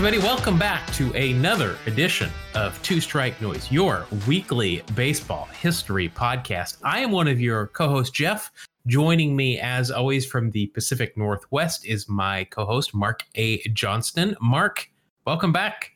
everybody. 0.00 0.26
Welcome 0.26 0.58
back 0.58 0.90
to 0.94 1.12
another 1.12 1.76
edition 1.84 2.30
of 2.54 2.82
Two 2.82 3.02
Strike 3.02 3.38
Noise, 3.42 3.70
your 3.70 4.06
weekly 4.26 4.82
baseball 4.94 5.44
history 5.60 6.08
podcast. 6.08 6.78
I 6.82 7.00
am 7.00 7.10
one 7.10 7.28
of 7.28 7.38
your 7.38 7.66
co 7.66 7.86
hosts, 7.86 8.10
Jeff. 8.10 8.50
Joining 8.86 9.36
me, 9.36 9.60
as 9.60 9.90
always, 9.90 10.24
from 10.24 10.52
the 10.52 10.68
Pacific 10.68 11.18
Northwest 11.18 11.84
is 11.84 12.08
my 12.08 12.44
co 12.44 12.64
host, 12.64 12.94
Mark 12.94 13.24
A. 13.34 13.58
Johnston. 13.74 14.34
Mark, 14.40 14.88
welcome 15.26 15.52
back. 15.52 15.90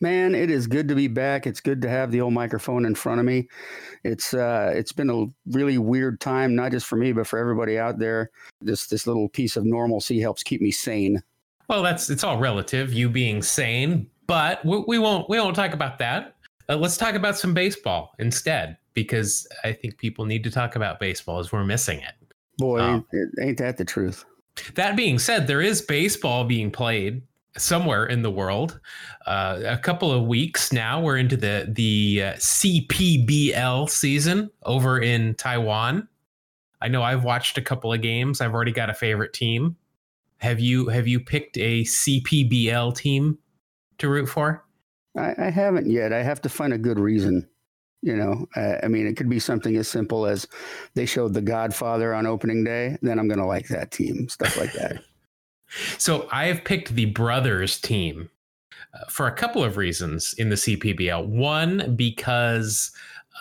Man, 0.00 0.34
it 0.34 0.50
is 0.50 0.66
good 0.66 0.88
to 0.88 0.94
be 0.94 1.06
back. 1.06 1.46
It's 1.46 1.60
good 1.60 1.82
to 1.82 1.90
have 1.90 2.10
the 2.10 2.22
old 2.22 2.32
microphone 2.32 2.86
in 2.86 2.94
front 2.94 3.20
of 3.20 3.26
me. 3.26 3.48
It's 4.02 4.32
uh, 4.32 4.72
it's 4.74 4.92
been 4.92 5.10
a 5.10 5.26
really 5.54 5.76
weird 5.76 6.22
time, 6.22 6.54
not 6.54 6.70
just 6.70 6.86
for 6.86 6.96
me, 6.96 7.12
but 7.12 7.26
for 7.26 7.38
everybody 7.38 7.78
out 7.78 7.98
there. 7.98 8.30
This 8.62 8.86
this 8.86 9.06
little 9.06 9.28
piece 9.28 9.58
of 9.58 9.66
normalcy 9.66 10.20
helps 10.20 10.42
keep 10.42 10.62
me 10.62 10.70
sane. 10.70 11.22
Well, 11.68 11.82
that's 11.82 12.10
it's 12.10 12.24
all 12.24 12.38
relative. 12.38 12.92
You 12.92 13.08
being 13.08 13.42
sane, 13.42 14.08
but 14.26 14.64
we, 14.64 14.84
we 14.86 14.98
won't 14.98 15.28
we 15.28 15.38
won't 15.38 15.56
talk 15.56 15.72
about 15.72 15.98
that. 15.98 16.36
Uh, 16.68 16.76
let's 16.76 16.96
talk 16.96 17.14
about 17.14 17.36
some 17.36 17.54
baseball 17.54 18.14
instead, 18.18 18.76
because 18.94 19.46
I 19.64 19.72
think 19.72 19.98
people 19.98 20.24
need 20.24 20.44
to 20.44 20.50
talk 20.50 20.76
about 20.76 20.98
baseball 20.98 21.38
as 21.38 21.52
we're 21.52 21.64
missing 21.64 22.00
it. 22.00 22.14
Boy, 22.58 22.80
um, 22.80 23.06
ain't 23.40 23.58
that 23.58 23.76
the 23.76 23.84
truth? 23.84 24.24
That 24.74 24.96
being 24.96 25.18
said, 25.18 25.46
there 25.46 25.60
is 25.60 25.82
baseball 25.82 26.44
being 26.44 26.70
played 26.70 27.22
somewhere 27.58 28.06
in 28.06 28.22
the 28.22 28.30
world. 28.30 28.80
Uh, 29.26 29.60
a 29.64 29.78
couple 29.78 30.10
of 30.10 30.24
weeks 30.24 30.72
now, 30.72 31.00
we're 31.00 31.18
into 31.18 31.36
the 31.36 31.66
the 31.68 32.22
uh, 32.22 32.32
CPBL 32.34 33.90
season 33.90 34.50
over 34.62 35.00
in 35.00 35.34
Taiwan. 35.34 36.08
I 36.80 36.88
know 36.88 37.02
I've 37.02 37.24
watched 37.24 37.58
a 37.58 37.62
couple 37.62 37.92
of 37.92 38.02
games. 38.02 38.40
I've 38.40 38.54
already 38.54 38.72
got 38.72 38.90
a 38.90 38.94
favorite 38.94 39.32
team. 39.32 39.76
Have 40.38 40.60
you 40.60 40.88
have 40.88 41.06
you 41.06 41.20
picked 41.20 41.56
a 41.56 41.82
CPBL 41.82 42.96
team 42.96 43.38
to 43.98 44.08
root 44.08 44.28
for? 44.28 44.64
I, 45.16 45.34
I 45.38 45.50
haven't 45.50 45.90
yet. 45.90 46.12
I 46.12 46.22
have 46.22 46.42
to 46.42 46.48
find 46.48 46.72
a 46.72 46.78
good 46.78 46.98
reason. 46.98 47.48
You 48.02 48.16
know, 48.16 48.46
uh, 48.54 48.76
I 48.82 48.88
mean, 48.88 49.06
it 49.06 49.16
could 49.16 49.30
be 49.30 49.40
something 49.40 49.76
as 49.76 49.88
simple 49.88 50.26
as 50.26 50.46
they 50.94 51.06
showed 51.06 51.34
The 51.34 51.40
Godfather 51.40 52.14
on 52.14 52.26
opening 52.26 52.62
day. 52.62 52.96
Then 53.02 53.18
I'm 53.18 53.26
going 53.26 53.40
to 53.40 53.46
like 53.46 53.68
that 53.68 53.90
team. 53.90 54.28
Stuff 54.28 54.56
like 54.56 54.72
that. 54.74 55.02
so 55.98 56.28
I 56.30 56.46
have 56.46 56.64
picked 56.64 56.94
the 56.94 57.06
brothers 57.06 57.80
team 57.80 58.30
uh, 58.94 59.06
for 59.08 59.26
a 59.26 59.32
couple 59.32 59.64
of 59.64 59.76
reasons 59.76 60.34
in 60.38 60.50
the 60.50 60.56
CPBL. 60.56 61.26
One 61.26 61.96
because 61.96 62.92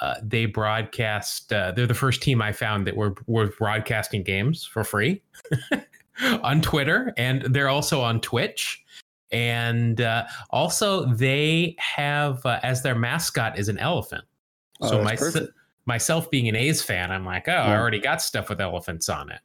uh, 0.02 0.16
they 0.24 0.46
broadcast. 0.46 1.54
Uh, 1.54 1.72
they're 1.72 1.86
the 1.86 1.94
first 1.94 2.22
team 2.22 2.42
I 2.42 2.52
found 2.52 2.88
that 2.88 2.96
were 2.96 3.16
were 3.28 3.48
broadcasting 3.48 4.24
games 4.24 4.66
for 4.66 4.84
free. 4.84 5.22
on 6.22 6.62
Twitter, 6.62 7.14
and 7.18 7.42
they're 7.54 7.70
also 7.70 8.02
on 8.02 8.22
Twitch. 8.22 8.84
And 9.32 10.02
uh, 10.02 10.26
also, 10.52 11.06
they 11.06 11.76
have 11.80 12.46
uh, 12.46 12.60
as 12.64 12.84
their 12.84 12.96
mascot 12.96 13.58
is 13.60 13.70
an 13.70 13.78
elephant. 13.80 14.24
Oh, 14.82 14.90
so 14.90 15.04
my, 15.04 15.18
myself 15.86 16.30
being 16.30 16.48
an 16.48 16.56
A's 16.56 16.82
fan, 16.82 17.12
I'm 17.12 17.26
like, 17.26 17.48
oh, 17.48 17.52
yeah. 17.52 17.64
I 17.64 17.78
already 17.78 18.00
got 18.00 18.22
stuff 18.22 18.50
with 18.50 18.62
elephants 18.62 19.10
on 19.10 19.32
it. 19.32 19.40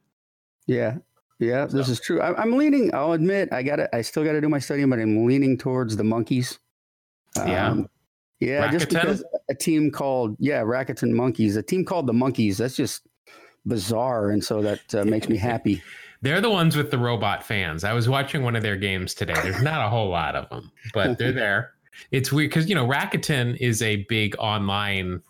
Yeah, 0.67 0.97
yeah, 1.39 1.65
this 1.65 1.89
is 1.89 1.99
true. 1.99 2.21
I, 2.21 2.41
am 2.41 2.57
leaning. 2.57 2.93
I'll 2.93 3.13
admit, 3.13 3.51
I 3.51 3.63
got 3.63 3.79
it. 3.79 3.89
I 3.91 4.01
still 4.01 4.23
got 4.23 4.33
to 4.33 4.41
do 4.41 4.47
my 4.47 4.59
studying, 4.59 4.89
but 4.89 4.99
I'm 4.99 5.25
leaning 5.25 5.57
towards 5.57 5.97
the 5.97 6.03
monkeys. 6.03 6.59
Um, 7.37 7.47
yeah. 7.47 7.75
Yeah, 8.41 8.67
Rakuten? 8.67 8.71
just 8.71 8.89
because 8.89 9.23
a 9.49 9.55
team 9.55 9.91
called 9.91 10.35
yeah 10.39 10.61
Rakuten 10.61 11.11
Monkeys, 11.11 11.55
a 11.55 11.63
team 11.63 11.85
called 11.85 12.07
the 12.07 12.13
Monkeys. 12.13 12.57
That's 12.57 12.75
just 12.75 13.07
bizarre, 13.67 14.31
and 14.31 14.43
so 14.43 14.63
that 14.63 14.95
uh, 14.95 15.05
makes 15.05 15.29
me 15.29 15.37
happy. 15.37 15.81
They're 16.21 16.41
the 16.41 16.49
ones 16.49 16.75
with 16.75 16.91
the 16.91 16.97
robot 16.97 17.43
fans. 17.43 17.83
I 17.83 17.93
was 17.93 18.07
watching 18.07 18.43
one 18.43 18.55
of 18.55 18.61
their 18.61 18.75
games 18.75 19.13
today. 19.13 19.33
There's 19.41 19.61
not 19.61 19.85
a 19.85 19.89
whole 19.89 20.09
lot 20.09 20.35
of 20.35 20.49
them, 20.49 20.71
but 20.93 21.17
they're 21.17 21.31
there. 21.31 21.73
It's 22.11 22.31
weird 22.31 22.51
because 22.51 22.69
you 22.69 22.75
know 22.75 22.87
Rakuten 22.87 23.57
is 23.57 23.81
a 23.81 23.97
big 24.03 24.35
online. 24.37 25.21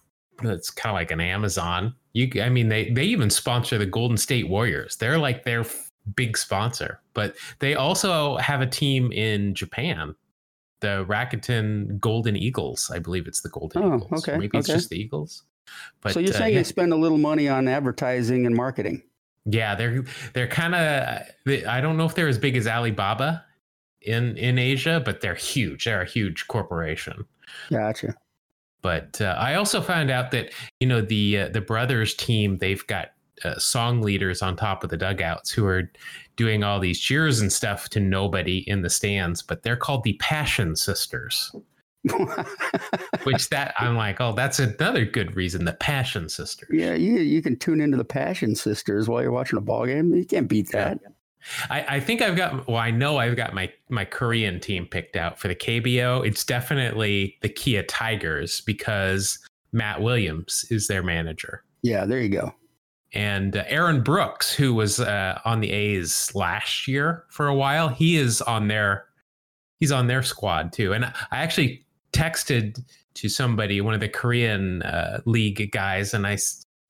It's 0.44 0.70
kind 0.70 0.92
of 0.92 0.96
like 0.96 1.12
an 1.12 1.22
Amazon. 1.22 1.96
You, 2.14 2.30
I 2.42 2.50
mean, 2.50 2.70
they 2.70 2.90
they 2.90 3.04
even 3.06 3.30
sponsor 3.30 3.78
the 3.78 3.86
Golden 3.86 4.18
State 4.18 4.50
Warriors. 4.50 4.98
They're 4.98 5.18
like 5.18 5.44
their 5.44 5.66
big 6.16 6.38
sponsor, 6.38 7.00
but 7.14 7.36
they 7.60 7.76
also 7.76 8.38
have 8.38 8.62
a 8.62 8.68
team 8.68 9.12
in 9.12 9.56
Japan, 9.56 10.16
the 10.82 11.06
Rakuten 11.08 12.00
Golden 12.00 12.36
Eagles. 12.36 12.92
I 12.94 13.00
believe 13.00 13.28
it's 13.28 13.42
the 13.42 13.50
Golden 13.50 13.84
oh, 13.84 13.96
Eagles. 13.96 14.28
Okay, 14.28 14.38
maybe 14.38 14.58
it's 14.58 14.68
just 14.68 14.90
the 14.90 15.00
Eagles. 15.00 15.44
But, 16.02 16.14
so 16.14 16.20
you're 16.20 16.34
saying 16.34 16.44
uh, 16.44 16.48
yeah. 16.48 16.58
you 16.60 16.64
spend 16.66 16.92
a 16.92 16.98
little 16.98 17.18
money 17.18 17.48
on 17.48 17.68
advertising 17.68 18.46
and 18.46 18.56
marketing? 18.56 19.04
Yeah, 19.46 19.75
they're 19.75 20.03
they're 20.34 20.47
kind 20.47 20.75
of. 20.75 21.66
I 21.68 21.81
don't 21.81 21.97
know 21.97 22.06
if 22.06 22.16
they're 22.16 22.28
as 22.28 22.38
big 22.38 22.56
as 22.56 22.68
Alibaba 22.68 23.44
in 24.02 24.38
in 24.38 24.59
Asia, 24.59 25.02
but 25.03 25.22
they're 25.22 25.35
huge. 25.35 25.85
They're 25.85 26.02
a 26.02 26.09
huge 26.09 26.47
corporation. 26.47 27.25
Gotcha. 27.69 28.16
But 28.81 29.22
uh, 29.22 29.35
I 29.38 29.56
also 29.56 29.81
found 29.81 30.09
out 30.09 30.31
that 30.31 30.53
you 30.79 30.88
know 30.88 31.02
the 31.02 31.40
uh, 31.40 31.50
the 31.50 31.62
brothers 31.62 32.13
team 32.13 32.57
they've 32.57 32.85
got 32.88 33.09
uh, 33.44 33.57
song 33.57 34.02
leaders 34.02 34.41
on 34.41 34.56
top 34.56 34.84
of 34.84 34.90
the 34.90 34.97
dugouts 34.97 35.52
who 35.52 35.66
are 35.66 35.91
doing 36.35 36.63
all 36.63 36.79
these 36.79 37.00
cheers 37.00 37.41
and 37.41 37.52
stuff 37.52 37.90
to 37.90 38.00
nobody 38.00 38.59
in 38.69 38.81
the 38.81 38.90
stands, 38.90 39.41
but 39.41 39.63
they're 39.63 39.75
called 39.75 40.03
the 40.03 40.13
Passion 40.13 40.75
Sisters. 40.75 41.53
Which 43.24 43.50
that 43.50 43.74
I'm 43.78 43.96
like, 43.96 44.20
oh, 44.20 44.34
that's 44.34 44.60
another 44.60 45.06
good 45.06 45.36
reason. 45.36 45.66
The 45.66 45.74
Passion 45.74 46.30
Sisters. 46.30 46.70
Yeah, 46.72 46.94
you 46.96 47.20
you 47.20 47.42
can 47.42 47.58
tune 47.58 47.80
into 47.80 47.98
the 47.98 48.06
Passion 48.06 48.56
Sisters 48.56 49.08
while 49.08 49.22
you're 49.22 49.32
watching 49.32 49.58
a 49.58 49.62
ball 49.62 49.86
game. 49.86 50.14
You 50.14 50.26
can't 50.26 50.48
beat 50.48 50.72
that. 50.72 51.00
Yeah. 51.02 51.10
I, 51.70 51.96
I 51.96 52.00
think 52.00 52.22
I've 52.22 52.36
got. 52.36 52.68
Well, 52.68 52.78
I 52.78 52.92
know 52.92 53.18
I've 53.18 53.36
got 53.36 53.54
my 53.54 53.72
my 53.90 54.06
Korean 54.06 54.60
team 54.60 54.86
picked 54.86 55.16
out 55.16 55.40
for 55.40 55.48
the 55.48 55.56
KBO. 55.56 56.26
It's 56.26 56.44
definitely 56.44 57.38
the 57.42 57.50
Kia 57.50 57.84
Tigers 57.84 58.62
because 58.62 59.40
Matt 59.72 60.02
Williams 60.02 60.66
is 60.70 60.88
their 60.88 61.04
manager. 61.04 61.64
Yeah, 61.82 62.06
there 62.06 62.20
you 62.20 62.30
go. 62.30 62.54
And 63.14 63.58
uh, 63.58 63.64
Aaron 63.68 64.04
Brooks, 64.04 64.54
who 64.54 64.74
was 64.74 65.00
uh, 65.00 65.40
on 65.44 65.60
the 65.60 65.72
A's 65.72 66.34
last 66.34 66.88
year 66.88 67.26
for 67.30 67.48
a 67.48 67.56
while, 67.56 67.90
he 67.90 68.18
is 68.18 68.42
on 68.42 68.68
their 68.68 69.06
he's 69.80 69.92
on 69.92 70.08
their 70.08 70.24
squad 70.24 70.72
too. 70.72 70.94
And 70.94 71.06
I 71.06 71.14
actually 71.32 71.84
texted 72.14 72.82
to 73.16 73.30
somebody, 73.30 73.82
one 73.82 73.94
of 73.94 74.00
the 74.00 74.10
Korean 74.10 74.82
uh, 74.84 75.22
league 75.26 75.72
guys, 75.72 76.14
and 76.14 76.26
I 76.26 76.38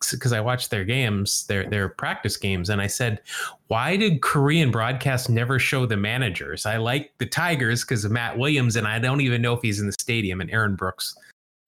because 0.09 0.33
I 0.33 0.41
watched 0.41 0.71
their 0.71 0.83
games, 0.83 1.45
their 1.47 1.69
their 1.69 1.89
practice 1.89 2.37
games, 2.37 2.69
and 2.69 2.81
I 2.81 2.87
said, 2.87 3.21
"Why 3.67 3.97
did 3.97 4.21
Korean 4.21 4.71
broadcast 4.71 5.29
never 5.29 5.59
show 5.59 5.85
the 5.85 5.97
managers? 5.97 6.65
I 6.65 6.77
like 6.77 7.13
the 7.17 7.25
Tigers 7.25 7.83
because 7.83 8.03
of 8.05 8.11
Matt 8.11 8.37
Williams, 8.37 8.75
and 8.75 8.87
I 8.87 8.99
don't 8.99 9.21
even 9.21 9.41
know 9.41 9.53
if 9.53 9.61
he's 9.61 9.79
in 9.79 9.87
the 9.87 9.93
stadium." 9.93 10.41
And 10.41 10.49
Aaron 10.51 10.75
Brooks 10.75 11.15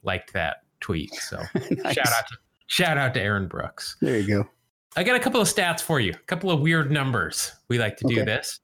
liked 0.03 0.33
that 0.33 0.63
tweet, 0.79 1.13
so 1.13 1.37
nice. 1.55 1.93
shout 1.93 2.07
out 2.07 2.27
to 2.29 2.37
shout 2.67 2.97
out 2.97 3.13
to 3.15 3.21
Aaron 3.21 3.47
Brooks. 3.47 3.97
There 4.01 4.17
you 4.17 4.27
go. 4.27 4.49
I 4.95 5.03
got 5.03 5.15
a 5.15 5.19
couple 5.19 5.41
of 5.41 5.47
stats 5.47 5.81
for 5.81 5.99
you, 5.99 6.11
a 6.11 6.25
couple 6.27 6.51
of 6.51 6.59
weird 6.59 6.91
numbers. 6.91 7.51
We 7.67 7.79
like 7.79 7.97
to 7.97 8.07
do 8.07 8.23
this 8.23 8.59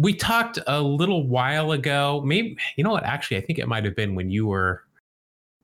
we 0.00 0.14
talked 0.14 0.58
a 0.66 0.80
little 0.80 1.28
while 1.28 1.72
ago. 1.72 2.22
Maybe 2.24 2.56
you 2.76 2.84
know 2.84 2.90
what? 2.90 3.04
Actually, 3.04 3.36
I 3.36 3.42
think 3.42 3.58
it 3.58 3.68
might 3.68 3.84
have 3.84 3.94
been 3.94 4.14
when 4.14 4.30
you 4.30 4.46
were 4.46 4.82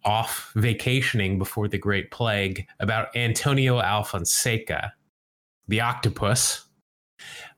off 0.05 0.53
vacationing 0.55 1.39
before 1.39 1.69
the 1.69 1.79
Great 1.79 2.11
Plague 2.11 2.67
about 2.79 3.09
Antonio 3.17 3.81
Alfonseca, 3.81 4.91
the 5.69 5.81
octopus. 5.81 6.67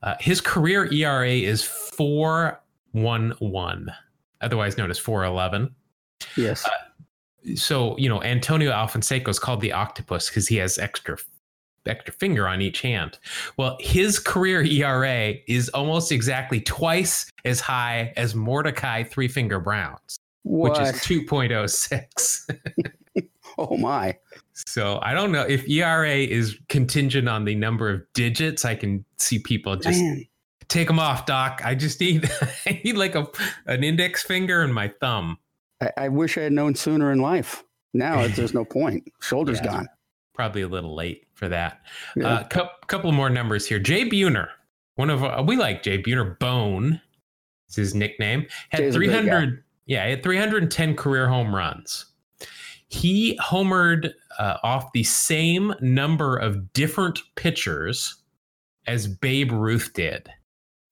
Uh, 0.01 0.15
his 0.21 0.39
career 0.39 0.91
ERA 0.91 1.29
is 1.29 1.63
four 1.63 2.61
one 2.93 3.33
one, 3.39 3.91
otherwise 4.39 4.77
known 4.77 4.89
as 4.89 4.97
four 4.97 5.25
eleven. 5.25 5.75
Yes. 6.37 6.65
Uh, 6.65 7.55
so 7.55 7.97
you 7.97 8.07
know 8.07 8.23
Antonio 8.23 8.71
Alfonseca 8.71 9.27
is 9.27 9.37
called 9.37 9.59
the 9.59 9.73
octopus 9.73 10.29
because 10.29 10.47
he 10.47 10.55
has 10.55 10.77
extra 10.77 11.17
extra 11.85 12.13
finger 12.13 12.47
on 12.47 12.61
each 12.61 12.81
hand. 12.81 13.17
Well, 13.57 13.77
his 13.79 14.19
career 14.19 14.61
ERA 14.61 15.35
is 15.47 15.69
almost 15.69 16.11
exactly 16.11 16.61
twice 16.61 17.29
as 17.45 17.59
high 17.59 18.13
as 18.17 18.35
Mordecai 18.35 19.03
Three 19.03 19.27
Finger 19.27 19.59
Brown's, 19.59 20.19
what? 20.43 20.71
which 20.71 20.81
is 20.81 20.93
2.06. 21.01 23.27
oh 23.57 23.77
my. 23.77 24.15
So 24.53 24.99
I 25.01 25.13
don't 25.13 25.31
know 25.31 25.43
if 25.43 25.67
ERA 25.69 26.17
is 26.17 26.57
contingent 26.67 27.29
on 27.29 27.45
the 27.45 27.55
number 27.55 27.89
of 27.89 28.01
digits. 28.13 28.65
I 28.65 28.75
can 28.75 29.05
see 29.17 29.39
people 29.39 29.75
just 29.75 30.01
Man. 30.01 30.25
take 30.67 30.87
them 30.87 30.99
off, 30.99 31.25
Doc. 31.25 31.61
I 31.63 31.75
just 31.75 32.01
need 32.01 32.29
I 32.65 32.81
need 32.83 32.97
like 32.97 33.15
a 33.15 33.27
an 33.65 33.83
index 33.83 34.23
finger 34.23 34.61
and 34.61 34.73
my 34.73 34.89
thumb. 34.99 35.37
I, 35.81 35.91
I 35.97 36.09
wish 36.09 36.37
I 36.37 36.41
had 36.41 36.51
known 36.51 36.75
sooner 36.75 37.11
in 37.11 37.19
life. 37.19 37.63
Now 37.93 38.27
there's 38.27 38.53
no 38.53 38.65
point. 38.65 39.09
Shoulder's 39.21 39.59
yeah. 39.59 39.71
gone 39.71 39.87
probably 40.39 40.61
a 40.61 40.69
little 40.69 40.95
late 40.95 41.27
for 41.33 41.49
that. 41.49 41.81
A 42.15 42.19
yeah. 42.21 42.27
uh, 42.27 42.47
cu- 42.47 42.85
couple 42.87 43.11
more 43.11 43.29
numbers 43.29 43.65
here. 43.65 43.77
Jay 43.77 44.09
Buhner, 44.09 44.47
one 44.95 45.09
of 45.09 45.21
uh, 45.21 45.43
we 45.45 45.57
like 45.57 45.83
Jay 45.83 46.01
Buhner. 46.01 46.39
Bone 46.39 47.01
is 47.67 47.75
his 47.75 47.93
nickname. 47.93 48.47
Had 48.69 48.93
300. 48.93 49.61
Yeah, 49.85 50.05
he 50.05 50.11
had 50.11 50.23
310 50.23 50.95
career 50.95 51.27
home 51.27 51.53
runs. 51.53 52.05
He 52.87 53.37
homered 53.43 54.13
uh, 54.39 54.59
off 54.63 54.93
the 54.93 55.03
same 55.03 55.73
number 55.81 56.37
of 56.37 56.71
different 56.71 57.19
pitchers 57.35 58.15
as 58.87 59.07
Babe 59.07 59.51
Ruth 59.51 59.91
did. 59.93 60.29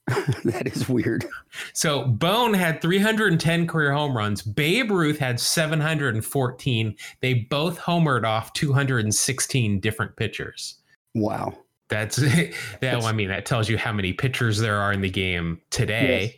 that 0.46 0.68
is 0.68 0.88
weird. 0.88 1.26
So 1.74 2.06
Bone 2.06 2.54
had 2.54 2.82
310 2.82 3.68
career 3.68 3.92
home 3.92 4.16
runs. 4.16 4.42
Babe 4.42 4.90
Ruth 4.90 5.20
had 5.20 5.40
714. 5.40 6.96
They 7.20 7.34
both 7.34 7.80
homered 7.80 8.24
off 8.24 8.54
216 8.54 9.80
different 9.80 10.16
pitchers. 10.16 10.76
Wow. 11.14 11.58
That's 11.90 12.16
that. 12.18 12.54
That's, 12.80 13.06
I 13.06 13.12
mean, 13.12 13.28
that 13.30 13.46
tells 13.46 13.68
you 13.68 13.78
how 13.78 13.92
many 13.92 14.14
pitchers 14.14 14.60
there 14.60 14.78
are 14.78 14.94
in 14.94 15.02
the 15.02 15.10
game 15.10 15.62
today. 15.72 16.22
Yes 16.22 16.34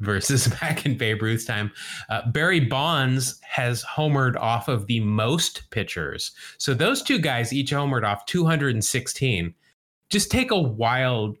versus 0.00 0.46
back 0.60 0.86
in 0.86 0.96
Babe 0.96 1.22
Ruth's 1.22 1.44
time. 1.44 1.72
Uh, 2.08 2.30
Barry 2.30 2.60
Bonds 2.60 3.40
has 3.42 3.84
homered 3.84 4.36
off 4.36 4.68
of 4.68 4.86
the 4.86 5.00
most 5.00 5.68
pitchers. 5.70 6.32
So 6.58 6.74
those 6.74 7.02
two 7.02 7.18
guys 7.18 7.52
each 7.52 7.72
homered 7.72 8.04
off 8.04 8.24
216. 8.26 9.54
Just 10.10 10.30
take 10.30 10.50
a 10.50 10.58
wild 10.58 11.36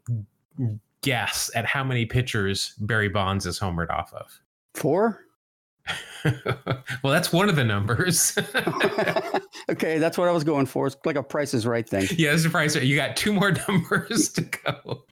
guess 1.02 1.50
at 1.54 1.64
how 1.64 1.84
many 1.84 2.06
pitchers 2.06 2.74
Barry 2.78 3.08
Bonds 3.08 3.46
is 3.46 3.58
homered 3.58 3.90
off 3.90 4.12
of. 4.12 4.40
Four? 4.74 5.24
well, 6.24 7.12
that's 7.12 7.32
one 7.32 7.48
of 7.48 7.56
the 7.56 7.64
numbers. 7.64 8.36
okay, 9.70 9.98
that's 9.98 10.18
what 10.18 10.28
I 10.28 10.32
was 10.32 10.44
going 10.44 10.66
for. 10.66 10.86
It's 10.86 10.96
like 11.04 11.16
a 11.16 11.22
Price 11.22 11.54
is 11.54 11.66
Right 11.66 11.88
thing. 11.88 12.06
Yeah, 12.16 12.34
it's 12.34 12.44
a 12.44 12.50
Price. 12.50 12.76
Right. 12.76 12.84
You 12.84 12.96
got 12.96 13.16
two 13.16 13.32
more 13.32 13.52
numbers 13.68 14.30
to 14.30 14.42
go. 14.42 15.04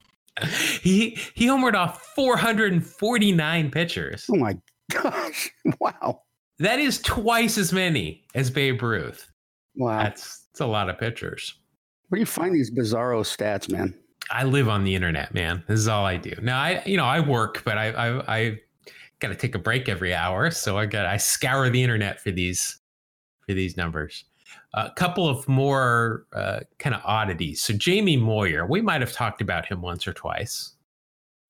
He 0.82 1.18
he 1.34 1.46
homered 1.46 1.74
off 1.74 2.02
449 2.14 3.70
pitchers. 3.70 4.26
Oh 4.30 4.36
my 4.36 4.58
gosh! 4.92 5.50
Wow, 5.80 6.22
that 6.58 6.78
is 6.78 7.00
twice 7.00 7.56
as 7.56 7.72
many 7.72 8.24
as 8.34 8.50
Babe 8.50 8.82
Ruth. 8.82 9.30
Wow, 9.76 10.02
that's 10.02 10.46
that's 10.52 10.60
a 10.60 10.66
lot 10.66 10.90
of 10.90 10.98
pitchers. 10.98 11.54
Where 12.08 12.18
do 12.18 12.20
you 12.20 12.26
find 12.26 12.54
these 12.54 12.70
bizarro 12.70 13.22
stats, 13.22 13.70
man? 13.70 13.94
I 14.30 14.44
live 14.44 14.68
on 14.68 14.84
the 14.84 14.94
internet, 14.94 15.34
man. 15.34 15.62
This 15.68 15.78
is 15.80 15.88
all 15.88 16.04
I 16.04 16.16
do. 16.16 16.32
Now 16.42 16.60
I, 16.60 16.82
you 16.86 16.96
know, 16.96 17.04
I 17.04 17.20
work, 17.20 17.62
but 17.64 17.78
I, 17.78 17.88
I, 17.90 18.36
I 18.36 18.60
got 19.20 19.28
to 19.28 19.34
take 19.34 19.54
a 19.54 19.58
break 19.58 19.88
every 19.88 20.14
hour, 20.14 20.50
so 20.50 20.78
I 20.78 20.86
got 20.86 21.06
I 21.06 21.16
scour 21.16 21.70
the 21.70 21.82
internet 21.82 22.20
for 22.20 22.30
these, 22.30 22.80
for 23.46 23.54
these 23.54 23.76
numbers. 23.76 24.24
A 24.74 24.90
couple 24.90 25.28
of 25.28 25.46
more 25.48 26.26
uh, 26.34 26.60
kind 26.78 26.94
of 26.94 27.00
oddities. 27.04 27.62
So 27.62 27.72
Jamie 27.72 28.16
Moyer, 28.16 28.66
we 28.66 28.80
might 28.80 29.00
have 29.00 29.12
talked 29.12 29.40
about 29.40 29.66
him 29.66 29.80
once 29.80 30.06
or 30.06 30.12
twice. 30.12 30.72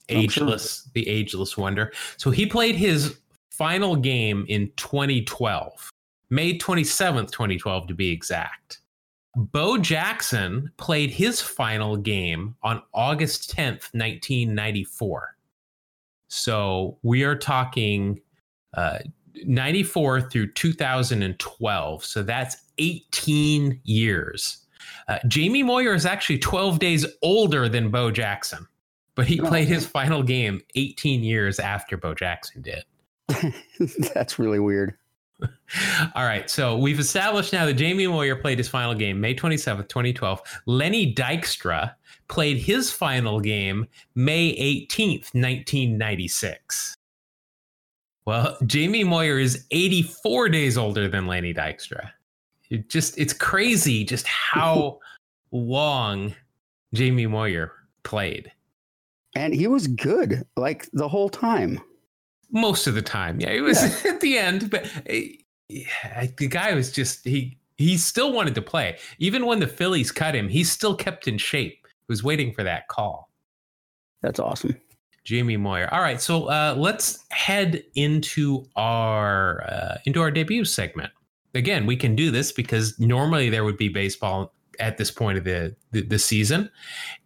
Ageless, 0.08 0.82
sure. 0.82 0.90
the 0.94 1.08
ageless 1.08 1.56
wonder. 1.56 1.92
So 2.16 2.30
he 2.30 2.46
played 2.46 2.76
his 2.76 3.18
final 3.50 3.96
game 3.96 4.44
in 4.48 4.70
2012, 4.76 5.90
May 6.30 6.58
27th, 6.58 7.32
2012 7.32 7.88
to 7.88 7.94
be 7.94 8.10
exact. 8.10 8.78
Bo 9.36 9.76
Jackson 9.76 10.72
played 10.78 11.10
his 11.10 11.42
final 11.42 11.96
game 11.98 12.56
on 12.62 12.82
August 12.94 13.54
10th, 13.54 13.92
1994. 13.92 15.36
So 16.28 16.98
we 17.02 17.22
are 17.22 17.36
talking 17.36 18.20
uh, 18.74 18.98
94 19.44 20.22
through 20.22 20.52
2012. 20.52 22.04
So 22.04 22.22
that's 22.22 22.56
18 22.78 23.78
years. 23.84 24.64
Uh, 25.06 25.18
Jamie 25.28 25.62
Moyer 25.62 25.94
is 25.94 26.06
actually 26.06 26.38
12 26.38 26.78
days 26.78 27.04
older 27.22 27.68
than 27.68 27.90
Bo 27.90 28.10
Jackson, 28.10 28.66
but 29.14 29.26
he 29.26 29.38
oh, 29.40 29.46
played 29.46 29.68
his 29.68 29.86
final 29.86 30.22
game 30.22 30.62
18 30.76 31.22
years 31.22 31.58
after 31.58 31.98
Bo 31.98 32.14
Jackson 32.14 32.62
did. 32.62 32.84
that's 34.14 34.38
really 34.38 34.60
weird. 34.60 34.96
All 36.14 36.24
right. 36.24 36.48
So 36.48 36.76
we've 36.76 36.98
established 36.98 37.52
now 37.52 37.66
that 37.66 37.74
Jamie 37.74 38.06
Moyer 38.06 38.36
played 38.36 38.58
his 38.58 38.68
final 38.68 38.94
game 38.94 39.20
May 39.20 39.34
27th, 39.34 39.88
2012. 39.88 40.40
Lenny 40.66 41.14
Dykstra 41.14 41.94
played 42.28 42.58
his 42.58 42.90
final 42.90 43.40
game 43.40 43.86
May 44.14 44.54
18th, 44.56 45.34
1996. 45.34 46.96
Well, 48.24 48.56
Jamie 48.66 49.04
Moyer 49.04 49.38
is 49.38 49.66
84 49.70 50.48
days 50.48 50.76
older 50.76 51.08
than 51.08 51.26
Lenny 51.26 51.54
Dykstra. 51.54 52.10
It 52.70 52.88
just 52.88 53.16
it's 53.18 53.32
crazy 53.32 54.04
just 54.04 54.26
how 54.26 54.98
long 55.52 56.34
Jamie 56.94 57.26
Moyer 57.26 57.72
played. 58.02 58.50
And 59.36 59.54
he 59.54 59.68
was 59.68 59.86
good 59.86 60.44
like 60.56 60.88
the 60.92 61.06
whole 61.06 61.28
time 61.28 61.80
most 62.50 62.86
of 62.86 62.94
the 62.94 63.02
time. 63.02 63.40
Yeah, 63.40 63.50
it 63.50 63.60
was 63.60 63.82
yeah. 63.82 64.10
at 64.12 64.20
the 64.20 64.38
end, 64.38 64.70
but 64.70 64.86
yeah, 65.68 66.26
the 66.36 66.48
guy 66.48 66.74
was 66.74 66.92
just 66.92 67.24
he 67.24 67.58
he 67.76 67.96
still 67.96 68.32
wanted 68.32 68.54
to 68.54 68.62
play. 68.62 68.98
Even 69.18 69.46
when 69.46 69.60
the 69.60 69.66
Phillies 69.66 70.10
cut 70.10 70.34
him, 70.34 70.48
he 70.48 70.64
still 70.64 70.94
kept 70.94 71.28
in 71.28 71.38
shape. 71.38 71.86
He 71.86 72.12
was 72.12 72.22
waiting 72.22 72.52
for 72.52 72.62
that 72.62 72.88
call. 72.88 73.30
That's 74.22 74.40
awesome. 74.40 74.76
Jamie 75.24 75.56
Moyer. 75.56 75.92
All 75.92 76.00
right, 76.00 76.20
so 76.20 76.44
uh, 76.44 76.74
let's 76.78 77.24
head 77.30 77.82
into 77.96 78.64
our 78.76 79.64
uh, 79.64 79.98
into 80.04 80.20
our 80.20 80.30
debut 80.30 80.64
segment. 80.64 81.12
Again, 81.54 81.84
we 81.84 81.96
can 81.96 82.14
do 82.14 82.30
this 82.30 82.52
because 82.52 82.98
normally 83.00 83.50
there 83.50 83.64
would 83.64 83.76
be 83.76 83.88
baseball 83.88 84.52
at 84.78 84.98
this 84.98 85.10
point 85.10 85.38
of 85.38 85.44
the 85.44 85.74
the, 85.92 86.02
the 86.02 86.18
season. 86.18 86.70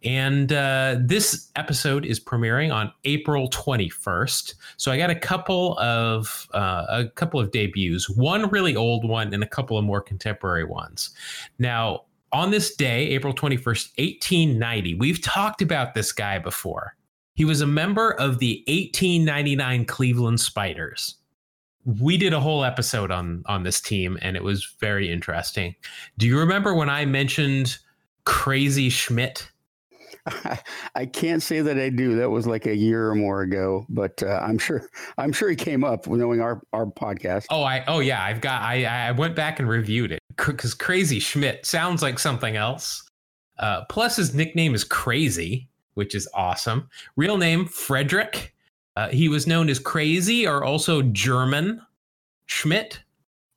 And 0.03 0.51
uh, 0.53 0.97
this 0.99 1.49
episode 1.55 2.05
is 2.05 2.19
premiering 2.19 2.73
on 2.73 2.91
April 3.05 3.49
21st. 3.49 4.53
So 4.77 4.91
I 4.91 4.97
got 4.97 5.09
a 5.09 5.15
couple 5.15 5.77
of 5.79 6.47
uh, 6.53 6.85
a 6.89 7.05
couple 7.15 7.39
of 7.39 7.51
debuts, 7.51 8.09
one 8.09 8.49
really 8.49 8.75
old 8.75 9.07
one 9.07 9.33
and 9.33 9.43
a 9.43 9.47
couple 9.47 9.77
of 9.77 9.83
more 9.83 10.01
contemporary 10.01 10.63
ones. 10.63 11.11
Now, 11.59 12.05
on 12.33 12.51
this 12.51 12.75
day, 12.75 13.09
April 13.09 13.33
21st, 13.33 13.97
1890, 13.97 14.95
we've 14.95 15.21
talked 15.21 15.61
about 15.61 15.93
this 15.93 16.11
guy 16.11 16.39
before. 16.39 16.95
He 17.33 17.45
was 17.45 17.61
a 17.61 17.67
member 17.67 18.11
of 18.13 18.39
the 18.39 18.63
1899 18.67 19.85
Cleveland 19.85 20.39
Spiders 20.39 21.15
we 21.85 22.17
did 22.17 22.33
a 22.33 22.39
whole 22.39 22.63
episode 22.63 23.11
on 23.11 23.43
on 23.47 23.63
this 23.63 23.81
team 23.81 24.17
and 24.21 24.35
it 24.35 24.43
was 24.43 24.75
very 24.79 25.11
interesting. 25.11 25.75
Do 26.17 26.27
you 26.27 26.39
remember 26.39 26.73
when 26.73 26.89
I 26.89 27.05
mentioned 27.05 27.77
Crazy 28.25 28.89
Schmidt? 28.89 29.49
I, 30.95 31.07
can't 31.07 31.41
say 31.41 31.61
that 31.61 31.79
I 31.79 31.89
do. 31.89 32.15
That 32.15 32.29
was 32.29 32.45
like 32.45 32.67
a 32.67 32.75
year 32.75 33.09
or 33.09 33.15
more 33.15 33.41
ago, 33.41 33.85
but 33.89 34.21
uh, 34.21 34.39
I'm 34.43 34.59
sure 34.59 34.87
I'm 35.17 35.31
sure 35.31 35.49
he 35.49 35.55
came 35.55 35.83
up 35.83 36.07
knowing 36.07 36.41
our 36.41 36.61
our 36.73 36.85
podcast. 36.85 37.45
Oh, 37.49 37.63
I 37.63 37.83
oh 37.87 37.99
yeah, 37.99 38.23
I've 38.23 38.41
got 38.41 38.61
I 38.61 38.85
I 38.85 39.11
went 39.11 39.35
back 39.35 39.59
and 39.59 39.67
reviewed 39.67 40.11
it 40.11 40.19
because 40.37 40.73
Crazy 40.73 41.19
Schmidt 41.19 41.65
sounds 41.65 42.01
like 42.01 42.19
something 42.19 42.55
else. 42.55 43.03
Uh, 43.57 43.83
plus, 43.89 44.15
his 44.15 44.33
nickname 44.33 44.73
is 44.73 44.83
Crazy, 44.83 45.69
which 45.95 46.13
is 46.13 46.27
awesome. 46.33 46.89
Real 47.15 47.37
name 47.37 47.65
Frederick 47.65 48.53
uh, 48.95 49.09
he 49.09 49.29
was 49.29 49.47
known 49.47 49.69
as 49.69 49.79
Crazy 49.79 50.47
or 50.47 50.63
also 50.63 51.01
German 51.01 51.81
Schmidt. 52.45 53.01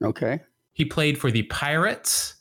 Okay. 0.02 0.40
He 0.72 0.84
played 0.84 1.18
for 1.18 1.30
the 1.30 1.42
Pirates. 1.44 2.34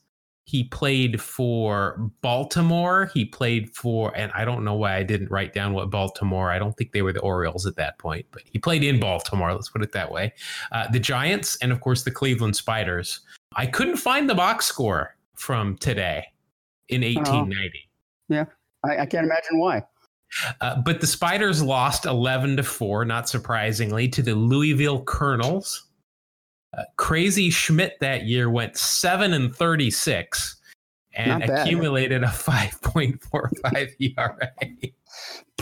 He 0.45 0.65
played 0.65 1.19
for 1.19 2.11
Baltimore. 2.21 3.09
He 3.13 3.25
played 3.25 3.75
for, 3.75 4.15
and 4.15 4.31
I 4.33 4.45
don't 4.45 4.63
know 4.63 4.75
why 4.75 4.95
I 4.95 5.03
didn't 5.03 5.31
write 5.31 5.53
down 5.53 5.73
what 5.73 5.89
Baltimore. 5.89 6.51
I 6.51 6.59
don't 6.59 6.77
think 6.77 6.91
they 6.91 7.01
were 7.01 7.13
the 7.13 7.21
Orioles 7.21 7.65
at 7.65 7.75
that 7.77 7.97
point, 7.97 8.25
but 8.31 8.43
he 8.45 8.59
played 8.59 8.83
in 8.83 8.99
Baltimore. 8.99 9.53
Let's 9.53 9.69
put 9.69 9.81
it 9.81 9.91
that 9.93 10.11
way. 10.11 10.33
Uh, 10.71 10.87
the 10.91 10.99
Giants, 10.99 11.55
and 11.57 11.71
of 11.71 11.81
course 11.81 12.03
the 12.03 12.11
Cleveland 12.11 12.55
Spiders. 12.55 13.21
I 13.55 13.65
couldn't 13.65 13.97
find 13.97 14.29
the 14.29 14.35
box 14.35 14.65
score 14.65 15.15
from 15.33 15.77
today 15.77 16.25
in 16.89 17.01
1890. 17.01 17.89
Yeah, 18.29 18.45
I, 18.83 18.99
I 18.99 19.05
can't 19.05 19.25
imagine 19.25 19.57
why. 19.57 19.83
Uh, 20.61 20.81
but 20.81 21.01
the 21.01 21.07
Spiders 21.07 21.61
lost 21.61 22.05
11 22.05 22.57
to 22.57 22.63
4, 22.63 23.05
not 23.05 23.29
surprisingly, 23.29 24.07
to 24.09 24.21
the 24.21 24.35
Louisville 24.35 25.03
Colonels. 25.03 25.87
Uh, 26.77 26.83
Crazy 26.97 27.49
Schmidt 27.49 27.99
that 27.99 28.23
year 28.23 28.49
went 28.49 28.77
7 28.77 29.33
and 29.33 29.55
36 29.55 30.57
and 31.15 31.43
accumulated 31.43 32.23
a 32.23 32.27
5.45 32.27 34.17
ERA. 34.17 34.51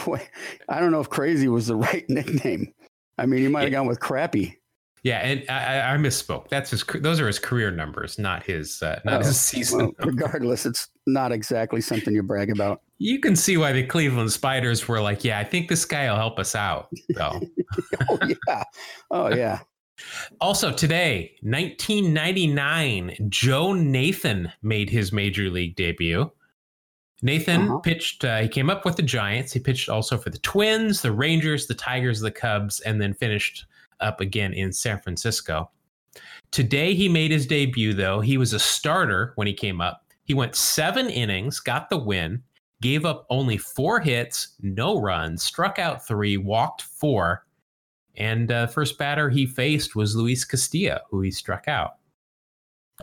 Boy, 0.06 0.28
I 0.70 0.80
don't 0.80 0.92
know 0.92 1.01
if 1.01 1.10
Crazy 1.10 1.48
was 1.48 1.68
the 1.68 1.75
right 1.75 2.06
nickname. 2.10 2.74
I 3.18 3.25
mean, 3.25 3.42
he 3.42 3.48
might 3.48 3.63
have 3.63 3.72
gone 3.72 3.88
with 3.88 4.00
Crappy. 4.00 4.58
Yeah, 5.03 5.17
and 5.20 5.50
I, 5.50 5.93
I, 5.93 5.98
misspoke. 5.98 6.48
That's 6.50 6.70
his. 6.70 6.84
Those 6.84 7.20
are 7.20 7.25
his 7.25 7.39
career 7.39 7.72
numbers, 7.72 8.20
not 8.20 8.43
his. 8.43 8.84
Uh, 8.84 9.00
not 9.03 9.22
oh, 9.22 9.25
his 9.25 9.39
season. 9.39 9.79
Well, 9.79 9.91
regardless, 10.05 10.67
it's 10.67 10.89
not 11.08 11.31
exactly 11.31 11.81
something 11.81 12.13
you 12.13 12.22
brag 12.22 12.51
about. 12.51 12.81
You 13.00 13.20
can 13.20 13.36
see 13.36 13.58
why 13.58 13.72
the 13.72 13.84
Cleveland 13.84 14.31
Spiders 14.31 14.88
were 14.88 15.01
like, 15.01 15.24
"Yeah, 15.24 15.39
I 15.39 15.43
think 15.43 15.70
this 15.70 15.86
guy 15.86 16.08
will 16.08 16.17
help 16.17 16.38
us 16.38 16.53
out." 16.53 16.89
Though. 17.15 17.41
oh 18.10 18.20
yeah, 18.48 18.63
oh 19.10 19.34
yeah. 19.34 19.60
Also 20.39 20.72
today, 20.72 21.31
1999, 21.41 23.15
Joe 23.29 23.74
Nathan 23.74 24.51
made 24.62 24.89
his 24.91 25.12
major 25.12 25.50
league 25.50 25.75
debut. 25.75 26.29
Nathan 27.24 27.70
uh-huh. 27.70 27.79
pitched. 27.79 28.24
Uh, 28.24 28.41
he 28.41 28.48
came 28.48 28.70
up 28.70 28.86
with 28.86 28.98
the 28.98 29.03
Giants. 29.03 29.51
He 29.51 29.60
pitched 29.60 29.89
also 29.89 30.17
for 30.17 30.29
the 30.29 30.39
Twins, 30.39 31.01
the 31.01 31.12
Rangers, 31.12 31.65
the 31.65 31.74
Tigers, 31.74 32.20
the 32.20 32.31
Cubs, 32.31 32.79
and 32.81 33.01
then 33.01 33.15
finished 33.15 33.65
up 34.01 34.22
again 34.22 34.53
in 34.53 34.72
San 34.74 35.00
Francisco. 35.00 35.70
Today, 36.51 36.93
he 36.93 37.08
made 37.08 37.31
his 37.31 37.48
debut, 37.48 37.93
though. 37.93 38.20
He 38.20 38.38
was 38.38 38.53
a 38.53 38.60
starter 38.60 39.31
when 39.36 39.48
he 39.48 39.53
came 39.53 39.79
up. 39.79 40.05
He 40.24 40.34
went 40.34 40.55
seven 40.55 41.10
innings, 41.10 41.60
got 41.60 41.89
the 41.89 41.98
win, 41.98 42.43
gave 42.81 43.05
up 43.05 43.25
only 43.29 43.58
four 43.58 44.00
hits, 44.00 44.55
no 44.62 45.00
runs, 45.00 45.43
struck 45.43 45.79
out 45.79 46.05
three, 46.05 46.38
walked 46.38 46.81
four. 46.81 47.46
And 48.15 48.51
uh, 48.51 48.67
first 48.67 48.98
batter 48.98 49.29
he 49.29 49.46
faced 49.46 49.96
was 49.96 50.15
Luis 50.15 50.43
Castillo, 50.43 51.00
who 51.10 51.22
he 51.22 51.31
struck 51.31 51.67
out. 51.67 51.96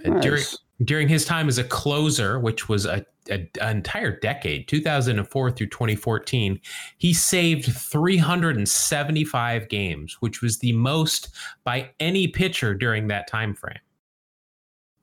Nice. 0.04 0.22
During 0.22 0.44
during 0.84 1.08
his 1.08 1.24
time 1.24 1.48
as 1.48 1.58
a 1.58 1.64
closer, 1.64 2.38
which 2.38 2.68
was 2.68 2.86
a, 2.86 3.04
a, 3.30 3.48
an 3.60 3.76
entire 3.78 4.18
decade, 4.18 4.68
2004 4.68 5.50
through 5.50 5.66
2014, 5.66 6.60
he 6.98 7.12
saved 7.12 7.72
375 7.72 9.68
games, 9.68 10.16
which 10.20 10.42
was 10.42 10.58
the 10.58 10.72
most 10.72 11.28
by 11.64 11.90
any 12.00 12.28
pitcher 12.28 12.74
during 12.74 13.08
that 13.08 13.26
time 13.28 13.54
frame. 13.54 13.78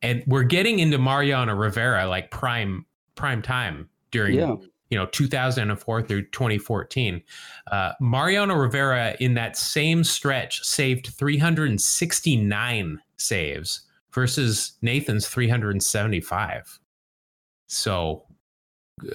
And 0.02 0.24
we're 0.28 0.44
getting 0.44 0.80
into 0.80 0.98
Mariano 0.98 1.56
Rivera 1.56 2.08
like 2.08 2.32
prime 2.32 2.86
prime 3.16 3.42
time 3.42 3.90
during 4.12 4.36
yeah. 4.36 4.56
you 4.90 4.98
know 4.98 5.08
2004 5.08 6.02
through 6.04 6.22
2014. 6.28 7.24
Uh, 7.72 7.94
Mariano 8.00 8.56
Rivera 8.56 9.16
in 9.20 9.34
that 9.36 9.58
same 9.58 10.04
stretch 10.04 10.64
saved 10.64 11.08
369 11.08 13.00
saves 13.18 13.82
versus 14.12 14.74
Nathan's 14.82 15.28
375. 15.28 16.80
So, 17.68 18.24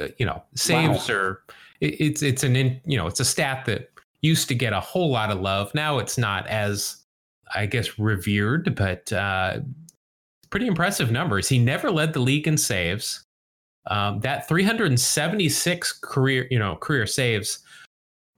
uh, 0.00 0.08
you 0.18 0.26
know, 0.26 0.42
saves 0.54 1.08
wow. 1.08 1.14
are 1.14 1.42
it, 1.80 2.00
it's 2.00 2.22
it's 2.22 2.42
an 2.42 2.56
in, 2.56 2.80
you 2.84 2.96
know 2.96 3.06
it's 3.06 3.20
a 3.20 3.24
stat 3.24 3.64
that 3.66 3.90
used 4.22 4.48
to 4.48 4.54
get 4.54 4.72
a 4.72 4.80
whole 4.80 5.10
lot 5.10 5.30
of 5.30 5.40
love. 5.40 5.74
Now 5.74 5.98
it's 5.98 6.18
not 6.18 6.46
as 6.46 6.96
I 7.54 7.66
guess 7.66 7.98
revered, 7.98 8.74
but 8.74 9.12
uh, 9.12 9.60
pretty 10.50 10.66
impressive 10.66 11.10
numbers. 11.10 11.48
He 11.48 11.58
never 11.58 11.90
led 11.90 12.12
the 12.12 12.20
league 12.20 12.46
in 12.46 12.56
saves. 12.56 13.24
Um, 13.86 14.20
that 14.20 14.46
376 14.46 15.92
career 16.02 16.46
you 16.50 16.58
know 16.58 16.76
career 16.76 17.06
saves, 17.06 17.60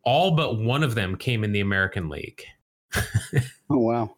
all 0.05 0.33
but 0.33 0.61
one 0.61 0.83
of 0.83 0.95
them 0.95 1.17
came 1.17 1.45
in 1.45 1.53
the 1.53 1.61
American 1.61 2.09
League. 2.09 2.45
oh 2.95 3.79
wow! 3.79 4.17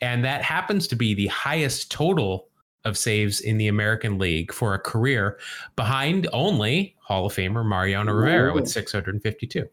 And 0.00 0.24
that 0.24 0.42
happens 0.42 0.86
to 0.88 0.96
be 0.96 1.14
the 1.14 1.26
highest 1.26 1.90
total 1.90 2.48
of 2.84 2.98
saves 2.98 3.40
in 3.40 3.58
the 3.58 3.68
American 3.68 4.18
League 4.18 4.52
for 4.52 4.74
a 4.74 4.78
career 4.78 5.38
behind 5.76 6.28
only 6.32 6.96
Hall 7.00 7.26
of 7.26 7.34
Famer 7.34 7.64
Mariano 7.64 8.12
Rivera 8.12 8.52
with 8.52 8.68
652. 8.68 9.66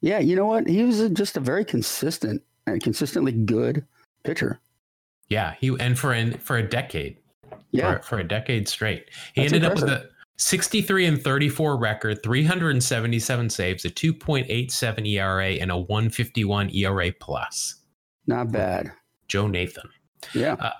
Yeah, 0.00 0.18
you 0.18 0.36
know 0.36 0.46
what? 0.46 0.66
He 0.68 0.82
was 0.84 1.08
just 1.10 1.36
a 1.36 1.40
very 1.40 1.64
consistent 1.64 2.42
and 2.66 2.82
consistently 2.82 3.32
good 3.32 3.84
pitcher. 4.24 4.60
Yeah, 5.28 5.54
he 5.58 5.74
and 5.80 5.98
for 5.98 6.12
an, 6.12 6.38
for 6.38 6.56
a 6.56 6.68
decade. 6.68 7.18
Yeah, 7.70 7.96
for, 7.96 8.02
for 8.02 8.18
a 8.18 8.24
decade 8.24 8.68
straight. 8.68 9.06
He 9.34 9.42
That's 9.42 9.52
ended 9.52 9.64
impressive. 9.64 9.88
up 9.88 10.02
with 10.02 10.10
a 10.10 10.16
63 10.38 11.06
and 11.06 11.22
34 11.22 11.76
record, 11.76 12.22
377 12.22 13.50
saves, 13.50 13.84
a 13.84 13.90
2.87 13.90 15.08
ERA 15.08 15.46
and 15.46 15.70
a 15.70 15.76
151 15.76 16.70
ERA 16.74 17.12
plus. 17.18 17.76
Not 18.26 18.52
bad. 18.52 18.92
Joe 19.28 19.46
Nathan. 19.46 19.88
Yeah. 20.34 20.54
Uh, 20.54 20.70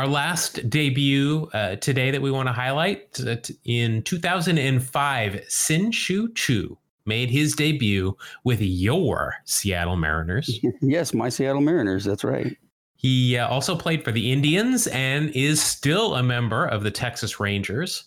our 0.00 0.06
last 0.06 0.70
debut 0.70 1.46
uh, 1.52 1.76
today 1.76 2.10
that 2.10 2.22
we 2.22 2.30
want 2.30 2.48
to 2.48 2.54
highlight 2.54 3.20
uh, 3.20 3.36
in 3.66 4.02
2005, 4.04 5.44
Shin-Soo 5.46 6.32
Choo 6.32 6.78
made 7.04 7.28
his 7.28 7.54
debut 7.54 8.16
with 8.42 8.62
your 8.62 9.34
Seattle 9.44 9.96
Mariners. 9.96 10.58
yes, 10.80 11.12
my 11.12 11.28
Seattle 11.28 11.60
Mariners. 11.60 12.06
That's 12.06 12.24
right. 12.24 12.56
He 12.96 13.36
uh, 13.36 13.46
also 13.48 13.76
played 13.76 14.02
for 14.02 14.10
the 14.10 14.32
Indians 14.32 14.86
and 14.86 15.28
is 15.34 15.60
still 15.62 16.14
a 16.14 16.22
member 16.22 16.64
of 16.64 16.82
the 16.82 16.90
Texas 16.90 17.38
Rangers. 17.38 18.04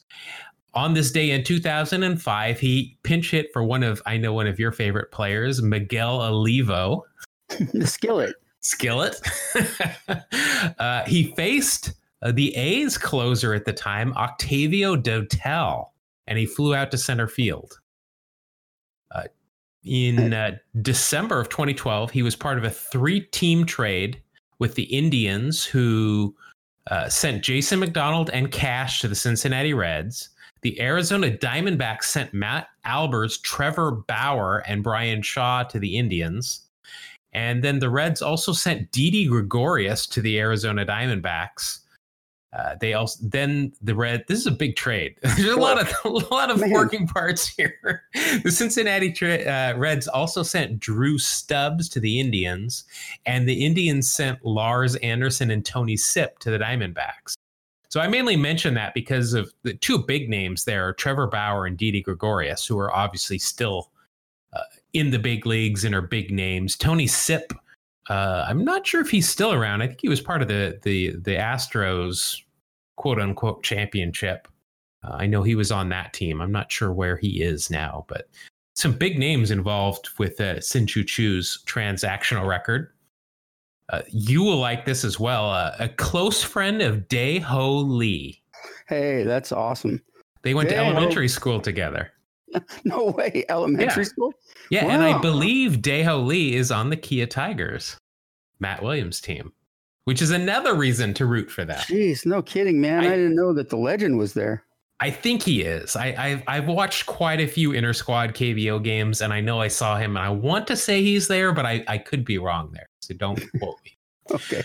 On 0.74 0.96
this 0.96 1.12
day 1.12 1.30
in 1.30 1.44
2005, 1.44 2.60
he 2.60 2.98
pinch 3.04 3.30
hit 3.30 3.54
for 3.54 3.64
one 3.64 3.84
of, 3.84 4.02
I 4.08 4.18
know, 4.18 4.34
one 4.34 4.48
of 4.48 4.58
your 4.58 4.72
favorite 4.72 5.12
players, 5.12 5.62
Miguel 5.62 6.24
Olivo. 6.24 7.06
the 7.72 7.86
skillet. 7.86 8.34
Skillet. 8.64 9.16
uh, 10.80 11.04
he 11.06 11.34
faced 11.36 11.94
uh, 12.22 12.32
the 12.32 12.56
A's 12.56 12.98
closer 12.98 13.54
at 13.54 13.66
the 13.66 13.74
time, 13.74 14.14
Octavio 14.14 14.96
Dotel, 14.96 15.90
and 16.28 16.40
he 16.40 16.46
flew 16.46 16.74
out 16.74 16.90
to 16.92 16.98
center 16.98 17.28
field. 17.28 17.80
Uh, 19.12 19.24
in 19.84 20.34
uh, 20.34 20.58
December 20.82 21.40
of 21.40 21.50
2012, 21.50 22.12
he 22.12 22.24
was 22.24 22.36
part 22.36 22.58
of 22.58 22.64
a 22.64 22.70
three 22.70 23.22
team 23.22 23.66
trade 23.66 24.22
with 24.60 24.76
the 24.76 24.84
Indians, 24.84 25.66
who 25.66 26.34
uh, 26.90 27.10
sent 27.10 27.44
Jason 27.44 27.80
McDonald 27.80 28.30
and 28.30 28.52
cash 28.52 29.02
to 29.02 29.08
the 29.08 29.16
Cincinnati 29.16 29.74
Reds. 29.74 30.30
The 30.62 30.80
Arizona 30.80 31.30
Diamondbacks 31.30 32.06
sent 32.06 32.34
Matt 32.34 32.68
Albers, 32.86 33.42
Trevor 33.42 33.92
Bauer, 34.08 34.60
and 34.66 34.82
Bryan 34.82 35.22
Shaw 35.22 35.64
to 35.64 35.80
the 35.80 35.98
Indians. 35.98 36.63
And 37.34 37.64
then 37.64 37.80
the 37.80 37.90
Reds 37.90 38.22
also 38.22 38.54
sent 38.54 38.92
Didi 38.92 39.26
Gregorius 39.28 40.06
to 40.08 40.22
the 40.22 40.40
Arizona 40.40 40.86
Diamondbacks. 40.86 41.80
Uh, 42.54 42.76
they 42.80 42.94
also 42.94 43.20
then 43.28 43.74
the 43.82 43.96
red. 43.96 44.24
This 44.28 44.38
is 44.38 44.46
a 44.46 44.52
big 44.52 44.76
trade. 44.76 45.16
There's 45.24 45.46
a 45.50 45.56
lot 45.56 45.82
of 45.82 45.92
a 46.06 46.34
lot 46.34 46.52
of 46.52 46.60
Man. 46.60 46.72
working 46.72 47.08
parts 47.08 47.48
here. 47.48 48.04
The 48.44 48.52
Cincinnati 48.52 49.12
tra- 49.12 49.44
uh, 49.44 49.74
Reds 49.78 50.08
also 50.08 50.44
sent 50.44 50.80
Drew 50.80 51.18
Stubbs 51.18 51.88
to 51.90 52.00
the 52.00 52.20
Indians, 52.20 52.84
and 53.26 53.48
the 53.48 53.66
Indians 53.66 54.12
sent 54.12 54.44
Lars 54.44 54.96
Anderson 54.98 55.50
and 55.50 55.66
Tony 55.66 55.96
Sipp 55.98 56.40
to 56.40 56.52
the 56.52 56.60
Diamondbacks. 56.60 57.36
So 57.90 58.02
I 58.02 58.08
mainly 58.08 58.36
mention 58.36 58.74
that 58.74 58.94
because 58.94 59.34
of 59.34 59.54
the 59.62 59.76
two 59.76 60.00
big 60.00 60.30
names 60.30 60.66
there, 60.66 60.94
Trevor 60.94 61.28
Bauer 61.28 61.66
and 61.66 61.78
Didi 61.78 62.02
Gregorius, 62.02 62.66
who 62.66 62.78
are 62.80 62.94
obviously 62.94 63.38
still 63.38 63.92
in 64.94 65.12
the 65.12 65.20
big 65.20 65.46
leagues 65.46 65.84
and 65.84 65.94
are 65.94 66.02
big 66.02 66.32
names. 66.32 66.76
Tony 66.76 67.08
Sipp, 67.08 67.54
uh, 68.10 68.46
I'm 68.48 68.64
not 68.64 68.86
sure 68.86 69.02
if 69.02 69.10
he's 69.10 69.28
still 69.28 69.52
around. 69.52 69.82
I 69.82 69.88
think 69.88 70.02
he 70.02 70.10
was 70.10 70.22
part 70.22 70.42
of 70.42 70.48
the 70.48 70.80
the 70.84 71.12
the 71.18 71.36
Astros 71.36 72.42
quote 72.98 73.20
unquote 73.20 73.64
championship. 73.64 74.48
Uh, 75.04 75.16
I 75.20 75.26
know 75.26 75.44
he 75.44 75.56
was 75.56 75.72
on 75.72 75.90
that 75.90 76.14
team. 76.14 76.42
I'm 76.42 76.52
not 76.52 76.72
sure 76.72 76.94
where 76.94 77.18
he 77.18 77.42
is 77.42 77.70
now, 77.70 78.06
but 78.08 78.30
some 78.76 78.94
big 78.94 79.20
names 79.20 79.52
involved 79.52 80.10
with 80.18 80.40
uh, 80.40 80.62
Shin-Soo 80.62 81.04
Choo's 81.04 81.64
transactional 81.68 82.48
record. 82.48 82.92
Uh, 83.90 84.02
you 84.10 84.42
will 84.42 84.58
like 84.58 84.86
this 84.86 85.04
as 85.04 85.20
well. 85.20 85.50
Uh, 85.50 85.76
a 85.80 85.90
close 85.90 86.42
friend 86.42 86.82
of 86.82 87.08
Dae-Ho 87.10 87.80
Lee. 87.80 88.42
Hey, 88.88 89.24
that's 89.24 89.52
awesome. 89.52 90.02
They 90.42 90.54
went 90.54 90.70
Day-Ho. 90.70 90.84
to 90.84 90.88
elementary 90.88 91.28
school 91.28 91.60
together. 91.60 92.12
no 92.84 93.06
way. 93.06 93.46
Elementary 93.50 94.04
yeah. 94.04 94.10
school? 94.10 94.34
Yeah, 94.70 94.86
wow. 94.86 94.92
and 94.92 95.04
I 95.04 95.20
believe 95.20 95.82
Dae-Ho 95.82 96.20
Lee 96.20 96.56
is 96.56 96.72
on 96.72 96.90
the 96.90 96.98
Kia 96.98 97.26
Tigers, 97.26 97.98
Matt 98.60 98.82
Williams 98.84 99.22
team, 99.22 99.52
which 100.06 100.22
is 100.22 100.32
another 100.32 100.76
reason 100.76 101.14
to 101.16 101.26
root 101.26 101.50
for 101.50 101.66
them. 101.66 101.80
Jeez, 101.82 102.26
no 102.26 102.42
kidding, 102.42 102.80
man. 102.82 103.04
I, 103.04 103.08
I 103.08 103.10
didn't 103.12 103.36
know 103.36 103.54
that 103.54 103.70
the 103.70 103.78
legend 103.78 104.18
was 104.18 104.34
there. 104.34 104.64
I 105.00 105.12
think 105.12 105.44
he 105.44 105.64
is. 105.64 105.96
I, 105.96 106.16
I've, 106.18 106.44
I've 106.48 106.68
watched 106.68 107.08
quite 107.08 107.42
a 107.42 107.48
few 107.48 107.74
inter 107.74 107.94
squad 107.94 108.34
KBO 108.34 108.82
games, 108.82 109.22
and 109.22 109.34
I 109.34 109.42
know 109.42 109.60
I 109.60 109.68
saw 109.68 109.98
him, 109.98 110.16
and 110.16 110.26
I 110.26 110.30
want 110.30 110.66
to 110.68 110.78
say 110.78 111.02
he's 111.02 111.28
there, 111.28 111.52
but 111.52 111.66
I, 111.66 111.84
I 111.88 111.98
could 111.98 112.24
be 112.24 112.38
wrong 112.38 112.72
there. 112.72 112.88
So 113.02 113.14
don't 113.14 113.38
quote 113.60 113.80
me. 113.84 113.98
okay. 114.32 114.64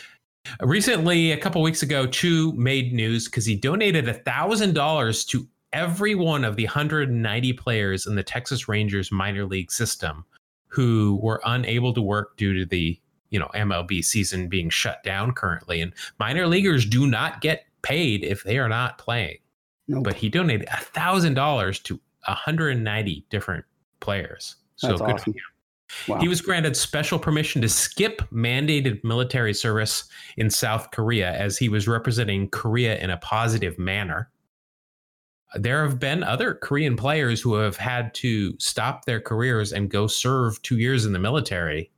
Recently, 0.61 1.33
a 1.33 1.37
couple 1.37 1.61
weeks 1.61 1.83
ago, 1.83 2.07
Choo 2.07 2.53
made 2.53 2.93
news 2.93 3.27
because 3.27 3.45
he 3.45 3.57
donated 3.57 4.09
a 4.09 4.15
thousand 4.15 4.75
dollars 4.75 5.25
to 5.27 5.47
every 5.73 6.15
one 6.15 6.45
of 6.45 6.57
the 6.57 6.65
190 6.65 7.53
players 7.55 8.07
in 8.07 8.15
the 8.15 8.23
Texas 8.23 8.69
Rangers 8.69 9.13
minor 9.13 9.45
league 9.45 9.71
system 9.71 10.25
who 10.69 11.19
were 11.23 11.41
unable 11.45 11.93
to 11.95 12.03
work 12.03 12.37
due 12.37 12.55
to 12.55 12.65
the 12.65 12.99
you 13.31 13.39
know 13.39 13.49
MLB 13.55 14.05
season 14.05 14.49
being 14.49 14.71
shut 14.71 15.03
down 15.03 15.33
currently 15.33 15.81
and 15.81 15.93
minor 16.19 16.47
leaguers 16.47 16.87
do 16.87 17.07
not 17.07 17.41
get 17.41 17.65
paid 17.83 18.25
if 18.25 18.43
they 18.43 18.59
are 18.59 18.69
not 18.69 18.99
playing 18.99 19.39
nope. 19.87 20.05
but 20.05 20.15
he 20.15 20.29
donated 20.29 20.67
a 20.73 20.81
thousand 20.81 21.35
dollars 21.35 21.79
to 21.81 22.01
190 22.27 23.27
different 23.31 23.65
players 24.01 24.57
so 24.77 24.89
That's 24.89 25.01
good 25.01 25.11
awesome. 25.11 25.35
Wow. 26.07 26.21
He 26.21 26.29
was 26.29 26.43
granted 26.43 26.77
special 26.77 27.19
permission 27.19 27.63
to 27.63 27.69
skip 27.69 28.21
mandated 28.31 29.03
military 29.05 29.55
service 29.55 30.05
in 30.37 30.51
South 30.51 30.91
Korea 30.91 31.33
as 31.33 31.57
he 31.57 31.71
was 31.71 31.89
representing 31.89 32.51
Korea 32.51 32.99
in 32.99 33.09
a 33.09 33.17
positive 33.17 33.79
manner 33.79 34.31
there 35.55 35.87
have 35.87 35.99
been 35.99 36.23
other 36.23 36.55
Korean 36.55 36.97
players 36.97 37.41
who 37.41 37.55
have 37.55 37.77
had 37.77 38.13
to 38.15 38.59
stop 38.59 39.05
their 39.05 39.21
careers 39.21 39.73
and 39.73 39.91
go 39.91 40.07
serve 40.07 40.61
two 40.63 40.79
years 40.79 41.07
in 41.07 41.13
the 41.13 41.19
military. 41.19 41.91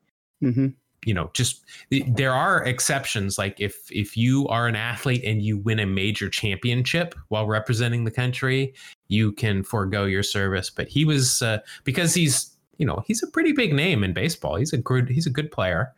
Mm-hmm. 0.43 0.69
You 1.07 1.15
know, 1.15 1.31
just 1.33 1.65
there 2.09 2.33
are 2.33 2.63
exceptions. 2.65 3.39
Like 3.39 3.59
if 3.59 3.91
if 3.91 4.17
you 4.17 4.47
are 4.49 4.69
an 4.69 4.77
athlete 4.77 5.25
and 5.25 5.43
you 5.43 5.57
win 5.57 5.81
a 5.81 5.87
major 5.87 6.29
championship 6.29 7.15
while 7.29 7.47
representing 7.47 8.05
the 8.05 8.11
country, 8.11 8.75
you 9.09 9.33
can 9.33 9.63
forego 9.63 10.05
your 10.05 10.23
service. 10.23 10.69
But 10.69 10.89
he 10.89 11.07
was 11.07 11.41
uh, 11.41 11.59
because 11.85 12.13
he's 12.13 12.55
you 12.77 12.85
know 12.85 13.03
he's 13.07 13.23
a 13.23 13.27
pretty 13.29 13.53
big 13.53 13.73
name 13.73 14.05
in 14.05 14.13
baseball. 14.13 14.57
He's 14.57 14.75
a 14.75 14.79
good 14.79 15.09
he's 15.09 15.27
a 15.27 15.31
good 15.31 15.51
player. 15.51 15.93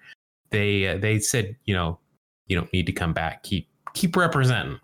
They 0.51 0.87
uh, 0.87 0.99
they 0.99 1.19
said 1.19 1.57
you 1.65 1.75
know 1.75 1.99
you 2.47 2.57
don't 2.57 2.73
need 2.73 2.87
to 2.87 2.93
come 2.93 3.13
back. 3.13 3.43
Keep 3.43 3.69
keep 3.95 4.15
representing. 4.15 4.79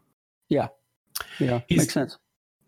Yeah, 0.48 0.66
yeah, 1.38 1.60
he's, 1.68 1.78
makes 1.78 1.94
sense 1.94 2.18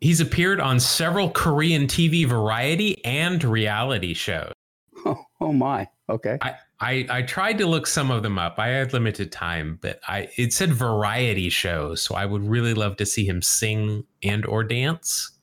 He's 0.00 0.20
appeared 0.20 0.60
on 0.60 0.80
several 0.80 1.30
Korean 1.30 1.86
TV 1.86 2.26
variety 2.26 3.04
and 3.04 3.42
reality 3.44 4.14
shows. 4.14 4.52
Oh, 5.06 5.24
oh 5.40 5.52
my. 5.54 5.88
Okay. 6.10 6.36
I, 6.42 6.56
I, 6.78 7.06
I 7.08 7.22
tried 7.22 7.56
to 7.56 7.66
look 7.66 7.86
some 7.86 8.10
of 8.10 8.22
them 8.22 8.38
up. 8.38 8.58
I 8.58 8.68
had 8.68 8.92
limited 8.92 9.32
time, 9.32 9.78
but 9.80 9.98
I 10.06 10.28
it 10.36 10.52
said 10.52 10.74
variety 10.74 11.48
shows, 11.48 12.02
so 12.02 12.14
I 12.14 12.26
would 12.26 12.46
really 12.46 12.74
love 12.74 12.96
to 12.96 13.06
see 13.06 13.24
him 13.24 13.40
sing 13.40 14.04
and 14.22 14.44
or 14.44 14.62
dance. 14.62 15.38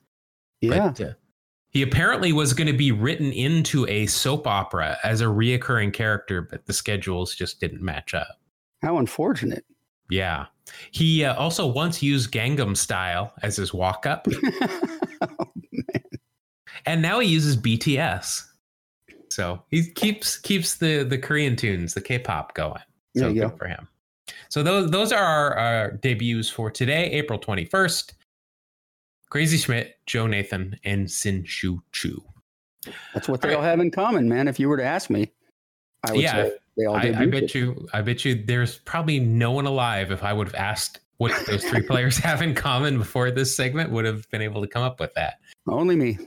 Yeah. 0.60 0.92
But, 0.96 1.00
uh, 1.00 1.12
he 1.70 1.82
apparently 1.82 2.32
was 2.32 2.54
going 2.54 2.68
to 2.68 2.72
be 2.72 2.92
written 2.92 3.32
into 3.32 3.86
a 3.88 4.06
soap 4.06 4.46
opera 4.46 4.96
as 5.04 5.20
a 5.20 5.26
reoccurring 5.26 5.92
character, 5.92 6.40
but 6.40 6.66
the 6.66 6.72
schedules 6.72 7.34
just 7.34 7.60
didn't 7.60 7.82
match 7.82 8.14
up. 8.14 8.38
How 8.80 8.98
unfortunate. 8.98 9.64
Yeah. 10.10 10.46
He 10.90 11.24
uh, 11.24 11.34
also 11.34 11.66
once 11.66 12.02
used 12.02 12.32
Gangnam 12.32 12.76
Style 12.76 13.32
as 13.42 13.56
his 13.56 13.72
walk 13.72 14.06
up. 14.06 14.26
oh, 15.20 15.52
and 16.86 17.02
now 17.02 17.20
he 17.20 17.28
uses 17.28 17.56
BTS. 17.56 18.44
So 19.30 19.62
he 19.68 19.90
keeps 19.90 20.38
keeps 20.38 20.76
the 20.76 21.04
the 21.04 21.18
Korean 21.18 21.56
tunes, 21.56 21.94
the 21.94 22.00
K-pop 22.00 22.54
going. 22.54 22.82
So 23.16 23.32
good 23.32 23.40
go. 23.40 23.56
for 23.56 23.66
him. 23.66 23.88
So 24.48 24.62
those 24.62 24.90
those 24.90 25.12
are 25.12 25.24
our, 25.24 25.54
our 25.54 25.90
debuts 25.92 26.48
for 26.48 26.70
today, 26.70 27.10
April 27.10 27.38
21st. 27.38 28.12
Crazy 29.30 29.58
Schmidt, 29.58 29.98
Joe 30.06 30.26
Nathan, 30.26 30.78
and 30.84 31.10
Sin 31.10 31.44
Shu 31.44 31.82
Chu. 31.92 32.22
That's 33.12 33.28
what 33.28 33.42
they 33.42 33.50
all, 33.50 33.56
all 33.58 33.62
have 33.62 33.80
in 33.80 33.90
common, 33.90 34.28
man. 34.28 34.48
If 34.48 34.58
you 34.58 34.68
were 34.68 34.78
to 34.78 34.84
ask 34.84 35.10
me, 35.10 35.30
I 36.04 36.12
would 36.12 36.20
yeah, 36.22 36.32
say 36.32 36.52
they 36.78 36.86
all 36.86 36.96
I, 36.96 37.12
I 37.18 37.26
bet 37.26 37.54
you. 37.54 37.88
I 37.92 38.00
bet 38.00 38.24
you. 38.24 38.36
There's 38.36 38.78
probably 38.78 39.18
no 39.18 39.50
one 39.50 39.66
alive. 39.66 40.12
If 40.12 40.22
I 40.22 40.32
would 40.32 40.46
have 40.46 40.54
asked 40.54 41.00
what 41.16 41.32
those 41.46 41.64
three 41.64 41.82
players 41.86 42.16
have 42.18 42.40
in 42.40 42.54
common 42.54 42.98
before 42.98 43.32
this 43.32 43.54
segment, 43.54 43.90
would 43.90 44.04
have 44.04 44.30
been 44.30 44.40
able 44.40 44.62
to 44.62 44.68
come 44.68 44.82
up 44.82 45.00
with 45.00 45.12
that. 45.14 45.40
Only 45.66 45.96
me. 45.96 46.18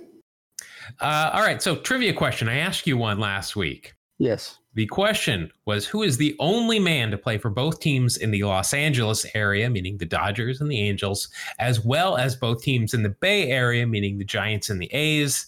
Uh, 1.00 1.32
all 1.34 1.42
right. 1.42 1.62
So, 1.62 1.78
trivia 1.78 2.14
question. 2.14 2.50
I 2.50 2.58
asked 2.58 2.86
you 2.86 2.98
one 2.98 3.18
last 3.18 3.56
week. 3.56 3.94
Yes. 4.20 4.58
The 4.74 4.86
question 4.88 5.50
was 5.66 5.88
Who 5.88 6.04
is 6.04 6.18
the 6.18 6.36
only 6.40 6.80
man 6.80 7.12
to 7.12 7.18
play 7.18 7.38
for 7.38 7.50
both 7.50 7.80
teams 7.80 8.18
in 8.18 8.32
the 8.32 8.44
Los 8.44 8.74
Angeles 8.74 9.26
area, 9.34 9.70
meaning 9.70 9.98
the 9.98 10.06
Dodgers 10.06 10.60
and 10.60 10.70
the 10.70 10.80
Angels, 10.80 11.30
as 11.60 11.84
well 11.86 12.18
as 12.18 12.36
both 12.36 12.62
teams 12.62 12.94
in 12.94 13.04
the 13.04 13.10
Bay 13.10 13.50
Area, 13.50 13.88
meaning 13.88 14.18
the 14.18 14.26
Giants 14.26 14.70
and 14.70 14.82
the 14.82 14.94
A's? 14.94 15.48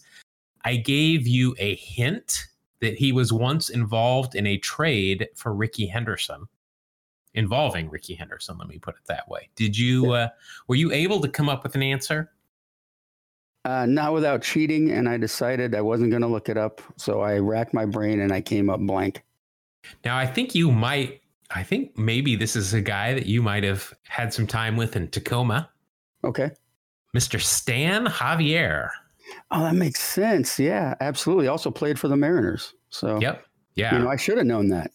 I 0.63 0.77
gave 0.77 1.27
you 1.27 1.55
a 1.59 1.75
hint 1.75 2.45
that 2.83 2.97
he 2.97 3.11
was 3.11 3.31
once 3.31 3.69
involved 3.69 4.35
in 4.35 4.45
a 4.45 4.57
trade 4.57 5.27
for 5.35 5.53
Rickey 5.53 5.87
Henderson, 5.87 6.47
involving 7.33 7.89
Rickey 7.89 8.13
Henderson. 8.13 8.57
Let 8.57 8.67
me 8.67 8.77
put 8.77 8.95
it 8.95 9.05
that 9.07 9.27
way. 9.29 9.49
Did 9.55 9.77
you, 9.77 10.11
uh, 10.11 10.29
were 10.67 10.75
you 10.75 10.91
able 10.91 11.21
to 11.21 11.29
come 11.29 11.49
up 11.49 11.63
with 11.63 11.75
an 11.75 11.83
answer? 11.83 12.31
Uh, 13.65 13.85
not 13.85 14.11
without 14.11 14.41
cheating, 14.41 14.91
and 14.91 15.07
I 15.07 15.15
decided 15.15 15.73
I 15.73 15.79
wasn't 15.79 16.09
going 16.09 16.21
to 16.21 16.27
look 16.27 16.49
it 16.49 16.57
up. 16.57 16.81
So 16.97 17.21
I 17.21 17.37
racked 17.37 17.73
my 17.73 17.85
brain 17.85 18.19
and 18.19 18.33
I 18.33 18.41
came 18.41 18.69
up 18.69 18.81
blank. 18.81 19.23
Now, 20.03 20.17
I 20.17 20.25
think 20.25 20.53
you 20.53 20.69
might, 20.69 21.21
I 21.51 21.63
think 21.63 21.97
maybe 21.97 22.35
this 22.35 22.57
is 22.57 22.73
a 22.73 22.81
guy 22.81 23.13
that 23.13 23.25
you 23.25 23.41
might 23.41 23.63
have 23.63 23.93
had 24.03 24.33
some 24.33 24.47
time 24.47 24.75
with 24.75 24.97
in 24.97 25.07
Tacoma. 25.07 25.69
Okay. 26.25 26.51
Mr. 27.15 27.39
Stan 27.39 28.05
Javier. 28.07 28.89
Oh, 29.51 29.63
that 29.63 29.75
makes 29.75 30.01
sense. 30.01 30.59
Yeah, 30.59 30.95
absolutely. 31.01 31.47
Also 31.47 31.71
played 31.71 31.99
for 31.99 32.07
the 32.07 32.17
Mariners. 32.17 32.73
So, 32.89 33.19
yep. 33.19 33.45
Yeah. 33.75 33.95
You 33.95 34.03
know, 34.03 34.09
I 34.09 34.15
should 34.15 34.37
have 34.37 34.47
known 34.47 34.69
that. 34.69 34.91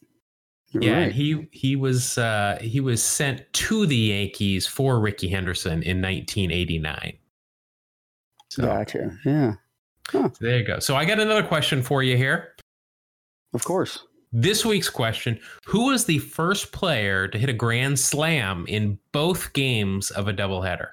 You're 0.71 0.83
yeah, 0.83 0.99
right. 1.05 1.13
he 1.13 1.49
he 1.51 1.77
was 1.77 2.19
uh, 2.19 2.59
he 2.61 2.81
was 2.81 3.03
sent 3.03 3.51
to 3.55 3.87
the 3.87 3.97
Yankees 3.97 4.67
for 4.67 5.01
Rickey 5.01 5.29
Henderson 5.29 5.83
in 5.83 6.03
1989. 6.03 7.15
So, 8.51 8.63
gotcha. 8.63 9.17
Yeah. 9.25 9.55
Huh. 10.11 10.29
So 10.33 10.45
there 10.45 10.59
you 10.59 10.65
go. 10.67 10.79
So 10.79 10.95
I 10.95 11.07
got 11.07 11.21
another 11.21 11.43
question 11.43 11.83
for 11.83 12.03
you 12.03 12.17
here. 12.19 12.55
Of 13.55 13.65
course. 13.65 14.05
This 14.33 14.65
week's 14.65 14.91
question 14.91 15.41
Who 15.67 15.87
was 15.87 16.05
the 16.05 16.19
first 16.19 16.73
player 16.73 17.29
to 17.29 17.39
hit 17.39 17.49
a 17.49 17.55
grand 17.55 17.99
slam 17.99 18.67
in 18.69 18.99
both 19.13 19.53
games 19.55 20.11
of 20.11 20.29
a 20.29 20.35
doubleheader? 20.35 20.89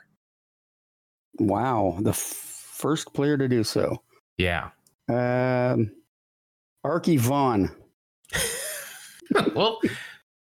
Wow. 1.39 1.97
The 1.99 2.11
f- 2.11 2.44
first 2.75 3.13
player 3.13 3.37
to 3.37 3.47
do 3.47 3.63
so. 3.63 4.01
Yeah. 4.37 4.69
Um, 5.07 5.91
Arky 6.85 7.17
Vaughan. 7.17 7.71
well, 9.55 9.79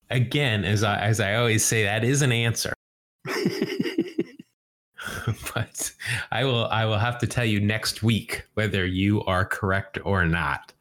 again, 0.09 0.65
as 0.65 0.83
I, 0.83 0.99
as 0.99 1.19
I 1.19 1.35
always 1.35 1.63
say, 1.65 1.83
that 1.83 2.03
is 2.03 2.21
an 2.21 2.31
answer. 2.31 2.73
but 5.53 5.91
I 6.31 6.43
will 6.43 6.65
I 6.67 6.85
will 6.85 6.97
have 6.97 7.17
to 7.19 7.27
tell 7.27 7.45
you 7.45 7.59
next 7.59 8.03
week 8.03 8.45
whether 8.53 8.85
you 8.85 9.23
are 9.23 9.45
correct 9.45 9.99
or 10.03 10.25
not. 10.25 10.73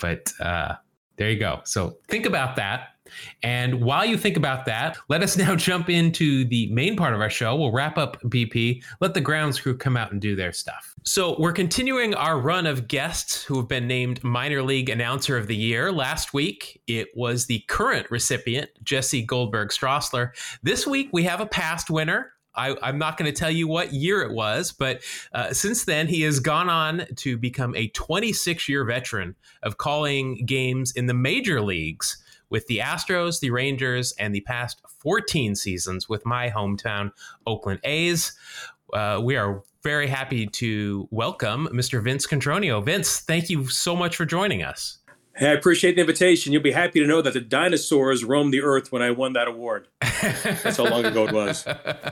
But 0.00 0.32
uh, 0.40 0.74
there 1.16 1.30
you 1.30 1.38
go. 1.38 1.60
So 1.64 1.96
think 2.08 2.26
about 2.26 2.56
that. 2.56 2.95
And 3.42 3.82
while 3.82 4.04
you 4.04 4.16
think 4.16 4.36
about 4.36 4.64
that, 4.66 4.98
let 5.08 5.22
us 5.22 5.36
now 5.38 5.56
jump 5.56 5.88
into 5.88 6.44
the 6.44 6.70
main 6.72 6.96
part 6.96 7.14
of 7.14 7.20
our 7.20 7.30
show. 7.30 7.56
We'll 7.56 7.72
wrap 7.72 7.98
up 7.98 8.20
BP, 8.22 8.82
let 9.00 9.14
the 9.14 9.20
grounds 9.20 9.60
crew 9.60 9.76
come 9.76 9.96
out 9.96 10.12
and 10.12 10.20
do 10.20 10.36
their 10.36 10.52
stuff. 10.52 10.94
So, 11.02 11.36
we're 11.38 11.52
continuing 11.52 12.14
our 12.14 12.38
run 12.38 12.66
of 12.66 12.88
guests 12.88 13.44
who 13.44 13.56
have 13.58 13.68
been 13.68 13.86
named 13.86 14.24
Minor 14.24 14.62
League 14.62 14.90
Announcer 14.90 15.36
of 15.36 15.46
the 15.46 15.54
Year. 15.54 15.92
Last 15.92 16.34
week, 16.34 16.80
it 16.88 17.08
was 17.14 17.46
the 17.46 17.60
current 17.68 18.10
recipient, 18.10 18.70
Jesse 18.82 19.22
Goldberg 19.22 19.68
Strassler. 19.68 20.30
This 20.62 20.86
week, 20.86 21.08
we 21.12 21.22
have 21.22 21.40
a 21.40 21.46
past 21.46 21.90
winner, 21.90 22.32
I, 22.56 22.88
am 22.88 22.98
not 22.98 23.16
going 23.16 23.30
to 23.30 23.38
tell 23.38 23.50
you 23.50 23.68
what 23.68 23.92
year 23.92 24.22
it 24.22 24.32
was, 24.32 24.72
but 24.72 25.02
uh, 25.32 25.52
since 25.52 25.84
then, 25.84 26.06
he 26.06 26.22
has 26.22 26.40
gone 26.40 26.68
on 26.68 27.06
to 27.16 27.36
become 27.36 27.74
a 27.76 27.88
26 27.88 28.68
year 28.68 28.84
veteran 28.84 29.36
of 29.62 29.78
calling 29.78 30.44
games 30.46 30.92
in 30.92 31.06
the 31.06 31.14
major 31.14 31.60
leagues 31.60 32.22
with 32.50 32.66
the 32.66 32.78
Astros, 32.78 33.40
the 33.40 33.50
Rangers, 33.50 34.12
and 34.18 34.34
the 34.34 34.40
past 34.42 34.80
14 34.98 35.54
seasons 35.54 36.08
with 36.08 36.24
my 36.24 36.50
hometown, 36.50 37.12
Oakland 37.46 37.80
A's. 37.84 38.32
Uh, 38.92 39.20
we 39.22 39.36
are 39.36 39.62
very 39.82 40.06
happy 40.06 40.46
to 40.46 41.08
welcome 41.10 41.68
Mr. 41.72 42.02
Vince 42.02 42.26
Cotroneo. 42.26 42.84
Vince, 42.84 43.20
thank 43.20 43.48
you 43.50 43.68
so 43.68 43.94
much 43.94 44.16
for 44.16 44.24
joining 44.24 44.62
us. 44.62 44.98
Hey, 45.36 45.50
I 45.50 45.52
appreciate 45.52 45.96
the 45.96 46.00
invitation. 46.00 46.54
You'll 46.54 46.62
be 46.62 46.72
happy 46.72 46.98
to 46.98 47.06
know 47.06 47.20
that 47.20 47.34
the 47.34 47.42
dinosaurs 47.42 48.24
roamed 48.24 48.54
the 48.54 48.62
earth 48.62 48.90
when 48.90 49.02
I 49.02 49.10
won 49.10 49.34
that 49.34 49.48
award. 49.48 49.86
That's 50.00 50.78
how 50.78 50.86
long 50.86 51.04
ago 51.04 51.26
it 51.26 51.34
was. 51.34 51.66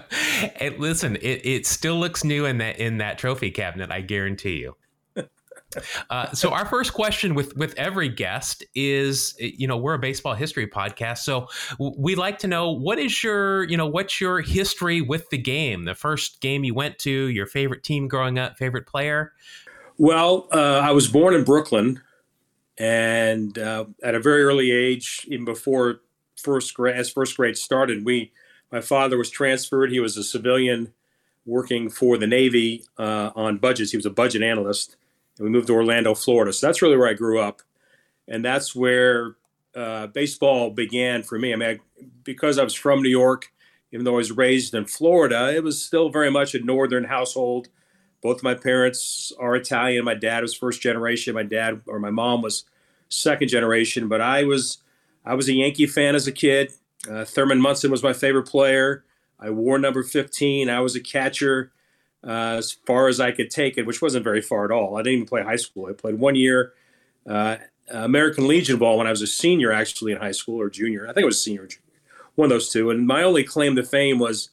and 0.60 0.78
listen, 0.78 1.16
it, 1.16 1.40
it 1.46 1.66
still 1.66 1.96
looks 1.96 2.22
new 2.22 2.44
in 2.44 2.58
that 2.58 2.78
in 2.78 2.98
that 2.98 3.16
trophy 3.16 3.50
cabinet. 3.50 3.90
I 3.90 4.02
guarantee 4.02 4.58
you. 4.58 4.76
Uh, 6.10 6.30
so 6.32 6.50
our 6.50 6.66
first 6.66 6.92
question 6.92 7.34
with 7.34 7.56
with 7.56 7.74
every 7.76 8.08
guest 8.08 8.64
is, 8.74 9.34
you 9.38 9.66
know, 9.66 9.76
we're 9.76 9.94
a 9.94 9.98
baseball 9.98 10.34
history 10.34 10.66
podcast, 10.66 11.18
so 11.18 11.48
we 11.78 12.14
like 12.14 12.38
to 12.38 12.48
know 12.48 12.70
what 12.70 12.98
is 12.98 13.22
your, 13.22 13.64
you 13.64 13.76
know, 13.76 13.86
what's 13.86 14.20
your 14.20 14.40
history 14.40 15.00
with 15.00 15.28
the 15.30 15.38
game? 15.38 15.84
The 15.84 15.94
first 15.94 16.40
game 16.40 16.64
you 16.64 16.74
went 16.74 16.98
to, 17.00 17.10
your 17.10 17.46
favorite 17.46 17.82
team 17.82 18.08
growing 18.08 18.38
up, 18.38 18.56
favorite 18.58 18.86
player. 18.86 19.32
Well, 19.96 20.48
uh, 20.52 20.78
I 20.78 20.90
was 20.90 21.06
born 21.06 21.34
in 21.34 21.44
Brooklyn, 21.44 22.00
and 22.78 23.56
uh, 23.56 23.84
at 24.02 24.14
a 24.14 24.20
very 24.20 24.42
early 24.42 24.72
age, 24.72 25.24
even 25.28 25.44
before 25.44 26.00
first 26.36 26.74
grade, 26.74 26.96
as 26.96 27.10
first 27.10 27.36
grade 27.36 27.56
started, 27.56 28.04
we, 28.04 28.32
my 28.72 28.80
father 28.80 29.16
was 29.16 29.30
transferred. 29.30 29.92
He 29.92 30.00
was 30.00 30.16
a 30.16 30.24
civilian 30.24 30.92
working 31.46 31.90
for 31.90 32.18
the 32.18 32.26
Navy 32.26 32.84
uh, 32.98 33.30
on 33.36 33.58
budgets. 33.58 33.92
He 33.92 33.96
was 33.96 34.06
a 34.06 34.10
budget 34.10 34.42
analyst, 34.42 34.96
and 35.38 35.44
we 35.44 35.50
moved 35.50 35.66
to 35.68 35.74
Orlando, 35.74 36.14
Florida. 36.14 36.52
So 36.52 36.66
that's 36.66 36.82
really 36.82 36.96
where 36.96 37.08
I 37.08 37.14
grew 37.14 37.40
up, 37.40 37.62
and 38.28 38.44
that's 38.44 38.74
where 38.74 39.36
uh, 39.74 40.08
baseball 40.08 40.70
began 40.70 41.22
for 41.22 41.38
me. 41.38 41.52
I 41.52 41.56
mean, 41.56 41.68
I, 41.68 42.04
because 42.22 42.58
I 42.58 42.64
was 42.64 42.74
from 42.74 43.02
New 43.02 43.10
York, 43.10 43.52
even 43.92 44.04
though 44.04 44.14
I 44.14 44.16
was 44.16 44.32
raised 44.32 44.74
in 44.74 44.86
Florida, 44.86 45.54
it 45.54 45.62
was 45.62 45.84
still 45.84 46.08
very 46.08 46.30
much 46.30 46.54
a 46.54 46.60
northern 46.60 47.04
household 47.04 47.68
both 48.24 48.42
my 48.42 48.54
parents 48.54 49.34
are 49.38 49.54
Italian. 49.54 50.02
My 50.06 50.14
dad 50.14 50.40
was 50.40 50.54
first 50.54 50.80
generation. 50.80 51.34
My 51.34 51.42
dad 51.42 51.82
or 51.86 51.98
my 51.98 52.10
mom 52.10 52.40
was 52.40 52.64
second 53.10 53.48
generation. 53.48 54.08
But 54.08 54.22
I 54.22 54.44
was 54.44 54.78
I 55.26 55.34
was 55.34 55.46
a 55.50 55.52
Yankee 55.52 55.86
fan 55.86 56.14
as 56.14 56.26
a 56.26 56.32
kid. 56.32 56.72
Uh, 57.08 57.26
Thurman 57.26 57.60
Munson 57.60 57.90
was 57.90 58.02
my 58.02 58.14
favorite 58.14 58.48
player. 58.48 59.04
I 59.38 59.50
wore 59.50 59.78
number 59.78 60.02
15. 60.02 60.70
I 60.70 60.80
was 60.80 60.96
a 60.96 61.02
catcher 61.02 61.70
uh, 62.26 62.56
as 62.58 62.72
far 62.72 63.08
as 63.08 63.20
I 63.20 63.32
could 63.32 63.50
take 63.50 63.76
it, 63.78 63.86
which 63.86 64.00
wasn't 64.00 64.24
very 64.24 64.40
far 64.40 64.64
at 64.64 64.70
all. 64.70 64.96
I 64.96 65.02
didn't 65.02 65.14
even 65.14 65.26
play 65.26 65.42
high 65.42 65.56
school. 65.56 65.86
I 65.86 65.92
played 65.92 66.18
one 66.18 66.34
year 66.34 66.72
uh, 67.28 67.56
American 67.90 68.48
Legion 68.48 68.78
ball 68.78 68.98
when 68.98 69.06
I 69.06 69.10
was 69.10 69.22
a 69.22 69.26
senior, 69.26 69.72
actually 69.72 70.12
in 70.12 70.18
high 70.18 70.32
school 70.32 70.60
or 70.60 70.70
junior. 70.70 71.04
I 71.04 71.12
think 71.12 71.22
it 71.22 71.26
was 71.26 71.42
senior, 71.42 71.66
junior, 71.66 71.82
one 72.34 72.46
of 72.46 72.50
those 72.50 72.70
two. 72.70 72.90
And 72.90 73.06
my 73.06 73.22
only 73.22 73.44
claim 73.44 73.76
to 73.76 73.82
fame 73.82 74.18
was 74.18 74.50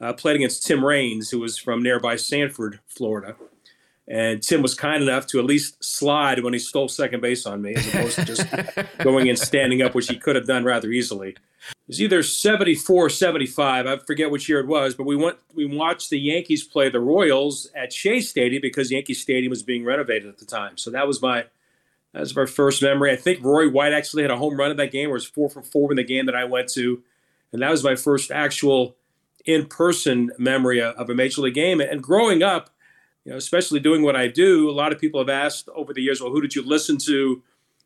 uh, 0.00 0.12
played 0.12 0.36
against 0.36 0.66
Tim 0.66 0.84
Raines, 0.84 1.30
who 1.30 1.40
was 1.40 1.56
from 1.56 1.82
nearby 1.82 2.16
Sanford, 2.16 2.80
Florida. 2.86 3.36
And 4.08 4.42
Tim 4.42 4.62
was 4.62 4.74
kind 4.74 5.02
enough 5.02 5.26
to 5.28 5.38
at 5.40 5.44
least 5.44 5.82
slide 5.82 6.44
when 6.44 6.52
he 6.52 6.58
stole 6.60 6.88
second 6.88 7.20
base 7.20 7.44
on 7.44 7.60
me, 7.60 7.74
as 7.74 7.88
opposed 7.88 8.16
to 8.16 8.24
just 8.24 8.46
going 8.98 9.28
and 9.28 9.38
standing 9.38 9.82
up, 9.82 9.94
which 9.94 10.08
he 10.08 10.16
could 10.16 10.36
have 10.36 10.46
done 10.46 10.64
rather 10.64 10.90
easily. 10.90 11.34
Was 11.86 12.00
either 12.02 12.22
74 12.22 13.10
75 13.10 13.86
i 13.86 13.96
forget 13.98 14.30
which 14.30 14.48
year 14.48 14.60
it 14.60 14.66
was 14.66 14.94
but 14.94 15.04
we 15.04 15.16
went 15.16 15.36
we 15.54 15.64
watched 15.64 16.10
the 16.10 16.18
yankees 16.18 16.64
play 16.64 16.88
the 16.88 17.00
royals 17.00 17.70
at 17.74 17.92
shea 17.92 18.20
stadium 18.20 18.60
because 18.60 18.90
yankee 18.90 19.14
stadium 19.14 19.50
was 19.50 19.62
being 19.62 19.84
renovated 19.84 20.28
at 20.28 20.38
the 20.38 20.44
time. 20.44 20.76
So 20.76 20.90
that 20.90 21.06
was 21.06 21.22
my 21.22 21.44
that 22.12 22.20
was 22.20 22.34
my 22.34 22.46
first 22.46 22.82
memory. 22.82 23.12
I 23.12 23.16
think 23.16 23.44
roy 23.44 23.68
white 23.68 23.92
actually 23.92 24.22
had 24.22 24.30
a 24.30 24.36
home 24.36 24.56
run 24.56 24.70
in 24.70 24.76
that 24.78 24.92
game 24.92 25.10
it 25.10 25.12
was 25.12 25.26
four 25.26 25.50
for 25.50 25.62
four 25.62 25.92
in 25.92 25.96
the 25.96 26.04
game 26.04 26.26
that 26.26 26.36
i 26.36 26.44
went 26.44 26.68
to. 26.70 27.02
And 27.52 27.62
that 27.62 27.70
was 27.70 27.84
my 27.84 27.94
first 27.94 28.30
actual 28.30 28.96
in-person 29.44 30.32
memory 30.38 30.82
of 30.82 31.08
a 31.08 31.14
major 31.14 31.42
league 31.42 31.54
game. 31.54 31.80
And 31.80 32.02
growing 32.02 32.42
up 32.42 32.70
you 33.24 33.32
know 33.32 33.38
especially 33.38 33.80
doing 33.80 34.02
what 34.02 34.16
i 34.16 34.28
do 34.28 34.70
a 34.70 34.72
lot 34.72 34.92
of 34.92 35.00
people 35.00 35.20
have 35.20 35.28
asked 35.28 35.68
over 35.74 35.92
the 35.92 36.02
years 36.02 36.20
well 36.20 36.30
who 36.30 36.40
did 36.40 36.54
you 36.54 36.62
listen 36.62 36.96
to? 36.98 37.12
You 37.12 37.42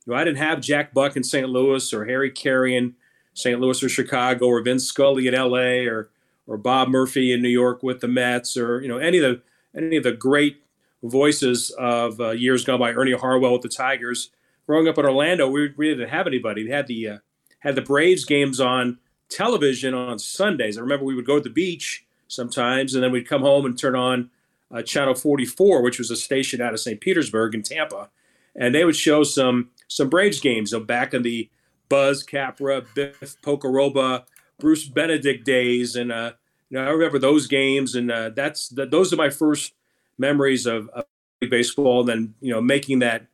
know, 0.07 0.15
i 0.15 0.25
didn't 0.25 0.39
have 0.39 0.61
jack 0.61 0.95
buck 0.95 1.17
in 1.17 1.25
st 1.25 1.49
louis 1.49 1.93
or 1.93 2.05
harry 2.07 2.31
caray 2.31 2.77
in 2.77 2.95
st 3.41 3.61
louis 3.61 3.83
or 3.83 3.89
chicago 3.89 4.47
or 4.47 4.63
vince 4.63 4.85
scully 4.85 5.27
in 5.27 5.35
la 5.35 5.59
or 5.59 6.11
or 6.47 6.57
bob 6.57 6.89
murphy 6.89 7.33
in 7.33 7.43
new 7.43 7.49
york 7.49 7.83
with 7.83 8.01
the 8.01 8.09
mets 8.09 8.57
or 8.57 8.81
you 8.81 8.89
know 8.89 8.99
any 8.99 9.19
of 9.19 9.23
the 9.23 9.43
any 9.77 9.97
of 9.97 10.03
the 10.03 10.13
great 10.13 10.63
voices 11.03 11.71
of 11.79 12.21
uh, 12.21 12.31
years 12.31 12.65
gone 12.65 12.79
by 12.79 12.93
ernie 12.93 13.13
harwell 13.13 13.53
with 13.53 13.63
the 13.63 13.69
tigers 13.69 14.31
growing 14.67 14.87
up 14.87 14.99
in 14.99 15.05
orlando 15.05 15.49
we, 15.49 15.73
we 15.77 15.89
didn't 15.89 16.09
have 16.09 16.27
anybody 16.27 16.65
we 16.65 16.71
had 16.71 16.87
the 16.87 17.09
uh, 17.09 17.19
had 17.61 17.75
the 17.75 17.83
braves 17.83 18.25
games 18.25 18.61
on 18.61 18.99
television 19.31 19.95
on 19.95 20.19
Sundays. 20.19 20.77
I 20.77 20.83
remember 20.83 21.05
we 21.05 21.15
would 21.15 21.25
go 21.25 21.37
to 21.37 21.43
the 21.43 21.49
beach 21.49 22.05
sometimes, 22.29 22.95
and 22.95 23.03
then 23.03 23.13
we'd 23.13 23.29
come 23.29 23.43
home 23.43 23.65
and 23.65 23.79
turn 23.79 23.95
on 23.97 24.31
uh, 24.71 24.83
Channel 24.83 25.15
44, 25.15 25.83
which 25.83 25.99
was 25.99 26.11
a 26.11 26.17
station 26.17 26.61
out 26.61 26.75
of 26.75 26.81
St. 26.81 27.01
Petersburg 27.01 27.55
in 27.55 27.63
Tampa, 27.63 28.11
and 28.55 28.75
they 28.75 28.85
would 28.85 28.97
show 28.97 29.23
some 29.25 29.71
some 29.89 30.09
Braves 30.09 30.41
games. 30.41 30.71
So 30.71 30.81
back 30.81 31.15
in 31.15 31.23
the 31.23 31.49
Buzz 31.91 32.23
Capra, 32.23 32.83
Biff 32.95 33.37
Pocoroba, 33.43 34.25
Bruce 34.59 34.89
Benedict 34.89 35.45
days, 35.45 35.95
and 35.95 36.11
uh, 36.11 36.33
you 36.71 36.79
know 36.79 36.87
I 36.87 36.91
remember 36.91 37.19
those 37.19 37.47
games, 37.47 37.95
and 37.95 38.11
uh, 38.11 38.31
that's 38.31 38.71
that, 38.71 38.91
those 38.91 39.13
are 39.13 39.17
my 39.17 39.29
first 39.29 39.75
memories 40.17 40.65
of, 40.65 40.89
of 40.89 41.05
baseball. 41.51 42.01
And 42.01 42.09
then 42.09 42.35
you 42.41 42.53
know 42.55 42.63
making 42.63 43.01
that 43.01 43.27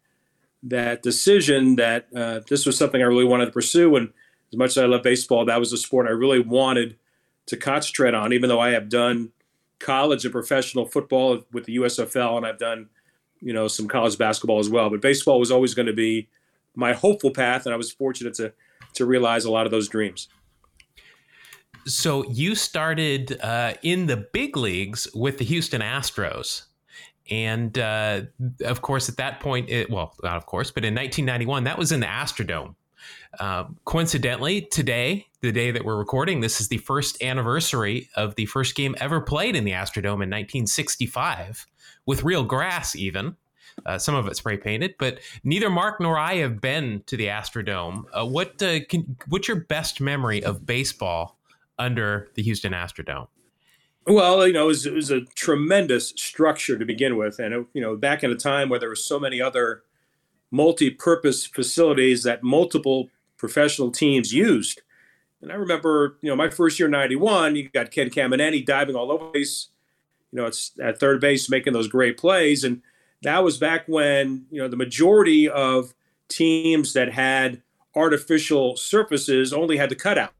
that 0.64 1.02
decision 1.02 1.76
that 1.76 2.08
uh, 2.16 2.40
this 2.48 2.66
was 2.66 2.76
something 2.76 3.00
I 3.00 3.04
really 3.04 3.24
wanted 3.24 3.46
to 3.46 3.52
pursue 3.52 3.94
and 3.94 4.12
as 4.52 4.58
much 4.58 4.70
as 4.70 4.78
I 4.78 4.86
love 4.86 5.02
baseball, 5.02 5.44
that 5.44 5.58
was 5.58 5.72
a 5.72 5.76
sport 5.76 6.06
I 6.06 6.12
really 6.12 6.40
wanted 6.40 6.96
to 7.46 7.56
concentrate 7.56 8.14
on, 8.14 8.32
even 8.32 8.48
though 8.48 8.60
I 8.60 8.70
have 8.70 8.88
done 8.88 9.30
college 9.78 10.24
and 10.24 10.32
professional 10.32 10.86
football 10.86 11.44
with 11.52 11.64
the 11.64 11.76
USFL 11.76 12.36
and 12.36 12.46
I've 12.46 12.58
done, 12.58 12.88
you 13.40 13.52
know, 13.52 13.68
some 13.68 13.88
college 13.88 14.16
basketball 14.16 14.58
as 14.58 14.70
well. 14.70 14.90
But 14.90 15.00
baseball 15.00 15.38
was 15.38 15.50
always 15.50 15.74
going 15.74 15.86
to 15.86 15.92
be 15.92 16.28
my 16.76 16.92
hopeful 16.92 17.30
path, 17.30 17.66
and 17.66 17.74
I 17.74 17.76
was 17.76 17.90
fortunate 17.90 18.34
to 18.34 18.52
to 18.94 19.04
realize 19.04 19.44
a 19.44 19.50
lot 19.50 19.66
of 19.66 19.72
those 19.72 19.88
dreams. 19.88 20.28
So 21.86 22.24
you 22.30 22.54
started 22.54 23.38
uh, 23.40 23.74
in 23.82 24.06
the 24.06 24.16
big 24.16 24.56
leagues 24.56 25.06
with 25.14 25.38
the 25.38 25.44
Houston 25.44 25.80
Astros. 25.80 26.64
And 27.30 27.78
uh, 27.78 28.22
of 28.64 28.82
course, 28.82 29.08
at 29.08 29.16
that 29.16 29.40
point, 29.40 29.68
it, 29.68 29.90
well, 29.90 30.14
not 30.22 30.36
of 30.36 30.46
course, 30.46 30.70
but 30.70 30.84
in 30.84 30.94
1991, 30.94 31.64
that 31.64 31.78
was 31.78 31.92
in 31.92 32.00
the 32.00 32.06
Astrodome. 32.06 32.74
Uh, 33.38 33.64
coincidentally, 33.84 34.62
today, 34.62 35.26
the 35.42 35.52
day 35.52 35.70
that 35.70 35.84
we're 35.84 35.96
recording, 35.96 36.40
this 36.40 36.60
is 36.60 36.68
the 36.68 36.78
first 36.78 37.22
anniversary 37.22 38.08
of 38.16 38.34
the 38.36 38.46
first 38.46 38.74
game 38.74 38.94
ever 38.98 39.20
played 39.20 39.54
in 39.54 39.64
the 39.64 39.72
Astrodome 39.72 40.22
in 40.22 40.30
1965, 40.30 41.66
with 42.06 42.24
real 42.24 42.44
grass, 42.44 42.96
even. 42.96 43.36
Uh, 43.84 43.98
some 43.98 44.14
of 44.14 44.26
it 44.26 44.36
spray 44.36 44.56
painted, 44.56 44.94
but 44.98 45.18
neither 45.44 45.68
Mark 45.68 46.00
nor 46.00 46.18
I 46.18 46.36
have 46.36 46.60
been 46.60 47.02
to 47.06 47.16
the 47.16 47.26
Astrodome. 47.26 48.04
Uh, 48.12 48.26
what 48.26 48.60
uh, 48.62 48.80
can, 48.88 49.16
what's 49.28 49.48
your 49.48 49.60
best 49.60 50.00
memory 50.00 50.42
of 50.42 50.64
baseball 50.64 51.38
under 51.78 52.30
the 52.34 52.42
Houston 52.42 52.72
Astrodome? 52.72 53.28
Well, 54.06 54.46
you 54.46 54.52
know, 54.52 54.64
it 54.64 54.68
was, 54.68 54.86
it 54.86 54.94
was, 54.94 55.10
a 55.10 55.22
tremendous 55.34 56.10
structure 56.10 56.78
to 56.78 56.84
begin 56.84 57.16
with, 57.16 57.40
and 57.40 57.66
you 57.74 57.80
know, 57.80 57.96
back 57.96 58.22
in 58.22 58.30
a 58.30 58.36
time 58.36 58.68
where 58.68 58.78
there 58.78 58.88
were 58.88 58.94
so 58.94 59.18
many 59.18 59.40
other 59.40 59.82
multi-purpose 60.50 61.44
facilities 61.44 62.22
that 62.22 62.42
multiple 62.42 63.10
professional 63.36 63.90
teams 63.90 64.32
used. 64.32 64.82
And 65.42 65.50
I 65.50 65.56
remember, 65.56 66.18
you 66.22 66.30
know, 66.30 66.36
my 66.36 66.48
first 66.48 66.78
year 66.78 66.88
'91, 66.88 67.56
you 67.56 67.68
got 67.68 67.90
Ken 67.90 68.08
Caminiti 68.08 68.64
diving 68.64 68.94
all 68.94 69.10
over 69.10 69.24
the 69.24 69.30
place. 69.32 69.68
You 70.30 70.38
know, 70.38 70.46
it's 70.46 70.70
at 70.80 71.00
third 71.00 71.20
base 71.20 71.50
making 71.50 71.72
those 71.72 71.88
great 71.88 72.16
plays, 72.16 72.62
and 72.62 72.82
that 73.22 73.42
was 73.42 73.58
back 73.58 73.84
when 73.86 74.46
you 74.50 74.60
know 74.60 74.68
the 74.68 74.76
majority 74.76 75.48
of 75.48 75.94
teams 76.28 76.92
that 76.92 77.12
had 77.12 77.62
artificial 77.94 78.76
surfaces 78.76 79.52
only 79.52 79.76
had 79.76 79.90
the 79.90 79.96
cutout, 79.96 80.32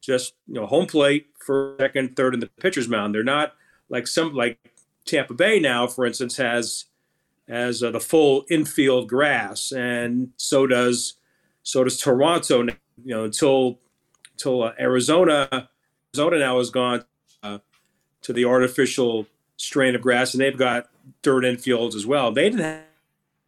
just 0.00 0.34
you 0.46 0.54
know, 0.54 0.66
home 0.66 0.86
plate, 0.86 1.26
for 1.38 1.76
second, 1.80 2.16
third, 2.16 2.34
and 2.34 2.42
the 2.42 2.48
pitcher's 2.60 2.88
mound. 2.88 3.14
They're 3.14 3.24
not 3.24 3.54
like 3.88 4.06
some 4.06 4.34
like 4.34 4.58
Tampa 5.04 5.34
Bay 5.34 5.60
now, 5.60 5.86
for 5.86 6.04
instance, 6.04 6.36
has 6.36 6.86
as 7.48 7.82
uh, 7.82 7.90
the 7.90 8.00
full 8.00 8.44
infield 8.50 9.08
grass, 9.08 9.72
and 9.72 10.30
so 10.36 10.66
does 10.66 11.14
so 11.62 11.84
does 11.84 11.98
Toronto. 11.98 12.62
Now, 12.62 12.74
You 13.04 13.14
know, 13.14 13.24
until 13.24 13.78
until 14.32 14.64
uh, 14.64 14.72
Arizona, 14.78 15.68
Arizona 16.14 16.38
now 16.38 16.58
has 16.58 16.70
gone 16.70 17.04
uh, 17.42 17.58
to 18.22 18.32
the 18.32 18.44
artificial 18.44 19.26
strain 19.56 19.94
of 19.94 20.02
grass, 20.02 20.34
and 20.34 20.40
they've 20.40 20.56
got 20.56 20.88
dirt 21.22 21.44
infields 21.44 21.94
as 21.94 22.06
well. 22.06 22.32
They 22.32 22.50
didn't 22.50 22.60
have. 22.60 22.82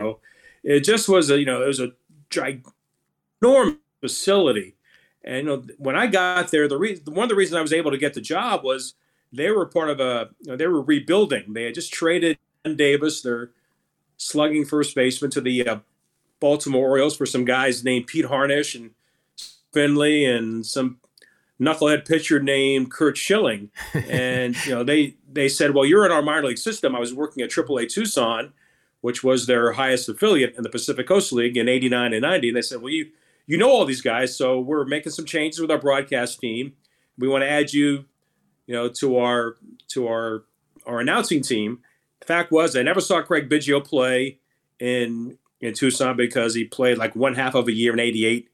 You 0.01 0.07
know, 0.07 0.19
it 0.63 0.81
just 0.81 1.09
was 1.09 1.31
a 1.31 1.39
you 1.39 1.47
know 1.47 1.63
it 1.63 1.67
was 1.67 1.81
a 1.81 1.93
ginormous 2.31 3.79
facility, 4.01 4.75
and 5.25 5.39
you 5.39 5.45
know 5.45 5.65
when 5.79 5.97
I 5.97 6.07
got 6.07 6.51
there, 6.51 6.69
the 6.69 6.79
reason 6.79 7.15
one 7.15 7.25
of 7.25 7.29
the 7.29 7.37
reasons 7.37 7.57
I 7.57 7.63
was 7.63 7.73
able 7.73 7.91
to 7.91 7.99
get 7.99 8.15
the 8.15 8.21
job 8.21 8.65
was 8.65 8.95
they 9.33 9.51
were 9.51 9.67
part 9.67 9.91
of 9.91 10.01
a 10.01 10.31
you 10.41 10.51
know, 10.51 10.57
they 10.57 10.67
were 10.67 10.83
rebuilding. 10.83 11.53
They 11.53 11.65
had 11.65 11.75
just 11.75 11.93
traded 11.93 12.39
Davis, 12.77 13.23
their 13.23 13.51
slugging 14.17 14.65
first 14.65 14.95
baseman 14.95 15.31
to 15.33 15.41
the 15.41 15.67
uh, 15.67 15.79
Baltimore 16.41 16.89
Orioles 16.89 17.17
for 17.17 17.27
some 17.27 17.45
guys 17.45 17.85
named 17.85 18.07
Pete 18.07 18.27
Harnisch 18.27 18.75
and 18.75 18.91
Finley 19.73 20.25
and 20.25 20.65
some 20.65 20.99
knucklehead 21.61 22.07
pitcher 22.07 22.41
named 22.41 22.91
Curt 22.91 23.17
Schilling. 23.17 23.71
And 24.09 24.57
you 24.67 24.75
know 24.75 24.83
they 24.83 25.17
they 25.31 25.49
said, 25.49 25.75
well, 25.75 25.85
you're 25.85 26.07
in 26.07 26.13
our 26.13 26.23
minor 26.23 26.49
league 26.49 26.59
system. 26.59 26.97
I 26.97 27.01
was 27.01 27.15
working 27.15 27.43
at 27.43 27.51
AAA 27.51 27.89
Tucson, 27.93 28.53
which 29.03 29.23
was 29.23 29.47
their 29.47 29.73
highest 29.73 30.09
affiliate 30.09 30.57
in 30.57 30.63
the 30.63 30.71
Pacific 30.71 31.07
Coast 31.07 31.33
League 31.33 31.57
in 31.57 31.69
'89 31.69 32.13
and 32.13 32.23
'90. 32.23 32.49
And 32.49 32.57
they 32.57 32.63
said, 32.63 32.81
well, 32.81 32.93
you 32.93 33.11
you 33.47 33.57
know 33.59 33.71
all 33.71 33.85
these 33.85 34.01
guys, 34.03 34.37
so 34.37 34.61
we're 34.61 34.85
making 34.85 35.13
some 35.13 35.25
changes 35.25 35.61
with 35.61 35.71
our 35.71 35.79
broadcast 35.79 36.41
team. 36.41 36.73
We 37.19 37.29
want 37.29 37.43
to 37.43 37.51
add 37.51 37.73
you, 37.73 38.05
you 38.67 38.75
know, 38.75 38.89
to 38.89 39.19
our 39.19 39.57
to 39.89 40.09
our 40.09 40.45
our 40.87 41.01
announcing 41.01 41.43
team. 41.43 41.81
The 42.21 42.27
fact 42.27 42.53
was, 42.53 42.77
I 42.77 42.83
never 42.83 43.01
saw 43.01 43.23
Craig 43.23 43.49
Biggio 43.49 43.85
play 43.85 44.39
in 44.79 45.39
in 45.61 45.75
Tucson 45.75 46.17
because 46.17 46.55
he 46.55 46.65
played 46.65 46.99
like 46.99 47.15
one 47.15 47.35
half 47.35 47.55
of 47.55 47.69
a 47.69 47.73
year 47.73 47.93
in 47.93 48.01
'88 48.01 48.49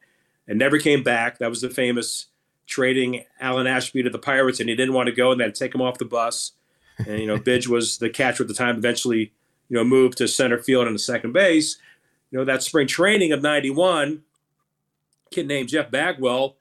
and 0.48 0.58
never 0.58 0.78
came 0.78 1.02
back. 1.02 1.38
That 1.38 1.50
was 1.50 1.60
the 1.60 1.70
famous 1.70 2.26
trading 2.66 3.24
Alan 3.40 3.66
Ashby 3.66 4.02
to 4.02 4.10
the 4.10 4.18
Pirates, 4.18 4.60
and 4.60 4.68
he 4.68 4.74
didn't 4.76 4.94
want 4.94 5.08
to 5.08 5.14
go, 5.14 5.32
and 5.32 5.40
they 5.40 5.44
had 5.44 5.54
to 5.54 5.58
take 5.58 5.74
him 5.74 5.82
off 5.82 5.98
the 5.98 6.04
bus. 6.04 6.52
And 6.98 7.18
you 7.20 7.26
know, 7.26 7.38
Bidge 7.38 7.68
was 7.68 7.98
the 7.98 8.10
catcher 8.10 8.42
at 8.42 8.48
the 8.48 8.54
time. 8.54 8.76
Eventually, 8.76 9.32
you 9.68 9.76
know, 9.76 9.84
moved 9.84 10.18
to 10.18 10.28
center 10.28 10.58
field 10.58 10.86
and 10.86 10.98
to 10.98 11.02
second 11.02 11.32
base. 11.32 11.76
You 12.30 12.38
know, 12.38 12.44
that 12.44 12.62
spring 12.62 12.86
training 12.86 13.32
of 13.32 13.42
'91, 13.42 14.22
kid 15.30 15.46
named 15.46 15.68
Jeff 15.68 15.90
Bagwell 15.90 16.56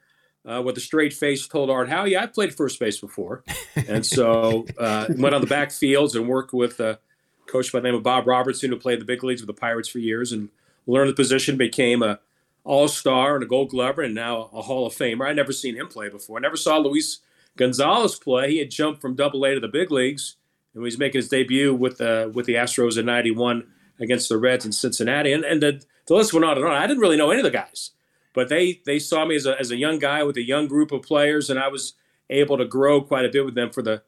uh, 0.45 0.61
with 0.61 0.77
a 0.77 0.81
straight 0.81 1.13
face 1.13 1.47
told 1.47 1.69
Art 1.69 1.89
Howe, 1.89 2.05
"Yeah, 2.05 2.23
I 2.23 2.27
played 2.27 2.55
first 2.55 2.79
base 2.79 2.99
before," 2.99 3.43
and 3.87 4.05
so 4.05 4.65
uh, 4.77 5.07
went 5.17 5.35
on 5.35 5.41
the 5.41 5.47
back 5.47 5.71
fields 5.71 6.15
and 6.15 6.27
worked 6.27 6.53
with 6.53 6.79
a 6.79 6.99
coach 7.47 7.71
by 7.71 7.79
the 7.79 7.87
name 7.87 7.95
of 7.95 8.03
Bob 8.03 8.27
Robertson, 8.27 8.69
who 8.69 8.77
played 8.77 9.01
the 9.01 9.05
big 9.05 9.23
leagues 9.23 9.41
with 9.41 9.47
the 9.47 9.59
Pirates 9.59 9.89
for 9.89 9.99
years 9.99 10.31
and 10.31 10.49
learned 10.87 11.09
the 11.09 11.15
position, 11.15 11.57
became 11.57 12.03
a 12.03 12.19
All 12.65 12.89
Star 12.89 13.35
and 13.35 13.43
a 13.43 13.47
Gold 13.47 13.69
Glover, 13.69 14.01
and 14.01 14.13
now 14.13 14.49
a 14.51 14.61
Hall 14.61 14.85
of 14.85 14.93
Famer. 14.93 15.25
I 15.27 15.31
never 15.31 15.53
seen 15.53 15.75
him 15.75 15.87
play 15.87 16.09
before. 16.09 16.37
I 16.37 16.41
never 16.41 16.57
saw 16.57 16.77
Luis 16.77 17.19
Gonzalez 17.55 18.15
play. 18.15 18.51
He 18.51 18.57
had 18.57 18.71
jumped 18.71 19.01
from 19.01 19.15
Double 19.15 19.45
A 19.45 19.53
to 19.53 19.61
the 19.61 19.69
big 19.69 19.91
leagues, 19.91 20.35
and 20.73 20.81
he 20.81 20.83
was 20.83 20.97
making 20.97 21.19
his 21.19 21.29
debut 21.29 21.73
with 21.73 21.99
the 21.99 22.29
with 22.33 22.45
the 22.45 22.55
Astros 22.55 22.97
in 22.97 23.05
'91 23.05 23.65
against 24.01 24.27
the 24.27 24.37
Reds 24.37 24.65
in 24.65 24.73
Cincinnati. 24.73 25.31
And, 25.31 25.45
and 25.45 25.63
the, 25.63 25.81
the 26.07 26.15
list 26.15 26.33
went 26.33 26.43
on 26.43 26.57
and 26.57 26.65
on. 26.65 26.73
I 26.73 26.85
didn't 26.85 27.01
really 27.01 27.15
know 27.15 27.31
any 27.31 27.39
of 27.39 27.45
the 27.45 27.51
guys 27.51 27.91
but 28.35 28.49
they 28.49 28.81
they 28.85 28.99
saw 28.99 29.25
me 29.25 29.35
as 29.35 29.47
a, 29.47 29.59
as 29.59 29.71
a 29.71 29.77
young 29.77 29.97
guy 29.97 30.21
with 30.21 30.37
a 30.37 30.45
young 30.45 30.67
group 30.67 30.91
of 30.91 31.01
players, 31.01 31.49
and 31.49 31.57
I 31.57 31.69
was 31.69 31.93
able 32.29 32.57
to 32.57 32.65
grow 32.65 33.01
quite 33.01 33.25
a 33.25 33.29
bit 33.29 33.45
with 33.45 33.55
them 33.55 33.71
for 33.71 33.81
the 33.81 34.03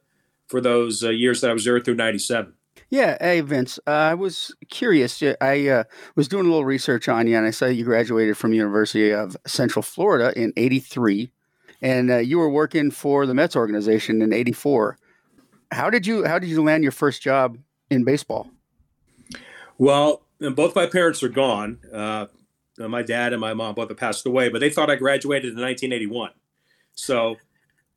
for 0.46 0.60
those 0.60 1.02
uh, 1.02 1.08
years 1.08 1.40
that 1.40 1.50
I 1.50 1.54
was 1.54 1.64
there 1.64 1.80
through 1.80 1.96
'97. 1.96 2.52
Yeah, 2.90 3.18
hey 3.20 3.42
Vince, 3.42 3.78
uh, 3.86 3.90
I 3.90 4.14
was 4.14 4.54
curious. 4.70 5.22
I 5.42 5.68
uh, 5.68 5.84
was 6.16 6.26
doing 6.26 6.46
a 6.46 6.48
little 6.48 6.64
research 6.64 7.06
on 7.06 7.26
you, 7.26 7.36
and 7.36 7.46
I 7.46 7.50
saw 7.50 7.66
you 7.66 7.84
graduated 7.84 8.36
from 8.38 8.54
University 8.54 9.10
of 9.10 9.36
Central 9.46 9.82
Florida 9.82 10.32
in 10.40 10.54
'83, 10.56 11.30
and 11.82 12.10
uh, 12.10 12.16
you 12.16 12.38
were 12.38 12.48
working 12.48 12.90
for 12.90 13.26
the 13.26 13.34
Mets 13.34 13.56
organization 13.56 14.22
in 14.22 14.32
'84. 14.32 14.96
How 15.70 15.90
did 15.90 16.06
you 16.06 16.24
How 16.24 16.38
did 16.38 16.48
you 16.48 16.62
land 16.62 16.82
your 16.82 16.92
first 16.92 17.20
job 17.20 17.58
in 17.90 18.04
baseball? 18.04 18.48
Well, 19.76 20.22
both 20.40 20.74
my 20.74 20.86
parents 20.86 21.22
are 21.22 21.28
gone. 21.28 21.80
Uh, 21.92 22.26
uh, 22.80 22.88
my 22.88 23.02
dad 23.02 23.34
and 23.34 23.40
my 23.40 23.52
mom 23.52 23.74
both 23.74 23.90
have 23.90 23.98
passed 23.98 24.24
away, 24.24 24.48
but 24.48 24.60
they 24.60 24.70
thought 24.70 24.88
I 24.88 24.96
graduated 24.96 25.52
in 25.52 25.60
1981. 25.60 26.30
So 26.94 27.36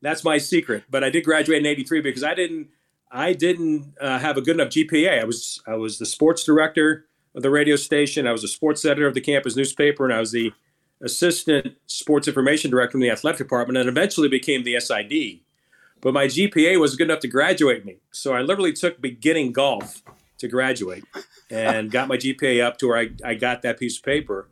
that's 0.02 0.26
my 0.26 0.38
secret. 0.38 0.84
But 0.90 1.06
I 1.06 1.10
did 1.10 1.24
graduate 1.24 1.60
in 1.60 1.66
'83 1.66 2.02
because 2.02 2.26
I 2.26 2.34
didn't 2.34 2.68
I 3.12 3.34
didn't 3.34 3.94
uh, 4.00 4.20
have 4.20 4.38
a 4.38 4.42
good 4.42 4.56
enough 4.56 4.70
GPA. 4.70 5.22
I 5.22 5.26
was 5.26 5.62
I 5.68 5.76
was 5.76 6.00
the 6.00 6.06
sports 6.06 6.44
director 6.44 7.06
of 7.36 7.44
the 7.44 7.50
radio 7.50 7.76
station. 7.76 8.26
I 8.26 8.32
was 8.32 8.44
a 8.44 8.48
sports 8.48 8.86
editor 8.86 9.08
of 9.08 9.14
the 9.14 9.22
campus 9.22 9.56
newspaper, 9.56 10.06
and 10.06 10.14
I 10.14 10.20
was 10.20 10.32
the 10.32 10.54
assistant 11.04 11.76
sports 11.88 12.28
information 12.28 12.72
director 12.72 12.98
in 12.98 13.02
the 13.02 13.10
athletic 13.10 13.40
department, 13.40 13.78
and 13.78 13.90
eventually 13.90 14.30
became 14.30 14.64
the 14.64 14.80
SID. 14.80 15.42
But 16.00 16.14
my 16.14 16.26
GPA 16.26 16.80
was 16.80 16.96
good 16.96 17.10
enough 17.10 17.20
to 17.20 17.28
graduate 17.28 17.86
me, 17.86 17.98
so 18.12 18.34
I 18.34 18.42
literally 18.42 18.74
took 18.74 19.02
beginning 19.02 19.52
golf 19.52 20.02
to 20.38 20.48
graduate, 20.48 21.04
and 21.50 21.92
got 21.92 22.08
my 22.08 22.18
GPA 22.18 22.64
up 22.64 22.78
to 22.78 22.88
where 22.88 22.98
I, 22.98 23.10
I 23.24 23.34
got 23.36 23.62
that 23.64 23.78
piece 23.78 23.98
of 23.98 24.04
paper, 24.04 24.50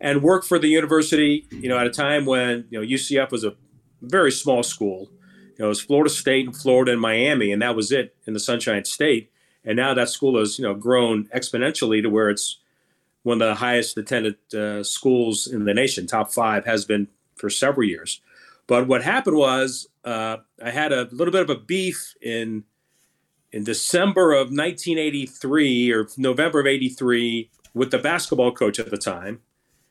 and 0.00 0.22
worked 0.22 0.46
for 0.46 0.58
the 0.58 0.68
university. 0.68 1.46
You 1.50 1.68
know, 1.68 1.78
at 1.78 1.86
a 1.86 1.90
time 1.90 2.24
when 2.24 2.66
you 2.70 2.80
know 2.80 2.86
UCF 2.86 3.30
was 3.30 3.44
a 3.44 3.54
very 4.00 4.32
small 4.32 4.62
school. 4.62 5.10
You 5.58 5.64
know, 5.64 5.66
it 5.66 5.70
was 5.70 5.80
Florida 5.80 6.08
State 6.08 6.46
and 6.46 6.56
Florida 6.56 6.92
and 6.92 7.00
Miami, 7.00 7.50
and 7.52 7.60
that 7.62 7.74
was 7.74 7.90
it 7.90 8.14
in 8.26 8.32
the 8.32 8.40
Sunshine 8.40 8.84
State. 8.84 9.32
And 9.64 9.76
now 9.76 9.92
that 9.92 10.08
school 10.08 10.38
has 10.38 10.58
you 10.58 10.64
know 10.64 10.74
grown 10.74 11.24
exponentially 11.34 12.00
to 12.02 12.08
where 12.08 12.30
it's 12.30 12.58
one 13.24 13.42
of 13.42 13.48
the 13.48 13.56
highest 13.56 13.98
attended 13.98 14.36
uh, 14.54 14.84
schools 14.84 15.46
in 15.46 15.64
the 15.64 15.74
nation, 15.74 16.06
top 16.06 16.32
five, 16.32 16.64
has 16.64 16.84
been 16.84 17.08
for 17.34 17.50
several 17.50 17.86
years. 17.86 18.20
But 18.68 18.86
what 18.86 19.02
happened 19.02 19.36
was 19.36 19.88
uh, 20.04 20.38
I 20.62 20.70
had 20.70 20.92
a 20.92 21.08
little 21.10 21.32
bit 21.32 21.42
of 21.42 21.50
a 21.50 21.56
beef 21.58 22.14
in 22.22 22.64
in 23.50 23.64
December 23.64 24.32
of 24.32 24.48
1983 24.48 25.90
or 25.90 26.06
November 26.16 26.60
of 26.60 26.66
83 26.66 27.50
with 27.74 27.90
the 27.90 27.98
basketball 27.98 28.52
coach 28.52 28.78
at 28.78 28.90
the 28.90 28.98
time. 28.98 29.40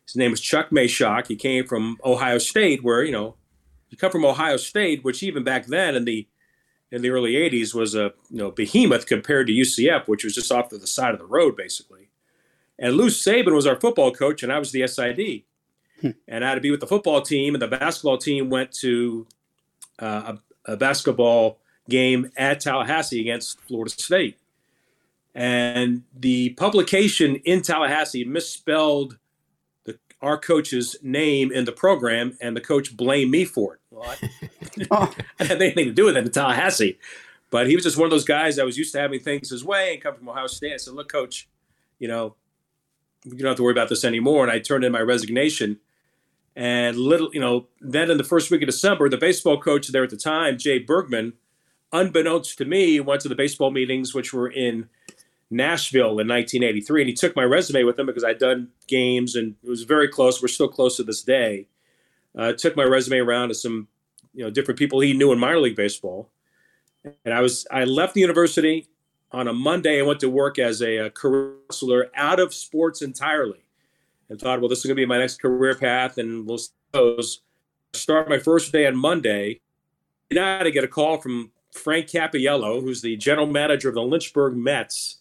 His 0.06 0.16
name 0.16 0.32
was 0.32 0.40
Chuck 0.40 0.70
Mayshock. 0.70 1.28
He 1.28 1.36
came 1.36 1.66
from 1.66 1.98
Ohio 2.06 2.38
State, 2.38 2.84
where 2.84 3.04
you 3.04 3.12
know 3.12 3.36
you 3.90 3.98
come 3.98 4.12
from 4.12 4.26
Ohio 4.26 4.58
State, 4.58 5.04
which 5.04 5.24
even 5.24 5.44
back 5.44 5.66
then 5.68 5.96
in 5.96 6.06
the 6.06 6.28
in 6.92 7.02
the 7.02 7.10
early 7.10 7.34
80s 7.34 7.74
was 7.74 7.96
a 7.96 8.14
you 8.30 8.38
know 8.38 8.52
behemoth 8.52 9.06
compared 9.06 9.48
to 9.48 9.54
UCF, 9.54 10.08
which 10.08 10.24
was 10.24 10.36
just 10.36 10.52
off 10.52 10.70
to 10.70 10.78
the 10.78 10.88
side 10.88 11.14
of 11.14 11.20
the 11.20 11.26
road 11.26 11.56
basically. 11.56 12.10
And 12.80 12.96
Lou 12.96 13.08
Saban 13.08 13.54
was 13.54 13.66
our 13.66 13.80
football 13.80 14.12
coach, 14.12 14.44
and 14.44 14.52
I 14.52 14.60
was 14.60 14.72
the 14.72 14.88
SID. 14.88 15.44
Hmm. 16.02 16.12
And 16.28 16.46
I 16.46 16.50
had 16.50 16.56
to 16.56 16.62
be 16.62 16.70
with 16.70 16.80
the 16.80 16.88
football 16.88 17.22
team, 17.22 17.56
and 17.56 17.62
the 17.62 17.68
basketball 17.68 18.20
team 18.20 18.50
went 18.50 18.72
to 18.74 19.26
uh, 20.00 20.36
a, 20.68 20.74
a 20.74 20.78
basketball 20.78 21.58
game 21.90 22.32
at 22.38 22.60
Tallahassee 22.60 23.22
against 23.22 23.60
Florida 23.62 23.90
State. 23.90 24.38
And 25.34 26.04
the 26.16 26.52
publication 26.52 27.38
in 27.38 27.62
Tallahassee 27.62 28.26
misspelled 28.26 29.18
our 30.22 30.38
coach's 30.38 30.96
name 31.04 31.52
in 31.52 31.66
the 31.66 31.72
program, 31.72 32.38
and 32.42 32.56
the 32.56 32.62
coach 32.62 32.96
blamed 32.96 33.32
me 33.32 33.46
for 33.46 33.76
it. 33.76 33.80
Well, 33.92 34.10
I, 34.10 34.16
oh. 34.92 35.16
I 35.40 35.44
didn't 35.44 35.50
have 35.50 35.62
anything 35.62 35.86
to 35.86 35.94
do 35.94 36.06
with 36.06 36.18
it 36.18 36.26
in 36.26 36.32
Tallahassee, 36.32 36.98
but 37.52 37.68
he 37.68 37.76
was 37.76 37.84
just 37.84 37.98
one 37.98 38.06
of 38.06 38.12
those 38.12 38.26
guys 38.26 38.56
that 38.56 38.66
was 38.66 38.78
used 38.78 38.94
to 38.94 39.00
having 39.00 39.20
things 39.20 39.50
his 39.50 39.64
way 39.64 39.94
and 39.94 40.02
come 40.02 40.16
from 40.16 40.30
Ohio 40.30 40.48
State. 40.48 40.74
I 40.74 40.78
said, 40.78 40.94
"Look, 40.94 41.12
coach, 41.12 41.48
you 42.00 42.08
know, 42.08 42.36
you 43.26 43.38
don't 43.38 43.48
have 43.50 43.58
to 43.58 43.64
worry 43.64 43.74
about 43.74 43.90
this 43.90 44.04
anymore." 44.04 44.44
And 44.44 44.52
I 44.52 44.60
turned 44.60 44.84
in 44.84 44.92
my 44.92 45.02
resignation. 45.02 45.80
And 46.56 46.98
little, 46.98 47.30
you 47.34 47.40
know, 47.40 47.68
then 47.82 48.10
in 48.10 48.18
the 48.18 48.24
first 48.24 48.50
week 48.50 48.64
of 48.64 48.68
December, 48.68 49.10
the 49.10 49.18
baseball 49.18 49.62
coach 49.62 49.90
there 49.90 50.04
at 50.04 50.10
the 50.10 50.18
time, 50.18 50.58
Jay 50.58 50.80
Bergman, 50.80 51.34
unbeknownst 51.94 52.58
to 52.58 52.66
me, 52.66 53.00
went 53.00 53.22
to 53.22 53.30
the 53.30 53.36
baseball 53.36 53.70
meetings, 53.70 54.16
which 54.16 54.34
were 54.34 54.50
in 54.50 54.90
Nashville 55.50 56.20
in 56.20 56.28
1983, 56.28 57.02
and 57.02 57.10
he 57.10 57.16
took 57.16 57.36
my 57.36 57.44
resume 57.44 57.84
with 57.84 57.98
him 57.98 58.06
because 58.06 58.24
I'd 58.24 58.40
done 58.40 58.70
games 58.88 59.36
and 59.36 59.56
it 59.64 59.70
was 59.70 59.84
very 59.84 60.08
close. 60.08 60.42
We're 60.42 60.50
still 60.50 60.68
close 60.68 60.98
to 60.98 61.04
this 61.04 61.22
day. 61.22 61.68
Uh, 62.38 62.54
took 62.54 62.76
my 62.76 62.84
resume 62.84 63.20
around 63.20 63.50
to 63.50 63.56
some, 63.56 63.88
you 64.34 64.44
know, 64.44 64.50
different 64.50 64.78
people 64.78 65.00
he 65.00 65.14
knew 65.14 65.32
in 65.32 65.40
minor 65.40 65.60
league 65.60 65.76
baseball, 65.76 66.30
and 67.24 67.34
I 67.34 67.42
was 67.42 67.66
I 67.72 67.86
left 67.86 68.14
the 68.14 68.22
university 68.22 68.90
on 69.32 69.48
a 69.48 69.54
Monday. 69.54 70.00
I 70.00 70.04
went 70.04 70.20
to 70.20 70.30
work 70.30 70.60
as 70.60 70.82
a, 70.82 70.98
a 70.98 71.10
counselor 71.10 72.08
out 72.16 72.40
of 72.40 72.54
sports 72.54 73.02
entirely, 73.02 73.64
and 74.30 74.40
thought, 74.40 74.60
well, 74.60 74.70
this 74.70 74.80
is 74.80 74.86
going 74.86 74.96
to 74.96 75.02
be 75.02 75.06
my 75.06 75.18
next 75.18 75.42
career 75.42 75.76
path, 75.76 76.18
and 76.18 76.46
we'll 76.46 76.60
suppose 76.60 77.42
start 77.94 78.30
my 78.30 78.38
first 78.38 78.72
day 78.72 78.86
on 78.86 78.96
Monday. 78.96 79.62
And 80.30 80.40
I 80.40 80.58
had 80.58 80.64
to 80.64 80.72
get 80.72 80.84
a 80.84 80.90
call 80.90 81.18
from 81.20 81.52
Frank 81.72 82.08
Cappiello, 82.08 82.82
who's 82.82 83.02
the 83.02 83.16
general 83.16 83.48
manager 83.48 83.88
of 83.90 83.96
the 83.96 84.02
Lynchburg 84.02 84.56
Mets 84.56 85.20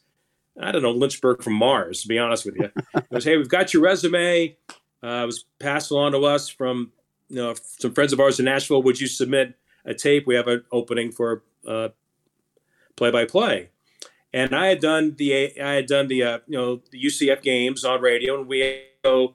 I 0.60 0.72
don't 0.72 0.82
know, 0.82 0.92
Lynchburg 0.92 1.42
from 1.42 1.54
Mars, 1.54 2.02
to 2.02 2.08
be 2.08 2.18
honest 2.18 2.46
with 2.46 2.56
you. 2.56 2.70
It 2.94 3.10
was, 3.10 3.24
hey, 3.24 3.36
we've 3.36 3.48
got 3.48 3.74
your 3.74 3.82
resume. 3.82 4.56
Uh, 5.02 5.22
it 5.22 5.26
was 5.26 5.44
passed 5.58 5.90
along 5.90 6.12
to 6.12 6.24
us 6.24 6.48
from 6.48 6.92
you 7.28 7.36
know 7.36 7.54
some 7.78 7.92
friends 7.92 8.12
of 8.12 8.20
ours 8.20 8.38
in 8.38 8.44
Nashville. 8.46 8.82
Would 8.82 9.00
you 9.00 9.06
submit 9.06 9.54
a 9.84 9.94
tape? 9.94 10.26
We 10.26 10.34
have 10.34 10.48
an 10.48 10.64
opening 10.72 11.12
for 11.12 11.42
play 12.96 13.10
by 13.10 13.24
play. 13.24 13.70
And 14.32 14.54
I 14.54 14.66
had 14.66 14.80
done 14.80 15.14
the 15.16 15.60
I 15.60 15.72
had 15.72 15.86
done 15.86 16.08
the 16.08 16.22
uh, 16.22 16.38
you 16.46 16.58
know 16.58 16.82
the 16.90 17.02
UCF 17.02 17.42
games 17.42 17.84
on 17.84 18.00
radio, 18.00 18.38
and 18.38 18.48
we 18.48 18.82
go 19.04 19.34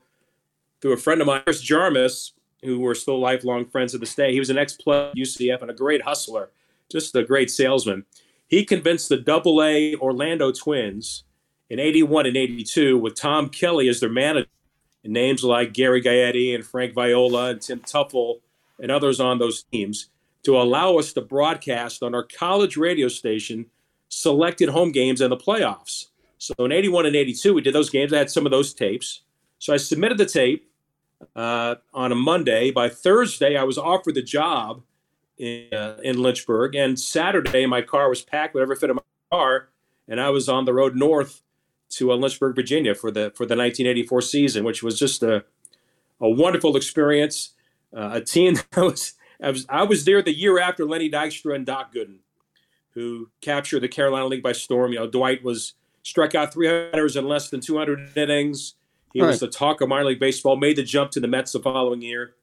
through 0.82 0.94
a 0.94 0.98
friend 0.98 1.22
of 1.22 1.28
mine, 1.28 1.42
Chris 1.44 1.64
Jarmus, 1.64 2.32
who 2.64 2.80
we're 2.80 2.96
still 2.96 3.20
lifelong 3.20 3.66
friends 3.66 3.94
to 3.94 3.98
this 3.98 4.14
day. 4.14 4.34
He 4.34 4.40
was 4.40 4.50
an 4.50 4.58
ex-player 4.58 5.12
UCF 5.16 5.62
and 5.62 5.72
a 5.72 5.74
great 5.74 6.04
hustler, 6.04 6.50
just 6.92 7.16
a 7.16 7.24
great 7.24 7.50
salesman. 7.50 8.06
He 8.52 8.66
convinced 8.66 9.08
the 9.08 9.16
Double 9.16 9.64
A 9.64 9.96
Orlando 9.96 10.52
Twins 10.52 11.24
in 11.70 11.80
81 11.80 12.26
and 12.26 12.36
82 12.36 12.98
with 12.98 13.16
Tom 13.16 13.48
Kelly 13.48 13.88
as 13.88 14.02
their 14.02 14.10
manager, 14.10 14.50
and 15.06 15.14
names 15.14 15.42
like 15.42 15.72
Gary 15.72 16.02
Gaetti 16.02 16.54
and 16.54 16.66
Frank 16.66 16.94
Viola 16.94 17.52
and 17.52 17.62
Tim 17.62 17.80
Teufel 17.80 18.42
and 18.78 18.92
others 18.92 19.22
on 19.22 19.40
those 19.40 19.64
teams 19.72 20.10
to 20.44 20.60
allow 20.60 20.98
us 20.98 21.14
to 21.14 21.22
broadcast 21.22 22.04
on 22.04 22.14
our 22.14 22.24
college 22.24 22.76
radio 22.76 23.08
station 23.08 23.68
selected 24.10 24.68
home 24.68 24.92
games 24.92 25.22
in 25.22 25.30
the 25.30 25.38
playoffs. 25.38 26.08
So 26.38 26.54
in 26.60 26.74
81 26.74 27.06
and 27.06 27.16
82, 27.16 27.54
we 27.54 27.62
did 27.62 27.74
those 27.74 27.90
games. 27.90 28.12
I 28.12 28.18
had 28.18 28.30
some 28.30 28.46
of 28.46 28.52
those 28.52 28.74
tapes. 28.74 29.22
So 29.60 29.74
I 29.74 29.78
submitted 29.78 30.18
the 30.18 30.26
tape 30.26 30.70
uh, 31.38 31.76
on 31.94 32.12
a 32.12 32.16
Monday. 32.16 32.72
By 32.72 32.90
Thursday, 32.90 33.56
I 33.56 33.64
was 33.64 33.78
offered 33.78 34.16
the 34.16 34.22
job 34.22 34.82
in, 35.42 35.74
uh, 35.74 35.98
in 36.04 36.22
Lynchburg. 36.22 36.76
And 36.76 37.00
Saturday, 37.00 37.66
my 37.66 37.82
car 37.82 38.08
was 38.08 38.22
packed, 38.22 38.54
whatever 38.54 38.76
fit 38.76 38.92
in 38.92 38.98
my 38.98 39.02
car, 39.32 39.70
and 40.08 40.22
I 40.22 40.30
was 40.30 40.48
on 40.48 40.66
the 40.66 40.74
road 40.74 40.96
north 40.96 41.42
to 41.92 42.12
uh, 42.12 42.16
Lynchburg, 42.16 42.56
Virginia 42.56 42.96
for 42.96 43.12
the 43.12 43.32
for 43.32 43.46
the 43.46 43.56
1984 43.56 44.22
season, 44.22 44.64
which 44.64 44.84
was 44.84 44.98
just 44.98 45.24
a 45.24 45.44
a 46.22 46.30
wonderful 46.30 46.78
experience. 46.78 47.54
Uh, 47.96 48.12
a 48.14 48.22
team 48.22 48.54
that 48.72 48.82
was 48.82 49.16
I 49.42 49.50
was 49.50 49.66
I 49.68 49.84
was 49.84 50.06
there 50.06 50.22
the 50.22 50.34
year 50.34 50.60
after 50.60 50.86
Lenny 50.86 51.10
Dykstra 51.10 51.56
and 51.56 51.66
Doc 51.66 51.94
Gooden, 51.94 52.20
who 52.92 53.30
captured 53.42 53.82
the 53.82 53.88
Carolina 53.88 54.28
League 54.28 54.44
by 54.44 54.52
storm. 54.52 54.94
You 54.94 55.00
know, 55.00 55.08
Dwight 55.08 55.44
was 55.44 55.74
struck 56.04 56.36
out 56.36 56.54
300 56.54 57.16
in 57.16 57.28
less 57.28 57.50
than 57.50 57.60
200 57.60 58.18
innings. 58.18 58.76
He 59.14 59.22
right. 59.22 59.28
was 59.28 59.40
the 59.40 59.48
talk 59.48 59.82
of 59.82 59.90
minor 59.90 60.06
league 60.06 60.20
baseball. 60.20 60.56
Made 60.56 60.78
the 60.78 60.84
jump 60.84 61.12
to 61.12 61.20
the 61.20 61.28
Mets 61.28 61.52
the 61.52 61.60
following 61.60 62.02
year. 62.02 62.36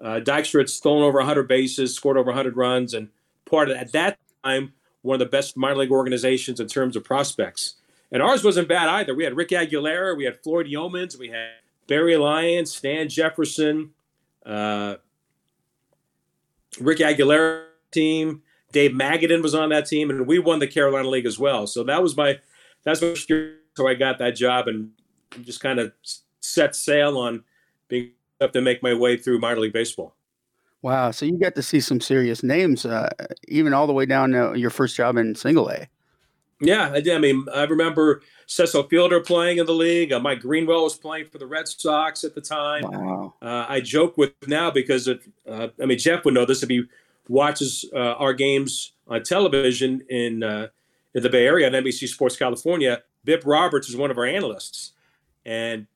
Uh, 0.00 0.20
Dykstra 0.20 0.60
had 0.60 0.70
stolen 0.70 1.02
over 1.04 1.18
100 1.18 1.48
bases, 1.48 1.94
scored 1.94 2.16
over 2.16 2.26
100 2.26 2.56
runs, 2.56 2.94
and 2.94 3.08
part 3.44 3.70
of 3.70 3.76
at 3.76 3.92
that 3.92 4.18
time 4.42 4.72
one 5.02 5.14
of 5.14 5.20
the 5.20 5.26
best 5.26 5.56
minor 5.56 5.76
league 5.76 5.90
organizations 5.90 6.60
in 6.60 6.66
terms 6.66 6.96
of 6.96 7.04
prospects. 7.04 7.74
And 8.10 8.22
ours 8.22 8.44
wasn't 8.44 8.68
bad 8.68 8.88
either. 8.88 9.14
We 9.14 9.24
had 9.24 9.36
Rick 9.36 9.50
Aguilera, 9.50 10.16
we 10.16 10.24
had 10.24 10.42
Floyd 10.42 10.66
Youmans, 10.66 11.18
we 11.18 11.28
had 11.28 11.50
Barry 11.86 12.16
Lyons, 12.16 12.74
Stan 12.74 13.08
Jefferson, 13.08 13.90
uh, 14.46 14.96
Rick 16.80 16.98
Aguilera 16.98 17.64
team. 17.90 18.42
Dave 18.72 18.90
Magadan 18.92 19.42
was 19.42 19.54
on 19.54 19.68
that 19.68 19.86
team, 19.86 20.10
and 20.10 20.26
we 20.26 20.38
won 20.38 20.58
the 20.58 20.66
Carolina 20.66 21.08
League 21.08 21.26
as 21.26 21.38
well. 21.38 21.66
So 21.66 21.84
that 21.84 22.02
was 22.02 22.16
my 22.16 22.40
that's 22.82 23.00
so 23.00 23.88
I 23.88 23.94
got 23.94 24.18
that 24.18 24.36
job 24.36 24.68
and 24.68 24.90
just 25.42 25.60
kind 25.60 25.78
of 25.78 25.92
set 26.40 26.74
sail 26.76 27.16
on 27.18 27.44
being 27.88 28.12
have 28.44 28.52
to 28.52 28.60
make 28.60 28.82
my 28.82 28.94
way 28.94 29.16
through 29.16 29.38
minor 29.40 29.60
league 29.60 29.72
baseball. 29.72 30.14
Wow! 30.82 31.10
So 31.12 31.24
you 31.24 31.38
got 31.38 31.54
to 31.54 31.62
see 31.62 31.80
some 31.80 32.00
serious 32.00 32.42
names, 32.42 32.84
uh, 32.84 33.08
even 33.48 33.72
all 33.72 33.86
the 33.86 33.92
way 33.92 34.04
down 34.04 34.32
to 34.32 34.52
your 34.54 34.70
first 34.70 34.96
job 34.96 35.16
in 35.16 35.34
Single 35.34 35.70
A. 35.70 35.88
Yeah, 36.60 36.90
I 36.92 37.00
did. 37.00 37.14
I 37.14 37.18
mean, 37.18 37.46
I 37.52 37.64
remember 37.64 38.22
Cecil 38.46 38.84
Fielder 38.84 39.20
playing 39.20 39.58
in 39.58 39.66
the 39.66 39.72
league. 39.72 40.12
Uh, 40.12 40.20
Mike 40.20 40.40
Greenwell 40.40 40.84
was 40.84 40.96
playing 40.96 41.26
for 41.26 41.38
the 41.38 41.46
Red 41.46 41.68
Sox 41.68 42.24
at 42.24 42.34
the 42.34 42.40
time. 42.40 42.82
Wow. 42.84 43.34
Uh, 43.42 43.66
I 43.68 43.80
joke 43.80 44.16
with 44.16 44.32
now 44.46 44.70
because 44.70 45.08
of, 45.08 45.22
uh, 45.48 45.68
I 45.82 45.86
mean 45.86 45.98
Jeff 45.98 46.24
would 46.24 46.34
know 46.34 46.44
this 46.44 46.62
if 46.62 46.68
he 46.68 46.84
watches 47.28 47.84
uh, 47.94 48.14
our 48.14 48.32
games 48.32 48.92
on 49.08 49.22
television 49.22 50.02
in 50.08 50.42
uh, 50.42 50.68
in 51.14 51.22
the 51.22 51.30
Bay 51.30 51.46
Area 51.46 51.66
on 51.66 51.72
NBC 51.72 52.08
Sports 52.08 52.36
California. 52.36 53.02
Bip 53.24 53.42
Roberts 53.46 53.88
is 53.88 53.96
one 53.96 54.10
of 54.10 54.18
our 54.18 54.26
analysts, 54.26 54.92
and 55.44 55.86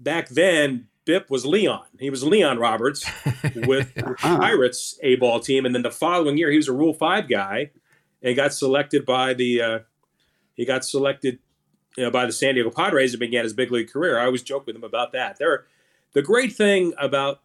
back 0.00 0.28
then 0.28 0.88
Bip 1.04 1.30
was 1.30 1.44
Leon. 1.44 1.84
He 1.98 2.10
was 2.10 2.24
Leon 2.24 2.58
Roberts 2.58 3.04
with 3.54 3.92
uh-huh. 3.96 4.38
Pirates 4.38 4.98
A 5.02 5.16
ball 5.16 5.40
team, 5.40 5.66
and 5.66 5.74
then 5.74 5.82
the 5.82 5.90
following 5.90 6.38
year 6.38 6.50
he 6.50 6.56
was 6.56 6.68
a 6.68 6.72
Rule 6.72 6.94
Five 6.94 7.28
guy, 7.28 7.70
and 8.22 8.36
got 8.36 8.54
selected 8.54 9.04
by 9.04 9.34
the 9.34 9.60
uh, 9.60 9.78
he 10.54 10.64
got 10.64 10.84
selected 10.84 11.38
you 11.96 12.04
know, 12.04 12.10
by 12.10 12.26
the 12.26 12.32
San 12.32 12.54
Diego 12.54 12.70
Padres 12.70 13.12
and 13.12 13.20
began 13.20 13.44
his 13.44 13.52
big 13.52 13.70
league 13.70 13.90
career. 13.90 14.18
I 14.18 14.24
always 14.24 14.42
joke 14.42 14.66
with 14.66 14.76
him 14.76 14.84
about 14.84 15.12
that. 15.12 15.38
There, 15.38 15.66
the 16.12 16.22
great 16.22 16.52
thing 16.52 16.92
about 16.98 17.40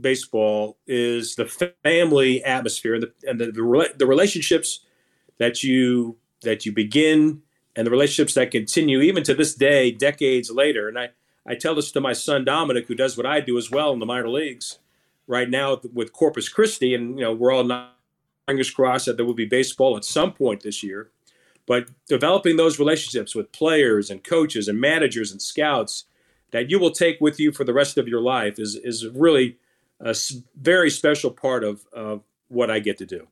baseball 0.00 0.78
is 0.86 1.36
the 1.36 1.46
family 1.84 2.42
atmosphere 2.42 2.94
and 2.94 3.02
the 3.04 3.12
and 3.28 3.40
the, 3.40 3.46
the, 3.46 3.94
the 3.96 4.06
relationships 4.06 4.80
that 5.38 5.62
you 5.62 6.16
that 6.42 6.66
you 6.66 6.72
begin 6.72 7.42
and 7.76 7.86
the 7.86 7.90
relationships 7.90 8.34
that 8.34 8.50
continue 8.50 9.00
even 9.00 9.22
to 9.24 9.34
this 9.34 9.54
day, 9.54 9.90
decades 9.90 10.50
later. 10.50 10.88
And 10.88 10.98
I, 10.98 11.10
I 11.46 11.54
tell 11.54 11.74
this 11.74 11.92
to 11.92 12.00
my 12.00 12.12
son 12.12 12.44
Dominic, 12.44 12.86
who 12.86 12.94
does 12.94 13.16
what 13.16 13.26
I 13.26 13.40
do 13.40 13.58
as 13.58 13.70
well 13.70 13.92
in 13.92 13.98
the 13.98 14.06
minor 14.06 14.28
leagues 14.28 14.78
right 15.26 15.48
now 15.48 15.80
with 15.92 16.12
Corpus 16.12 16.48
Christi, 16.48 16.94
and 16.94 17.18
you 17.18 17.24
know 17.24 17.32
we're 17.32 17.52
all 17.52 17.64
not 17.64 17.96
fingers 18.46 18.70
crossed 18.70 19.06
that 19.06 19.16
there 19.16 19.24
will 19.24 19.34
be 19.34 19.46
baseball 19.46 19.96
at 19.96 20.04
some 20.04 20.32
point 20.32 20.62
this 20.62 20.82
year. 20.82 21.10
But 21.66 21.88
developing 22.08 22.56
those 22.56 22.78
relationships 22.78 23.34
with 23.34 23.52
players 23.52 24.10
and 24.10 24.22
coaches 24.22 24.68
and 24.68 24.78
managers 24.78 25.32
and 25.32 25.40
scouts 25.40 26.04
that 26.50 26.70
you 26.70 26.78
will 26.78 26.90
take 26.90 27.20
with 27.20 27.40
you 27.40 27.52
for 27.52 27.64
the 27.64 27.72
rest 27.72 27.96
of 27.96 28.06
your 28.06 28.20
life 28.20 28.58
is 28.58 28.76
is 28.76 29.06
really 29.08 29.58
a 30.00 30.14
very 30.60 30.90
special 30.90 31.30
part 31.30 31.64
of, 31.64 31.86
of 31.92 32.22
what 32.48 32.70
I 32.70 32.80
get 32.80 32.98
to 32.98 33.06
do. 33.06 33.26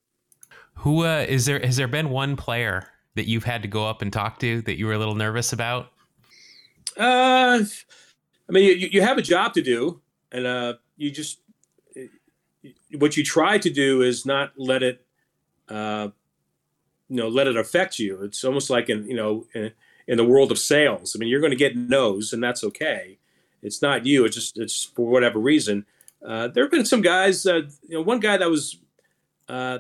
Who 0.76 1.04
uh, 1.04 1.26
is 1.28 1.44
there? 1.44 1.60
Has 1.60 1.76
there 1.76 1.88
been 1.88 2.10
one 2.10 2.36
player 2.36 2.88
that 3.14 3.28
you've 3.28 3.44
had 3.44 3.62
to 3.62 3.68
go 3.68 3.86
up 3.86 4.00
and 4.00 4.12
talk 4.12 4.38
to 4.40 4.62
that 4.62 4.78
you 4.78 4.86
were 4.86 4.94
a 4.94 4.98
little 4.98 5.14
nervous 5.14 5.52
about? 5.52 5.92
Uh, 6.96 7.62
I 8.52 8.54
mean, 8.54 8.78
you, 8.78 8.88
you 8.92 9.00
have 9.00 9.16
a 9.16 9.22
job 9.22 9.54
to 9.54 9.62
do, 9.62 10.02
and 10.30 10.46
uh, 10.46 10.74
you 10.98 11.10
just 11.10 11.38
what 12.98 13.16
you 13.16 13.24
try 13.24 13.56
to 13.56 13.70
do 13.70 14.02
is 14.02 14.26
not 14.26 14.52
let 14.58 14.82
it, 14.82 15.06
uh, 15.70 16.08
you 17.08 17.16
know, 17.16 17.28
let 17.28 17.46
it 17.46 17.56
affect 17.56 17.98
you. 17.98 18.20
It's 18.22 18.44
almost 18.44 18.68
like 18.68 18.90
in 18.90 19.08
you 19.08 19.16
know 19.16 19.46
in, 19.54 19.72
in 20.06 20.18
the 20.18 20.24
world 20.24 20.52
of 20.52 20.58
sales. 20.58 21.16
I 21.16 21.18
mean, 21.18 21.30
you're 21.30 21.40
going 21.40 21.52
to 21.52 21.56
get 21.56 21.74
no's, 21.74 22.34
and 22.34 22.44
that's 22.44 22.62
okay. 22.62 23.16
It's 23.62 23.80
not 23.80 24.04
you. 24.04 24.26
It's 24.26 24.36
just 24.36 24.58
it's 24.58 24.84
for 24.84 25.06
whatever 25.06 25.38
reason. 25.38 25.86
Uh, 26.22 26.48
there 26.48 26.62
have 26.64 26.70
been 26.70 26.84
some 26.84 27.00
guys. 27.00 27.46
Uh, 27.46 27.62
you 27.88 27.96
know, 27.96 28.02
one 28.02 28.20
guy 28.20 28.36
that 28.36 28.50
was 28.50 28.76
uh, 29.48 29.78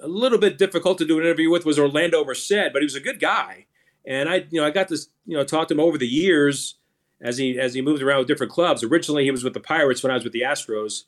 a 0.00 0.08
little 0.08 0.38
bit 0.38 0.56
difficult 0.56 0.96
to 0.98 1.06
do 1.06 1.18
an 1.18 1.26
interview 1.26 1.50
with 1.50 1.66
was 1.66 1.78
Orlando 1.78 2.24
Merced, 2.24 2.72
but 2.72 2.80
he 2.80 2.84
was 2.86 2.94
a 2.94 3.00
good 3.00 3.20
guy. 3.20 3.66
And 4.06 4.26
I, 4.26 4.46
you 4.48 4.58
know, 4.58 4.66
I 4.66 4.70
got 4.70 4.88
this 4.88 5.08
you 5.26 5.36
know, 5.36 5.44
talked 5.44 5.68
to 5.68 5.74
him 5.74 5.80
over 5.80 5.98
the 5.98 6.06
years 6.06 6.76
as 7.20 7.38
he 7.38 7.58
as 7.58 7.74
he 7.74 7.82
moved 7.82 8.02
around 8.02 8.18
with 8.18 8.28
different 8.28 8.52
clubs. 8.52 8.82
Originally, 8.82 9.24
he 9.24 9.30
was 9.30 9.44
with 9.44 9.54
the 9.54 9.60
Pirates 9.60 10.02
when 10.02 10.10
I 10.10 10.14
was 10.14 10.24
with 10.24 10.32
the 10.32 10.42
Astros. 10.42 11.04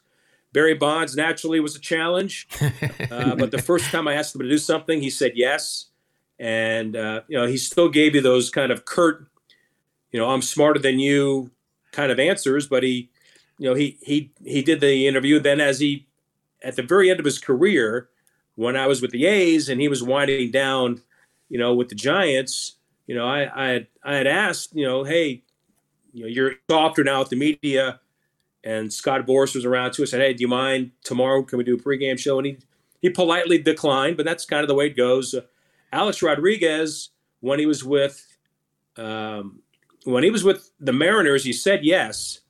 Barry 0.52 0.74
Bonds 0.74 1.14
naturally 1.14 1.60
was 1.60 1.76
a 1.76 1.80
challenge, 1.80 2.48
uh, 3.10 3.34
but 3.36 3.50
the 3.50 3.60
first 3.60 3.90
time 3.90 4.08
I 4.08 4.14
asked 4.14 4.34
him 4.34 4.40
to 4.40 4.48
do 4.48 4.58
something, 4.58 5.02
he 5.02 5.10
said 5.10 5.32
yes, 5.34 5.86
and 6.38 6.96
uh, 6.96 7.22
you 7.28 7.38
know, 7.38 7.46
he 7.46 7.56
still 7.56 7.88
gave 7.88 8.14
you 8.14 8.22
those 8.22 8.48
kind 8.48 8.72
of 8.72 8.84
curt, 8.84 9.26
you 10.10 10.18
know, 10.18 10.30
I'm 10.30 10.42
smarter 10.42 10.80
than 10.80 10.98
you 10.98 11.50
kind 11.92 12.10
of 12.10 12.18
answers, 12.18 12.66
but 12.66 12.82
he, 12.82 13.10
you 13.58 13.68
know, 13.68 13.74
he 13.74 13.98
he 14.00 14.32
he 14.44 14.62
did 14.62 14.80
the 14.80 15.06
interview. 15.06 15.38
Then, 15.38 15.60
as 15.60 15.80
he 15.80 16.06
at 16.62 16.76
the 16.76 16.82
very 16.82 17.10
end 17.10 17.20
of 17.20 17.26
his 17.26 17.38
career 17.38 18.08
when 18.54 18.76
I 18.76 18.86
was 18.86 19.00
with 19.00 19.12
the 19.12 19.26
A's 19.26 19.68
and 19.68 19.80
he 19.80 19.88
was 19.88 20.02
winding 20.02 20.50
down, 20.50 21.02
you 21.48 21.58
know, 21.58 21.74
with 21.74 21.88
the 21.90 21.94
Giants, 21.94 22.76
you 23.06 23.14
know, 23.14 23.26
I 23.26 23.50
I 23.54 23.68
had, 23.68 23.86
I 24.02 24.14
had 24.14 24.26
asked, 24.26 24.74
you 24.74 24.86
know, 24.86 25.04
hey, 25.04 25.42
you 26.18 26.24
know, 26.24 26.28
you're 26.28 26.54
softer 26.70 27.04
now 27.04 27.20
with 27.20 27.28
the 27.28 27.36
media, 27.36 28.00
and 28.64 28.92
Scott 28.92 29.26
Boras 29.26 29.54
was 29.54 29.64
around 29.64 29.92
too. 29.92 30.02
I 30.02 30.06
said, 30.06 30.20
hey, 30.20 30.34
do 30.34 30.42
you 30.42 30.48
mind 30.48 30.90
tomorrow? 31.04 31.42
Can 31.42 31.58
we 31.58 31.64
do 31.64 31.74
a 31.74 31.78
pregame 31.78 32.18
show? 32.18 32.38
And 32.38 32.46
he 32.46 32.58
he 33.00 33.10
politely 33.10 33.58
declined, 33.58 34.16
but 34.16 34.26
that's 34.26 34.44
kind 34.44 34.62
of 34.62 34.68
the 34.68 34.74
way 34.74 34.86
it 34.86 34.96
goes. 34.96 35.32
Uh, 35.32 35.42
Alex 35.92 36.20
Rodriguez, 36.20 37.10
when 37.40 37.60
he 37.60 37.66
was 37.66 37.84
with 37.84 38.26
um, 38.96 39.60
when 40.04 40.24
he 40.24 40.30
was 40.30 40.42
with 40.42 40.70
the 40.80 40.92
Mariners, 40.92 41.44
he 41.44 41.52
said 41.52 41.84
yes 41.84 42.40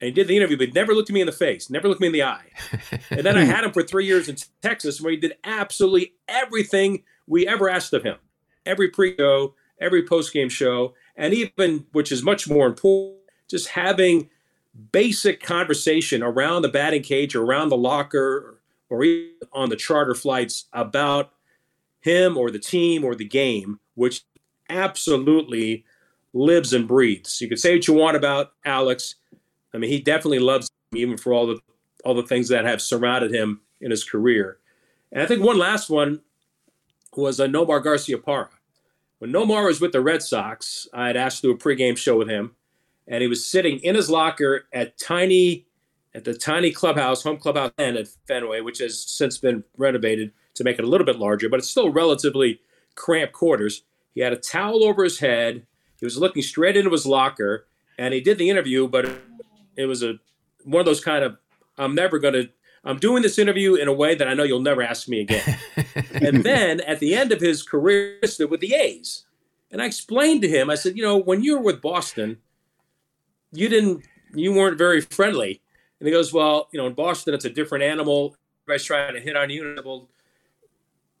and 0.00 0.08
he 0.08 0.12
did 0.12 0.28
the 0.28 0.36
interview, 0.36 0.56
but 0.58 0.74
never 0.74 0.94
looked 0.94 1.10
me 1.10 1.20
in 1.20 1.26
the 1.26 1.32
face, 1.32 1.70
never 1.70 1.88
looked 1.88 2.00
me 2.00 2.08
in 2.08 2.12
the 2.12 2.22
eye. 2.22 2.46
and 3.10 3.24
then 3.24 3.36
I 3.36 3.44
had 3.44 3.64
him 3.64 3.72
for 3.72 3.82
three 3.82 4.06
years 4.06 4.28
in 4.28 4.36
Texas, 4.60 5.00
where 5.00 5.10
he 5.10 5.16
did 5.16 5.36
absolutely 5.44 6.14
everything 6.28 7.02
we 7.26 7.46
ever 7.46 7.68
asked 7.68 7.92
of 7.92 8.02
him, 8.02 8.16
every 8.66 8.88
pre-show, 8.88 9.54
every 9.80 10.06
post-game 10.06 10.48
show, 10.48 10.94
and 11.16 11.34
even, 11.34 11.86
which 11.92 12.12
is 12.12 12.22
much 12.22 12.48
more 12.48 12.66
important, 12.66 13.16
just 13.48 13.68
having 13.68 14.28
basic 14.92 15.42
conversation 15.42 16.22
around 16.22 16.62
the 16.62 16.68
batting 16.68 17.02
cage, 17.02 17.34
or 17.34 17.44
around 17.44 17.70
the 17.70 17.76
locker, 17.76 18.60
or 18.90 19.04
even 19.04 19.32
on 19.52 19.68
the 19.68 19.76
charter 19.76 20.14
flights 20.14 20.66
about 20.72 21.32
him 22.00 22.36
or 22.36 22.50
the 22.50 22.58
team 22.58 23.04
or 23.04 23.14
the 23.14 23.24
game, 23.24 23.80
which 23.94 24.22
absolutely 24.68 25.84
lives 26.34 26.72
and 26.72 26.86
breathes. 26.86 27.40
You 27.40 27.48
can 27.48 27.56
say 27.56 27.74
what 27.74 27.88
you 27.88 27.94
want 27.94 28.16
about 28.16 28.52
Alex 28.64 29.16
I 29.76 29.78
mean, 29.78 29.90
he 29.90 30.00
definitely 30.00 30.38
loves 30.38 30.70
him, 30.90 30.98
even 30.98 31.16
for 31.18 31.34
all 31.34 31.46
the 31.46 31.60
all 32.04 32.14
the 32.14 32.22
things 32.22 32.48
that 32.48 32.64
have 32.64 32.80
surrounded 32.80 33.34
him 33.34 33.60
in 33.80 33.90
his 33.90 34.04
career. 34.04 34.58
And 35.12 35.22
I 35.22 35.26
think 35.26 35.42
one 35.42 35.58
last 35.58 35.90
one 35.90 36.20
was 37.14 37.40
uh, 37.40 37.46
Nomar 37.46 37.84
Garciaparra. 37.84 38.48
When 39.18 39.32
Nomar 39.32 39.66
was 39.66 39.80
with 39.80 39.92
the 39.92 40.02
Red 40.02 40.22
Sox, 40.22 40.86
I 40.92 41.06
had 41.06 41.16
asked 41.16 41.40
to 41.40 41.48
do 41.48 41.54
a 41.54 41.56
pregame 41.56 41.96
show 41.96 42.18
with 42.18 42.28
him, 42.28 42.54
and 43.08 43.22
he 43.22 43.28
was 43.28 43.46
sitting 43.46 43.78
in 43.78 43.94
his 43.94 44.10
locker 44.10 44.66
at 44.72 44.98
tiny 44.98 45.66
at 46.14 46.24
the 46.24 46.34
tiny 46.34 46.70
clubhouse, 46.70 47.22
home 47.22 47.36
clubhouse 47.36 47.72
and 47.76 47.96
at 47.96 48.08
Fenway, 48.26 48.62
which 48.62 48.78
has 48.78 48.98
since 48.98 49.36
been 49.36 49.64
renovated 49.76 50.32
to 50.54 50.64
make 50.64 50.78
it 50.78 50.84
a 50.84 50.88
little 50.88 51.04
bit 51.04 51.18
larger, 51.18 51.48
but 51.48 51.58
it's 51.58 51.68
still 51.68 51.92
relatively 51.92 52.58
cramped 52.94 53.34
quarters. 53.34 53.82
He 54.14 54.22
had 54.22 54.32
a 54.32 54.36
towel 54.36 54.82
over 54.82 55.04
his 55.04 55.18
head. 55.18 55.66
He 56.00 56.06
was 56.06 56.16
looking 56.16 56.42
straight 56.42 56.76
into 56.76 56.90
his 56.90 57.04
locker, 57.04 57.66
and 57.98 58.14
he 58.14 58.20
did 58.20 58.38
the 58.38 58.48
interview, 58.48 58.88
but 58.88 59.06
it 59.76 59.86
was 59.86 60.02
a 60.02 60.14
one 60.64 60.80
of 60.80 60.86
those 60.86 61.02
kind 61.02 61.24
of 61.24 61.38
I'm 61.78 61.94
never 61.94 62.18
going 62.18 62.34
to 62.34 62.48
I'm 62.86 62.98
doing 62.98 63.22
this 63.22 63.38
interview 63.38 63.74
in 63.74 63.88
a 63.88 63.92
way 63.92 64.14
that 64.14 64.28
I 64.28 64.34
know 64.34 64.44
you'll 64.44 64.60
never 64.60 64.82
ask 64.82 65.08
me 65.08 65.20
again. 65.20 65.58
and 66.12 66.44
then 66.44 66.80
at 66.80 67.00
the 67.00 67.14
end 67.14 67.32
of 67.32 67.40
his 67.40 67.62
career 67.62 68.18
with 68.22 68.60
the 68.60 68.74
A's. 68.74 69.24
And 69.72 69.82
I 69.82 69.86
explained 69.86 70.42
to 70.42 70.48
him, 70.48 70.70
I 70.70 70.76
said, 70.76 70.96
you 70.96 71.02
know, 71.02 71.16
when 71.16 71.42
you 71.42 71.56
were 71.56 71.64
with 71.64 71.82
Boston, 71.82 72.38
you 73.52 73.68
didn't 73.68 74.04
you 74.34 74.52
weren't 74.52 74.78
very 74.78 75.00
friendly. 75.00 75.60
And 75.98 76.06
he 76.06 76.12
goes, 76.12 76.32
Well, 76.32 76.68
you 76.72 76.78
know, 76.78 76.86
in 76.86 76.94
Boston 76.94 77.34
it's 77.34 77.44
a 77.44 77.50
different 77.50 77.84
animal. 77.84 78.36
Everybody's 78.64 78.84
trying 78.84 79.14
to 79.14 79.20
hit 79.20 79.36
on 79.36 79.50
you. 79.50 79.78
Well, 79.84 80.08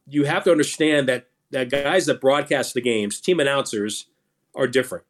you 0.08 0.24
have 0.24 0.44
to 0.44 0.52
understand 0.52 1.08
that 1.08 1.28
that 1.50 1.70
guys 1.70 2.06
that 2.06 2.20
broadcast 2.20 2.74
the 2.74 2.80
games, 2.80 3.20
team 3.20 3.40
announcers, 3.40 4.06
are 4.54 4.66
different. 4.66 5.04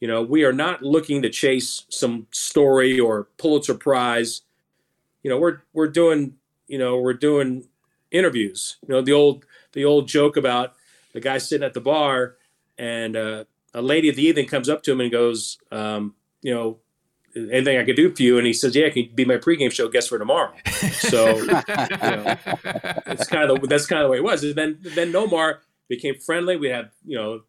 You 0.00 0.08
know, 0.08 0.22
we 0.22 0.44
are 0.44 0.52
not 0.52 0.82
looking 0.82 1.22
to 1.22 1.30
chase 1.30 1.84
some 1.88 2.26
story 2.30 2.98
or 2.98 3.28
Pulitzer 3.38 3.74
Prize. 3.74 4.42
You 5.24 5.30
know, 5.30 5.38
we're 5.38 5.62
we're 5.72 5.88
doing 5.88 6.36
you 6.68 6.78
know 6.78 6.98
we're 6.98 7.14
doing 7.14 7.66
interviews. 8.12 8.76
You 8.86 8.94
know, 8.94 9.02
the 9.02 9.12
old 9.12 9.44
the 9.72 9.84
old 9.84 10.06
joke 10.06 10.36
about 10.36 10.74
the 11.12 11.20
guy 11.20 11.38
sitting 11.38 11.66
at 11.66 11.74
the 11.74 11.80
bar 11.80 12.36
and 12.78 13.16
uh, 13.16 13.44
a 13.72 13.82
lady 13.82 14.08
of 14.08 14.16
the 14.16 14.22
evening 14.22 14.46
comes 14.46 14.68
up 14.68 14.82
to 14.84 14.92
him 14.92 15.00
and 15.00 15.10
goes, 15.10 15.58
um, 15.70 16.14
you 16.42 16.54
know, 16.54 16.78
anything 17.36 17.78
I 17.78 17.84
could 17.84 17.96
do 17.96 18.14
for 18.14 18.22
you? 18.22 18.38
And 18.38 18.46
he 18.46 18.52
says, 18.52 18.74
yeah, 18.74 18.88
can 18.88 19.04
you 19.04 19.10
be 19.10 19.24
my 19.24 19.36
pregame 19.36 19.72
show 19.72 19.88
guest 19.88 20.08
for 20.08 20.18
tomorrow? 20.18 20.52
So 20.92 21.36
you 21.38 21.46
know, 21.46 22.36
it's 23.06 23.26
kind 23.26 23.50
of 23.50 23.60
the, 23.60 23.66
that's 23.68 23.86
kind 23.86 24.02
of 24.02 24.08
the 24.08 24.12
way 24.12 24.18
it 24.18 24.24
was. 24.24 24.44
And 24.44 24.54
then 24.54 24.78
then 24.82 25.12
Nomar 25.12 25.58
became 25.88 26.16
friendly. 26.18 26.56
We 26.56 26.68
had 26.68 26.90
you 27.04 27.16
know 27.16 27.42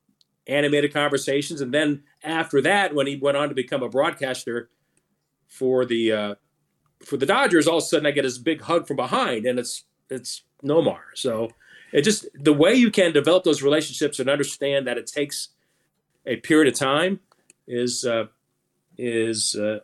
animated 0.48 0.94
conversations. 0.94 1.62
And 1.62 1.74
then 1.74 2.04
after 2.24 2.62
that, 2.62 2.94
when 2.94 3.08
he 3.08 3.16
went 3.16 3.38
on 3.38 3.50
to 3.50 3.56
become 3.56 3.84
a 3.84 3.90
broadcaster 3.90 4.70
for 5.48 5.86
the 5.86 6.12
uh, 6.12 6.36
for 7.06 7.18
the 7.18 7.26
Dodgers, 7.26 7.68
all 7.68 7.78
of 7.78 7.84
a 7.84 7.86
sudden 7.86 8.06
I 8.06 8.12
get 8.12 8.24
this 8.24 8.38
big 8.38 8.62
hug 8.62 8.88
from 8.88 8.98
behind, 8.98 9.46
and 9.46 9.60
it's 9.60 9.84
it's 10.10 10.44
Nomar. 10.64 11.00
So 11.14 11.50
it 11.92 12.02
just 12.02 12.28
the 12.34 12.54
way 12.54 12.74
you 12.74 12.92
can 12.92 13.14
develop 13.14 13.44
those 13.44 13.62
relationships 13.62 14.20
and 14.20 14.30
understand 14.30 14.88
that 14.88 14.98
it 14.98 15.08
takes 15.08 15.50
a 16.26 16.38
period 16.38 16.74
of 16.74 16.78
time 16.78 17.20
is 17.68 18.06
uh, 18.06 18.26
is 18.98 19.56
uh, 19.56 19.80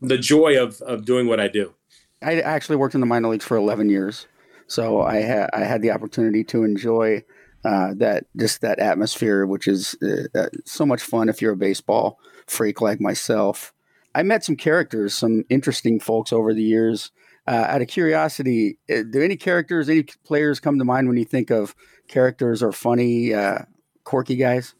the 0.00 0.18
joy 0.18 0.60
of 0.60 0.80
of 0.82 1.04
doing 1.04 1.26
what 1.26 1.40
I 1.40 1.48
do. 1.48 1.74
I 2.22 2.40
actually 2.40 2.76
worked 2.76 2.94
in 2.94 3.00
the 3.00 3.06
minor 3.06 3.28
leagues 3.28 3.44
for 3.44 3.56
11 3.56 3.88
years, 3.88 4.26
so 4.66 5.02
I 5.02 5.16
had 5.16 5.50
I 5.52 5.60
had 5.60 5.82
the 5.82 5.90
opportunity 5.90 6.44
to 6.44 6.64
enjoy 6.64 7.24
uh, 7.64 7.94
that 7.96 8.24
just 8.36 8.60
that 8.60 8.78
atmosphere, 8.78 9.46
which 9.46 9.68
is 9.68 9.96
uh, 10.02 10.38
uh, 10.38 10.48
so 10.64 10.86
much 10.86 11.02
fun 11.02 11.28
if 11.28 11.40
you're 11.42 11.52
a 11.52 11.56
baseball 11.56 12.18
freak 12.46 12.80
like 12.80 13.00
myself. 13.00 13.72
I 14.14 14.22
met 14.22 14.44
some 14.44 14.56
characters, 14.56 15.14
some 15.14 15.44
interesting 15.48 16.00
folks 16.00 16.32
over 16.32 16.52
the 16.54 16.62
years. 16.62 17.10
Uh, 17.48 17.66
out 17.68 17.82
of 17.82 17.88
curiosity, 17.88 18.78
uh, 18.88 19.02
do 19.10 19.20
any 19.20 19.36
characters, 19.36 19.88
any 19.88 20.04
players 20.24 20.60
come 20.60 20.78
to 20.78 20.84
mind 20.84 21.08
when 21.08 21.16
you 21.16 21.24
think 21.24 21.50
of 21.50 21.74
characters 22.06 22.62
or 22.62 22.70
funny, 22.70 23.34
uh, 23.34 23.58
quirky 24.04 24.36
guys? 24.36 24.74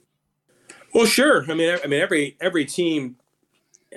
Well, 0.94 1.06
sure. 1.06 1.44
I 1.50 1.54
mean, 1.54 1.76
I 1.82 1.86
mean, 1.88 2.00
every 2.00 2.36
every 2.40 2.64
team 2.64 3.16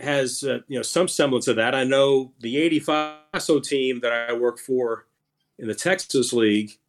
has 0.02 0.44
uh, 0.44 0.60
you 0.68 0.80
know 0.80 0.82
some 0.82 1.08
semblance 1.08 1.48
of 1.48 1.58
that. 1.58 1.76
I 1.76 1.84
know 1.84 2.32
the 2.40 2.58
'85 2.58 3.20
team 3.62 4.00
that 4.00 4.12
I 4.12 4.34
work 4.34 4.58
for 4.58 5.06
in 5.60 5.68
the 5.68 5.76
Texas 5.76 6.34
League 6.34 6.80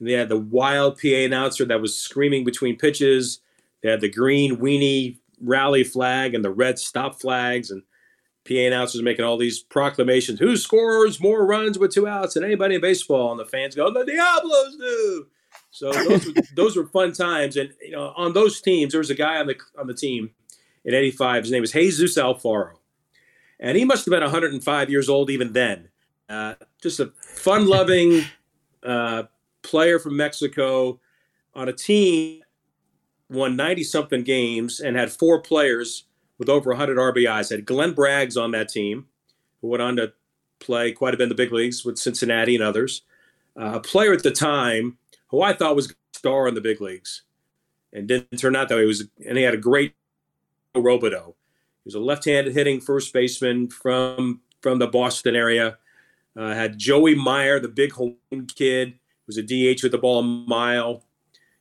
they 0.00 0.12
had 0.12 0.30
the 0.30 0.38
wild 0.38 0.98
PA 1.00 1.08
announcer 1.08 1.64
that 1.66 1.80
was 1.80 1.96
screaming 1.96 2.44
between 2.44 2.76
pitches. 2.76 3.40
They 3.82 3.90
had 3.90 4.00
the 4.00 4.10
green 4.10 4.56
weenie 4.56 5.18
rally 5.40 5.84
flag 5.84 6.34
and 6.34 6.44
the 6.44 6.50
red 6.50 6.78
stop 6.78 7.20
flags. 7.20 7.70
And 7.70 7.82
PA 8.48 8.54
announcers 8.54 9.02
making 9.02 9.24
all 9.24 9.36
these 9.36 9.60
proclamations. 9.60 10.38
Who 10.38 10.56
scores 10.56 11.20
more 11.20 11.46
runs 11.46 11.78
with 11.78 11.92
two 11.92 12.08
outs 12.08 12.34
than 12.34 12.44
anybody 12.44 12.76
in 12.76 12.80
baseball? 12.80 13.30
And 13.30 13.40
the 13.40 13.44
fans 13.44 13.74
go, 13.74 13.92
the 13.92 14.04
Diablos 14.04 14.76
do. 14.76 15.26
So 15.70 15.92
those 16.08 16.26
were, 16.26 16.32
those 16.54 16.76
were 16.76 16.86
fun 16.86 17.12
times. 17.12 17.56
And 17.56 17.70
you 17.80 17.92
know, 17.92 18.12
on 18.16 18.32
those 18.32 18.60
teams, 18.60 18.92
there 18.92 19.00
was 19.00 19.10
a 19.10 19.14
guy 19.14 19.36
on 19.36 19.46
the 19.46 19.56
on 19.78 19.86
the 19.86 19.94
team 19.94 20.30
in 20.84 20.94
'85. 20.94 21.44
His 21.44 21.52
name 21.52 21.60
was 21.60 21.72
Jesus 21.72 22.16
Alfaro, 22.16 22.74
and 23.58 23.76
he 23.76 23.84
must 23.84 24.04
have 24.04 24.10
been 24.10 24.22
105 24.22 24.90
years 24.90 25.08
old 25.08 25.30
even 25.30 25.52
then. 25.52 25.88
Uh, 26.28 26.54
just 26.80 27.00
a 27.00 27.12
fun-loving 27.20 28.22
uh, 28.84 29.24
player 29.62 29.98
from 29.98 30.16
Mexico 30.16 31.00
on 31.54 31.68
a 31.68 31.72
team 31.72 32.39
won 33.30 33.56
90 33.56 33.84
something 33.84 34.22
games 34.22 34.80
and 34.80 34.96
had 34.96 35.12
four 35.12 35.40
players 35.40 36.04
with 36.38 36.48
over 36.48 36.70
100 36.70 36.98
RBIs. 36.98 37.50
Had 37.50 37.64
Glenn 37.64 37.94
Braggs 37.94 38.40
on 38.40 38.50
that 38.50 38.68
team, 38.68 39.06
who 39.60 39.68
went 39.68 39.82
on 39.82 39.96
to 39.96 40.12
play 40.58 40.92
quite 40.92 41.14
a 41.14 41.16
bit 41.16 41.24
in 41.24 41.28
the 41.28 41.34
big 41.34 41.52
leagues 41.52 41.84
with 41.84 41.98
Cincinnati 41.98 42.54
and 42.54 42.64
others. 42.64 43.02
Uh, 43.58 43.72
a 43.74 43.80
player 43.80 44.12
at 44.12 44.22
the 44.22 44.30
time 44.30 44.98
who 45.28 45.42
I 45.42 45.52
thought 45.52 45.76
was 45.76 45.90
a 45.90 45.94
star 46.12 46.48
in 46.48 46.54
the 46.54 46.60
big 46.60 46.80
leagues, 46.80 47.22
and 47.92 48.06
didn't 48.06 48.38
turn 48.38 48.56
out 48.56 48.68
that 48.68 48.76
way. 48.76 48.82
He 48.82 48.86
was, 48.86 49.04
and 49.26 49.38
he 49.38 49.44
had 49.44 49.54
a 49.54 49.58
great 49.58 49.94
Robidoux. 50.74 51.26
He 51.26 51.86
was 51.86 51.94
a 51.94 52.00
left-handed 52.00 52.54
hitting 52.54 52.80
first 52.80 53.12
baseman 53.12 53.68
from 53.68 54.40
from 54.60 54.78
the 54.78 54.86
Boston 54.86 55.34
area. 55.34 55.78
Uh, 56.36 56.54
had 56.54 56.78
Joey 56.78 57.14
Meyer, 57.14 57.58
the 57.58 57.68
big 57.68 57.92
home 57.92 58.16
kid, 58.54 58.90
who 58.90 59.26
was 59.26 59.36
a 59.36 59.42
DH 59.42 59.82
with 59.82 59.92
the 59.92 59.98
ball 59.98 60.20
a 60.20 60.22
mile. 60.22 61.04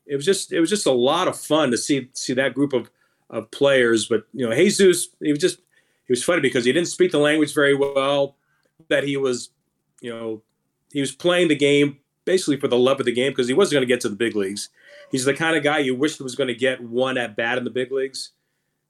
It 0.10 0.16
was 0.16 0.26
just 0.26 0.52
it 0.52 0.60
was 0.60 0.70
just 0.70 0.88
a 0.88 0.92
lot 0.92 1.28
of 1.28 1.40
fun 1.40 1.72
to 1.72 1.78
see 1.78 2.10
see 2.14 2.34
that 2.34 2.56
group 2.56 2.74
of 2.74 2.90
of 3.30 3.50
players. 3.52 4.08
But 4.08 4.24
you 4.34 4.48
know, 4.48 4.56
Jesus, 4.56 5.10
he 5.22 5.32
was 5.32 5.40
just 5.40 5.60
he 6.08 6.12
was 6.12 6.24
funny 6.24 6.42
because 6.42 6.66
he 6.66 6.74
didn't 6.74 6.88
speak 6.88 7.12
the 7.12 7.20
language 7.20 7.54
very 7.54 7.76
well. 7.76 8.36
That 8.88 9.04
he 9.04 9.18
was, 9.18 9.52
you 10.02 10.10
know, 10.10 10.42
he 10.92 11.00
was 11.00 11.12
playing 11.12 11.50
the 11.50 11.56
game 11.56 12.00
basically 12.26 12.58
for 12.58 12.68
the 12.68 12.78
love 12.78 13.00
of 13.00 13.06
the 13.06 13.12
game 13.12 13.32
because 13.32 13.48
he 13.48 13.54
wasn't 13.54 13.74
going 13.74 13.88
to 13.88 13.94
get 13.94 14.02
to 14.02 14.10
the 14.10 14.16
big 14.16 14.36
leagues. 14.36 14.70
He's 15.12 15.26
the 15.26 15.34
kind 15.34 15.56
of 15.56 15.64
guy 15.64 15.80
you 15.80 15.96
wish 15.96 16.20
was 16.20 16.36
going 16.36 16.48
to 16.48 16.56
get 16.56 16.82
one 16.82 17.18
at 17.18 17.36
bat 17.36 17.58
in 17.58 17.64
the 17.64 17.70
big 17.70 17.92
leagues, 17.92 18.32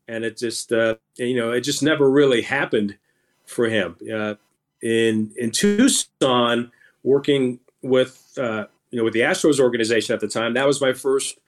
and 0.07 0.23
it 0.23 0.37
just 0.37 0.71
uh, 0.71 0.95
you 1.17 1.35
know 1.35 1.51
it 1.51 1.61
just 1.61 1.83
never 1.83 2.09
really 2.09 2.41
happened 2.41 2.97
for 3.45 3.67
him. 3.67 3.97
Uh, 4.13 4.35
in 4.81 5.33
in 5.35 5.51
Tucson, 5.51 6.71
working 7.03 7.59
with 7.81 8.37
uh, 8.37 8.67
you 8.91 8.97
know 8.97 9.03
with 9.03 9.13
the 9.13 9.21
Astros 9.21 9.59
organization 9.59 10.13
at 10.13 10.19
the 10.19 10.27
time, 10.27 10.53
that 10.53 10.67
was 10.67 10.81
my 10.81 10.93
first 10.93 11.39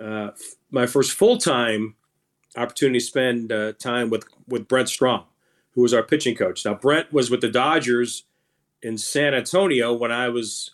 uh, 0.00 0.30
my 0.70 0.86
first 0.86 1.12
full 1.12 1.38
time 1.38 1.94
opportunity 2.56 2.98
to 2.98 3.04
spend 3.04 3.52
uh, 3.52 3.72
time 3.74 4.10
with 4.10 4.24
with 4.48 4.68
Brent 4.68 4.88
Strom, 4.88 5.24
who 5.72 5.82
was 5.82 5.94
our 5.94 6.02
pitching 6.02 6.34
coach. 6.34 6.64
Now 6.64 6.74
Brent 6.74 7.12
was 7.12 7.30
with 7.30 7.40
the 7.40 7.50
Dodgers 7.50 8.24
in 8.82 8.96
San 8.96 9.34
Antonio 9.34 9.92
when 9.92 10.10
I 10.10 10.28
was 10.28 10.72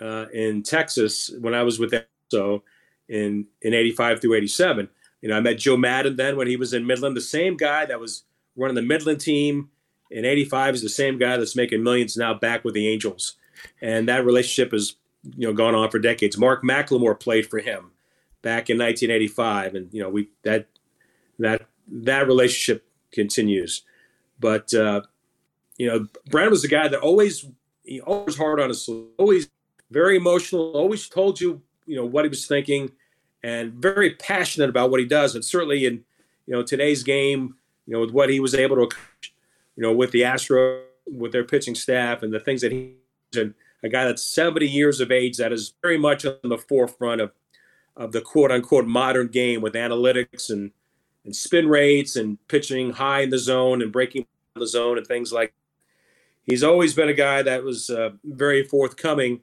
uh, 0.00 0.26
in 0.32 0.62
Texas 0.62 1.30
when 1.40 1.54
I 1.54 1.62
was 1.62 1.78
with 1.78 1.90
them. 1.90 2.04
So 2.28 2.62
in 3.08 3.46
in 3.62 3.74
'85 3.74 4.20
through 4.20 4.34
'87, 4.34 4.88
you 5.22 5.28
know, 5.28 5.36
I 5.36 5.40
met 5.40 5.58
Joe 5.58 5.76
Maddon 5.76 6.16
then 6.16 6.36
when 6.36 6.46
he 6.46 6.56
was 6.56 6.72
in 6.72 6.86
Midland. 6.86 7.16
The 7.16 7.22
same 7.22 7.56
guy 7.56 7.86
that 7.86 8.00
was 8.00 8.24
running 8.56 8.76
the 8.76 8.82
Midland 8.82 9.20
team 9.20 9.70
in 10.10 10.24
'85 10.24 10.76
is 10.76 10.82
the 10.82 10.88
same 10.88 11.18
guy 11.18 11.36
that's 11.36 11.56
making 11.56 11.82
millions 11.82 12.16
now 12.16 12.34
back 12.34 12.64
with 12.64 12.74
the 12.74 12.88
Angels, 12.88 13.36
and 13.80 14.08
that 14.08 14.24
relationship 14.24 14.72
has 14.72 14.96
you 15.24 15.46
know 15.46 15.52
gone 15.52 15.74
on 15.74 15.90
for 15.90 15.98
decades. 15.98 16.38
Mark 16.38 16.62
McLemore 16.62 17.18
played 17.18 17.46
for 17.46 17.58
him 17.58 17.92
back 18.42 18.70
in 18.70 18.78
1985, 18.78 19.74
and 19.74 19.92
you 19.92 20.02
know 20.02 20.08
we 20.08 20.28
that 20.42 20.66
that 21.38 21.66
that 21.88 22.26
relationship 22.26 22.86
continues. 23.12 23.82
But 24.38 24.72
uh, 24.72 25.02
you 25.78 25.86
know, 25.86 26.06
Brandon 26.28 26.50
was 26.50 26.62
the 26.62 26.68
guy 26.68 26.88
that 26.88 27.00
always 27.00 27.46
he 27.84 28.00
always 28.00 28.36
hard 28.36 28.60
on 28.60 28.68
his 28.68 28.88
always 29.18 29.48
very 29.90 30.16
emotional, 30.16 30.72
always 30.72 31.08
told 31.08 31.40
you, 31.40 31.62
you 31.86 31.96
know, 31.96 32.04
what 32.04 32.24
he 32.24 32.28
was 32.28 32.46
thinking, 32.46 32.92
and 33.42 33.72
very 33.72 34.10
passionate 34.14 34.70
about 34.70 34.90
what 34.90 35.00
he 35.00 35.06
does. 35.06 35.34
And 35.34 35.44
certainly 35.44 35.84
in, 35.84 36.04
you 36.46 36.54
know, 36.54 36.62
today's 36.62 37.02
game, 37.02 37.56
you 37.86 37.94
know, 37.94 38.00
with 38.00 38.12
what 38.12 38.30
he 38.30 38.40
was 38.40 38.54
able 38.54 38.76
to, 38.76 38.96
you 39.76 39.82
know, 39.82 39.92
with 39.92 40.12
the 40.12 40.24
Astro, 40.24 40.82
with 41.06 41.32
their 41.32 41.44
pitching 41.44 41.74
staff 41.74 42.22
and 42.22 42.32
the 42.32 42.40
things 42.40 42.60
that 42.60 42.72
he 42.72 42.94
and 43.36 43.54
a 43.82 43.88
guy 43.88 44.04
that's 44.04 44.22
70 44.22 44.66
years 44.66 45.00
of 45.00 45.10
age 45.10 45.36
that 45.38 45.52
is 45.52 45.74
very 45.82 45.98
much 45.98 46.24
on 46.24 46.36
the 46.44 46.58
forefront 46.58 47.20
of 47.20 47.32
of 47.96 48.12
the 48.12 48.20
quote 48.20 48.50
unquote 48.50 48.86
modern 48.86 49.28
game 49.28 49.60
with 49.60 49.74
analytics 49.74 50.50
and 50.50 50.70
and 51.24 51.36
spin 51.36 51.68
rates 51.68 52.16
and 52.16 52.38
pitching 52.48 52.92
high 52.92 53.20
in 53.20 53.30
the 53.30 53.38
zone 53.38 53.82
and 53.82 53.92
breaking 53.92 54.26
the 54.54 54.66
zone 54.66 54.98
and 54.98 55.06
things 55.06 55.32
like. 55.32 55.50
that. 55.50 56.52
He's 56.52 56.62
always 56.64 56.94
been 56.94 57.08
a 57.08 57.14
guy 57.14 57.42
that 57.42 57.62
was 57.62 57.90
uh, 57.90 58.10
very 58.24 58.64
forthcoming 58.64 59.40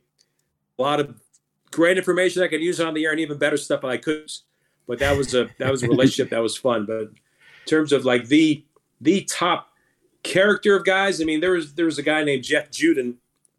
a 0.78 0.82
lot 0.82 1.00
of 1.00 1.20
great 1.72 1.98
information 1.98 2.44
I 2.44 2.48
could 2.48 2.62
use 2.62 2.80
on 2.80 2.94
the 2.94 3.06
air 3.06 3.12
and 3.12 3.20
even 3.20 3.38
better 3.38 3.58
stuff 3.58 3.84
I 3.84 3.98
could. 3.98 4.32
But 4.88 5.00
that 5.00 5.18
was 5.18 5.34
a 5.34 5.50
that 5.60 5.72
was 5.72 5.84
a 5.84 5.88
relationship 5.88 6.30
that 6.30 6.42
was 6.42 6.56
fun. 6.56 6.86
But 6.86 7.02
in 7.02 7.10
terms 7.66 7.92
of 7.92 8.06
like 8.06 8.28
the 8.28 8.64
the 9.02 9.24
top 9.24 9.70
character 10.24 10.76
of 10.76 10.86
guys, 10.86 11.22
I 11.22 11.26
mean, 11.26 11.42
there 11.42 11.52
was 11.52 11.74
there 11.74 11.86
was 11.86 11.98
a 11.98 12.04
guy 12.04 12.24
named 12.24 12.44
Jeff 12.44 12.72
Juden, 12.72 13.16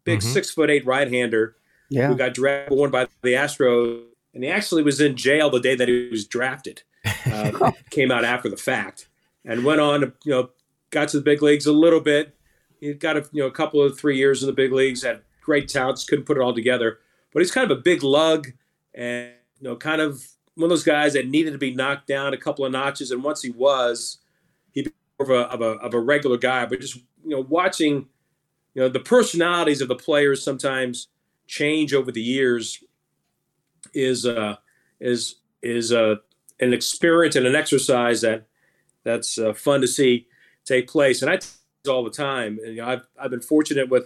big 0.09 0.19
mm-hmm. 0.19 0.29
six 0.29 0.51
foot 0.51 0.69
eight 0.69 0.85
right 0.85 1.11
hander, 1.11 1.55
yeah. 1.89 2.07
who 2.07 2.15
got 2.15 2.33
drafted 2.33 2.77
one 2.77 2.91
by 2.91 3.07
the 3.21 3.33
Astros, 3.33 4.03
and 4.33 4.43
he 4.43 4.49
actually 4.49 4.83
was 4.83 5.01
in 5.01 5.15
jail 5.15 5.49
the 5.49 5.59
day 5.59 5.75
that 5.75 5.87
he 5.87 6.09
was 6.09 6.25
drafted. 6.25 6.83
Uh, 7.31 7.71
came 7.91 8.11
out 8.11 8.25
after 8.25 8.49
the 8.49 8.57
fact 8.57 9.07
and 9.45 9.63
went 9.63 9.79
on 9.79 10.01
to 10.01 10.13
you 10.25 10.31
know 10.31 10.49
got 10.89 11.07
to 11.07 11.17
the 11.17 11.23
big 11.23 11.41
leagues 11.41 11.65
a 11.65 11.71
little 11.71 12.01
bit. 12.01 12.35
He 12.81 12.93
got 12.93 13.17
a 13.17 13.25
you 13.31 13.41
know 13.41 13.47
a 13.47 13.51
couple 13.51 13.81
of 13.81 13.97
three 13.97 14.17
years 14.17 14.43
in 14.43 14.47
the 14.47 14.53
big 14.53 14.73
leagues, 14.73 15.03
had 15.03 15.21
great 15.41 15.69
talents, 15.69 16.03
couldn't 16.03 16.25
put 16.25 16.37
it 16.37 16.41
all 16.41 16.53
together 16.53 16.99
but 17.33 17.39
he's 17.39 17.51
kind 17.51 17.69
of 17.69 17.77
a 17.77 17.81
big 17.81 18.03
lug 18.03 18.47
and 18.93 19.31
you 19.59 19.67
know 19.67 19.75
kind 19.75 20.01
of 20.01 20.25
one 20.55 20.65
of 20.65 20.69
those 20.69 20.83
guys 20.83 21.13
that 21.13 21.27
needed 21.27 21.51
to 21.51 21.57
be 21.57 21.73
knocked 21.73 22.07
down 22.07 22.33
a 22.33 22.37
couple 22.37 22.65
of 22.65 22.71
notches. 22.71 23.11
And 23.11 23.23
once 23.23 23.41
he 23.41 23.49
was, 23.49 24.17
he 24.73 24.81
became 24.81 24.93
more 25.17 25.31
of 25.31 25.51
a, 25.51 25.53
of 25.53 25.61
a, 25.61 25.79
of 25.79 25.93
a 25.93 25.99
regular 25.99 26.37
guy. 26.37 26.65
But 26.65 26.81
just 26.81 26.95
you 26.95 27.29
know 27.29 27.45
watching, 27.47 28.07
you 28.79 28.85
know 28.85 28.89
the 28.89 29.01
personalities 29.01 29.81
of 29.81 29.89
the 29.89 29.95
players 29.95 30.41
sometimes 30.41 31.09
change 31.47 31.93
over 31.93 32.13
the 32.13 32.21
years 32.21 32.81
is 33.93 34.25
uh, 34.25 34.55
is 35.01 35.35
is 35.61 35.91
uh, 35.91 36.15
an 36.61 36.71
experience 36.71 37.35
and 37.35 37.45
an 37.45 37.57
exercise 37.57 38.21
that 38.21 38.45
that's 39.03 39.37
uh, 39.37 39.51
fun 39.51 39.81
to 39.81 39.87
see 39.87 40.27
take 40.63 40.87
place. 40.87 41.21
And 41.21 41.29
I 41.29 41.39
all 41.89 42.05
the 42.05 42.09
time. 42.09 42.57
And, 42.63 42.75
you 42.77 42.81
know, 42.81 42.87
I've 42.87 43.05
I've 43.19 43.31
been 43.31 43.41
fortunate 43.41 43.89
with 43.89 44.05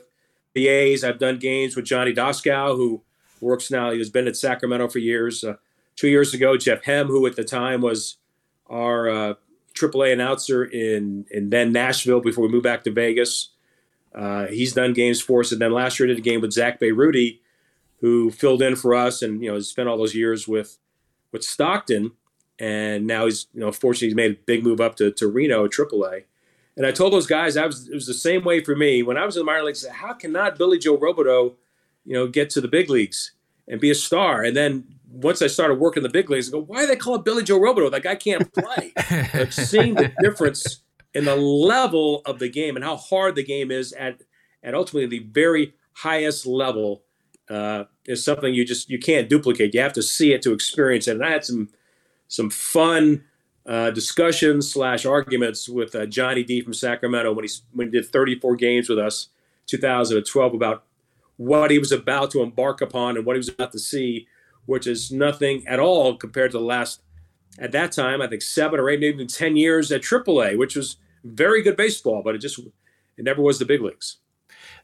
the 0.56 0.68
A's. 0.70 1.04
I've 1.04 1.20
done 1.20 1.38
games 1.38 1.76
with 1.76 1.86
Johnny 1.86 2.12
Doskow, 2.12 2.76
who 2.76 3.04
works 3.42 3.70
now. 3.70 3.92
He 3.92 4.00
has 4.00 4.10
been 4.10 4.28
at 4.28 4.36
Sacramento 4.36 4.88
for 4.88 4.98
years. 4.98 5.44
Uh, 5.44 5.58
two 5.96 6.08
years 6.08 6.34
ago, 6.34 6.58
Jeff 6.58 6.84
Hem, 6.84 7.06
who 7.10 7.28
at 7.28 7.36
the 7.36 7.44
time 7.44 7.82
was 7.82 8.18
our 8.66 9.08
uh, 9.08 9.34
AAA 9.76 10.14
announcer 10.14 10.64
in 10.64 11.28
in 11.30 11.52
then 11.52 11.72
Nashville 11.72 12.22
before 12.22 12.48
we 12.48 12.52
moved 12.52 12.64
back 12.64 12.84
to 12.86 12.92
Vegas. 12.92 13.53
Uh, 14.14 14.48
he's 14.48 14.74
done 14.74 14.94
games 14.94 15.22
for 15.22 15.42
us, 15.42 15.52
and 15.52 15.62
then 15.62 15.72
last 15.72 16.00
year 16.00 16.08
did 16.08 16.18
a 16.18 16.22
game 16.22 16.42
with 16.42 16.54
Zach 16.54 16.80
Bayrouty, 16.80 17.40
who 18.02 18.30
filled 18.32 18.62
in 18.62 18.76
for 18.76 18.94
us, 18.94 19.22
and 19.22 19.42
you 19.42 19.50
know 19.50 19.56
has 19.56 19.70
spent 19.70 19.90
all 19.90 19.98
those 19.98 20.16
years 20.16 20.48
with 20.48 20.78
with 21.32 21.44
Stockton, 21.44 22.12
and 22.60 23.08
now 23.08 23.26
he's 23.26 23.48
you 23.54 23.62
know 23.62 23.72
fortunately 23.72 24.10
he's 24.10 24.16
made 24.16 24.32
a 24.32 24.40
big 24.46 24.64
move 24.64 24.80
up 24.80 24.96
to, 24.98 25.12
to 25.12 25.28
Reno 25.28 25.68
AAA. 25.68 26.24
And 26.76 26.86
I 26.88 26.92
told 26.92 27.14
those 27.14 27.28
guys 27.28 27.58
I 27.58 27.66
was 27.66 27.88
it 27.88 27.94
was 27.94 28.08
the 28.08 28.14
same 28.14 28.44
way 28.44 28.64
for 28.64 28.76
me 28.76 29.04
when 29.04 29.18
I 29.18 29.26
was 29.26 29.36
in 29.36 29.42
the 29.42 29.46
minor 29.46 29.64
leagues. 29.64 29.88
How 29.88 30.14
can 30.14 30.32
not 30.32 30.58
Billy 30.58 30.78
Jo 30.78 30.98
Robidoux, 30.98 31.56
you 32.06 32.14
know, 32.14 32.28
get 32.28 32.50
to 32.52 32.62
the 32.62 32.68
big 32.68 32.90
leagues 32.90 33.32
and 33.68 33.80
be 33.80 33.90
a 33.90 33.96
star. 33.96 34.44
And 34.44 34.56
then 34.56 34.86
once 35.12 35.42
I 35.42 35.48
started 35.48 35.76
working 35.76 36.04
the 36.04 36.10
big 36.10 36.30
leagues, 36.30 36.50
I 36.50 36.52
go, 36.52 36.62
why 36.62 36.82
do 36.82 36.88
they 36.88 36.96
call 36.96 37.16
it 37.16 37.26
Billy 37.26 37.44
Jo 37.44 37.60
Robidoux? 37.60 37.92
That 37.92 38.04
guy 38.04 38.16
can't 38.16 38.52
play. 38.54 38.94
like 39.34 39.52
seeing 39.52 39.96
the 39.96 40.12
difference 40.22 40.83
in 41.14 41.26
the 41.26 41.36
level 41.36 42.22
of 42.26 42.40
the 42.40 42.50
game 42.50 42.76
and 42.76 42.84
how 42.84 42.98
hard 42.98 43.36
the 43.36 43.44
game 43.44 43.72
is 43.72 43.94
at 43.94 44.22
at 44.64 44.74
ultimately 44.74 45.06
the 45.06 45.26
very 45.32 45.74
highest 45.94 46.46
level 46.46 47.04
uh, 47.50 47.84
is 48.06 48.24
something 48.24 48.54
you 48.54 48.66
just 48.66 48.90
you 48.90 49.00
can't 49.00 49.30
duplicate. 49.30 49.74
You 49.74 49.82
have 49.82 49.94
to 49.94 50.04
see 50.04 50.34
it 50.34 50.42
to 50.44 50.54
experience 50.54 51.08
it. 51.08 51.16
And 51.16 51.26
I 51.26 51.32
had 51.32 51.44
some 51.44 51.70
some 52.28 52.50
fun 52.50 53.24
uh, 53.66 53.92
discussions 53.92 54.72
slash 54.72 55.06
arguments 55.06 55.70
with 55.70 55.96
uh, 55.96 56.06
Johnny 56.06 56.44
D 56.44 56.62
from 56.62 56.74
Sacramento 56.74 57.34
when 57.34 57.46
he 57.46 57.52
when 57.74 57.88
he 57.88 57.92
did 57.92 58.08
34 58.08 58.56
games 58.56 58.90
with 58.90 59.00
us, 59.00 59.30
2012 59.68 60.54
about 60.54 60.84
what 61.38 61.72
he 61.72 61.80
was 61.80 61.92
about 61.92 62.32
to 62.32 62.42
embark 62.42 62.82
upon 62.82 63.18
and 63.18 63.26
what 63.26 63.36
he 63.36 63.40
was 63.40 63.50
about 63.50 63.72
to 63.72 63.80
see, 63.80 64.28
which 64.66 64.88
is 64.88 65.12
nothing 65.12 65.66
at 65.68 65.80
all 65.80 66.16
compared 66.16 66.52
to 66.52 66.58
the 66.58 66.64
last, 66.64 67.02
at 67.60 67.72
that 67.72 67.92
time, 67.92 68.22
I 68.22 68.28
think 68.28 68.42
seven 68.42 68.80
or 68.80 68.90
eight, 68.90 69.00
maybe 69.00 69.16
even 69.16 69.28
10 69.28 69.56
years 69.56 69.92
at 69.92 70.02
AAA, 70.02 70.58
which 70.58 70.76
was 70.76 70.98
very 71.24 71.62
good 71.62 71.78
baseball, 71.78 72.22
but 72.24 72.36
it 72.36 72.40
just, 72.40 72.60
it 72.60 73.24
never 73.24 73.42
was 73.42 73.60
the 73.60 73.66
big 73.66 73.82
leagues. 73.82 74.18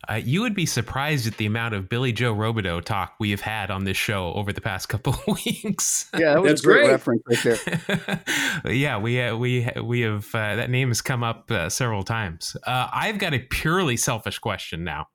Uh, 0.07 0.13
you 0.15 0.41
would 0.41 0.55
be 0.55 0.65
surprised 0.65 1.27
at 1.27 1.35
the 1.37 1.45
amount 1.45 1.73
of 1.73 1.89
Billy 1.89 2.13
Jo 2.13 2.33
Robidoux 2.33 2.83
talk 2.83 3.15
we 3.19 3.31
have 3.31 3.41
had 3.41 3.69
on 3.69 3.83
this 3.83 3.97
show 3.97 4.33
over 4.33 4.53
the 4.53 4.61
past 4.61 4.87
couple 4.89 5.13
of 5.13 5.27
weeks. 5.45 6.09
Yeah, 6.13 6.33
that 6.33 6.41
was 6.41 6.51
That's 6.51 6.61
a 6.61 6.65
great, 6.65 6.81
great. 6.83 6.91
reference 6.91 7.23
right 7.27 7.43
there. 7.43 8.23
yeah, 8.73 8.97
we 8.97 9.21
uh, 9.21 9.35
we 9.35 9.69
we 9.83 10.01
have 10.01 10.33
uh, 10.33 10.55
that 10.55 10.69
name 10.69 10.87
has 10.87 11.01
come 11.01 11.23
up 11.23 11.51
uh, 11.51 11.69
several 11.69 12.03
times. 12.03 12.55
Uh, 12.65 12.87
I've 12.93 13.17
got 13.17 13.33
a 13.33 13.39
purely 13.39 13.97
selfish 13.97 14.39
question 14.39 14.83
now. 14.83 15.07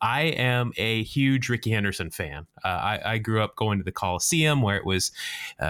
I 0.00 0.22
am 0.22 0.72
a 0.76 1.04
huge 1.04 1.48
Rickey 1.48 1.70
Henderson 1.70 2.10
fan. 2.10 2.48
Uh, 2.64 2.68
I, 2.68 3.12
I, 3.12 3.18
grew 3.18 3.40
up 3.40 3.54
going 3.54 3.78
to 3.78 3.84
the 3.84 3.92
Coliseum 3.92 4.62
where 4.62 4.76
it 4.76 4.84
was 4.84 5.12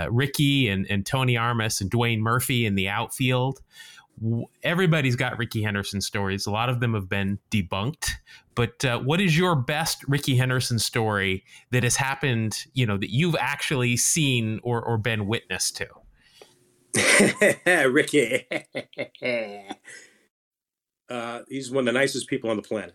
Rickey 0.09 0.68
and, 0.68 0.87
and 0.89 1.05
Tony 1.05 1.37
Armas 1.37 1.83
and 1.83 1.91
Dwayne 1.91 2.21
Murphy 2.21 2.64
in 2.64 2.77
the 2.77 2.89
outfield 2.89 3.61
everybody's 4.62 5.16
got 5.16 5.39
Rickey 5.39 5.62
Henderson 5.62 6.01
stories. 6.01 6.47
A 6.47 6.51
lot 6.51 6.68
of 6.68 6.81
them 6.81 6.95
have 6.95 7.09
been 7.09 7.39
debunked. 7.51 8.11
But 8.61 8.85
uh, 8.85 8.99
what 8.99 9.23
is 9.23 9.39
your 9.39 9.57
best 9.57 10.05
Rickey 10.07 10.37
Henderson 10.37 10.79
story 10.79 11.45
that 11.71 11.83
has 11.83 11.97
happened? 11.97 12.59
You 12.75 12.85
know 12.85 12.99
that 12.99 13.09
you've 13.09 13.37
actually 13.41 13.97
seen 13.97 14.61
or 14.63 14.83
or 14.83 14.99
been 14.99 15.27
witness 15.27 15.71
to. 15.71 15.87
Rickey, 17.89 18.47
uh, 21.09 21.41
he's 21.49 21.71
one 21.71 21.89
of 21.89 21.95
the 21.95 21.99
nicest 21.99 22.29
people 22.29 22.51
on 22.51 22.57
the 22.57 22.63
planet. 22.63 22.95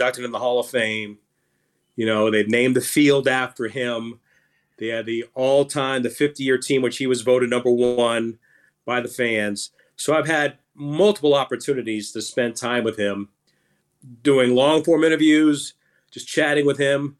Inducted 0.00 0.24
in 0.24 0.32
the 0.32 0.40
Hall 0.40 0.58
of 0.58 0.66
Fame. 0.66 1.18
You 1.94 2.04
know 2.04 2.28
they've 2.32 2.48
named 2.48 2.74
the 2.74 2.80
field 2.80 3.28
after 3.28 3.68
him. 3.68 4.18
They 4.78 4.88
had 4.88 5.06
the 5.06 5.26
all-time, 5.34 6.02
the 6.02 6.08
50-year 6.08 6.58
team, 6.58 6.82
which 6.82 6.98
he 6.98 7.06
was 7.06 7.22
voted 7.22 7.50
number 7.50 7.70
one 7.70 8.40
by 8.84 9.00
the 9.00 9.06
fans 9.06 9.70
so 9.98 10.14
I've 10.14 10.28
had 10.28 10.58
multiple 10.74 11.34
opportunities 11.34 12.12
to 12.12 12.22
spend 12.22 12.56
time 12.56 12.84
with 12.84 12.96
him, 12.96 13.28
doing 14.22 14.54
long 14.54 14.84
form 14.84 15.04
interviews, 15.04 15.74
just 16.10 16.28
chatting 16.28 16.66
with 16.66 16.78
him. 16.78 17.16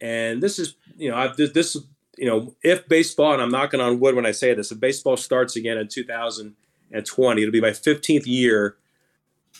And 0.00 0.42
this 0.42 0.58
is, 0.58 0.74
you 0.96 1.10
know, 1.10 1.16
I've 1.16 1.36
this, 1.36 1.76
you 2.16 2.26
know, 2.26 2.54
if 2.62 2.88
baseball, 2.88 3.32
and 3.32 3.42
I'm 3.42 3.50
knocking 3.50 3.80
on 3.80 4.00
wood 4.00 4.14
when 4.14 4.26
I 4.26 4.32
say 4.32 4.54
this, 4.54 4.72
if 4.72 4.80
baseball 4.80 5.16
starts 5.16 5.56
again 5.56 5.78
in 5.78 5.88
2020, 5.88 7.42
it'll 7.42 7.52
be 7.52 7.60
my 7.60 7.70
15th 7.70 8.26
year 8.26 8.76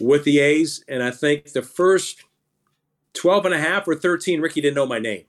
with 0.01 0.24
the 0.24 0.40
A's. 0.40 0.84
And 0.88 1.03
I 1.03 1.11
think 1.11 1.53
the 1.53 1.62
first 1.62 2.24
12 3.14 3.47
and 3.47 3.55
a 3.55 3.59
half 3.59 3.88
or 3.88 3.94
13, 3.94 4.40
Rickey 4.40 4.61
didn't 4.61 4.76
know 4.76 4.86
my 4.86 4.99
name. 4.99 5.24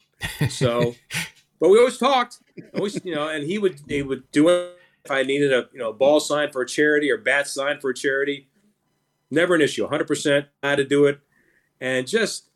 So, 0.50 0.96
but 1.60 1.70
we 1.70 1.78
always 1.78 1.98
talked, 1.98 2.40
always, 2.76 3.04
you 3.04 3.16
know, 3.16 3.30
and 3.30 3.46
he 3.46 3.58
would, 3.58 3.80
he 3.88 4.02
would 4.02 4.30
do 4.32 4.50
it 4.50 4.78
if 5.08 5.12
I 5.12 5.24
needed 5.24 5.54
a 5.54 5.70
you 5.72 5.80
know 5.80 5.94
ball 5.94 6.20
sign 6.20 6.52
for 6.52 6.62
a 6.62 6.68
charity 6.68 7.10
or 7.10 7.18
bat 7.18 7.48
sign 7.48 7.80
for 7.80 7.92
a 7.92 7.94
charity, 7.94 8.50
never 9.32 9.56
an 9.56 9.62
issue. 9.62 9.88
100% 9.88 10.46
how 10.64 10.76
to 10.76 10.84
do 10.84 11.06
it, 11.06 11.20
and 11.80 12.08
just 12.08 12.50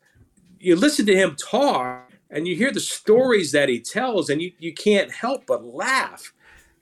you 0.58 0.76
listen 0.76 1.06
to 1.06 1.16
him 1.16 1.36
talk 1.36 2.10
and 2.30 2.46
you 2.46 2.56
hear 2.56 2.72
the 2.72 2.80
stories 2.80 3.52
that 3.52 3.68
he 3.68 3.80
tells, 3.80 4.30
and 4.30 4.40
you 4.40 4.52
you 4.58 4.72
can't 4.72 5.10
help 5.10 5.46
but 5.46 5.64
laugh. 5.64 6.32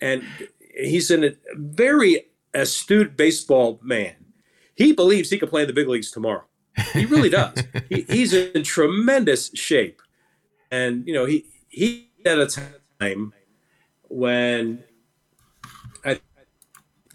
And 0.00 0.24
he's 0.74 1.10
a 1.10 1.34
very 1.54 2.26
astute 2.54 3.16
baseball 3.16 3.78
man. 3.82 4.14
He 4.74 4.92
believes 4.92 5.30
he 5.30 5.38
could 5.38 5.50
play 5.50 5.62
in 5.62 5.66
the 5.66 5.74
big 5.74 5.88
leagues 5.88 6.10
tomorrow. 6.10 6.44
He 6.92 7.04
really 7.04 7.28
does. 7.28 7.62
he, 7.88 8.02
he's 8.08 8.32
in 8.32 8.62
tremendous 8.62 9.50
shape, 9.54 10.00
and 10.70 11.06
you 11.06 11.12
know 11.12 11.26
he 11.26 11.46
he 11.68 12.10
at 12.24 12.38
a 12.38 12.70
time 13.00 13.32
when 14.08 14.84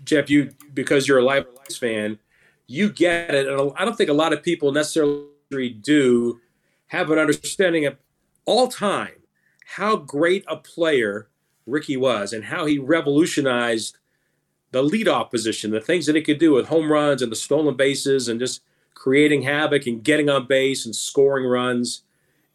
Jeff, 0.06 0.30
you 0.30 0.52
because 0.74 1.08
you're 1.08 1.18
a 1.18 1.24
live 1.24 1.46
fan, 1.80 2.20
you 2.68 2.92
get 2.92 3.34
it, 3.34 3.48
and 3.48 3.72
I 3.78 3.86
don't 3.86 3.96
think 3.96 4.10
a 4.10 4.14
lot 4.14 4.34
of 4.34 4.44
people 4.44 4.72
necessarily 4.72 5.70
do 5.82 6.40
have 6.88 7.10
an 7.12 7.20
understanding 7.20 7.86
of 7.86 7.98
all 8.46 8.68
time 8.68 9.14
how 9.66 9.96
great 9.96 10.44
a 10.48 10.56
player 10.56 11.28
Rickey 11.66 11.98
was 11.98 12.34
and 12.34 12.46
how 12.46 12.66
he 12.66 12.78
revolutionized 12.78 13.98
the 14.72 14.84
leadoff 14.84 15.32
position, 15.32 15.72
the 15.72 15.82
things 15.82 16.06
that 16.06 16.16
he 16.16 16.22
could 16.22 16.38
do 16.38 16.54
with 16.54 16.68
home 16.68 16.92
runs 16.92 17.22
and 17.22 17.32
the 17.32 17.36
stolen 17.36 17.76
bases 17.76 18.28
and 18.28 18.40
just 18.40 18.62
creating 18.94 19.42
havoc 19.44 19.88
and 19.88 20.04
getting 20.04 20.30
on 20.30 20.48
base 20.48 20.86
and 20.86 20.96
scoring 20.96 21.46
runs 21.46 22.04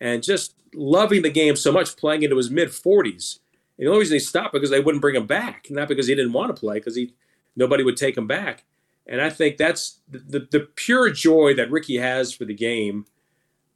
and 0.00 0.22
just 0.22 0.54
loving 0.74 1.22
the 1.22 1.30
game 1.30 1.56
so 1.56 1.72
much, 1.72 1.96
playing 1.96 2.22
into 2.22 2.36
his 2.36 2.50
mid 2.50 2.68
40s. 2.68 3.38
And 3.78 3.86
the 3.86 3.90
only 3.90 4.00
reason 4.00 4.16
he 4.16 4.20
stopped 4.20 4.52
because 4.52 4.70
they 4.70 4.80
wouldn't 4.80 5.02
bring 5.02 5.16
him 5.16 5.26
back, 5.26 5.66
not 5.70 5.88
because 5.88 6.06
he 6.06 6.14
didn't 6.14 6.32
want 6.32 6.54
to 6.54 6.60
play, 6.60 6.78
because 6.78 6.96
he 6.96 7.14
nobody 7.56 7.82
would 7.82 7.96
take 7.96 8.16
him 8.16 8.26
back. 8.26 8.64
And 9.10 9.20
I 9.20 9.28
think 9.28 9.56
that's 9.56 9.98
the, 10.08 10.18
the, 10.18 10.48
the 10.50 10.60
pure 10.60 11.10
joy 11.10 11.52
that 11.54 11.70
Rickey 11.70 11.98
has 11.98 12.32
for 12.32 12.44
the 12.44 12.54
game 12.54 13.06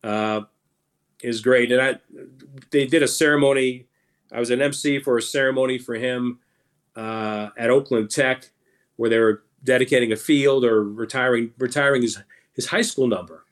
uh, 0.04 0.42
is 1.22 1.40
great. 1.40 1.72
And 1.72 1.82
I, 1.82 1.98
they 2.70 2.86
did 2.86 3.02
a 3.02 3.08
ceremony. 3.08 3.86
I 4.32 4.38
was 4.38 4.50
an 4.50 4.62
MC 4.62 5.00
for 5.00 5.18
a 5.18 5.22
ceremony 5.22 5.76
for 5.76 5.96
him 5.96 6.38
uh, 6.94 7.48
at 7.58 7.68
Oakland 7.68 8.10
Tech, 8.10 8.52
where 8.94 9.10
they 9.10 9.18
were 9.18 9.42
dedicating 9.64 10.12
a 10.12 10.16
field 10.16 10.64
or 10.64 10.84
retiring 10.84 11.52
retiring 11.58 12.02
his 12.02 12.22
his 12.52 12.66
high 12.66 12.82
school 12.82 13.08
number. 13.08 13.44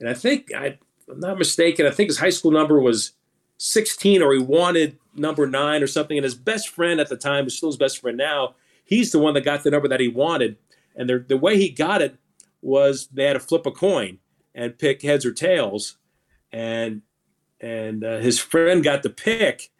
And 0.00 0.10
I 0.10 0.14
think 0.14 0.52
I, 0.54 0.78
I'm 1.10 1.20
not 1.20 1.38
mistaken. 1.38 1.86
I 1.86 1.90
think 1.90 2.10
his 2.10 2.18
high 2.18 2.30
school 2.30 2.50
number 2.50 2.78
was 2.78 3.12
16, 3.56 4.20
or 4.20 4.34
he 4.34 4.38
wanted 4.38 4.98
number 5.14 5.46
nine 5.46 5.82
or 5.82 5.86
something. 5.86 6.18
And 6.18 6.24
his 6.24 6.34
best 6.34 6.68
friend 6.68 7.00
at 7.00 7.08
the 7.08 7.16
time, 7.16 7.46
is 7.46 7.56
still 7.56 7.70
his 7.70 7.76
best 7.78 8.00
friend 8.00 8.18
now, 8.18 8.54
he's 8.84 9.12
the 9.12 9.18
one 9.18 9.32
that 9.34 9.44
got 9.44 9.62
the 9.62 9.70
number 9.70 9.88
that 9.88 10.00
he 10.00 10.08
wanted. 10.08 10.56
And 10.94 11.08
the, 11.08 11.24
the 11.26 11.36
way 11.36 11.56
he 11.56 11.70
got 11.70 12.02
it 12.02 12.16
was 12.60 13.08
they 13.12 13.24
had 13.24 13.34
to 13.34 13.40
flip 13.40 13.66
a 13.66 13.70
coin 13.70 14.18
and 14.54 14.78
pick 14.78 15.02
heads 15.02 15.24
or 15.24 15.32
tails. 15.32 15.96
And 16.52 17.02
and 17.62 18.04
uh, 18.04 18.18
his 18.18 18.38
friend 18.38 18.82
got 18.82 19.02
the 19.02 19.10
pick. 19.10 19.70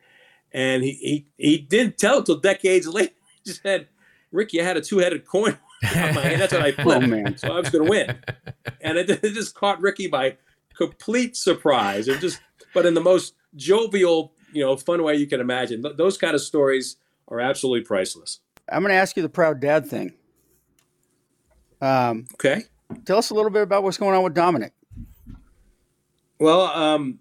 And 0.52 0.82
he, 0.84 0.92
he, 0.92 1.26
he 1.36 1.58
didn't 1.58 1.98
tell 1.98 2.18
until 2.18 2.36
decades 2.36 2.86
later. 2.86 3.12
He 3.44 3.50
said, 3.50 3.88
Rickey, 4.30 4.60
I 4.60 4.64
had 4.64 4.76
a 4.76 4.80
two 4.80 4.98
headed 4.98 5.26
coin 5.26 5.58
on 5.96 6.14
my 6.14 6.20
hand. 6.20 6.40
That's 6.40 6.52
what 6.52 6.62
I 6.62 6.70
flipped. 6.82 7.02
Oh, 7.02 7.08
man. 7.08 7.36
So 7.36 7.48
I 7.48 7.58
was 7.58 7.70
going 7.70 7.84
to 7.84 7.90
win. 7.90 8.18
And 8.80 8.96
it, 8.96 9.10
it, 9.10 9.34
just 9.34 9.56
caught 9.56 9.80
Rickey 9.80 10.06
by 10.06 10.36
complete 10.76 11.36
surprise. 11.36 12.06
It 12.06 12.20
just, 12.20 12.40
but 12.72 12.86
in 12.86 12.94
the 12.94 13.00
most 13.00 13.34
jovial, 13.56 14.32
you 14.52 14.64
know, 14.64 14.76
fun 14.76 15.02
way 15.02 15.16
you 15.16 15.26
can 15.26 15.40
imagine. 15.40 15.82
Th- 15.82 15.96
those 15.96 16.16
kind 16.16 16.36
of 16.36 16.40
stories 16.40 16.98
are 17.26 17.40
absolutely 17.40 17.84
priceless. 17.84 18.38
I'm 18.70 18.82
going 18.82 18.92
to 18.92 18.96
ask 18.96 19.16
you 19.16 19.24
the 19.24 19.28
proud 19.28 19.58
dad 19.58 19.88
thing. 19.88 20.12
Um, 21.82 22.26
okay. 22.34 22.62
Tell 23.04 23.18
us 23.18 23.30
a 23.30 23.34
little 23.34 23.50
bit 23.50 23.62
about 23.62 23.82
what's 23.82 23.98
going 23.98 24.14
on 24.14 24.22
with 24.22 24.34
Dominic. 24.34 24.72
Well, 26.38 26.62
um, 26.62 27.18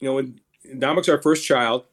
you 0.00 0.08
know, 0.08 0.14
when 0.16 0.40
Dominic's 0.78 1.08
our 1.08 1.22
first 1.22 1.46
child, 1.46 1.84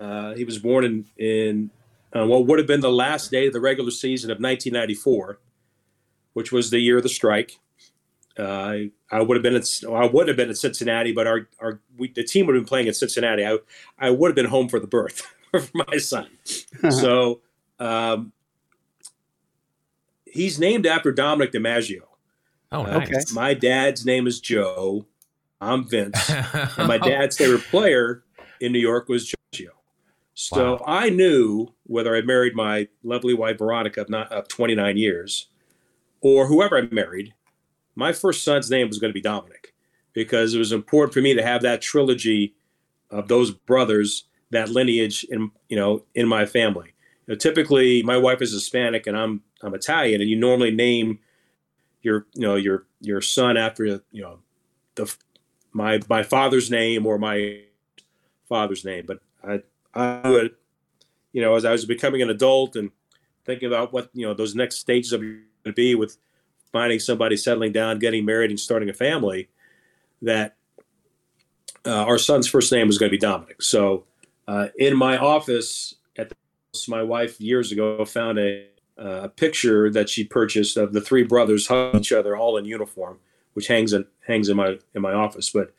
uh, 0.00 0.34
he 0.34 0.44
was 0.44 0.58
born 0.58 0.84
in 0.84 1.06
in 1.16 1.70
uh, 2.14 2.26
what 2.26 2.46
would 2.46 2.58
have 2.58 2.66
been 2.66 2.80
the 2.80 2.92
last 2.92 3.30
day 3.30 3.46
of 3.46 3.52
the 3.52 3.60
regular 3.60 3.90
season 3.90 4.30
of 4.30 4.36
1994, 4.36 5.38
which 6.32 6.50
was 6.50 6.70
the 6.70 6.80
year 6.80 6.96
of 6.96 7.02
the 7.02 7.08
strike. 7.08 7.58
Uh, 8.36 8.76
I 9.10 9.20
would 9.20 9.36
have 9.36 9.42
been 9.42 9.54
at 9.54 9.68
I 9.88 10.06
would 10.06 10.26
have 10.28 10.36
been 10.36 10.50
at 10.50 10.56
Cincinnati, 10.56 11.12
but 11.12 11.26
our 11.26 11.48
our 11.60 11.80
we, 11.96 12.08
the 12.08 12.24
team 12.24 12.46
would 12.46 12.56
have 12.56 12.64
been 12.64 12.68
playing 12.68 12.88
at 12.88 12.96
Cincinnati. 12.96 13.46
I 13.46 13.58
I 13.98 14.10
would 14.10 14.28
have 14.28 14.36
been 14.36 14.46
home 14.46 14.68
for 14.68 14.80
the 14.80 14.86
birth 14.86 15.22
for 15.50 15.62
my 15.74 15.98
son. 15.98 16.28
so 16.90 17.40
um, 17.78 18.32
he's 20.32 20.58
named 20.58 20.86
after 20.86 21.12
Dominic 21.12 21.52
DiMaggio. 21.52 22.00
Oh, 22.72 22.84
uh, 22.84 23.00
okay. 23.02 23.20
My 23.32 23.54
dad's 23.54 24.04
name 24.04 24.26
is 24.26 24.40
Joe. 24.40 25.06
I'm 25.60 25.88
Vince. 25.88 26.30
and 26.76 26.88
my 26.88 26.98
dad's 26.98 27.36
favorite 27.36 27.64
player 27.64 28.24
in 28.60 28.72
New 28.72 28.80
York 28.80 29.08
was 29.08 29.32
Joe. 29.52 29.68
So 30.34 30.72
wow. 30.72 30.84
I 30.86 31.10
knew 31.10 31.68
whether 31.84 32.16
I 32.16 32.22
married 32.22 32.54
my 32.54 32.88
lovely 33.04 33.34
wife 33.34 33.58
Veronica 33.58 34.00
of, 34.00 34.08
not, 34.08 34.32
of 34.32 34.48
29 34.48 34.96
years 34.96 35.48
or 36.22 36.46
whoever 36.46 36.78
I 36.78 36.82
married, 36.90 37.34
my 37.94 38.12
first 38.12 38.42
son's 38.42 38.70
name 38.70 38.88
was 38.88 38.98
going 38.98 39.10
to 39.10 39.14
be 39.14 39.20
Dominic 39.20 39.74
because 40.14 40.54
it 40.54 40.58
was 40.58 40.72
important 40.72 41.12
for 41.12 41.20
me 41.20 41.34
to 41.34 41.42
have 41.42 41.62
that 41.62 41.82
trilogy 41.82 42.54
of 43.10 43.28
those 43.28 43.50
brothers, 43.50 44.24
that 44.50 44.70
lineage 44.70 45.24
in 45.24 45.50
you 45.68 45.76
know 45.76 46.04
in 46.14 46.26
my 46.26 46.46
family 46.46 46.91
know, 47.28 47.34
typically 47.34 48.02
my 48.02 48.16
wife 48.16 48.42
is 48.42 48.52
Hispanic 48.52 49.06
and 49.06 49.16
I'm 49.16 49.42
I'm 49.62 49.74
Italian, 49.74 50.20
and 50.20 50.28
you 50.28 50.36
normally 50.36 50.70
name 50.70 51.18
your 52.02 52.26
you 52.34 52.42
know 52.42 52.56
your 52.56 52.86
your 53.00 53.20
son 53.20 53.56
after 53.56 53.84
you 53.86 54.22
know 54.22 54.40
the 54.94 55.14
my 55.72 56.00
my 56.08 56.22
father's 56.22 56.70
name 56.70 57.06
or 57.06 57.18
my 57.18 57.60
father's 58.48 58.84
name. 58.84 59.04
But 59.06 59.20
I 59.46 59.62
I 59.94 60.28
would 60.28 60.54
you 61.32 61.42
know 61.42 61.54
as 61.54 61.64
I 61.64 61.72
was 61.72 61.84
becoming 61.84 62.22
an 62.22 62.30
adult 62.30 62.76
and 62.76 62.90
thinking 63.44 63.68
about 63.68 63.92
what 63.92 64.10
you 64.12 64.26
know 64.26 64.34
those 64.34 64.54
next 64.54 64.78
stages 64.78 65.12
of 65.12 65.20
going 65.20 65.42
to 65.64 65.72
be 65.72 65.94
with 65.94 66.16
finding 66.72 66.98
somebody 66.98 67.36
settling 67.36 67.72
down, 67.72 67.98
getting 67.98 68.24
married, 68.24 68.50
and 68.50 68.58
starting 68.58 68.88
a 68.88 68.94
family, 68.94 69.48
that 70.22 70.56
uh, 71.84 72.04
our 72.04 72.18
son's 72.18 72.48
first 72.48 72.72
name 72.72 72.86
was 72.86 72.98
going 72.98 73.10
to 73.10 73.14
be 73.14 73.18
Dominic. 73.18 73.62
So 73.62 74.04
uh, 74.48 74.68
in 74.78 74.96
my 74.96 75.18
office 75.18 75.94
my 76.88 77.02
wife 77.02 77.40
years 77.40 77.70
ago 77.70 78.04
found 78.04 78.38
a, 78.38 78.66
a 78.96 79.28
picture 79.28 79.90
that 79.90 80.08
she 80.08 80.24
purchased 80.24 80.76
of 80.76 80.92
the 80.92 81.00
three 81.00 81.22
brothers 81.22 81.66
hugging 81.66 82.00
each 82.00 82.12
other, 82.12 82.36
all 82.36 82.56
in 82.56 82.64
uniform, 82.64 83.18
which 83.52 83.66
hangs 83.66 83.92
in 83.92 84.06
hangs 84.26 84.48
in 84.48 84.56
my 84.56 84.78
in 84.94 85.02
my 85.02 85.12
office. 85.12 85.50
But 85.50 85.74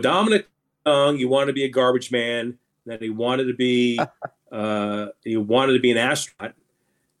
Dominic 0.00 0.48
Young, 0.84 1.16
he 1.16 1.24
wanted 1.24 1.46
to 1.46 1.52
be 1.52 1.64
a 1.64 1.68
garbage 1.68 2.10
man. 2.10 2.58
Then 2.84 2.98
he 3.00 3.10
wanted 3.10 3.44
to 3.44 3.54
be 3.54 4.00
uh, 4.52 5.06
he 5.24 5.36
wanted 5.36 5.74
to 5.74 5.80
be 5.80 5.92
an 5.92 5.98
astronaut. 5.98 6.54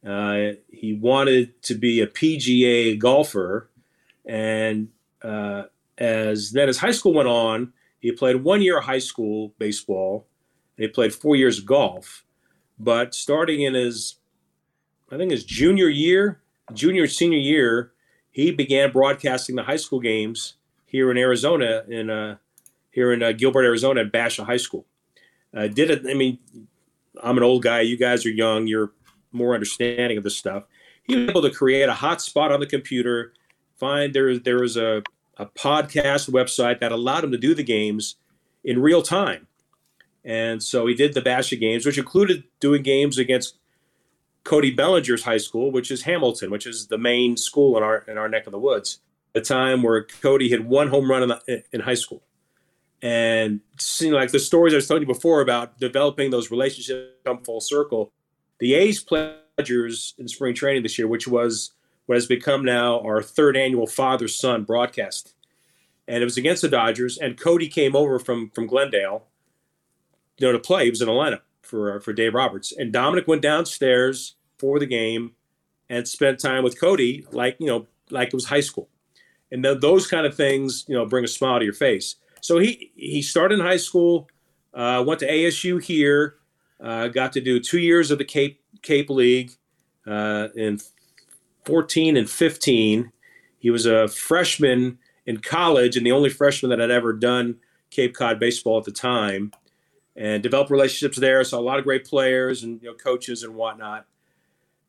Uh, 0.04 0.52
he 0.70 0.92
wanted 0.92 1.60
to 1.62 1.74
be 1.74 2.00
a 2.00 2.06
PGA 2.06 2.98
golfer, 2.98 3.70
and 4.24 4.88
uh, 5.22 5.64
as 5.98 6.52
then 6.52 6.68
as 6.68 6.78
high 6.78 6.92
school 6.92 7.14
went 7.14 7.28
on, 7.28 7.72
he 8.00 8.10
played 8.10 8.42
one 8.42 8.62
year 8.62 8.78
of 8.78 8.84
high 8.84 8.98
school 8.98 9.54
baseball, 9.58 10.26
and 10.76 10.84
he 10.84 10.88
played 10.88 11.14
four 11.14 11.36
years 11.36 11.58
of 11.58 11.66
golf. 11.66 12.24
But 12.78 13.14
starting 13.14 13.62
in 13.62 13.74
his, 13.74 14.16
I 15.10 15.16
think 15.16 15.30
his 15.30 15.44
junior 15.44 15.88
year, 15.88 16.40
junior 16.72 17.06
senior 17.06 17.38
year, 17.38 17.92
he 18.30 18.50
began 18.50 18.92
broadcasting 18.92 19.56
the 19.56 19.62
high 19.62 19.76
school 19.76 20.00
games 20.00 20.54
here 20.84 21.10
in 21.10 21.16
Arizona, 21.16 21.84
in 21.88 22.10
uh, 22.10 22.36
here 22.90 23.12
in 23.12 23.22
uh, 23.22 23.32
Gilbert, 23.32 23.64
Arizona, 23.64 24.02
at 24.02 24.12
Basha 24.12 24.44
High 24.44 24.58
School. 24.58 24.86
Uh, 25.54 25.68
did 25.68 25.90
it? 25.90 26.02
I 26.06 26.14
mean, 26.14 26.38
I'm 27.22 27.38
an 27.38 27.42
old 27.42 27.62
guy. 27.62 27.80
You 27.80 27.96
guys 27.96 28.26
are 28.26 28.30
young. 28.30 28.66
You're 28.66 28.92
more 29.32 29.54
understanding 29.54 30.18
of 30.18 30.24
this 30.24 30.36
stuff. 30.36 30.64
He 31.04 31.16
was 31.16 31.30
able 31.30 31.42
to 31.42 31.50
create 31.50 31.88
a 31.88 31.92
hotspot 31.92 32.50
on 32.50 32.60
the 32.60 32.66
computer. 32.66 33.32
Find 33.76 34.14
there 34.14 34.38
there 34.38 34.60
was 34.60 34.76
a 34.76 35.02
a 35.38 35.46
podcast 35.46 36.30
website 36.30 36.80
that 36.80 36.92
allowed 36.92 37.24
him 37.24 37.32
to 37.32 37.38
do 37.38 37.54
the 37.54 37.62
games 37.62 38.16
in 38.64 38.80
real 38.80 39.02
time. 39.02 39.46
And 40.26 40.60
so 40.60 40.88
he 40.88 40.94
did 40.94 41.14
the 41.14 41.22
Basha 41.22 41.54
games, 41.54 41.86
which 41.86 41.98
included 41.98 42.42
doing 42.58 42.82
games 42.82 43.16
against 43.16 43.56
Cody 44.42 44.72
Bellinger's 44.72 45.22
high 45.22 45.38
school, 45.38 45.70
which 45.70 45.90
is 45.90 46.02
Hamilton, 46.02 46.50
which 46.50 46.66
is 46.66 46.88
the 46.88 46.98
main 46.98 47.36
school 47.36 47.76
in 47.76 47.84
our 47.84 47.98
in 48.08 48.18
our 48.18 48.28
neck 48.28 48.46
of 48.46 48.52
the 48.52 48.58
woods. 48.58 48.98
A 49.36 49.40
time 49.40 49.82
where 49.82 50.04
Cody 50.04 50.48
hit 50.48 50.64
one 50.64 50.88
home 50.88 51.10
run 51.10 51.22
in, 51.22 51.28
the, 51.28 51.62
in 51.72 51.80
high 51.80 51.94
school, 51.94 52.22
and 53.02 53.60
seeing 53.78 54.12
like 54.12 54.32
the 54.32 54.40
stories 54.40 54.72
I 54.72 54.76
was 54.76 54.88
telling 54.88 55.02
you 55.02 55.06
before 55.06 55.42
about 55.42 55.78
developing 55.78 56.30
those 56.30 56.50
relationships 56.50 57.12
come 57.24 57.44
full 57.44 57.60
circle. 57.60 58.12
The 58.58 58.74
A's 58.74 59.00
pledgers 59.02 60.14
in 60.18 60.26
spring 60.26 60.54
training 60.54 60.82
this 60.82 60.98
year, 60.98 61.06
which 61.06 61.28
was 61.28 61.72
what 62.06 62.16
has 62.16 62.26
become 62.26 62.64
now 62.64 63.00
our 63.00 63.22
third 63.22 63.56
annual 63.56 63.86
father 63.86 64.26
son 64.26 64.64
broadcast, 64.64 65.34
and 66.08 66.20
it 66.20 66.24
was 66.24 66.36
against 66.36 66.62
the 66.62 66.68
Dodgers. 66.68 67.16
And 67.16 67.38
Cody 67.38 67.68
came 67.68 67.94
over 67.94 68.18
from 68.18 68.50
from 68.50 68.66
Glendale, 68.66 69.26
you 70.38 70.46
know, 70.46 70.52
to 70.52 70.58
play. 70.58 70.84
He 70.84 70.90
was 70.90 71.00
in 71.00 71.06
the 71.06 71.12
lineup 71.12 71.40
for 71.62 72.00
for 72.00 72.12
Dave 72.12 72.34
Roberts, 72.34 72.72
and 72.72 72.92
Dominic 72.92 73.26
went 73.26 73.42
downstairs 73.42 74.34
for 74.58 74.78
the 74.78 74.86
game 74.86 75.32
and 75.88 76.06
spent 76.06 76.40
time 76.40 76.64
with 76.64 76.80
Cody, 76.80 77.26
like 77.32 77.56
you 77.58 77.66
know, 77.66 77.86
like 78.10 78.28
it 78.28 78.34
was 78.34 78.46
high 78.46 78.60
school, 78.60 78.88
and 79.50 79.62
th- 79.62 79.80
those 79.80 80.06
kind 80.06 80.26
of 80.26 80.34
things, 80.34 80.84
you 80.88 80.94
know, 80.94 81.06
bring 81.06 81.24
a 81.24 81.28
smile 81.28 81.58
to 81.58 81.64
your 81.64 81.74
face. 81.74 82.16
So 82.40 82.58
he 82.58 82.92
he 82.94 83.22
started 83.22 83.58
in 83.58 83.64
high 83.64 83.76
school, 83.76 84.28
uh, 84.74 85.02
went 85.06 85.20
to 85.20 85.28
ASU 85.28 85.82
here, 85.82 86.36
uh, 86.80 87.08
got 87.08 87.32
to 87.34 87.40
do 87.40 87.60
two 87.60 87.80
years 87.80 88.10
of 88.10 88.18
the 88.18 88.24
Cape 88.24 88.60
Cape 88.82 89.10
League 89.10 89.52
uh, 90.06 90.48
in 90.54 90.80
14 91.64 92.16
and 92.16 92.30
15. 92.30 93.12
He 93.58 93.70
was 93.70 93.86
a 93.86 94.06
freshman 94.08 94.98
in 95.26 95.38
college 95.38 95.96
and 95.96 96.06
the 96.06 96.12
only 96.12 96.30
freshman 96.30 96.70
that 96.70 96.78
had 96.78 96.90
ever 96.90 97.12
done 97.12 97.56
Cape 97.90 98.14
Cod 98.14 98.38
baseball 98.38 98.78
at 98.78 98.84
the 98.84 98.92
time 98.92 99.52
and 100.16 100.42
developed 100.42 100.70
relationships 100.70 101.18
there. 101.18 101.44
Saw 101.44 101.58
a 101.58 101.60
lot 101.60 101.78
of 101.78 101.84
great 101.84 102.04
players 102.04 102.62
and 102.62 102.82
you 102.82 102.88
know, 102.88 102.94
coaches 102.94 103.42
and 103.42 103.54
whatnot. 103.54 104.06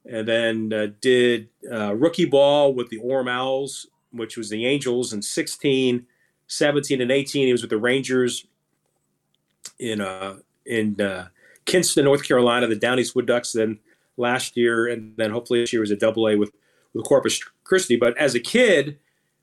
And 0.09 0.27
then 0.27 0.73
uh, 0.73 0.87
did 1.01 1.49
uh, 1.69 1.93
rookie 1.95 2.25
ball 2.25 2.73
with 2.73 2.89
the 2.89 2.99
Orem 2.99 3.29
Owls, 3.29 3.87
which 4.11 4.37
was 4.37 4.49
the 4.49 4.65
Angels 4.65 5.11
in 5.11 5.21
16, 5.21 6.05
17, 6.47 7.01
and 7.01 7.11
18. 7.11 7.45
He 7.45 7.51
was 7.51 7.61
with 7.61 7.71
the 7.71 7.77
Rangers 7.77 8.47
in 9.79 9.99
uh, 9.99 10.37
in 10.65 10.99
uh, 11.01 11.27
Kinston, 11.65 12.05
North 12.05 12.25
Carolina, 12.25 12.67
the 12.67 12.75
Down 12.75 12.99
East 12.99 13.15
Wood 13.15 13.25
Ducks. 13.25 13.51
Then 13.51 13.79
last 14.15 14.55
year, 14.55 14.87
and 14.87 15.13
then 15.17 15.31
hopefully 15.31 15.59
this 15.59 15.73
year 15.73 15.81
was 15.81 15.91
a 15.91 15.97
Double 15.97 16.27
A 16.29 16.37
with 16.37 16.51
with 16.93 17.05
Corpus 17.05 17.43
Christi. 17.65 17.97
But 17.97 18.17
as 18.17 18.33
a 18.33 18.39
kid, 18.39 18.97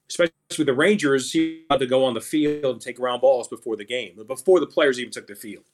especially 0.09 0.35
with 0.59 0.67
the 0.67 0.75
Rangers, 0.75 1.33
he 1.33 1.65
had 1.71 1.81
to 1.81 1.87
go 1.87 2.05
on 2.05 2.15
the 2.15 2.21
field 2.21 2.77
and 2.77 2.81
take 2.81 2.97
ground 2.97 3.21
balls 3.21 3.49
before 3.49 3.77
the 3.77 3.85
game, 3.85 4.19
before 4.27 4.61
the 4.61 4.67
players 4.67 4.99
even 5.01 5.13
took 5.13 5.27
the 5.27 5.35
field. 5.35 5.65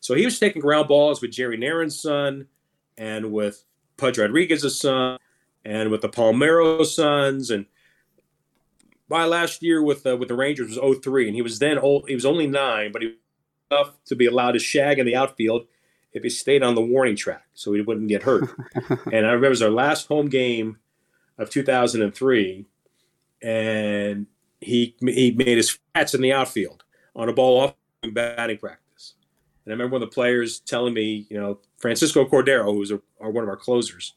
So 0.00 0.14
he 0.14 0.24
was 0.24 0.38
taking 0.38 0.62
ground 0.62 0.88
balls 0.88 1.20
with 1.20 1.32
Jerry 1.32 1.58
Narron's 1.58 2.00
son 2.00 2.46
and 2.96 3.32
with 3.32 3.64
Pudge 3.96 4.18
Rodriguez's 4.18 4.80
son 4.80 5.18
and 5.64 5.90
with 5.90 6.00
the 6.00 6.08
Palmeiro 6.08 6.84
sons. 6.86 7.50
And 7.50 7.66
by 9.08 9.24
last 9.24 9.62
year 9.62 9.82
with 9.82 10.04
the, 10.04 10.16
with 10.16 10.28
the 10.28 10.34
Rangers 10.34 10.78
was 10.78 10.98
03, 10.98 11.26
and 11.26 11.34
he 11.34 11.42
was 11.42 11.58
then 11.58 11.78
old. 11.78 12.08
He 12.08 12.14
was 12.14 12.24
only 12.24 12.46
nine, 12.46 12.92
but 12.92 13.02
he 13.02 13.08
was 13.08 13.16
enough 13.70 14.04
to 14.06 14.16
be 14.16 14.26
allowed 14.26 14.52
to 14.52 14.58
shag 14.58 14.98
in 14.98 15.06
the 15.06 15.16
outfield 15.16 15.66
if 16.12 16.22
he 16.22 16.30
stayed 16.30 16.62
on 16.62 16.74
the 16.74 16.80
warning 16.80 17.16
track 17.16 17.44
so 17.54 17.72
he 17.72 17.80
wouldn't 17.80 18.08
get 18.08 18.22
hurt. 18.22 18.48
and 19.12 19.26
I 19.26 19.30
remember 19.32 19.46
it 19.46 19.50
was 19.50 19.62
our 19.62 19.70
last 19.70 20.08
home 20.08 20.28
game 20.28 20.78
of 21.38 21.50
2003, 21.50 22.66
and 23.42 24.26
he 24.60 24.94
he 25.00 25.32
made 25.32 25.56
his 25.56 25.78
fats 25.94 26.14
in 26.14 26.20
the 26.20 26.32
outfield 26.32 26.84
on 27.16 27.28
a 27.28 27.32
ball 27.32 27.60
off 27.60 27.74
in 28.02 28.12
batting 28.12 28.58
practice. 28.58 29.14
And 29.64 29.72
I 29.72 29.74
remember 29.74 29.94
one 29.94 30.02
of 30.02 30.10
the 30.10 30.14
players 30.14 30.60
telling 30.60 30.94
me, 30.94 31.26
you 31.28 31.38
know, 31.38 31.58
Francisco 31.78 32.24
Cordero, 32.24 32.72
who's 32.72 32.90
a, 32.90 33.00
one 33.18 33.42
of 33.42 33.48
our 33.48 33.56
closers, 33.56 34.14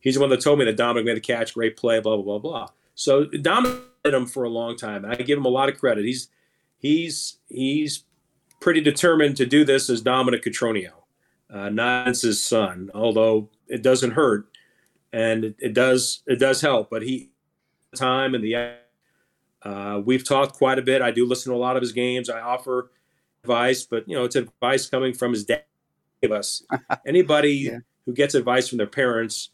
he's 0.00 0.14
the 0.14 0.20
one 0.20 0.30
that 0.30 0.40
told 0.40 0.58
me 0.58 0.64
that 0.64 0.76
Dominic 0.76 1.06
made 1.06 1.16
the 1.16 1.20
catch, 1.20 1.54
great 1.54 1.76
play, 1.76 2.00
blah 2.00 2.16
blah 2.16 2.24
blah 2.24 2.38
blah. 2.38 2.68
So 2.94 3.24
Dominic 3.26 3.82
him 4.12 4.26
for 4.26 4.44
a 4.44 4.50
long 4.50 4.76
time. 4.76 5.04
And 5.04 5.14
I 5.14 5.16
give 5.16 5.38
him 5.38 5.46
a 5.46 5.50
lot 5.50 5.68
of 5.68 5.78
credit. 5.78 6.04
He's 6.04 6.28
he's 6.78 7.38
he's 7.48 8.04
pretty 8.60 8.80
determined 8.80 9.36
to 9.38 9.46
do 9.46 9.64
this 9.64 9.88
as 9.88 10.02
Dominic 10.02 10.44
Cotroneo, 10.44 10.92
uh, 11.50 11.70
not 11.70 12.08
as 12.08 12.22
his 12.22 12.44
son. 12.44 12.90
Although 12.94 13.48
it 13.68 13.82
doesn't 13.82 14.12
hurt 14.12 14.46
and 15.12 15.44
it, 15.44 15.56
it 15.58 15.74
does 15.74 16.22
it 16.26 16.38
does 16.38 16.60
help. 16.60 16.90
But 16.90 17.02
he 17.02 17.30
time 17.94 18.34
and 18.34 18.42
the 18.42 18.74
uh, 19.62 20.00
we've 20.04 20.26
talked 20.26 20.54
quite 20.54 20.78
a 20.78 20.82
bit. 20.82 21.00
I 21.00 21.10
do 21.10 21.26
listen 21.26 21.50
to 21.50 21.56
a 21.56 21.58
lot 21.58 21.76
of 21.76 21.80
his 21.80 21.92
games. 21.92 22.28
I 22.28 22.40
offer 22.40 22.90
advice, 23.42 23.84
but 23.84 24.08
you 24.08 24.14
know 24.14 24.24
it's 24.24 24.36
advice 24.36 24.86
coming 24.88 25.14
from 25.14 25.32
his 25.32 25.44
dad. 25.44 25.62
Us, 26.30 26.62
anybody 27.06 27.52
yeah. 27.52 27.78
who 28.06 28.14
gets 28.14 28.34
advice 28.34 28.68
from 28.68 28.78
their 28.78 28.86
parents 28.86 29.50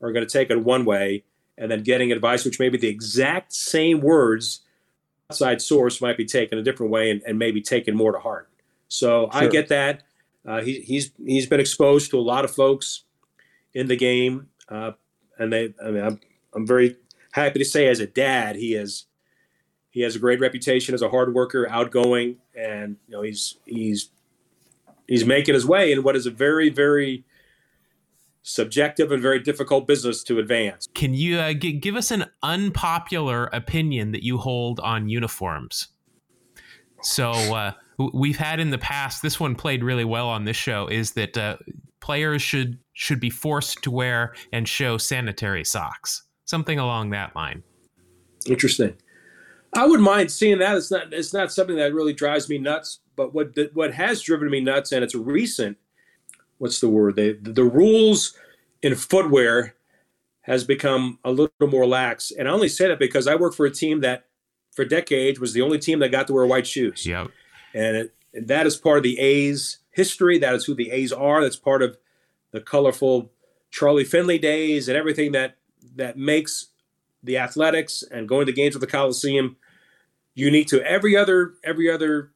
are 0.00 0.10
going 0.10 0.26
to 0.26 0.30
take 0.30 0.50
it 0.50 0.62
one 0.62 0.86
way, 0.86 1.24
and 1.58 1.70
then 1.70 1.82
getting 1.82 2.12
advice 2.12 2.44
which 2.44 2.58
may 2.58 2.70
be 2.70 2.78
the 2.78 2.88
exact 2.88 3.52
same 3.52 4.00
words 4.00 4.60
outside 5.30 5.60
source 5.60 6.00
might 6.00 6.16
be 6.16 6.24
taken 6.24 6.58
a 6.58 6.62
different 6.62 6.90
way 6.90 7.10
and, 7.10 7.22
and 7.26 7.38
maybe 7.38 7.60
taken 7.60 7.94
more 7.94 8.12
to 8.12 8.18
heart. 8.18 8.48
So 8.88 9.28
sure. 9.32 9.42
I 9.42 9.48
get 9.48 9.68
that. 9.68 10.04
Uh, 10.46 10.62
he, 10.62 10.80
he's 10.80 11.10
he's 11.24 11.46
been 11.46 11.60
exposed 11.60 12.10
to 12.10 12.18
a 12.18 12.22
lot 12.22 12.44
of 12.44 12.50
folks 12.50 13.04
in 13.74 13.88
the 13.88 13.96
game. 13.96 14.48
Uh, 14.68 14.92
and 15.38 15.52
they, 15.52 15.74
I 15.84 15.90
mean, 15.90 16.04
I'm, 16.04 16.20
I'm 16.54 16.66
very 16.66 16.96
happy 17.34 17.58
to 17.58 17.64
say, 17.64 17.88
as 17.88 18.00
a 18.00 18.06
dad, 18.06 18.56
he 18.56 18.72
has 18.72 19.06
he 19.90 20.00
has 20.00 20.16
a 20.16 20.18
great 20.18 20.40
reputation 20.40 20.94
as 20.94 21.02
a 21.02 21.08
hard 21.08 21.34
worker, 21.34 21.68
outgoing, 21.68 22.38
and 22.56 22.96
you 23.06 23.16
know 23.16 23.22
he's 23.22 23.56
he's 23.64 24.10
he's 25.06 25.24
making 25.24 25.54
his 25.54 25.66
way 25.66 25.92
in 25.92 26.02
what 26.02 26.16
is 26.16 26.26
a 26.26 26.30
very 26.30 26.70
very 26.70 27.24
subjective 28.42 29.10
and 29.10 29.22
very 29.22 29.40
difficult 29.40 29.86
business 29.86 30.22
to 30.22 30.38
advance. 30.38 30.88
Can 30.94 31.14
you 31.14 31.38
uh, 31.38 31.54
g- 31.54 31.72
give 31.72 31.96
us 31.96 32.10
an 32.10 32.26
unpopular 32.42 33.46
opinion 33.52 34.12
that 34.12 34.22
you 34.22 34.36
hold 34.36 34.80
on 34.80 35.08
uniforms? 35.08 35.88
So 37.02 37.30
uh, 37.32 37.72
we've 38.12 38.36
had 38.36 38.60
in 38.60 38.70
the 38.70 38.78
past. 38.78 39.22
This 39.22 39.38
one 39.40 39.54
played 39.54 39.82
really 39.82 40.04
well 40.04 40.28
on 40.28 40.44
this 40.44 40.56
show. 40.56 40.86
Is 40.88 41.12
that 41.12 41.38
uh, 41.38 41.56
players 42.00 42.42
should 42.42 42.78
should 42.92 43.20
be 43.20 43.30
forced 43.30 43.82
to 43.82 43.90
wear 43.90 44.34
and 44.52 44.68
show 44.68 44.98
sanitary 44.98 45.64
socks, 45.64 46.23
something 46.44 46.78
along 46.78 47.10
that 47.10 47.34
line. 47.34 47.62
Interesting. 48.46 48.94
I 49.72 49.86
wouldn't 49.86 50.04
mind 50.04 50.30
seeing 50.30 50.58
that. 50.58 50.76
It's 50.76 50.90
not 50.90 51.12
it's 51.12 51.32
not 51.32 51.52
something 51.52 51.76
that 51.76 51.92
really 51.94 52.12
drives 52.12 52.48
me 52.48 52.58
nuts. 52.58 53.00
But 53.16 53.34
what 53.34 53.56
what 53.72 53.94
has 53.94 54.22
driven 54.22 54.50
me 54.50 54.60
nuts, 54.60 54.92
and 54.92 55.02
it's 55.02 55.14
recent. 55.14 55.76
What's 56.58 56.80
the 56.80 56.88
word? 56.88 57.16
They, 57.16 57.32
the 57.32 57.64
rules 57.64 58.36
in 58.82 58.94
footwear 58.94 59.74
has 60.42 60.62
become 60.62 61.18
a 61.24 61.30
little 61.30 61.50
more 61.60 61.86
lax, 61.86 62.30
and 62.30 62.48
I 62.48 62.52
only 62.52 62.68
say 62.68 62.88
that 62.88 62.98
because 62.98 63.26
I 63.26 63.34
work 63.34 63.54
for 63.54 63.66
a 63.66 63.70
team 63.70 64.00
that, 64.00 64.26
for 64.72 64.84
decades, 64.84 65.40
was 65.40 65.52
the 65.52 65.62
only 65.62 65.78
team 65.78 65.98
that 65.98 66.10
got 66.10 66.26
to 66.28 66.32
wear 66.32 66.46
white 66.46 66.66
shoes. 66.66 67.04
Yep. 67.06 67.30
And, 67.74 67.96
it, 67.96 68.14
and 68.32 68.46
that 68.48 68.66
is 68.66 68.76
part 68.76 68.98
of 68.98 69.02
the 69.02 69.18
A's 69.18 69.78
history. 69.90 70.38
That 70.38 70.54
is 70.54 70.64
who 70.64 70.74
the 70.74 70.90
A's 70.90 71.12
are. 71.12 71.42
That's 71.42 71.56
part 71.56 71.82
of 71.82 71.96
the 72.52 72.60
colorful 72.60 73.32
Charlie 73.70 74.04
Finley 74.04 74.38
days 74.38 74.88
and 74.88 74.96
everything 74.96 75.32
that 75.32 75.56
that 75.96 76.16
makes 76.16 76.66
the 77.22 77.38
athletics 77.38 78.04
and 78.10 78.28
going 78.28 78.46
to 78.46 78.52
games 78.52 78.74
at 78.74 78.80
the 78.80 78.86
Coliseum 78.86 79.56
unique 80.34 80.68
to 80.68 80.82
every 80.82 81.16
other 81.16 81.54
every 81.64 81.90
other 81.90 82.30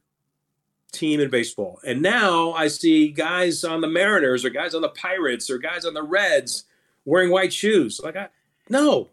team 0.91 1.19
in 1.19 1.29
baseball. 1.29 1.79
And 1.85 2.01
now 2.01 2.53
I 2.53 2.67
see 2.67 3.09
guys 3.09 3.63
on 3.63 3.81
the 3.81 3.87
Mariners 3.87 4.43
or 4.43 4.49
guys 4.49 4.73
on 4.73 4.81
the 4.81 4.89
Pirates 4.89 5.49
or 5.49 5.57
guys 5.57 5.85
on 5.85 5.93
the 5.93 6.03
Reds 6.03 6.63
wearing 7.05 7.31
white 7.31 7.53
shoes. 7.53 7.99
Like 8.03 8.15
I 8.15 8.29
no. 8.69 9.09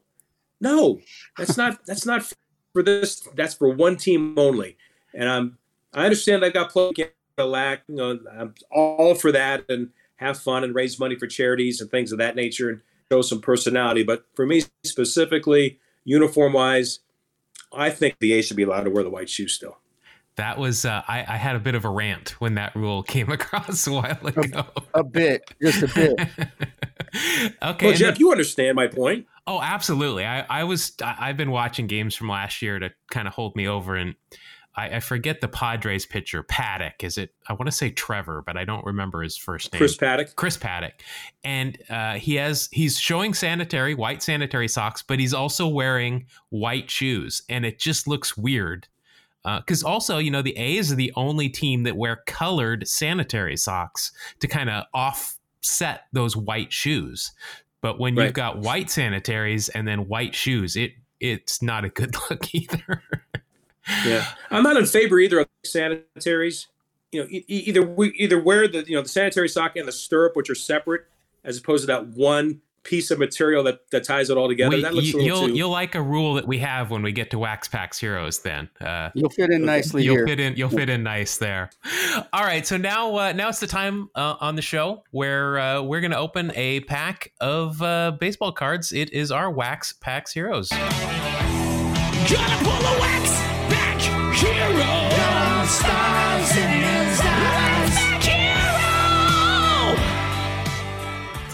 No. 0.60 1.00
That's 1.36 1.56
not 1.56 1.78
that's 1.86 2.06
not 2.06 2.32
for 2.72 2.82
this. 2.82 3.20
That's 3.34 3.54
for 3.54 3.68
one 3.68 3.96
team 3.96 4.38
only. 4.38 4.76
And 5.14 5.28
I'm 5.28 5.58
I 5.92 6.04
understand 6.04 6.44
I 6.44 6.50
got 6.50 6.70
played 6.70 7.10
lack. 7.38 7.82
You 7.88 7.96
know, 7.96 8.18
I'm 8.32 8.54
all 8.70 9.14
for 9.14 9.32
that 9.32 9.64
and 9.68 9.90
have 10.16 10.38
fun 10.38 10.64
and 10.64 10.74
raise 10.74 10.98
money 10.98 11.16
for 11.16 11.26
charities 11.26 11.80
and 11.80 11.90
things 11.90 12.12
of 12.12 12.18
that 12.18 12.36
nature 12.36 12.70
and 12.70 12.80
show 13.10 13.22
some 13.22 13.40
personality. 13.40 14.02
But 14.02 14.24
for 14.34 14.46
me 14.46 14.62
specifically, 14.84 15.78
uniform 16.04 16.52
wise, 16.52 17.00
I 17.72 17.90
think 17.90 18.16
the 18.20 18.32
A 18.34 18.42
should 18.42 18.56
be 18.56 18.62
allowed 18.62 18.84
to 18.84 18.90
wear 18.90 19.04
the 19.04 19.10
white 19.10 19.28
shoes 19.28 19.52
still. 19.52 19.78
That 20.36 20.58
was 20.58 20.84
uh, 20.84 21.02
I, 21.08 21.20
I, 21.20 21.36
had 21.38 21.56
a 21.56 21.58
bit 21.58 21.74
of 21.74 21.86
a 21.86 21.88
rant 21.88 22.38
when 22.40 22.56
that 22.56 22.76
rule 22.76 23.02
came 23.14 23.30
across 23.30 23.86
a 23.86 23.92
while 23.92 24.26
ago. 24.26 24.66
A, 24.94 25.00
a 25.00 25.04
bit, 25.04 25.50
just 25.62 25.82
a 25.82 25.88
bit. 25.88 26.20
okay, 27.62 27.86
well, 27.86 27.94
Jeff, 27.94 28.14
then, 28.14 28.16
you 28.18 28.30
understand 28.30 28.76
my 28.76 28.86
point. 28.86 29.26
Oh, 29.46 29.62
absolutely. 29.62 30.26
I, 30.26 30.40
I 30.42 30.64
was 30.64 30.92
I've 31.02 31.38
been 31.38 31.50
watching 31.50 31.86
games 31.86 32.14
from 32.14 32.28
last 32.28 32.60
year 32.60 32.78
to 32.78 32.90
kind 33.10 33.26
of 33.26 33.32
hold 33.32 33.56
me 33.56 33.66
over, 33.66 33.96
and 33.96 34.14
I, 34.76 34.96
I, 34.96 35.00
forget 35.00 35.40
the 35.40 35.48
Padres 35.48 36.04
pitcher 36.06 36.42
Paddack. 36.42 37.02
Is 37.02 37.18
it? 37.18 37.34
I 37.48 37.54
want 37.54 37.66
to 37.66 37.72
say 37.72 37.90
Trevor, 37.90 38.42
but 38.44 38.56
I 38.56 38.64
don't 38.64 38.84
remember 38.84 39.22
his 39.22 39.36
first 39.36 39.72
name. 39.72 39.78
Chris 39.78 39.96
Paddack. 39.96 40.34
Chris 40.36 40.56
Paddack, 40.56 40.92
and 41.44 41.78
uh, 41.88 42.14
he 42.14 42.34
has 42.34 42.68
he's 42.72 42.98
showing 42.98 43.34
sanitary 43.34 43.94
white 43.94 44.22
sanitary 44.22 44.68
socks, 44.68 45.02
but 45.02 45.18
he's 45.18 45.34
also 45.34 45.66
wearing 45.66 46.26
white 46.50 46.90
shoes, 46.90 47.42
and 47.48 47.64
it 47.64 47.78
just 47.78 48.06
looks 48.06 48.36
weird. 48.36 48.88
Because 49.44 49.84
uh, 49.84 49.88
also, 49.88 50.18
you 50.18 50.30
know, 50.30 50.42
the 50.42 50.56
A's 50.56 50.90
are 50.90 50.96
the 50.96 51.12
only 51.14 51.48
team 51.48 51.84
that 51.84 51.96
wear 51.96 52.22
colored 52.26 52.88
sanitary 52.88 53.56
socks 53.56 54.10
to 54.40 54.48
kind 54.48 54.68
of 54.68 54.84
offset 54.92 56.02
those 56.12 56.36
white 56.36 56.72
shoes. 56.72 57.32
But 57.80 58.00
when 58.00 58.16
right. 58.16 58.24
you've 58.24 58.34
got 58.34 58.58
white 58.58 58.90
sanitaries 58.90 59.68
and 59.68 59.86
then 59.86 60.08
white 60.08 60.34
shoes, 60.34 60.76
it 60.76 60.92
it's 61.20 61.62
not 61.62 61.84
a 61.84 61.88
good 61.88 62.14
look 62.30 62.54
either 62.54 63.02
yeah, 64.04 64.26
I'm 64.50 64.62
not 64.62 64.76
in 64.76 64.86
favor 64.86 65.18
either 65.18 65.40
of 65.40 65.48
sanitaries. 65.64 66.66
You 67.12 67.22
know, 67.22 67.28
e- 67.30 67.44
either 67.48 67.82
we 67.82 68.12
either 68.16 68.40
wear 68.40 68.68
the 68.68 68.84
you 68.86 68.96
know 68.96 69.02
the 69.02 69.08
sanitary 69.08 69.48
sock 69.48 69.76
and 69.76 69.86
the 69.86 69.92
stirrup, 69.92 70.36
which 70.36 70.50
are 70.50 70.54
separate, 70.54 71.06
as 71.44 71.58
opposed 71.58 71.82
to 71.82 71.86
that 71.88 72.08
one 72.08 72.60
piece 72.86 73.10
of 73.10 73.18
material 73.18 73.64
that, 73.64 73.80
that 73.90 74.04
ties 74.04 74.30
it 74.30 74.36
all 74.36 74.48
together. 74.48 74.80
that 74.80 74.94
looks 74.94 75.08
you, 75.08 75.18
will 75.18 75.48
too... 75.48 75.54
you'll 75.54 75.70
like 75.70 75.94
a 75.94 76.00
rule 76.00 76.34
that 76.34 76.46
we 76.46 76.58
have 76.58 76.90
when 76.90 77.02
we 77.02 77.12
get 77.12 77.30
to 77.30 77.38
Wax 77.38 77.68
Packs 77.68 77.98
Heroes. 77.98 78.38
Then 78.38 78.70
uh, 78.80 79.10
you'll 79.14 79.28
fit 79.30 79.50
in 79.50 79.64
nicely. 79.64 80.04
You'll 80.04 80.16
here. 80.16 80.26
fit 80.26 80.40
in. 80.40 80.56
You'll 80.56 80.70
fit 80.70 80.88
in 80.88 81.02
nice 81.02 81.36
there. 81.36 81.70
All 82.32 82.44
right. 82.44 82.66
So 82.66 82.76
now 82.76 83.14
uh, 83.16 83.32
now 83.32 83.48
it's 83.48 83.60
the 83.60 83.66
time 83.66 84.08
uh, 84.14 84.36
on 84.40 84.56
the 84.56 84.62
show 84.62 85.02
where 85.10 85.58
uh, 85.58 85.82
we're 85.82 86.00
going 86.00 86.12
to 86.12 86.18
open 86.18 86.52
a 86.54 86.80
pack 86.80 87.32
of 87.40 87.82
uh, 87.82 88.12
baseball 88.12 88.52
cards. 88.52 88.92
It 88.92 89.12
is 89.12 89.30
our 89.30 89.50
Wax 89.50 89.92
Packs 89.92 90.32
Heroes. 90.32 90.68
Gonna 90.70 92.56
pull 92.64 92.72
a 92.72 93.00
wax 93.00 93.55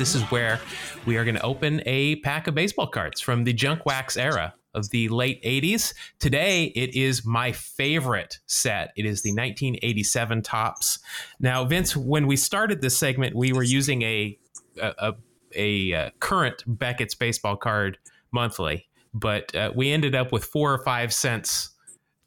This 0.03 0.17
is 0.17 0.23
where 0.33 0.59
we 1.07 1.17
are 1.17 1.25
going 1.25 1.37
to 1.37 1.43
open 1.45 1.81
a 1.87 2.17
pack 2.23 2.49
of 2.49 2.57
baseball 2.57 2.89
cards 2.89 3.21
from 3.21 3.45
the 3.45 3.53
junk 3.53 3.87
wax 3.87 4.17
era 4.17 4.53
of 4.75 4.91
the 4.91 5.09
late 5.09 5.41
80s. 5.45 5.95
Today, 6.19 6.73
it 6.75 6.97
is 6.97 7.25
my 7.25 7.53
favorite 7.53 8.41
set. 8.47 8.93
It 8.97 9.07
is 9.07 9.23
the 9.23 9.31
1987 9.31 10.43
Topps. 10.43 10.99
Now, 11.39 11.65
Vince, 11.65 11.97
when 11.97 12.27
we 12.27 12.35
started 12.35 12.83
this 12.83 12.99
segment, 12.99 13.37
we 13.37 13.53
were 13.53 13.63
using 13.63 14.03
a 14.03 14.37
a, 14.81 14.93
a, 14.99 15.15
a 15.55 15.95
uh, 15.95 16.11
current 16.19 16.65
Beckett's 16.67 17.15
baseball 17.15 17.55
card 17.55 17.97
monthly, 18.33 18.89
but 19.15 19.55
uh, 19.55 19.71
we 19.73 19.93
ended 19.93 20.17
up 20.17 20.33
with 20.33 20.45
four 20.45 20.75
or 20.75 20.79
five 20.79 21.13
cents 21.13 21.72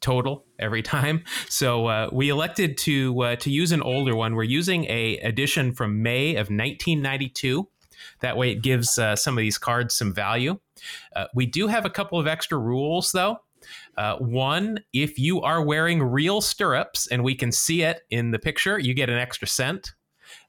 total 0.00 0.44
every 0.58 0.82
time. 0.82 1.24
So 1.48 1.86
uh, 1.86 2.08
we 2.12 2.28
elected 2.28 2.76
to 2.78 3.20
uh, 3.20 3.36
to 3.36 3.50
use 3.50 3.72
an 3.72 3.82
older 3.82 4.14
one. 4.14 4.34
We're 4.34 4.44
using 4.44 4.84
a 4.84 5.18
edition 5.18 5.72
from 5.72 6.02
May 6.02 6.32
of 6.32 6.48
1992. 6.48 7.68
That 8.20 8.36
way, 8.36 8.52
it 8.52 8.62
gives 8.62 8.98
uh, 8.98 9.16
some 9.16 9.36
of 9.36 9.42
these 9.42 9.58
cards 9.58 9.94
some 9.94 10.12
value. 10.12 10.58
Uh, 11.14 11.26
we 11.34 11.46
do 11.46 11.66
have 11.66 11.84
a 11.84 11.90
couple 11.90 12.18
of 12.18 12.26
extra 12.26 12.58
rules, 12.58 13.12
though. 13.12 13.38
Uh, 13.96 14.16
one, 14.16 14.78
if 14.92 15.18
you 15.18 15.40
are 15.40 15.62
wearing 15.62 16.02
real 16.02 16.40
stirrups 16.40 17.06
and 17.08 17.24
we 17.24 17.34
can 17.34 17.50
see 17.50 17.82
it 17.82 18.02
in 18.10 18.30
the 18.30 18.38
picture, 18.38 18.78
you 18.78 18.94
get 18.94 19.10
an 19.10 19.18
extra 19.18 19.48
cent. 19.48 19.94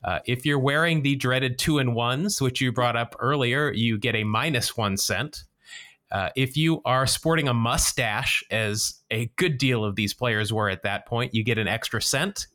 Uh, 0.04 0.20
if 0.26 0.46
you're 0.46 0.60
wearing 0.60 1.02
the 1.02 1.16
dreaded 1.16 1.58
two 1.58 1.80
and 1.80 1.96
ones, 1.96 2.42
which 2.42 2.62
you 2.62 2.72
brought 2.72 2.96
up 2.96 3.16
earlier, 3.20 3.72
you 3.72 3.98
get 3.98 4.16
a 4.16 4.24
minus 4.24 4.78
one 4.78 4.98
cent. 4.98 5.44
Uh, 6.12 6.30
if 6.36 6.56
you 6.56 6.82
are 6.86 7.06
sporting 7.06 7.48
a 7.48 7.54
mustache, 7.54 8.44
as 8.50 9.02
a 9.12 9.26
good 9.36 9.58
deal 9.58 9.84
of 9.84 9.96
these 9.96 10.14
players 10.14 10.54
were 10.54 10.70
at 10.70 10.84
that 10.84 11.06
point, 11.06 11.34
you 11.34 11.44
get 11.44 11.58
an 11.58 11.68
extra 11.68 12.02
cent. 12.02 12.48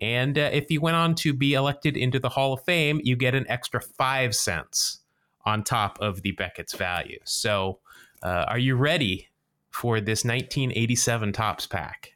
And 0.00 0.38
uh, 0.38 0.50
if 0.52 0.70
you 0.70 0.80
went 0.80 0.96
on 0.96 1.14
to 1.16 1.32
be 1.32 1.54
elected 1.54 1.96
into 1.96 2.18
the 2.18 2.28
Hall 2.28 2.52
of 2.52 2.64
Fame, 2.64 3.00
you 3.02 3.16
get 3.16 3.34
an 3.34 3.46
extra 3.48 3.80
five 3.80 4.34
cents 4.34 5.00
on 5.44 5.64
top 5.64 5.98
of 6.00 6.22
the 6.22 6.32
Beckett's 6.32 6.74
value. 6.74 7.18
So, 7.24 7.78
uh, 8.22 8.46
are 8.48 8.58
you 8.58 8.74
ready 8.74 9.28
for 9.70 10.00
this 10.00 10.24
1987 10.24 11.32
Topps 11.32 11.66
pack? 11.66 12.14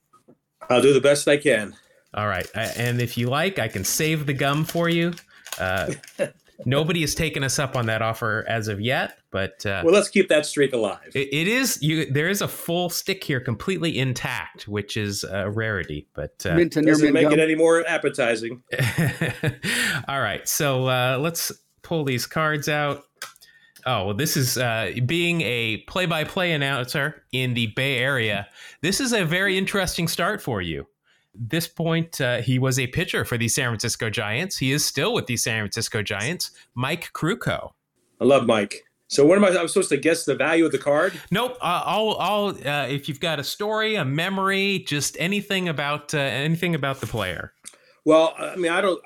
I'll 0.69 0.83
do 0.83 0.93
the 0.93 1.01
best 1.01 1.29
I 1.29 1.37
can. 1.37 1.77
All 2.15 2.27
right. 2.27 2.47
And 2.55 3.01
if 3.01 3.17
you 3.17 3.29
like, 3.29 3.59
I 3.59 3.69
can 3.69 3.85
save 3.85 4.27
the 4.27 4.35
gum 4.35 4.65
for 4.65 4.89
you. 4.89 5.15
Uh, 5.59 5.93
Nobody 6.65 7.01
has 7.01 7.15
taken 7.15 7.45
us 7.45 7.59
up 7.59 7.77
on 7.77 7.87
that 7.87 8.03
offer 8.03 8.45
as 8.49 8.69
of 8.69 8.81
yet, 8.81 9.19
but 9.31 9.65
uh, 9.67 9.83
well, 9.85 9.95
let's 9.95 10.09
keep 10.09 10.29
that 10.29 10.47
streak 10.47 10.73
alive. 10.73 11.11
it, 11.15 11.29
it 11.33 11.49
is 11.49 11.83
you. 11.83 12.07
There 12.07 12.29
is 12.29 12.41
a 12.43 12.49
full 12.49 12.91
stick 12.91 13.25
here, 13.25 13.41
completely 13.41 13.99
intact, 13.99 14.69
which 14.69 14.97
is 14.97 15.25
a 15.25 15.51
rarity. 15.51 16.07
But 16.15 16.45
uh, 16.47 16.55
Minton, 16.55 16.85
doesn't 16.85 17.13
make 17.13 17.25
gum. 17.25 17.35
it 17.35 17.39
any 17.41 17.55
more 17.55 17.87
appetizing. 17.87 18.63
All 20.09 20.21
right, 20.21 20.47
so 20.49 20.87
uh, 20.87 21.19
let's 21.21 21.53
pull 21.83 22.05
these 22.05 22.27
cards 22.27 22.69
out. 22.69 23.05
Oh, 23.85 24.07
well, 24.07 24.15
this 24.15 24.37
is 24.37 24.57
uh, 24.57 24.93
being 25.07 25.41
a 25.41 25.79
play-by-play 25.89 26.53
announcer 26.53 27.25
in 27.33 27.55
the 27.55 27.67
Bay 27.69 27.99
Area. 27.99 28.47
This 28.81 29.01
is 29.01 29.13
a 29.13 29.25
very 29.25 29.59
interesting 29.59 30.07
start 30.07 30.41
for 30.41 30.63
you 30.63 30.87
this 31.35 31.67
point, 31.67 32.21
uh, 32.21 32.43
he 32.43 32.59
was 32.59 32.79
a 32.79 32.87
pitcher 32.87 33.25
for 33.25 33.39
the 33.39 33.49
San 33.49 33.69
Francisco 33.69 34.11
Giants. 34.11 34.57
He 34.59 34.73
is 34.73 34.85
still 34.85 35.15
with 35.15 35.27
the 35.27 35.37
San 35.37 35.63
Francisco 35.63 36.03
Giants. 36.03 36.51
Mike 36.75 37.11
Krukow. 37.13 37.71
I 38.21 38.25
love 38.25 38.47
Mike. 38.47 38.85
So 39.09 39.27
what 39.27 39.37
am 39.37 39.45
I? 39.45 39.49
I'm 39.49 39.69
supposed 39.69 39.91
to 39.91 39.99
guess 39.99 40.25
the 40.25 40.35
value 40.35 40.65
of 40.65 40.73
the 40.73 40.79
card? 40.79 41.13
Nope. 41.31 41.59
Uh, 41.61 41.83
I'll, 41.85 42.17
I'll 42.19 42.47
uh, 42.67 42.87
if 42.87 43.09
you've 43.09 43.21
got 43.21 43.39
a 43.39 43.45
story, 43.45 43.97
a 43.97 44.05
memory, 44.05 44.85
just 44.87 45.17
anything 45.21 45.69
about 45.69 46.15
uh, 46.15 46.19
anything 46.19 46.75
about 46.75 47.01
the 47.01 47.07
player. 47.07 47.53
Well, 48.05 48.35
I 48.39 48.57
mean, 48.57 48.73
I 48.73 48.81
don't. 48.81 49.03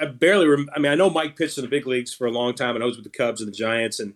I 0.00 0.06
barely. 0.06 0.48
Rem- 0.48 0.68
I 0.74 0.80
mean, 0.80 0.90
I 0.90 0.96
know 0.96 1.08
Mike 1.08 1.36
pitched 1.36 1.56
in 1.56 1.62
the 1.62 1.68
big 1.70 1.86
leagues 1.86 2.12
for 2.12 2.26
a 2.26 2.32
long 2.32 2.54
time, 2.54 2.74
and 2.74 2.82
I 2.82 2.86
was 2.86 2.96
with 2.96 3.04
the 3.04 3.16
Cubs 3.16 3.40
and 3.40 3.46
the 3.46 3.56
Giants, 3.56 4.00
and 4.00 4.14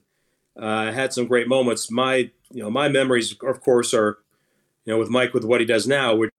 uh, 0.61 0.91
had 0.91 1.13
some 1.13 1.27
great 1.27 1.47
moments. 1.47 1.89
My, 1.89 2.31
you 2.51 2.63
know, 2.63 2.71
my 2.71 2.89
memories, 2.89 3.37
of 3.41 3.61
course, 3.61 3.95
are, 3.95 4.19
you 4.85 4.93
know, 4.93 4.99
with 4.99 5.09
Mike 5.09 5.35
with 5.35 5.45
what 5.45 5.61
he 5.61 5.67
does 5.67 5.87
now, 5.87 6.17
which 6.17 6.33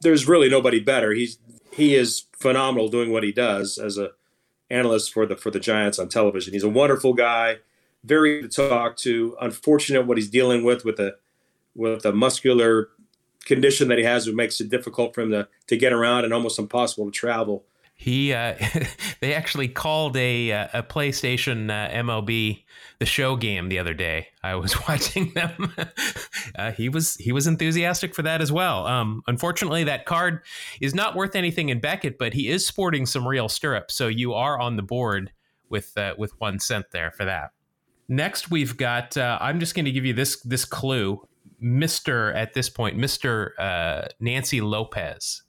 there's 0.00 0.28
really 0.28 0.48
nobody 0.48 0.80
better. 0.80 1.12
He's 1.12 1.38
he 1.72 1.94
is 1.94 2.24
phenomenal 2.32 2.88
doing 2.88 3.12
what 3.12 3.22
he 3.22 3.32
does 3.32 3.78
as 3.78 3.98
a 3.98 4.10
analyst 4.70 5.12
for 5.12 5.26
the 5.26 5.36
for 5.36 5.50
the 5.50 5.60
Giants 5.60 5.98
on 5.98 6.08
television. 6.08 6.52
He's 6.52 6.64
a 6.64 6.68
wonderful 6.68 7.14
guy, 7.14 7.58
very 8.04 8.42
to 8.42 8.48
talk 8.48 8.96
to. 8.98 9.36
Unfortunate 9.40 10.06
what 10.06 10.18
he's 10.18 10.30
dealing 10.30 10.64
with 10.64 10.84
with 10.84 10.98
a 11.00 11.16
with 11.74 12.04
a 12.04 12.12
muscular 12.12 12.88
condition 13.44 13.88
that 13.88 13.98
he 13.98 14.04
has, 14.04 14.26
which 14.26 14.34
makes 14.34 14.60
it 14.60 14.68
difficult 14.68 15.14
for 15.14 15.22
him 15.22 15.30
to 15.30 15.48
to 15.68 15.76
get 15.76 15.92
around 15.92 16.24
and 16.24 16.34
almost 16.34 16.58
impossible 16.58 17.06
to 17.06 17.12
travel. 17.12 17.64
He 18.00 18.32
uh, 18.32 18.54
they 19.20 19.34
actually 19.34 19.66
called 19.66 20.16
a 20.16 20.52
uh, 20.52 20.68
a 20.72 20.82
PlayStation 20.84 21.68
uh, 21.68 21.92
MLB 21.92 22.62
the 23.00 23.06
show 23.06 23.34
game 23.34 23.68
the 23.68 23.80
other 23.80 23.92
day. 23.92 24.28
I 24.40 24.54
was 24.54 24.76
watching 24.88 25.32
them. 25.34 25.74
uh, 26.56 26.70
he 26.70 26.88
was 26.88 27.16
he 27.16 27.32
was 27.32 27.48
enthusiastic 27.48 28.14
for 28.14 28.22
that 28.22 28.40
as 28.40 28.52
well. 28.52 28.86
Um, 28.86 29.22
unfortunately, 29.26 29.82
that 29.84 30.06
card 30.06 30.42
is 30.80 30.94
not 30.94 31.16
worth 31.16 31.34
anything 31.34 31.70
in 31.70 31.80
Beckett, 31.80 32.18
but 32.18 32.34
he 32.34 32.48
is 32.48 32.64
sporting 32.64 33.04
some 33.04 33.26
real 33.26 33.48
stirrups, 33.48 33.96
so 33.96 34.06
you 34.06 34.32
are 34.32 34.60
on 34.60 34.76
the 34.76 34.82
board 34.82 35.32
with 35.68 35.98
uh, 35.98 36.14
with 36.16 36.40
one 36.40 36.60
cent 36.60 36.86
there 36.92 37.10
for 37.10 37.24
that. 37.24 37.50
Next, 38.08 38.48
we've 38.48 38.76
got. 38.76 39.16
Uh, 39.16 39.38
I'm 39.40 39.58
just 39.58 39.74
going 39.74 39.86
to 39.86 39.92
give 39.92 40.04
you 40.04 40.14
this 40.14 40.40
this 40.42 40.64
clue, 40.64 41.26
Mister. 41.58 42.32
At 42.32 42.54
this 42.54 42.68
point, 42.68 42.96
Mister 42.96 43.56
Nancy 44.20 44.60
Lopez. 44.60 45.42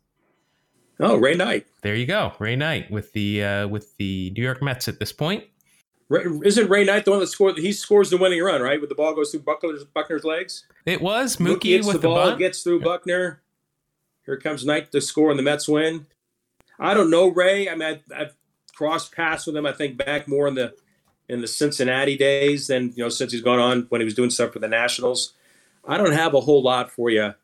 Oh, 1.00 1.16
Ray 1.16 1.36
Knight. 1.36 1.66
There 1.82 1.96
you 1.96 2.06
go, 2.06 2.34
Ray 2.40 2.56
Knight 2.56 2.92
with 2.92 3.14
the 3.14 3.44
uh, 3.44 3.68
with 3.68 3.96
the 3.98 4.32
New 4.36 4.44
York 4.44 4.62
Mets 4.62 4.88
at 4.88 5.00
this 5.00 5.14
point. 5.14 5.46
Isn't 6.12 6.70
Ray 6.70 6.84
Knight 6.84 7.06
the 7.06 7.12
one 7.12 7.20
that 7.20 7.28
scored? 7.28 7.58
He 7.58 7.72
scores 7.72 8.10
the 8.10 8.18
winning 8.18 8.42
run, 8.42 8.62
right? 8.62 8.80
With 8.82 8.90
the 8.90 8.96
ball 8.96 9.14
goes 9.14 9.32
through 9.32 9.42
Buckner's, 9.42 9.84
Buckner's 9.84 10.24
legs. 10.24 10.66
It 10.86 11.02
was 11.02 11.38
Mookie, 11.38 11.80
Mookie 11.80 11.86
with 11.86 12.02
the, 12.02 12.08
ball, 12.08 12.32
the 12.32 12.36
gets 12.36 12.64
through 12.64 12.82
Buckner. 12.82 13.42
Here 14.26 14.38
comes 14.38 14.66
Knight 14.66 14.92
to 14.92 15.02
score, 15.02 15.30
and 15.30 15.38
the 15.38 15.44
Mets 15.44 15.70
win. 15.70 16.08
I 16.80 16.94
don't 16.94 17.12
know 17.12 17.30
Ray. 17.30 17.70
I 17.70 17.76
mean, 17.76 18.00
I, 18.14 18.18
have 18.18 18.34
crossed 18.76 19.14
paths 19.14 19.46
with 19.46 19.56
him. 19.56 19.66
I 19.66 19.72
think 19.72 19.98
back 19.98 20.28
more 20.28 20.48
in 20.48 20.56
the 20.56 20.74
in 21.30 21.42
the 21.42 21.48
Cincinnati 21.48 22.18
days 22.18 22.68
than 22.68 22.94
you 22.96 23.04
know 23.04 23.10
since 23.10 23.32
he's 23.32 23.42
gone 23.42 23.60
on 23.60 23.86
when 23.90 24.02
he 24.02 24.06
was 24.06 24.16
doing 24.16 24.32
stuff 24.32 24.52
for 24.52 24.60
the 24.60 24.68
Nationals. 24.68 25.34
I 25.88 25.98
don't 25.98 26.12
have 26.12 26.34
a 26.34 26.42
whole 26.42 26.64
lot 26.64 26.92
for 26.92 27.10
you 27.10 27.36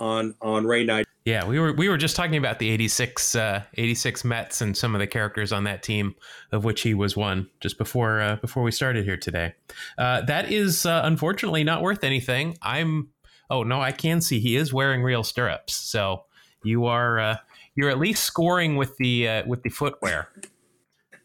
on 0.00 0.34
on 0.40 0.66
Ray 0.66 0.84
Knight. 0.84 1.06
Yeah, 1.28 1.44
we 1.44 1.60
were 1.60 1.74
we 1.74 1.90
were 1.90 1.98
just 1.98 2.16
talking 2.16 2.38
about 2.38 2.58
the 2.58 2.70
86, 2.70 3.34
uh, 3.34 3.62
86 3.74 4.24
Mets 4.24 4.62
and 4.62 4.74
some 4.74 4.94
of 4.94 4.98
the 4.98 5.06
characters 5.06 5.52
on 5.52 5.64
that 5.64 5.82
team, 5.82 6.14
of 6.52 6.64
which 6.64 6.80
he 6.80 6.94
was 6.94 7.18
one, 7.18 7.50
just 7.60 7.76
before 7.76 8.22
uh, 8.22 8.36
before 8.36 8.62
we 8.62 8.70
started 8.70 9.04
here 9.04 9.18
today. 9.18 9.52
Uh, 9.98 10.22
that 10.22 10.50
is 10.50 10.86
uh, 10.86 11.02
unfortunately 11.04 11.64
not 11.64 11.82
worth 11.82 12.02
anything. 12.02 12.56
I'm 12.62 13.10
oh 13.50 13.62
no, 13.62 13.78
I 13.78 13.92
can 13.92 14.22
see 14.22 14.40
he 14.40 14.56
is 14.56 14.72
wearing 14.72 15.02
real 15.02 15.22
stirrups, 15.22 15.74
so 15.74 16.24
you 16.64 16.86
are 16.86 17.20
uh, 17.20 17.36
you're 17.74 17.90
at 17.90 17.98
least 17.98 18.24
scoring 18.24 18.76
with 18.76 18.96
the 18.96 19.28
uh, 19.28 19.46
with 19.46 19.62
the 19.62 19.68
footwear. 19.68 20.32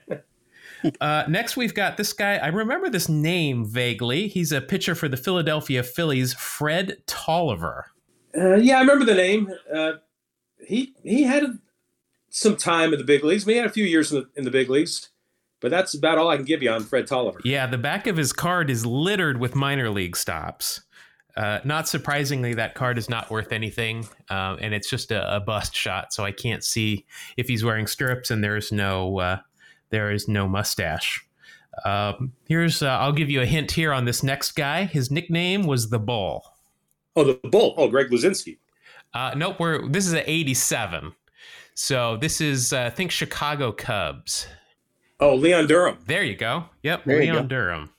Uh, 1.00 1.22
next, 1.28 1.56
we've 1.56 1.74
got 1.74 1.96
this 1.96 2.12
guy. 2.12 2.38
I 2.38 2.48
remember 2.48 2.90
this 2.90 3.08
name 3.08 3.64
vaguely. 3.64 4.26
He's 4.26 4.50
a 4.50 4.60
pitcher 4.60 4.96
for 4.96 5.08
the 5.08 5.16
Philadelphia 5.16 5.84
Phillies, 5.84 6.34
Fred 6.34 6.96
Toliver. 7.06 7.84
Uh, 8.36 8.54
yeah, 8.54 8.78
I 8.78 8.80
remember 8.80 9.04
the 9.04 9.14
name. 9.14 9.52
Uh, 9.72 9.92
he 10.66 10.94
he 11.02 11.24
had 11.24 11.58
some 12.30 12.56
time 12.56 12.92
in 12.92 12.98
the 12.98 13.04
big 13.04 13.24
leagues. 13.24 13.44
I 13.44 13.46
mean, 13.46 13.54
he 13.54 13.58
had 13.58 13.70
a 13.70 13.72
few 13.72 13.84
years 13.84 14.12
in 14.12 14.20
the, 14.20 14.28
in 14.36 14.44
the 14.44 14.50
big 14.50 14.70
leagues, 14.70 15.10
but 15.60 15.70
that's 15.70 15.94
about 15.94 16.18
all 16.18 16.28
I 16.28 16.36
can 16.36 16.44
give 16.44 16.62
you 16.62 16.70
on 16.70 16.82
Fred 16.82 17.06
Toliver. 17.06 17.40
Yeah, 17.44 17.66
the 17.66 17.78
back 17.78 18.06
of 18.06 18.16
his 18.16 18.32
card 18.32 18.70
is 18.70 18.86
littered 18.86 19.38
with 19.38 19.54
minor 19.54 19.90
league 19.90 20.16
stops. 20.16 20.82
Uh, 21.36 21.60
not 21.64 21.88
surprisingly, 21.88 22.54
that 22.54 22.74
card 22.74 22.98
is 22.98 23.08
not 23.08 23.30
worth 23.30 23.52
anything, 23.52 24.06
uh, 24.28 24.56
and 24.60 24.74
it's 24.74 24.88
just 24.88 25.10
a, 25.10 25.36
a, 25.36 25.40
bust 25.40 25.74
shot. 25.74 26.12
So 26.12 26.24
I 26.24 26.32
can't 26.32 26.62
see 26.62 27.06
if 27.38 27.48
he's 27.48 27.64
wearing 27.64 27.86
stirrups, 27.86 28.30
and 28.30 28.44
there's 28.44 28.70
no 28.70 29.18
uh, 29.18 29.38
there 29.90 30.10
is 30.10 30.28
no 30.28 30.46
mustache. 30.46 31.24
Um, 31.86 32.32
here's 32.48 32.82
uh, 32.82 32.98
I'll 32.98 33.12
give 33.12 33.30
you 33.30 33.40
a 33.40 33.46
hint 33.46 33.72
here 33.72 33.92
on 33.92 34.04
this 34.04 34.22
next 34.22 34.52
guy. 34.52 34.84
His 34.84 35.10
nickname 35.10 35.66
was 35.66 35.88
the 35.88 35.98
Bull. 35.98 36.51
Oh, 37.16 37.24
the 37.24 37.34
Bull. 37.48 37.74
Oh, 37.76 37.88
Greg 37.88 38.10
Luzinski. 38.10 38.58
Uh, 39.14 39.34
nope. 39.36 39.60
We're 39.60 39.88
this 39.88 40.06
is 40.06 40.12
an 40.12 40.22
'87. 40.26 41.12
So 41.74 42.16
this 42.16 42.40
is 42.40 42.72
uh, 42.72 42.90
think 42.90 43.10
Chicago 43.10 43.72
Cubs. 43.72 44.46
Oh, 45.20 45.34
Leon 45.34 45.66
Durham. 45.66 45.98
There 46.06 46.22
you 46.22 46.34
go. 46.34 46.64
Yep, 46.82 47.04
there 47.04 47.20
Leon 47.20 47.48
Durham 47.48 47.90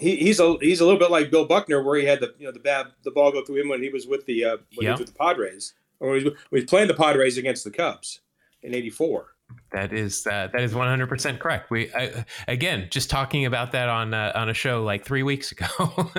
he, 0.00 0.16
he's 0.16 0.40
a 0.40 0.56
he's 0.60 0.80
a 0.80 0.84
little 0.84 0.98
bit 0.98 1.10
like 1.10 1.30
Bill 1.30 1.44
Buckner, 1.44 1.82
where 1.82 1.98
he 1.98 2.06
had 2.06 2.20
the 2.20 2.34
you 2.38 2.46
know 2.46 2.52
the 2.52 2.58
bad 2.58 2.86
the 3.04 3.10
ball 3.10 3.30
go 3.30 3.44
through 3.44 3.60
him 3.60 3.68
when 3.68 3.82
he 3.82 3.90
was 3.90 4.06
with 4.06 4.24
the 4.26 4.44
uh, 4.44 4.56
when 4.74 4.86
he 4.86 4.90
was 4.90 5.00
with 5.00 5.12
the 5.12 5.18
Padres, 5.18 5.74
or 6.00 6.16
he 6.16 6.24
was, 6.24 6.34
he 6.50 6.56
was 6.56 6.64
playing 6.64 6.88
the 6.88 6.94
Padres 6.94 7.36
against 7.36 7.64
the 7.64 7.70
Cubs 7.70 8.20
in 8.62 8.74
'84. 8.74 9.34
That 9.72 9.92
is 9.92 10.26
uh, 10.26 10.48
that 10.52 10.62
is 10.62 10.74
100 10.74 11.08
percent 11.08 11.38
correct. 11.38 11.70
We 11.70 11.92
I, 11.94 12.24
again 12.48 12.88
just 12.90 13.10
talking 13.10 13.46
about 13.46 13.72
that 13.72 13.88
on 13.88 14.12
uh, 14.14 14.32
on 14.34 14.48
a 14.48 14.54
show 14.54 14.82
like 14.82 15.04
three 15.04 15.22
weeks 15.22 15.52
ago. 15.52 15.66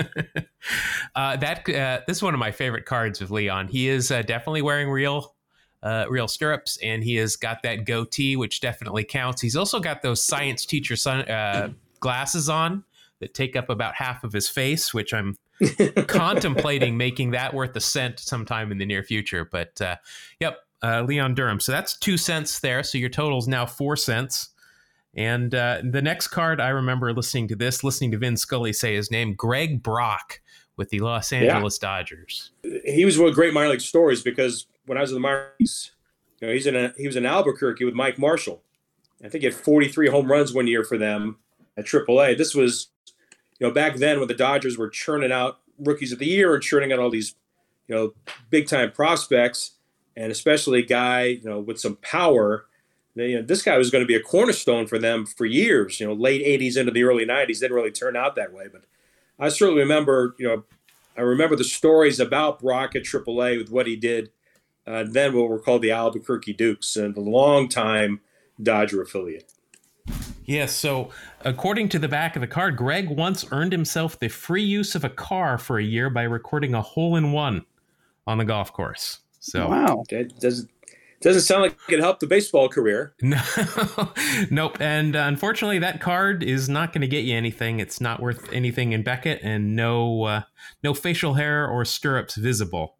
uh, 1.15 1.37
that 1.37 1.69
uh, 1.69 2.01
this 2.07 2.17
is 2.17 2.23
one 2.23 2.33
of 2.33 2.39
my 2.39 2.51
favorite 2.51 2.85
cards 2.85 3.21
of 3.21 3.31
Leon. 3.31 3.67
He 3.67 3.89
is 3.89 4.11
uh, 4.11 4.21
definitely 4.21 4.61
wearing 4.61 4.89
real 4.89 5.35
uh, 5.83 6.05
real 6.09 6.27
stirrups, 6.27 6.77
and 6.81 7.03
he 7.03 7.15
has 7.15 7.35
got 7.35 7.63
that 7.63 7.85
goatee, 7.85 8.35
which 8.35 8.61
definitely 8.61 9.03
counts. 9.03 9.41
He's 9.41 9.55
also 9.55 9.79
got 9.79 10.01
those 10.01 10.23
science 10.23 10.65
teacher 10.65 10.95
sun, 10.95 11.75
glasses 11.99 12.49
on 12.49 12.83
that 13.21 13.33
take 13.33 13.55
up 13.55 13.69
about 13.69 13.95
half 13.95 14.23
of 14.23 14.33
his 14.33 14.49
face, 14.49 14.93
which 14.93 15.13
I'm 15.13 15.37
contemplating 16.07 16.97
making 16.97 17.31
that 17.31 17.53
worth 17.53 17.75
a 17.75 17.79
cent 17.79 18.19
sometime 18.19 18.71
in 18.71 18.77
the 18.77 18.85
near 18.85 19.03
future. 19.03 19.45
But 19.49 19.79
uh, 19.79 19.95
yep, 20.39 20.59
uh, 20.84 21.03
Leon 21.03 21.36
Durham. 21.36 21.59
So 21.59 21.71
that's 21.71 21.97
two 21.97 22.17
cents 22.17 22.59
there. 22.59 22.84
So 22.84 22.97
your 22.97 23.09
total 23.09 23.38
is 23.38 23.47
now 23.47 23.65
four 23.65 23.95
cents. 23.95 24.49
And 25.13 25.53
uh, 25.53 25.82
the 25.84 26.01
next 26.01 26.27
card, 26.27 26.61
I 26.61 26.69
remember 26.69 27.13
listening 27.13 27.47
to 27.49 27.55
this, 27.55 27.84
listening 27.84 28.11
to 28.11 28.17
Vin 28.17 28.38
Scully 28.38 28.73
say 28.73 28.95
his 28.95 29.11
name, 29.11 29.34
Greg 29.34 29.84
Brock 29.84 30.39
with 30.77 30.89
the 30.89 30.99
Los 30.99 31.34
Angeles 31.34 31.79
yeah. 31.82 31.88
Dodgers. 31.88 32.51
He 32.86 33.03
was 33.03 33.19
one 33.19 33.29
of 33.29 33.36
great 33.36 33.53
minor 33.53 33.69
league 33.69 33.82
stories 33.82 34.21
because 34.21 34.67
when 34.86 34.97
I 34.97 35.01
was 35.01 35.11
in 35.11 35.15
the 35.15 35.19
minor 35.19 35.51
leagues, 35.59 35.91
you 36.39 36.47
know, 36.47 36.53
he's 36.53 36.65
in 36.65 36.75
a, 36.75 36.93
he 36.97 37.07
was 37.07 37.17
in 37.17 37.25
Albuquerque 37.25 37.84
with 37.84 37.93
Mike 37.93 38.17
Marshall. 38.17 38.63
I 39.23 39.29
think 39.29 39.43
he 39.43 39.45
had 39.45 39.53
43 39.53 40.07
home 40.09 40.32
runs 40.32 40.53
one 40.53 40.65
year 40.65 40.84
for 40.84 40.97
them 40.97 41.38
at 41.77 41.86
AAA. 41.86 42.38
This 42.38 42.55
was 42.55 42.88
you 43.61 43.67
know, 43.67 43.73
back 43.73 43.97
then 43.97 44.17
when 44.17 44.27
the 44.27 44.34
Dodgers 44.34 44.75
were 44.75 44.89
churning 44.89 45.32
out 45.32 45.59
rookies 45.77 46.11
of 46.11 46.17
the 46.17 46.25
year 46.25 46.55
and 46.55 46.63
churning 46.63 46.91
out 46.91 46.97
all 46.97 47.11
these, 47.11 47.36
you 47.88 47.93
know, 47.93 48.13
big 48.49 48.67
time 48.67 48.91
prospects, 48.91 49.73
and 50.16 50.32
especially 50.32 50.80
a 50.80 50.86
guy, 50.86 51.24
you 51.24 51.49
know, 51.49 51.59
with 51.59 51.80
some 51.80 51.97
power, 51.97 52.66
they, 53.16 53.30
you 53.30 53.36
know, 53.38 53.41
this 53.41 53.62
guy 53.62 53.78
was 53.78 53.91
going 53.91 54.03
to 54.03 54.07
be 54.07 54.16
a 54.16 54.22
cornerstone 54.22 54.88
for 54.88 54.97
them 54.97 55.26
for 55.26 55.45
years. 55.45 55.99
You 55.99 56.07
know, 56.07 56.14
late 56.14 56.45
'80s 56.45 56.78
into 56.78 56.91
the 56.91 57.03
early 57.03 57.26
'90s 57.26 57.59
didn't 57.59 57.76
really 57.76 57.91
turn 57.91 58.16
out 58.16 58.36
that 58.36 58.53
way, 58.53 58.66
but 58.72 58.84
I 59.39 59.49
certainly 59.49 59.82
remember, 59.82 60.36
you 60.38 60.47
know, 60.47 60.64
I 61.18 61.22
remember 61.22 61.55
the 61.55 61.64
stories 61.64 62.20
about 62.20 62.59
Brock 62.59 62.95
at 62.95 63.03
AAA 63.03 63.57
with 63.57 63.70
what 63.70 63.88
he 63.88 63.95
did. 63.95 64.32
Uh, 64.88 65.03
then 65.07 65.36
what 65.36 65.47
were 65.47 65.59
called 65.59 65.84
the 65.84 65.91
Albuquerque 65.91 66.53
Dukes 66.53 66.95
and 66.95 67.14
the 67.14 67.22
long-time 67.22 68.22
Dodger 68.62 69.01
affiliate. 69.01 69.51
Yes. 70.45 70.76
So, 70.76 71.12
according 71.41 71.89
to 71.89 71.99
the 71.99 72.07
back 72.07 72.36
of 72.36 72.41
the 72.41 72.47
card, 72.47 72.76
Greg 72.76 73.09
once 73.09 73.45
earned 73.51 73.72
himself 73.72 74.20
the 74.20 74.28
free 74.28 74.64
use 74.64 74.95
of 74.95 75.03
a 75.03 75.09
car 75.09 75.57
for 75.57 75.78
a 75.78 75.84
year 75.84 76.09
by 76.09 76.24
recording 76.24 76.74
a 76.74 76.82
hole 76.82 77.16
in 77.16 77.32
one 77.32 77.66
on 78.28 78.38
the 78.38 78.45
golf 78.45 78.74
course. 78.74 79.20
So, 79.41 79.67
wow, 79.67 80.03
that 80.09 80.39
doesn't 80.39 80.69
doesn't 81.21 81.41
sound 81.41 81.61
like 81.61 81.77
it 81.89 81.99
helped 81.99 82.19
the 82.19 82.27
baseball 82.27 82.69
career. 82.69 83.13
No, 83.21 83.41
nope. 84.49 84.77
And 84.79 85.15
uh, 85.15 85.25
unfortunately, 85.27 85.79
that 85.79 86.01
card 86.01 86.43
is 86.43 86.67
not 86.67 86.93
going 86.93 87.01
to 87.01 87.07
get 87.07 87.23
you 87.23 87.35
anything. 87.35 87.79
It's 87.79 88.01
not 88.01 88.21
worth 88.21 88.51
anything 88.51 88.91
in 88.91 89.03
Beckett, 89.03 89.39
and 89.43 89.75
no 89.75 90.23
uh, 90.23 90.41
no 90.83 90.93
facial 90.93 91.35
hair 91.35 91.67
or 91.67 91.85
stirrups 91.85 92.35
visible. 92.35 92.95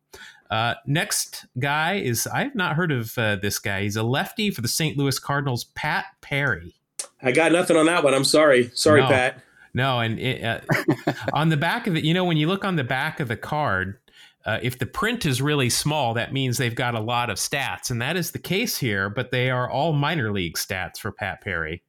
Uh, 0.50 0.76
next 0.86 1.46
guy 1.60 1.96
is 1.96 2.28
I've 2.28 2.56
not 2.56 2.76
heard 2.76 2.92
of 2.92 3.18
uh, 3.18 3.38
this 3.38 3.58
guy. 3.58 3.84
He's 3.84 3.96
a 3.96 4.04
lefty 4.04 4.52
for 4.52 4.62
the 4.62 4.68
St. 4.68 4.98
Louis 4.98 5.18
Cardinals, 5.18 5.66
Pat 5.76 6.06
Perry. 6.22 6.76
I 7.24 7.32
got 7.32 7.52
nothing 7.52 7.78
on 7.78 7.86
that 7.86 8.04
one. 8.04 8.14
I'm 8.14 8.26
sorry. 8.26 8.72
Sorry, 8.74 9.02
no, 9.02 9.08
Pat. 9.08 9.42
No, 9.74 10.00
and 10.00 10.20
it, 10.20 10.44
uh, 10.44 11.14
on 11.34 11.50
the 11.50 11.58
back 11.58 11.88
of 11.88 11.96
it, 11.96 12.04
you 12.04 12.14
know, 12.14 12.26
when 12.26 12.38
you 12.38 12.48
look 12.48 12.66
on 12.66 12.76
the 12.76 12.84
back 12.84 13.20
of 13.20 13.28
the 13.28 13.38
card, 13.38 13.98
uh, 14.46 14.60
if 14.62 14.80
the 14.80 14.86
print 14.86 15.26
is 15.26 15.42
really 15.42 15.70
small, 15.70 16.14
that 16.14 16.34
means 16.34 16.58
they've 16.58 16.76
got 16.76 16.96
a 16.96 17.00
lot 17.00 17.30
of 17.30 17.38
stats, 17.38 17.92
and 17.92 18.02
that 18.02 18.16
is 18.16 18.32
the 18.32 18.40
case 18.40 18.78
here. 18.78 19.10
But 19.10 19.32
they 19.32 19.50
are 19.50 19.70
all 19.70 19.94
minor 19.94 20.32
league 20.32 20.58
stats 20.58 20.98
for 20.98 21.12
Pat 21.12 21.42
Perry. 21.42 21.84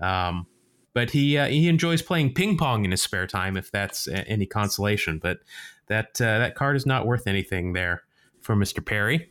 Um, 0.00 0.46
but 0.94 1.10
he 1.10 1.38
uh, 1.38 1.46
he 1.46 1.68
enjoys 1.68 2.02
playing 2.02 2.34
ping 2.34 2.56
pong 2.56 2.84
in 2.84 2.90
his 2.90 3.02
spare 3.02 3.26
time, 3.26 3.56
if 3.56 3.70
that's 3.70 4.08
any 4.08 4.46
consolation. 4.46 5.18
But 5.18 5.38
that 5.86 6.20
uh, 6.20 6.38
that 6.38 6.54
card 6.54 6.76
is 6.76 6.86
not 6.86 7.06
worth 7.06 7.26
anything 7.26 7.74
there 7.74 8.02
for 8.40 8.56
Mister 8.56 8.80
Perry. 8.80 9.30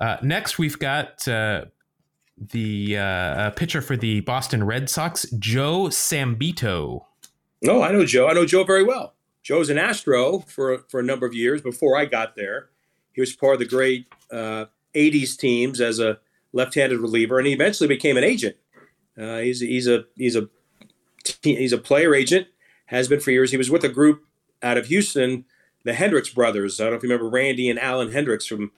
Uh, 0.00 0.16
next, 0.22 0.58
we've 0.58 0.78
got 0.78 1.28
uh, 1.28 1.66
the 2.36 2.96
uh, 2.96 3.50
pitcher 3.50 3.82
for 3.82 3.96
the 3.96 4.20
Boston 4.20 4.64
Red 4.64 4.88
Sox, 4.88 5.26
Joe 5.38 5.84
Sambito. 5.84 7.04
Oh, 7.68 7.82
I 7.82 7.92
know 7.92 8.04
Joe. 8.04 8.28
I 8.28 8.32
know 8.32 8.46
Joe 8.46 8.64
very 8.64 8.82
well. 8.82 9.14
Joe 9.42 9.58
was 9.58 9.70
an 9.70 9.78
Astro 9.78 10.40
for 10.40 10.78
for 10.88 11.00
a 11.00 11.02
number 11.02 11.26
of 11.26 11.34
years 11.34 11.60
before 11.60 11.96
I 11.96 12.04
got 12.04 12.36
there. 12.36 12.70
He 13.12 13.20
was 13.20 13.34
part 13.34 13.54
of 13.54 13.58
the 13.58 13.66
great 13.66 14.06
uh, 14.30 14.66
'80s 14.94 15.36
teams 15.36 15.80
as 15.80 15.98
a 15.98 16.18
left-handed 16.52 16.98
reliever, 16.98 17.38
and 17.38 17.46
he 17.46 17.52
eventually 17.52 17.88
became 17.88 18.16
an 18.16 18.24
agent. 18.24 18.56
Uh, 19.18 19.38
he's 19.38 19.60
he's 19.60 19.88
a 19.88 20.04
he's 20.16 20.36
a 20.36 20.48
he's 21.42 21.72
a 21.72 21.78
player 21.78 22.14
agent. 22.14 22.46
Has 22.86 23.08
been 23.08 23.20
for 23.20 23.30
years. 23.30 23.50
He 23.50 23.56
was 23.56 23.70
with 23.70 23.84
a 23.84 23.88
group 23.88 24.24
out 24.62 24.76
of 24.76 24.86
Houston, 24.86 25.46
the 25.82 25.94
Hendricks 25.94 26.28
brothers. 26.28 26.78
I 26.78 26.84
don't 26.84 26.92
know 26.92 26.96
if 26.98 27.02
you 27.02 27.08
remember 27.08 27.30
Randy 27.30 27.70
and 27.70 27.78
Alan 27.78 28.12
Hendricks 28.12 28.46
from 28.46 28.70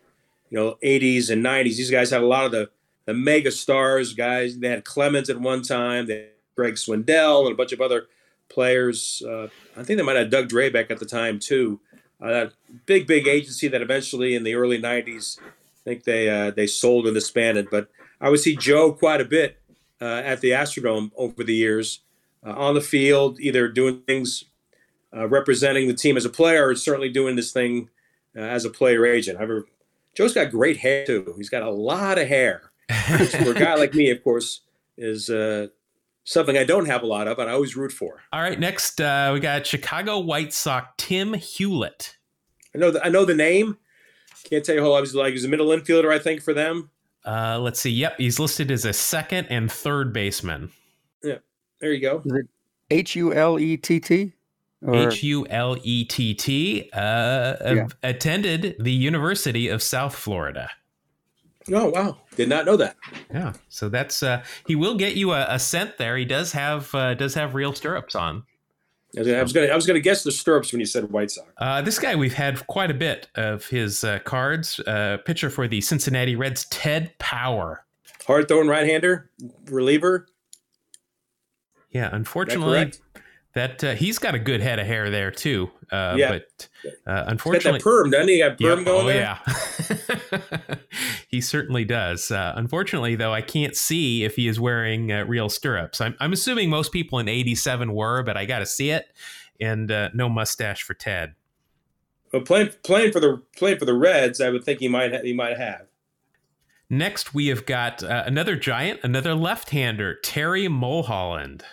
you 0.50 0.58
know 0.58 0.78
'80s 0.82 1.30
and 1.30 1.44
'90s. 1.44 1.76
These 1.76 1.90
guys 1.90 2.10
had 2.10 2.22
a 2.22 2.26
lot 2.26 2.46
of 2.46 2.52
the 2.52 2.70
the 3.06 3.14
mega 3.14 3.50
stars, 3.50 4.14
guys. 4.14 4.58
They 4.58 4.68
had 4.68 4.84
Clemens 4.84 5.28
at 5.28 5.40
one 5.40 5.62
time, 5.62 6.06
they 6.06 6.14
had 6.14 6.28
Greg 6.56 6.74
Swindell, 6.74 7.44
and 7.44 7.52
a 7.52 7.56
bunch 7.56 7.72
of 7.72 7.80
other 7.80 8.06
players. 8.49 9.22
Uh, 9.26 9.49
I 9.76 9.82
think 9.82 9.99
they 9.99 10.03
might 10.03 10.16
have 10.16 10.30
Doug 10.30 10.49
Drabek 10.49 10.90
at 10.90 10.99
the 10.99 11.07
time 11.07 11.38
too. 11.38 11.80
Uh, 12.20 12.28
that 12.28 12.53
big, 12.86 13.07
big 13.07 13.26
agency 13.26 13.68
that 13.68 13.82
eventually 13.82 14.34
in 14.34 14.45
the 14.45 14.55
early 14.55 14.80
'90s, 14.80 15.38
I 15.40 15.51
think 15.84 16.05
they 16.05 16.28
uh, 16.28 16.51
they 16.51 16.66
sold 16.66 17.07
and 17.07 17.14
disbanded. 17.14 17.68
But 17.70 17.88
I 18.20 18.30
would 18.30 18.40
see 18.40 18.57
Joe 18.57 18.92
quite 18.92 19.20
a 19.20 19.24
bit 19.24 19.61
uh, 20.01 20.22
at 20.24 20.40
the 20.40 20.51
Astrodome 20.51 21.11
over 21.16 21.45
the 21.45 21.55
years, 21.55 22.01
uh, 22.47 22.53
on 22.53 22.74
the 22.74 22.80
field, 22.80 23.40
either 23.40 23.68
doing 23.68 24.03
things 24.03 24.45
uh, 25.14 25.28
representing 25.28 25.88
the 25.88 25.95
team 25.95 26.16
as 26.16 26.24
a 26.24 26.30
player, 26.30 26.68
or 26.68 26.74
certainly 26.74 27.09
doing 27.09 27.36
this 27.36 27.53
thing 27.53 27.88
as 28.34 28.64
a 28.64 28.70
player 28.70 29.07
agent. 29.07 29.38
However, 29.38 29.66
Joe's 30.14 30.34
got 30.34 30.51
great 30.51 30.78
hair 30.78 31.05
too. 31.05 31.34
He's 31.36 31.49
got 31.49 31.62
a 31.62 31.70
lot 31.70 32.18
of 32.18 32.26
hair 32.28 32.72
for 33.30 33.51
a 33.51 33.55
guy 33.55 33.74
like 33.74 33.95
me, 33.95 34.11
of 34.11 34.22
course, 34.22 34.61
is 34.97 35.30
uh, 35.30 35.68
something 36.25 36.57
I 36.59 36.64
don't 36.64 36.87
have 36.87 37.03
a 37.03 37.07
lot 37.07 37.29
of, 37.29 37.39
and 37.39 37.49
I 37.49 37.53
always 37.55 37.77
root 37.77 37.93
for. 37.93 38.22
All 38.33 38.41
right, 38.41 38.59
next 38.59 39.01
uh, 39.01 39.31
we 39.33 39.41
got 39.41 39.66
Chicago 39.66 40.18
White 40.18 40.53
Sox 40.53 40.89
Tim 40.97 41.33
Hulett. 41.35 42.14
I 42.75 42.79
know 42.79 42.91
the, 42.91 43.05
I 43.05 43.09
know 43.09 43.25
the 43.25 43.35
name. 43.35 43.79
Can't 44.45 44.64
tell 44.64 44.75
you 44.75 44.83
how 44.83 44.93
I 44.93 45.01
was 45.01 45.14
like. 45.14 45.33
He's 45.33 45.45
a 45.45 45.49
middle 45.49 45.68
infielder, 45.68 46.12
I 46.12 46.18
think, 46.18 46.43
for 46.43 46.53
them. 46.53 46.91
Uh, 47.25 47.59
let's 47.61 47.81
see. 47.81 47.91
Yep, 47.91 48.16
he's 48.18 48.39
listed 48.39 48.70
as 48.70 48.85
a 48.85 48.93
second 48.93 49.47
and 49.49 49.70
third 49.72 50.12
baseman. 50.12 50.70
Yeah, 51.22 51.39
there 51.81 51.93
you 51.93 52.01
go. 52.01 52.20
Is 52.27 52.33
it 52.33 52.47
H 52.91 53.16
U 53.16 53.33
L 53.33 53.59
E 53.59 53.77
T 53.79 54.01
T? 54.01 54.33
Or- 54.83 54.95
H 54.95 55.22
U 55.22 55.47
L 55.49 55.79
E 55.83 56.05
T 56.05 56.35
T, 56.35 56.91
uh, 56.93 57.57
Yeah. 57.75 57.87
attended 58.03 58.77
the 58.79 58.93
University 58.93 59.68
of 59.68 59.83
South 59.83 60.14
Florida. 60.14 60.68
Oh 61.72 61.88
wow, 61.88 62.18
did 62.36 62.48
not 62.48 62.66
know 62.66 62.76
that. 62.76 62.96
Yeah, 63.32 63.52
so 63.68 63.88
that's 63.88 64.22
uh, 64.22 64.42
he 64.66 64.74
will 64.74 64.96
get 64.96 65.14
you 65.16 65.32
a, 65.32 65.46
a 65.48 65.58
cent 65.58 65.96
there. 65.98 66.16
He 66.16 66.24
does 66.24 66.52
have 66.52 66.94
uh, 66.94 67.14
does 67.14 67.34
have 67.34 67.54
real 67.54 67.72
stirrups 67.74 68.14
on. 68.14 68.44
I 69.16 69.20
was- 69.20 69.28
I 69.28 69.42
was 69.42 69.52
gonna 69.52 69.66
I 69.68 69.74
was 69.76 69.86
gonna 69.86 70.00
guess 70.00 70.24
the 70.24 70.32
stirrups 70.32 70.72
when 70.72 70.80
you 70.80 70.86
said 70.86 71.10
White 71.10 71.30
Sox. 71.30 71.48
Uh, 71.58 71.80
this 71.80 71.98
guy, 71.98 72.16
we've 72.16 72.34
had 72.34 72.66
quite 72.66 72.90
a 72.90 72.94
bit 72.94 73.28
of 73.36 73.66
his 73.66 74.02
uh, 74.04 74.18
cards. 74.24 74.78
Uh, 74.80 75.18
pitcher 75.24 75.48
for 75.50 75.66
the 75.68 75.80
Cincinnati 75.80 76.36
Reds, 76.36 76.66
Ted 76.66 77.12
Power. 77.18 77.84
Hard 78.26 78.48
throwing 78.48 78.68
right 78.68 78.86
hander, 78.86 79.30
reliever. 79.66 80.26
Yeah, 81.90 82.08
unfortunately? 82.12 82.92
That 83.55 83.82
uh, 83.84 83.94
he's 83.94 84.18
got 84.18 84.34
a 84.34 84.38
good 84.38 84.61
head 84.61 84.78
of 84.78 84.86
hair 84.86 85.11
there 85.11 85.30
too. 85.30 85.70
Uh, 85.90 86.14
Yeah. 86.18 86.28
but 86.30 86.68
uh, 86.84 86.90
got 86.90 87.05
that 87.26 87.30
unfortunately, 87.32 87.80
perm, 87.80 88.11
doesn't 88.11 88.28
he? 88.28 88.38
Got 88.38 88.59
perm 88.59 88.78
Yeah, 88.80 88.84
going 88.84 89.05
oh 89.05 89.07
there. 89.07 89.38
yeah, 90.68 90.76
he 91.28 91.40
certainly 91.40 91.84
does. 91.84 92.30
Uh, 92.30 92.52
unfortunately, 92.57 93.14
though, 93.16 93.32
I 93.32 93.42
can't 93.42 93.76
see 93.76 94.24
if 94.24 94.36
he 94.36 94.48
is 94.48 94.59
wearing 94.61 95.12
uh, 95.12 95.24
real 95.24 95.48
stirrups. 95.48 96.00
I'm, 96.00 96.14
I'm 96.20 96.32
assuming 96.32 96.70
most 96.70 96.92
people 96.92 97.18
in 97.18 97.28
'87 97.28 97.92
were, 97.94 98.22
but 98.22 98.36
I 98.36 98.44
got 98.44 98.61
to 98.61 98.66
see 98.66 98.90
it. 98.90 99.07
And 99.61 99.90
uh, 99.90 100.11
no 100.14 100.28
mustache 100.28 100.82
for 100.82 100.94
Ted. 100.94 101.34
But 102.32 102.44
playing 102.44 102.70
playing 102.82 103.12
for 103.12 103.20
the 103.20 103.40
playing 103.57 103.78
for 103.78 103.84
the 103.84 103.94
Reds, 103.94 104.40
I 104.40 104.50
would 104.50 104.64
think 104.64 104.80
he 104.80 104.88
might 104.88 105.12
ha- 105.12 105.20
he 105.22 105.32
might 105.32 105.57
have. 105.59 105.86
Next, 106.90 107.34
we 107.34 107.46
have 107.46 107.64
got 107.64 108.02
uh, 108.02 108.24
another 108.26 108.57
giant, 108.57 109.00
another 109.05 109.34
left-hander, 109.34 110.16
Terry 110.22 110.66
Mulholland. 110.68 111.64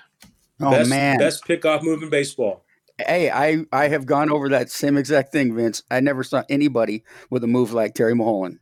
Oh 0.64 0.72
best, 0.72 0.90
man. 0.90 1.18
best 1.18 1.46
pickoff 1.46 1.82
move 1.84 2.04
in 2.04 2.10
baseball. 2.10 2.64
Hey, 3.00 3.30
I 3.32 3.66
I 3.72 3.88
have 3.88 4.06
gone 4.06 4.30
over 4.32 4.50
that 4.50 4.70
same 4.70 4.98
exact 4.98 5.32
thing, 5.32 5.56
Vince. 5.56 5.84
I 5.90 6.00
never 6.00 6.24
saw 6.24 6.44
anybody 6.50 7.04
with 7.30 7.44
a 7.44 7.48
move 7.48 7.74
like 7.74 7.94
Terry 7.96 8.14
Mulholland. 8.14 8.60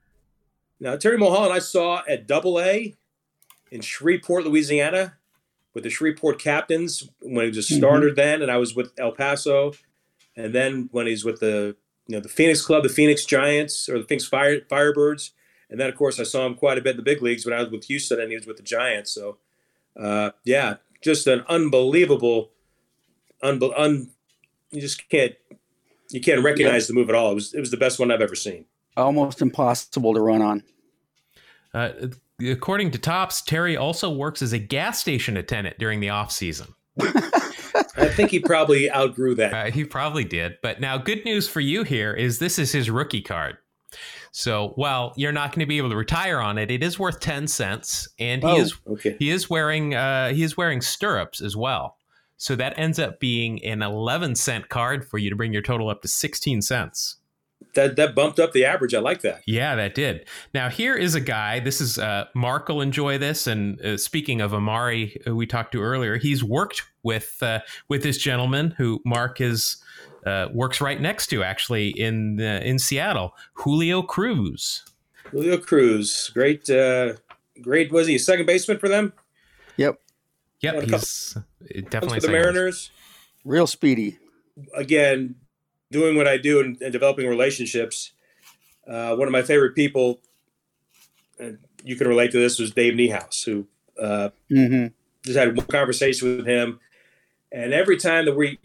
Now 0.79 0.95
Terry 0.95 1.17
Mulholland, 1.17 1.53
I 1.53 1.59
saw 1.59 2.01
at 2.07 2.25
Double 2.27 2.59
A 2.59 2.95
in 3.71 3.81
Shreveport, 3.81 4.45
Louisiana, 4.45 5.17
with 5.73 5.83
the 5.83 5.89
Shreveport 5.89 6.39
Captains 6.39 7.09
when 7.21 7.43
he 7.45 7.49
was 7.49 7.57
a 7.69 7.73
Mhm. 7.73 7.77
starter 7.77 8.13
then, 8.13 8.41
and 8.41 8.49
I 8.49 8.57
was 8.57 8.75
with 8.75 8.91
El 8.97 9.11
Paso, 9.11 9.73
and 10.37 10.53
then 10.53 10.87
when 10.91 11.05
he's 11.07 11.25
with 11.25 11.39
the 11.41 11.75
you 12.07 12.15
know 12.15 12.21
the 12.21 12.29
Phoenix 12.29 12.61
Club, 12.65 12.83
the 12.83 12.89
Phoenix 12.89 13.25
Giants, 13.25 13.89
or 13.89 13.99
the 13.99 14.05
Phoenix 14.05 14.25
Fire 14.25 14.61
Firebirds, 14.61 15.31
and 15.69 15.79
then 15.79 15.89
of 15.89 15.95
course 15.95 16.19
I 16.19 16.23
saw 16.23 16.45
him 16.45 16.55
quite 16.55 16.77
a 16.77 16.81
bit 16.81 16.91
in 16.91 16.97
the 16.97 17.03
big 17.03 17.21
leagues 17.21 17.45
when 17.45 17.53
I 17.53 17.61
was 17.61 17.69
with 17.69 17.83
Houston, 17.85 18.19
and 18.21 18.29
he 18.29 18.37
was 18.37 18.47
with 18.47 18.57
the 18.57 18.63
Giants. 18.63 19.11
So, 19.11 19.37
uh, 19.99 20.31
yeah, 20.45 20.77
just 21.01 21.27
an 21.27 21.43
unbelievable, 21.47 22.51
unbe- 23.43 23.73
un, 23.77 24.09
you 24.71 24.81
just 24.81 25.09
can't 25.09 25.33
you 26.11 26.21
can't 26.21 26.43
recognize 26.43 26.87
the 26.87 26.93
move 26.93 27.09
at 27.09 27.15
all. 27.15 27.31
It 27.31 27.35
was 27.35 27.53
it 27.53 27.59
was 27.59 27.71
the 27.71 27.77
best 27.77 27.99
one 27.99 28.11
I've 28.11 28.21
ever 28.21 28.35
seen. 28.35 28.65
Almost 28.97 29.41
impossible 29.41 30.13
to 30.13 30.21
run 30.21 30.41
on. 30.41 30.63
Uh, 31.73 31.91
according 32.41 32.91
to 32.91 32.97
Topps, 32.97 33.41
Terry 33.41 33.77
also 33.77 34.09
works 34.09 34.41
as 34.41 34.53
a 34.53 34.59
gas 34.59 34.99
station 34.99 35.37
attendant 35.37 35.77
during 35.77 35.99
the 35.99 36.09
off 36.09 36.31
season. 36.31 36.73
I 36.99 38.07
think 38.09 38.31
he 38.31 38.39
probably 38.39 38.91
outgrew 38.91 39.35
that. 39.35 39.53
Uh, 39.53 39.71
he 39.71 39.85
probably 39.85 40.23
did. 40.23 40.57
But 40.63 40.81
now, 40.81 40.97
good 40.97 41.23
news 41.25 41.47
for 41.47 41.59
you 41.59 41.83
here 41.83 42.13
is 42.13 42.39
this 42.39 42.57
is 42.57 42.71
his 42.71 42.89
rookie 42.89 43.21
card. 43.21 43.57
So 44.31 44.73
while 44.75 45.13
you're 45.15 45.31
not 45.31 45.51
going 45.51 45.61
to 45.61 45.65
be 45.65 45.77
able 45.77 45.89
to 45.89 45.95
retire 45.95 46.39
on 46.39 46.57
it, 46.57 46.69
it 46.71 46.83
is 46.83 46.99
worth 46.99 47.19
ten 47.19 47.47
cents, 47.47 48.07
and 48.19 48.43
he 48.43 48.49
Oh, 48.49 48.59
is 48.61 48.75
okay. 48.87 49.15
he 49.19 49.29
is 49.31 49.49
wearing 49.49 49.95
uh, 49.95 50.29
he 50.29 50.43
is 50.43 50.55
wearing 50.55 50.81
stirrups 50.81 51.41
as 51.41 51.55
well. 51.55 51.97
So 52.37 52.55
that 52.55 52.77
ends 52.77 52.99
up 52.99 53.19
being 53.19 53.63
an 53.65 53.81
eleven 53.81 54.35
cent 54.35 54.69
card 54.69 55.05
for 55.07 55.17
you 55.17 55.29
to 55.29 55.35
bring 55.35 55.51
your 55.51 55.61
total 55.61 55.89
up 55.89 56.01
to 56.03 56.07
sixteen 56.07 56.61
cents. 56.61 57.17
That 57.75 57.97
that 57.97 58.15
bumped 58.15 58.39
up 58.39 58.53
the 58.53 58.65
average. 58.65 58.93
I 58.95 58.99
like 58.99 59.21
that. 59.21 59.41
Yeah, 59.45 59.75
that 59.75 59.93
did. 59.93 60.25
Now 60.53 60.69
here 60.69 60.95
is 60.95 61.13
a 61.15 61.19
guy. 61.19 61.59
This 61.59 61.81
is 61.81 61.97
uh, 61.99 62.25
Mark 62.33 62.69
will 62.69 62.81
enjoy 62.81 63.17
this. 63.17 63.47
And 63.47 63.79
uh, 63.81 63.97
speaking 63.97 64.41
of 64.41 64.53
Amari, 64.53 65.21
who 65.25 65.35
we 65.35 65.45
talked 65.45 65.73
to 65.73 65.81
earlier, 65.81 66.17
he's 66.17 66.43
worked 66.43 66.83
with 67.03 67.37
uh, 67.41 67.59
with 67.89 68.01
this 68.03 68.17
gentleman 68.17 68.75
who 68.77 69.01
Mark 69.05 69.41
is 69.41 69.77
uh, 70.25 70.47
works 70.53 70.81
right 70.81 70.99
next 70.99 71.27
to 71.27 71.43
actually 71.43 71.89
in 71.89 72.39
uh, 72.39 72.61
in 72.63 72.79
Seattle, 72.79 73.35
Julio 73.53 74.01
Cruz. 74.01 74.85
Julio 75.31 75.57
Cruz, 75.57 76.31
great, 76.33 76.69
uh, 76.69 77.13
great. 77.61 77.91
Was 77.91 78.07
he 78.07 78.15
a 78.15 78.19
second 78.19 78.45
baseman 78.45 78.79
for 78.79 78.89
them? 78.89 79.13
Yep, 79.77 79.99
Yep. 80.61 80.83
he's 80.83 81.37
uh, 81.37 81.41
definitely 81.89 82.07
for 82.07 82.13
the 82.15 82.21
second. 82.21 82.31
Mariners. 82.31 82.91
Real 83.45 83.67
speedy. 83.67 84.17
Again, 84.75 85.35
doing 85.91 86.17
what 86.17 86.27
I 86.27 86.37
do 86.37 86.59
and, 86.59 86.81
and 86.81 86.91
developing 86.91 87.27
relationships. 87.27 88.11
Uh, 88.87 89.15
one 89.15 89.27
of 89.27 89.31
my 89.31 89.43
favorite 89.43 89.75
people, 89.75 90.19
and 91.39 91.59
you 91.83 91.95
can 91.95 92.07
relate 92.07 92.31
to 92.31 92.39
this, 92.39 92.59
was 92.59 92.71
Dave 92.71 92.93
Niehaus, 92.95 93.45
who 93.45 93.67
uh, 94.01 94.29
hmm 94.49 94.87
just 95.23 95.37
had 95.37 95.55
one 95.55 95.65
conversation 95.67 96.37
with 96.37 96.47
him, 96.47 96.79
and 97.51 97.73
every 97.73 97.97
time 97.97 98.25
that 98.25 98.35
we 98.35 98.57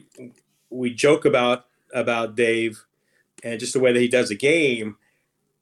we 0.74 0.92
joke 0.92 1.24
about 1.24 1.66
about 1.92 2.34
Dave 2.34 2.84
and 3.42 3.60
just 3.60 3.72
the 3.72 3.80
way 3.80 3.92
that 3.92 4.00
he 4.00 4.08
does 4.08 4.30
the 4.30 4.36
game, 4.36 4.96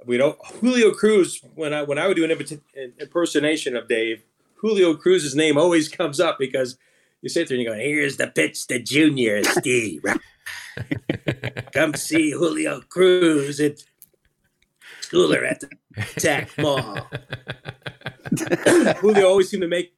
we 0.06 0.16
don't 0.16 0.38
Julio 0.60 0.92
Cruz. 0.92 1.40
When 1.54 1.74
I 1.74 1.82
when 1.82 1.98
I 1.98 2.06
would 2.06 2.16
do 2.16 2.24
an 2.24 2.92
impersonation 2.98 3.76
of 3.76 3.88
Dave, 3.88 4.22
Julio 4.56 4.94
Cruz's 4.94 5.36
name 5.36 5.58
always 5.58 5.88
comes 5.88 6.20
up 6.20 6.38
because 6.38 6.76
you 7.20 7.28
sit 7.28 7.48
there 7.48 7.56
and 7.56 7.62
you 7.62 7.68
go, 7.68 7.76
"Here's 7.76 8.16
the 8.16 8.28
pitch 8.28 8.66
to 8.68 8.80
Junior 8.80 9.44
Steve. 9.44 10.04
Come 11.72 11.94
see 11.94 12.30
Julio 12.32 12.80
Cruz 12.88 13.60
at 13.60 13.84
Schooler 15.02 15.48
at 15.48 15.60
the 15.60 15.68
Tech 16.18 16.50
Mall." 16.58 17.08
Julio 19.00 19.28
always 19.28 19.50
seemed 19.50 19.62
to 19.62 19.68
make 19.68 19.94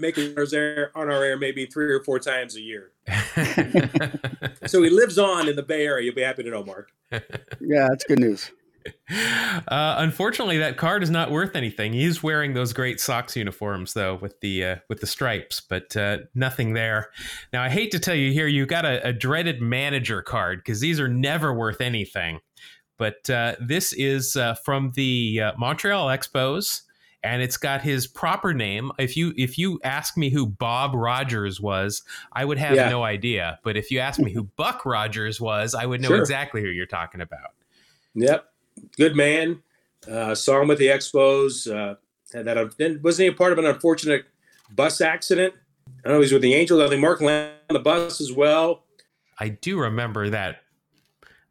make 0.00 0.18
ours 0.36 0.52
air 0.52 0.90
on 0.94 1.10
our 1.10 1.22
air 1.24 1.36
maybe 1.36 1.66
three 1.66 1.92
or 1.92 2.02
four 2.02 2.18
times 2.18 2.56
a 2.56 2.60
year. 2.60 2.92
So 4.66 4.82
he 4.82 4.90
lives 4.90 5.18
on 5.18 5.48
in 5.48 5.56
the 5.56 5.64
Bay 5.64 5.84
Area. 5.84 6.04
You'll 6.04 6.14
be 6.14 6.22
happy 6.22 6.44
to 6.44 6.50
know, 6.50 6.62
Mark. 6.62 6.92
Yeah, 7.10 7.88
that's 7.88 8.04
good 8.04 8.20
news. 8.20 8.50
Uh, 9.68 9.96
unfortunately, 9.98 10.56
that 10.56 10.78
card 10.78 11.02
is 11.02 11.10
not 11.10 11.30
worth 11.30 11.54
anything. 11.54 11.92
He's 11.92 12.22
wearing 12.22 12.54
those 12.54 12.72
great 12.72 12.98
Sox 12.98 13.36
uniforms, 13.36 13.92
though, 13.92 14.14
with 14.14 14.40
the 14.40 14.64
uh, 14.64 14.76
with 14.88 15.00
the 15.00 15.06
stripes, 15.06 15.60
but 15.60 15.94
uh, 15.96 16.18
nothing 16.34 16.72
there. 16.72 17.10
Now, 17.52 17.62
I 17.62 17.68
hate 17.68 17.90
to 17.90 17.98
tell 17.98 18.14
you 18.14 18.32
here, 18.32 18.46
you 18.46 18.64
got 18.64 18.86
a, 18.86 19.06
a 19.06 19.12
dreaded 19.12 19.60
manager 19.60 20.22
card 20.22 20.60
because 20.60 20.80
these 20.80 20.98
are 20.98 21.08
never 21.08 21.52
worth 21.52 21.82
anything. 21.82 22.40
But 22.96 23.28
uh, 23.28 23.56
this 23.60 23.92
is 23.92 24.34
uh, 24.34 24.54
from 24.54 24.92
the 24.94 25.40
uh, 25.40 25.52
Montreal 25.58 26.06
Expos, 26.06 26.82
and 27.22 27.42
it's 27.42 27.56
got 27.56 27.82
his 27.82 28.06
proper 28.06 28.54
name. 28.54 28.90
If 28.98 29.16
you 29.16 29.32
if 29.36 29.58
you 29.58 29.78
ask 29.84 30.16
me 30.16 30.30
who 30.30 30.46
Bob 30.46 30.94
Rogers 30.94 31.60
was, 31.60 32.02
I 32.32 32.44
would 32.44 32.58
have 32.58 32.76
Yeah. 32.76 32.88
no 32.88 33.02
idea. 33.02 33.58
But 33.62 33.76
if 33.76 33.90
you 33.90 33.98
ask 33.98 34.18
me 34.18 34.32
who 34.32 34.44
Buck 34.44 34.86
Rogers 34.86 35.40
was, 35.40 35.74
I 35.74 35.86
would 35.86 36.00
know 36.00 36.08
Sure. 36.08 36.18
exactly 36.20 36.62
who 36.62 36.68
you're 36.68 36.86
talking 36.86 37.20
about. 37.20 37.50
Yep, 38.14 38.44
good 38.96 39.14
man. 39.16 39.62
Uh, 40.10 40.34
saw 40.34 40.60
him 40.62 40.68
with 40.68 40.78
the 40.78 40.86
Expos. 40.86 41.70
Uh, 41.70 41.96
had 42.32 42.44
that 42.46 42.76
then 42.78 43.00
wasn't 43.02 43.24
he 43.28 43.34
a 43.34 43.36
part 43.36 43.52
of 43.52 43.58
an 43.58 43.66
unfortunate 43.66 44.24
bus 44.70 45.00
accident? 45.00 45.54
I 46.04 46.08
know 46.08 46.20
he's 46.20 46.32
with 46.32 46.42
the 46.42 46.54
Angels. 46.54 46.80
I 46.80 46.88
think 46.88 47.00
Mark 47.00 47.20
landed 47.20 47.54
on 47.68 47.74
the 47.74 47.80
bus 47.80 48.20
as 48.20 48.32
well. 48.32 48.84
I 49.38 49.48
do 49.48 49.78
remember 49.78 50.30
that. 50.30 50.62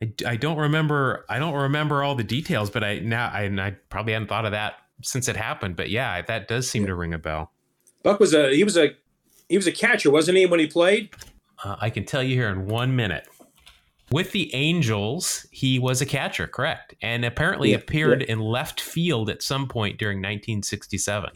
I, 0.01 0.11
I 0.26 0.36
don't 0.38 0.57
remember. 0.57 1.26
I 1.30 1.38
don't 1.39 1.53
remember 1.53 2.01
all 2.03 2.15
the 2.15 2.24
details, 2.24 2.70
but 2.70 2.84
I 2.84 2.99
now 2.99 3.28
I, 3.28 3.43
I 3.45 3.72
probably 3.89 4.13
hadn't 4.13 4.30
thought 4.30 4.45
of 4.45 4.51
that 4.53 4.76
since 5.02 5.28
it 5.28 5.36
happened. 5.36 5.76
But 5.76 5.89
yeah, 5.89 6.22
that 6.22 6.47
does 6.47 6.70
seem 6.70 6.86
to 6.86 6.95
ring 6.95 7.14
a 7.14 7.20
bell. 7.20 7.52
Buck 8.04 8.20
was 8.20 8.34
a 8.34 8.54
he 8.56 8.64
was 8.64 8.78
a 8.78 8.89
he 9.50 9.58
was 9.58 9.68
a 9.68 9.72
catcher, 9.72 10.12
wasn't 10.12 10.38
he, 10.38 10.45
when 10.45 10.60
he 10.60 10.68
played? 10.68 11.10
Uh, 11.64 11.76
I 11.80 11.89
can 11.89 12.06
tell 12.06 12.24
you 12.24 12.36
here 12.36 12.50
in 12.50 12.68
one 12.68 12.95
minute. 12.95 13.28
With 14.12 14.32
the 14.32 14.54
Angels, 14.56 15.45
he 15.52 15.78
was 15.78 16.02
a 16.02 16.06
catcher, 16.06 16.47
correct, 16.47 16.95
and 17.02 17.24
apparently 17.24 17.72
Yeah, 17.72 17.78
appeared 17.78 18.24
in 18.24 18.39
left 18.39 18.82
field 18.82 19.30
at 19.30 19.43
some 19.43 19.68
point 19.68 20.00
during 20.00 20.18
1967, 20.18 21.30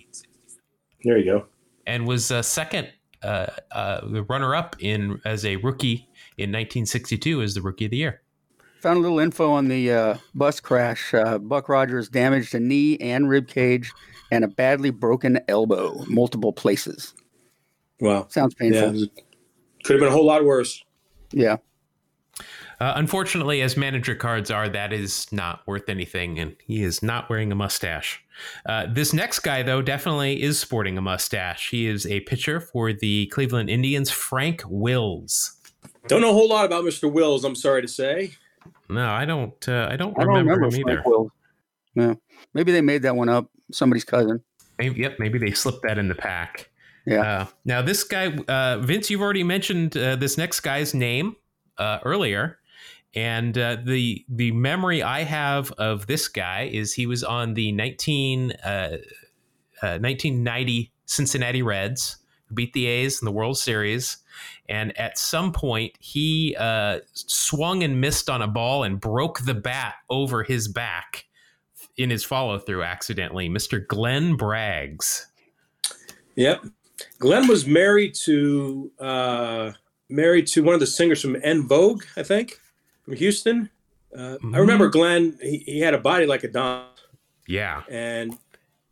There 1.04 1.20
you 1.20 1.26
go. 1.26 1.46
and 1.86 2.08
was 2.08 2.32
uh, 2.32 2.42
second, 2.42 2.92
uh, 3.22 3.46
uh, 3.74 4.08
the 4.08 4.24
runner-up 4.24 4.76
in 4.80 5.22
as 5.24 5.46
a 5.46 5.58
rookie 5.58 6.08
in 6.40 6.50
1962 6.50 7.44
as 7.44 7.54
the 7.54 7.62
Rookie 7.62 7.86
of 7.86 7.92
the 7.92 7.98
Year. 7.98 8.23
Found 8.84 8.98
a 8.98 9.02
little 9.02 9.20
info 9.20 9.50
on 9.50 9.70
the 9.70 9.94
uh, 9.94 10.18
bus 10.36 10.60
crash. 10.60 11.14
Uh, 11.14 11.38
Buck 11.38 11.70
Rogers 11.70 12.10
damaged 12.10 12.54
a 12.54 12.60
knee 12.60 12.98
and 12.98 13.30
rib 13.30 13.48
cage 13.48 13.94
and 14.30 14.44
a 14.44 14.48
badly 14.50 14.90
broken 14.90 15.40
elbow, 15.48 16.04
multiple 16.10 16.52
places. 16.52 17.14
Wow. 18.02 18.28
Sounds 18.30 18.54
painful. 18.56 18.82
it 18.82 18.92
was- 18.92 19.10
could 19.86 19.94
have 19.94 20.00
been 20.02 20.10
a 20.10 20.12
whole 20.12 20.26
lot 20.26 20.44
worse. 20.44 20.84
Yeah. 21.32 21.58
Uh, 22.82 22.92
unfortunately, 22.98 23.62
as 23.62 23.78
manager 23.78 24.16
cards 24.16 24.52
are, 24.52 24.68
that 24.68 24.92
is 24.92 25.32
not 25.32 25.66
worth 25.66 25.88
anything, 25.88 26.38
and 26.38 26.58
he 26.68 26.84
is 26.84 27.02
not 27.02 27.30
wearing 27.30 27.54
a 27.54 27.56
mustache. 27.56 28.22
Uh, 28.66 28.88
this 28.92 29.14
next 29.14 29.40
guy, 29.40 29.64
though, 29.64 29.82
definitely 29.82 30.42
is 30.44 30.60
sporting 30.60 30.98
a 30.98 31.02
mustache. 31.02 31.70
He 31.70 31.88
is 31.88 32.06
a 32.06 32.20
pitcher 32.22 32.60
for 32.60 32.92
the 32.92 33.28
Cleveland 33.28 33.70
Indians, 33.70 34.10
Frank 34.12 34.62
Wills. 34.68 35.56
Don't 36.08 36.20
know 36.20 36.32
a 36.32 36.34
whole 36.34 36.50
lot 36.50 36.66
about 36.66 36.84
Mr. 36.84 37.10
Wills. 37.10 37.46
I'm 37.46 37.56
sorry 37.56 37.82
to 37.82 37.88
say. 37.88 38.32
No, 38.90 39.10
I 39.10 39.26
don't. 39.26 39.68
Uh, 39.68 39.88
I 39.90 39.96
don't 39.96 40.18
I 40.18 40.24
don't 40.24 40.36
remember, 40.36 40.54
remember 40.54 40.76
him 40.76 40.90
either. 40.90 41.30
Yeah, 41.96 42.14
maybe 42.54 42.72
they 42.72 42.82
made 42.82 43.04
that 43.04 43.16
one 43.16 43.30
up. 43.30 43.50
Somebody's 43.72 44.04
cousin. 44.04 44.42
Maybe, 44.78 45.02
yep, 45.02 45.18
maybe 45.20 45.38
they 45.38 45.52
slipped 45.54 45.84
that 45.84 45.98
in 45.98 46.08
the 46.08 46.16
pack. 46.16 46.70
Yeah. 47.06 47.22
Uh, 47.22 47.46
now 47.66 47.82
this 47.82 48.04
guy, 48.04 48.36
uh, 48.48 48.80
Vince, 48.80 49.10
you've 49.10 49.22
already 49.22 49.44
mentioned 49.44 49.98
uh, 49.98 50.16
this 50.16 50.38
next 50.38 50.62
guy's 50.62 50.94
name 50.94 51.36
uh, 51.78 52.00
earlier, 52.04 52.60
and 53.14 53.58
uh, 53.58 53.78
the 53.84 54.26
the 54.30 54.52
memory 54.52 55.04
I 55.04 55.24
have 55.24 55.72
of 55.74 56.08
this 56.08 56.28
guy 56.28 56.70
is 56.72 56.94
he 56.94 57.06
was 57.06 57.24
on 57.24 57.54
the 57.56 57.72
19, 57.72 58.52
uh, 58.64 58.98
1990 59.82 60.92
Cincinnati 61.06 61.62
Reds, 61.62 62.18
beat 62.54 62.74
the 62.74 62.88
A's 62.88 63.22
in 63.22 63.26
the 63.26 63.32
World 63.32 63.58
Series. 63.58 64.18
And 64.70 64.98
at 64.98 65.18
some 65.18 65.52
point, 65.52 65.94
he 66.00 66.56
swung 67.14 67.84
and 67.84 68.00
missed 68.00 68.30
on 68.30 68.42
a 68.42 68.48
ball 68.48 68.84
and 68.84 69.00
broke 69.00 69.42
the 69.46 69.54
bat 69.54 69.96
over 70.10 70.44
his 70.44 70.68
back 70.68 71.26
in 71.98 72.10
his 72.10 72.24
follow 72.24 72.58
through 72.58 72.84
accidentally. 72.84 73.50
Mr. 73.50 73.86
Glenn 73.86 74.38
Braggs. 74.38 75.26
Yep. 76.36 76.66
Glenn 77.20 77.48
was 77.48 77.66
married 77.66 78.16
to 78.24 78.92
uh, 79.00 79.72
married 80.10 80.48
to 80.48 80.64
one 80.64 80.74
of 80.74 80.80
the 80.80 80.88
singers 80.88 81.22
from 81.22 81.38
En 81.44 81.68
Vogue, 81.68 82.04
I 82.16 82.24
think, 82.24 82.60
from 83.04 83.16
Houston. 83.16 83.70
Uh, 84.16 84.38
Mm-hmm. 84.38 84.56
I 84.56 84.58
remember 84.60 84.90
Glenn. 84.90 85.38
He, 85.42 85.58
he 85.66 85.80
had 85.80 85.94
a 85.94 85.98
body 85.98 86.26
like 86.28 86.44
a 86.44 86.48
don. 86.48 86.86
Yeah. 87.48 87.82
And 87.90 88.32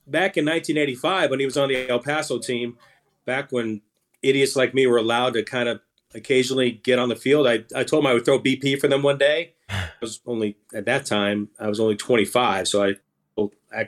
back 0.08 0.36
in 0.36 0.46
1985, 0.46 1.30
when 1.30 1.40
he 1.40 1.46
was 1.46 1.58
on 1.58 1.70
the 1.70 1.88
El 1.88 2.00
Paso 2.00 2.40
team, 2.40 2.78
back 3.26 3.52
when 3.52 3.82
idiots 4.22 4.56
like 4.56 4.74
me 4.74 4.88
were 4.88 4.98
allowed 4.98 5.34
to 5.34 5.44
kind 5.44 5.70
of 5.70 5.82
occasionally 6.14 6.72
get 6.72 7.00
on 7.00 7.10
the 7.10 7.16
field, 7.16 7.48
I, 7.48 7.64
I 7.76 7.84
told 7.84 8.04
him 8.04 8.08
I 8.08 8.14
would 8.14 8.26
throw 8.26 8.40
BP 8.40 8.80
for 8.80 8.88
them 8.88 9.04
one 9.04 9.18
day. 9.18 9.54
I 9.70 9.90
was 10.02 10.20
only 10.26 10.58
at 10.74 10.86
that 10.86 11.06
time 11.06 11.50
I 11.60 11.68
was 11.68 11.80
only 11.80 11.96
25, 11.96 12.68
so 12.68 12.84
I, 12.84 13.48
I 13.74 13.88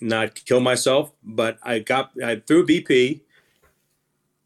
not 0.00 0.34
kill 0.34 0.60
myself, 0.60 1.12
but 1.22 1.58
I 1.62 1.78
got 1.78 2.10
I 2.22 2.36
threw 2.36 2.66
BP, 2.66 3.20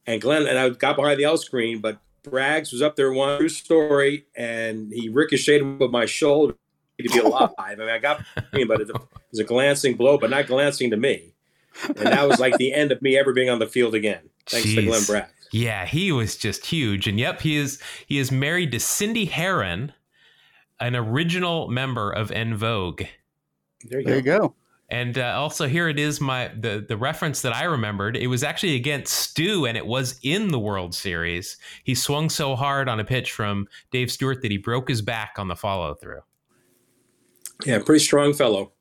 and 0.07 0.21
Glenn 0.21 0.47
and 0.47 0.59
I 0.59 0.69
got 0.71 0.97
behind 0.97 1.19
the 1.19 1.25
L 1.25 1.39
screen, 1.39 1.81
but 1.81 1.99
Braggs 2.23 2.73
was 2.73 2.83
up 2.83 2.97
there 2.97 3.13
one 3.13 3.39
true 3.39 3.49
story, 3.49 4.27
and 4.37 4.93
he 4.93 5.09
ricocheted 5.09 5.81
with 5.81 5.91
my 5.91 6.07
shoulder 6.07 6.55
to 6.99 7.09
be 7.09 7.19
alive. 7.25 7.51
I 7.59 7.75
mean, 7.75 7.89
I 7.89 7.99
got 7.99 8.25
but 8.35 8.81
it 8.81 8.91
was 9.31 9.41
a 9.41 9.45
glancing 9.45 9.97
blow, 9.97 10.19
but 10.19 10.31
not 10.31 10.47
glancing 10.47 10.91
to 10.91 10.97
me, 10.97 11.35
and 11.89 12.07
that 12.07 12.29
was 12.29 12.39
like 12.39 12.57
the 12.59 12.73
end 12.73 12.93
of 12.93 13.01
me 13.03 13.17
ever 13.19 13.33
being 13.33 13.51
on 13.51 13.59
the 13.59 13.67
field 13.67 13.95
again. 13.95 14.21
Thanks 14.47 14.75
to 14.75 14.83
Glenn 14.83 15.01
Braggs. 15.03 15.29
Yeah, 15.53 15.87
he 15.87 16.13
was 16.13 16.37
just 16.37 16.67
huge. 16.67 17.07
And 17.07 17.19
yep, 17.19 17.41
he 17.41 17.57
is 17.57 17.81
he 18.07 18.19
is 18.19 18.31
married 18.33 18.73
to 18.73 18.81
Cindy 18.81 19.25
Herron, 19.27 19.93
an 20.81 20.97
original 20.97 21.69
member 21.69 22.11
of 22.11 22.31
En 22.33 22.55
Vogue. 22.57 23.03
There 23.85 24.01
you 24.01 24.07
There 24.07 24.21
go. 24.23 24.33
you 24.33 24.39
go. 24.39 24.55
And 24.89 25.19
uh, 25.19 25.35
also 25.37 25.67
here 25.67 25.89
it 25.89 25.99
is 25.99 26.21
my 26.21 26.49
the 26.49 26.85
the 26.89 26.97
reference 26.97 27.43
that 27.43 27.55
I 27.55 27.65
remembered. 27.65 28.17
It 28.17 28.29
was 28.29 28.45
actually 28.45 28.77
against 28.77 29.13
Stu, 29.13 29.67
and 29.67 29.77
it 29.77 29.87
was 29.87 30.19
in 30.23 30.49
the 30.49 30.61
World 30.61 30.95
Series. 30.95 31.57
He 31.83 31.95
swung 31.95 32.29
so 32.29 32.55
hard 32.55 32.89
on 32.89 33.01
a 33.01 33.05
pitch 33.05 33.33
from 33.33 33.67
Dave 33.91 34.13
Stewart 34.13 34.43
that 34.43 34.51
he 34.53 34.59
broke 34.59 34.89
his 34.89 35.03
back 35.03 35.35
on 35.39 35.49
the 35.49 35.57
follow 35.57 35.95
through. 35.95 36.21
Yeah, 37.65 37.81
pretty 37.81 38.05
strong 38.05 38.33
fellow. 38.33 38.73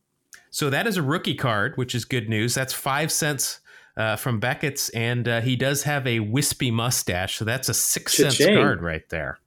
So 0.56 0.70
that 0.70 0.88
is 0.88 0.96
a 0.96 1.04
rookie 1.04 1.36
card, 1.36 1.76
which 1.76 1.94
is 1.94 2.06
good 2.06 2.30
news. 2.30 2.56
That's 2.56 2.72
five 2.72 3.12
cents 3.12 3.60
uh, 3.98 4.16
from 4.16 4.40
Beckett's, 4.40 4.88
and 4.92 5.28
uh, 5.28 5.42
he 5.42 5.58
does 5.58 5.84
have 5.84 6.08
a 6.08 6.22
wispy 6.22 6.72
mustache, 6.72 7.36
so 7.38 7.44
that's 7.44 7.68
a 7.68 7.74
six 7.74 8.16
cents 8.16 8.38
Cha-ching. 8.38 8.56
card 8.56 8.82
right 8.82 9.04
there. 9.10 9.40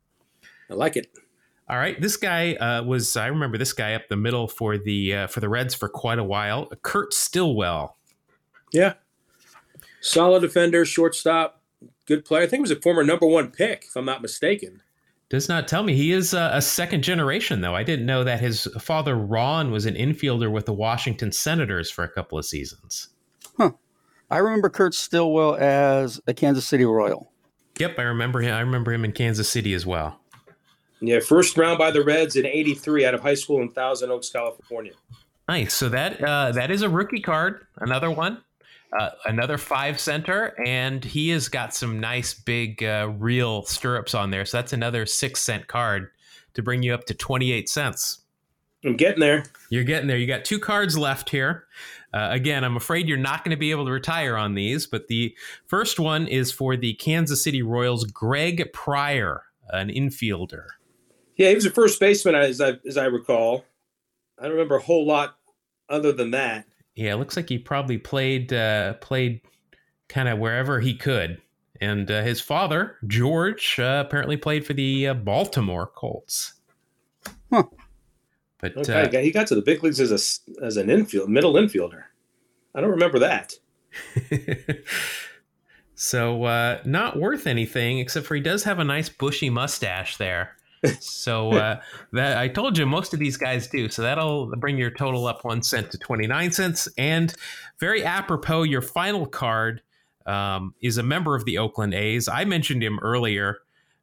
I 0.71 0.75
like 0.75 0.99
it. 0.99 1.07
All 1.67 1.79
right, 1.79 1.99
this 1.99 2.19
guy 2.19 2.57
uh, 2.57 2.83
was 2.83 3.17
I 3.17 3.29
remember 3.29 3.57
this 3.57 3.73
guy 3.73 3.95
up 3.95 4.03
the 4.11 4.19
middle 4.19 4.49
for 4.49 4.77
the 4.77 5.15
uh, 5.15 5.27
for 5.29 5.41
the 5.41 5.49
Reds 5.49 5.75
for 5.75 5.89
quite 5.89 6.19
a 6.19 6.25
while. 6.25 6.69
Kurt 6.83 7.15
Stillwell. 7.15 7.97
Yeah, 8.71 8.93
solid 10.03 10.41
defender, 10.41 10.85
shortstop, 10.85 11.63
good 12.05 12.27
player. 12.27 12.43
I 12.43 12.47
think 12.49 12.59
he 12.59 12.61
was 12.61 12.71
a 12.71 12.83
former 12.83 13.03
number 13.03 13.27
one 13.27 13.51
pick, 13.51 13.87
if 13.89 13.97
I'm 13.97 14.05
not 14.05 14.21
mistaken. 14.21 14.83
Does 15.31 15.49
not 15.49 15.69
tell 15.69 15.83
me 15.83 15.95
he 15.95 16.13
is 16.13 16.33
a, 16.33 16.51
a 16.55 16.63
second 16.63 17.03
generation 17.03 17.61
though. 17.61 17.75
I 17.75 17.83
didn't 17.83 18.07
know 18.07 18.25
that 18.25 18.41
his 18.41 18.67
father 18.79 19.15
Ron 19.15 19.71
was 19.71 19.85
an 19.85 19.95
infielder 19.95 20.51
with 20.51 20.65
the 20.65 20.73
Washington 20.73 21.33
Senators 21.33 21.91
for 21.91 22.03
a 22.03 22.09
couple 22.09 22.39
of 22.39 22.47
seasons. 22.47 23.09
Huh. 23.59 23.73
I 24.31 24.39
remember 24.39 24.71
Kurt 24.71 24.95
Stillwell 24.95 25.57
as 25.57 26.21
a 26.27 26.35
Kansas 26.35 26.67
City 26.67 26.85
Royal. 26.85 27.31
Yep, 27.79 27.99
I 27.99 28.03
remember 28.03 28.41
him. 28.41 28.55
I 28.55 28.61
remember 28.61 28.93
him 28.93 29.05
in 29.05 29.13
Kansas 29.13 29.49
City 29.49 29.75
as 29.75 29.87
well. 29.87 30.21
Yeah, 31.01 31.21
first 31.21 31.57
round 31.57 31.79
by 31.79 31.91
the 31.91 32.03
Reds 32.03 32.35
in 32.35 32.45
'83 32.45 33.07
out 33.07 33.15
of 33.15 33.21
high 33.21 33.35
school 33.35 33.61
in 33.61 33.71
Thousand 33.71 34.11
Oaks, 34.11 34.31
California. 34.31 34.93
Nice. 35.49 35.75
So 35.75 35.89
that 35.91 36.23
uh, 36.23 36.53
that 36.53 36.71
is 36.71 36.83
a 36.83 36.89
rookie 36.89 37.21
card. 37.21 37.67
Another 37.77 38.11
one. 38.11 38.43
Uh, 38.99 39.11
another 39.27 39.59
five 39.59 40.01
center, 40.01 40.55
and 40.65 41.05
he 41.05 41.29
has 41.29 41.49
got 41.49 41.75
some 41.75 42.01
nice 42.01 42.33
big 42.33 42.83
uh, 42.83 43.13
real 43.19 43.63
stirrups 43.65 44.15
on 44.15 44.31
there. 44.31 44.47
So 44.47 44.57
that's 44.57 44.73
another 44.73 45.05
six 45.05 45.43
cent 45.43 45.67
card 45.67 46.09
to 46.55 46.63
bring 46.63 46.83
you 46.83 46.95
up 46.95 47.05
to 47.07 47.15
twenty 47.15 47.53
eight 47.53 47.69
cents. 47.69 48.21
I'm 48.85 48.97
getting 48.97 49.21
there. 49.21 49.45
You're 49.71 49.85
getting 49.85 50.07
there. 50.07 50.17
You 50.17 50.27
got 50.27 50.45
two 50.45 50.59
cards 50.59 50.97
left 50.97 51.29
here. 51.29 51.67
Uh, 52.15 52.29
again, 52.31 52.65
I'm 52.65 52.77
afraid 52.77 53.09
you're 53.09 53.19
not 53.19 53.45
going 53.45 53.51
to 53.51 53.59
be 53.59 53.73
able 53.73 53.85
to 53.85 53.93
retire 53.93 54.37
on 54.37 54.55
these, 54.55 54.87
but 54.87 55.09
the 55.09 55.35
first 55.67 56.01
one 56.01 56.27
is 56.27 56.51
for 56.51 56.75
the 56.75 56.95
Kansas 56.95 57.45
City 57.45 57.61
Royals, 57.61 58.05
Greg 58.05 58.73
Pryor, 58.73 59.43
an 59.69 59.89
infielder. 59.89 60.65
Yeah, 61.37 61.51
he 61.51 61.55
was 61.57 61.67
a 61.67 61.71
first 61.71 62.01
baseman, 62.01 62.37
as 62.37 62.61
I 62.61 62.79
as 62.87 62.97
I 62.97 63.05
recall. 63.05 63.67
I 64.39 64.45
don't 64.45 64.53
remember 64.53 64.77
a 64.77 64.83
whole 64.83 65.07
lot 65.07 65.37
other 65.91 66.13
than 66.13 66.31
that. 66.31 66.65
Yeah, 66.99 67.13
it 67.13 67.19
looks 67.19 67.37
like 67.37 67.49
he 67.49 67.59
probably 67.59 67.97
played 67.97 68.53
uh, 68.53 68.95
played 68.95 69.41
kind 70.09 70.29
of 70.29 70.41
wherever 70.41 70.81
he 70.81 70.95
could. 70.95 71.41
And 71.81 72.11
uh, 72.11 72.25
his 72.25 72.41
father, 72.41 72.97
George, 73.07 73.79
uh, 73.79 74.03
apparently 74.05 74.37
played 74.37 74.67
for 74.67 74.73
the 74.73 75.07
uh, 75.07 75.15
Baltimore 75.15 75.87
Colts. 75.87 76.55
Huh. 77.53 77.63
But 78.59 78.77
Okay, 78.79 79.17
uh, 79.17 79.21
he 79.21 79.31
got 79.31 79.47
to 79.47 79.55
the 79.55 79.63
big 79.63 79.85
leagues 79.85 80.01
as 80.01 80.11
a 80.11 80.65
as 80.65 80.77
an 80.77 80.91
infield 80.91 81.31
middle 81.31 81.53
infielder. 81.53 82.03
I 82.75 82.81
don't 82.81 82.91
remember 82.91 83.21
that. 83.21 83.55
so 85.95 86.43
uh, 86.43 86.81
not 86.85 87.17
worth 87.17 87.47
anything 87.47 88.01
except 88.01 88.27
for 88.27 88.35
he 88.35 88.41
does 88.41 88.65
have 88.65 88.81
a 88.81 88.85
nice 88.85 89.09
bushy 89.09 89.51
mustache 89.51 90.17
there. 90.17 90.57
So 91.01 91.53
uh, 91.53 91.81
that 92.13 92.39
I 92.39 92.49
told 92.49 92.79
you 92.79 92.87
most 92.87 93.13
of 93.13 93.21
these 93.21 93.37
guys 93.37 93.67
do. 93.67 93.89
So 93.89 94.03
that'll 94.03 94.55
bring 94.57 94.79
your 94.79 94.91
total 94.91 95.27
up 95.27 95.45
one 95.45 95.63
cent 95.63 95.91
to 95.93 95.99
twenty 95.99 96.27
nine 96.27 96.53
cents. 96.53 96.89
And 96.97 97.35
very 97.81 98.05
apropos, 98.05 98.63
your 98.63 98.83
final 98.83 99.27
card 99.27 99.83
um, 100.27 100.75
is 100.81 100.99
a 100.99 101.03
member 101.03 101.35
of 101.35 101.45
the 101.45 101.59
Oakland 101.59 101.95
A's. 101.95 102.29
I 102.29 102.45
mentioned 102.45 102.83
him 102.83 102.99
earlier. 103.01 103.59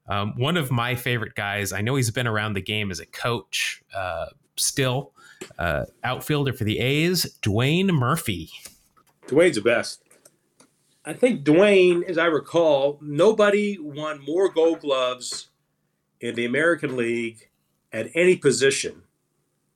Um, 0.07 0.34
one 0.38 0.57
of 0.57 0.72
my 0.72 0.95
favorite 0.95 1.34
guys. 1.35 1.73
I 1.73 1.81
know 1.81 1.95
he's 1.95 2.11
been 2.11 2.27
around 2.27 2.53
the 2.53 2.61
game 2.61 2.91
as 2.91 2.99
a 2.99 3.06
coach. 3.07 3.81
Uh, 3.95 4.27
still, 4.56 5.14
uh, 5.57 5.85
outfielder 6.03 6.53
for 6.53 6.64
the 6.64 6.80
A's, 6.80 7.38
Dwayne 7.41 7.88
Murphy. 7.88 8.52
Dwayne's 9.27 9.56
the 9.56 9.61
best. 9.61 10.03
I 11.03 11.14
think 11.14 11.43
Dwayne, 11.43 12.03
as 12.03 12.18
I 12.18 12.26
recall, 12.26 12.99
nobody 13.02 13.77
won 13.80 14.23
more 14.26 14.49
Gold 14.49 14.81
Gloves 14.81 15.49
in 16.26 16.35
the 16.35 16.45
American 16.45 16.95
League 16.95 17.49
at 17.93 18.10
any 18.15 18.35
position 18.35 19.03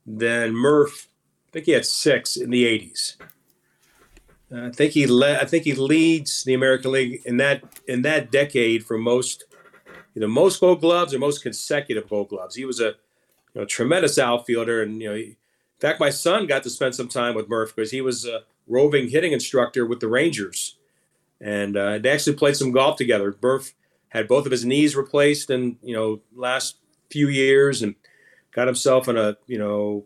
than 0.06 0.56
Murph. 0.56 1.08
I 1.48 1.52
think 1.52 1.66
he 1.66 1.72
had 1.72 1.86
six 1.86 2.36
in 2.36 2.50
the 2.50 2.66
'80s. 2.66 3.16
Uh, 4.52 4.68
I 4.68 4.72
think 4.72 4.94
he 4.94 5.06
led. 5.06 5.42
I 5.42 5.46
think 5.46 5.64
he 5.64 5.74
leads 5.74 6.44
the 6.44 6.54
American 6.54 6.92
League 6.92 7.22
in 7.26 7.38
that 7.38 7.64
in 7.88 8.02
that 8.04 8.32
decade 8.32 8.86
for 8.86 8.98
most, 8.98 9.46
you 10.14 10.22
know 10.22 10.28
most 10.28 10.60
Gold 10.60 10.82
Gloves 10.82 11.14
or 11.14 11.20
most 11.20 11.44
consecutive 11.44 12.10
Gold 12.10 12.30
Gloves. 12.30 12.56
He 12.56 12.66
was 12.66 12.80
a 12.80 12.96
you 13.54 13.62
know, 13.62 13.66
tremendous 13.66 14.18
outfielder, 14.18 14.82
and 14.82 15.02
you 15.02 15.10
know, 15.10 15.16
he, 15.16 15.24
in 15.24 15.36
fact, 15.80 16.00
my 16.00 16.10
son 16.10 16.48
got 16.48 16.64
to 16.64 16.70
spend 16.70 16.96
some 16.96 17.08
time 17.08 17.36
with 17.36 17.50
Murph 17.50 17.76
because 17.76 17.92
he 17.92 18.02
was 18.02 18.26
a 18.26 18.42
roving 18.68 19.10
hitting 19.10 19.34
instructor 19.34 19.86
with 19.86 20.00
the 20.00 20.08
Rangers, 20.08 20.78
and 21.40 21.78
uh, 21.78 22.00
they 22.00 22.10
actually 22.10 22.36
played 22.36 22.58
some 22.58 22.72
golf 22.72 22.98
together. 22.98 23.36
Murph 23.42 23.74
had 24.10 24.27
both 24.27 24.45
of 24.45 24.52
his 24.52 24.65
knees 24.65 24.95
replaced 24.95 25.49
in 25.49 25.77
you 25.81 25.95
know 25.95 26.22
last 26.36 26.77
few 27.10 27.27
years, 27.30 27.81
and 27.81 27.95
got 28.52 28.68
himself 28.68 29.07
in 29.07 29.18
a 29.18 29.38
you 29.48 29.57
know 29.57 30.06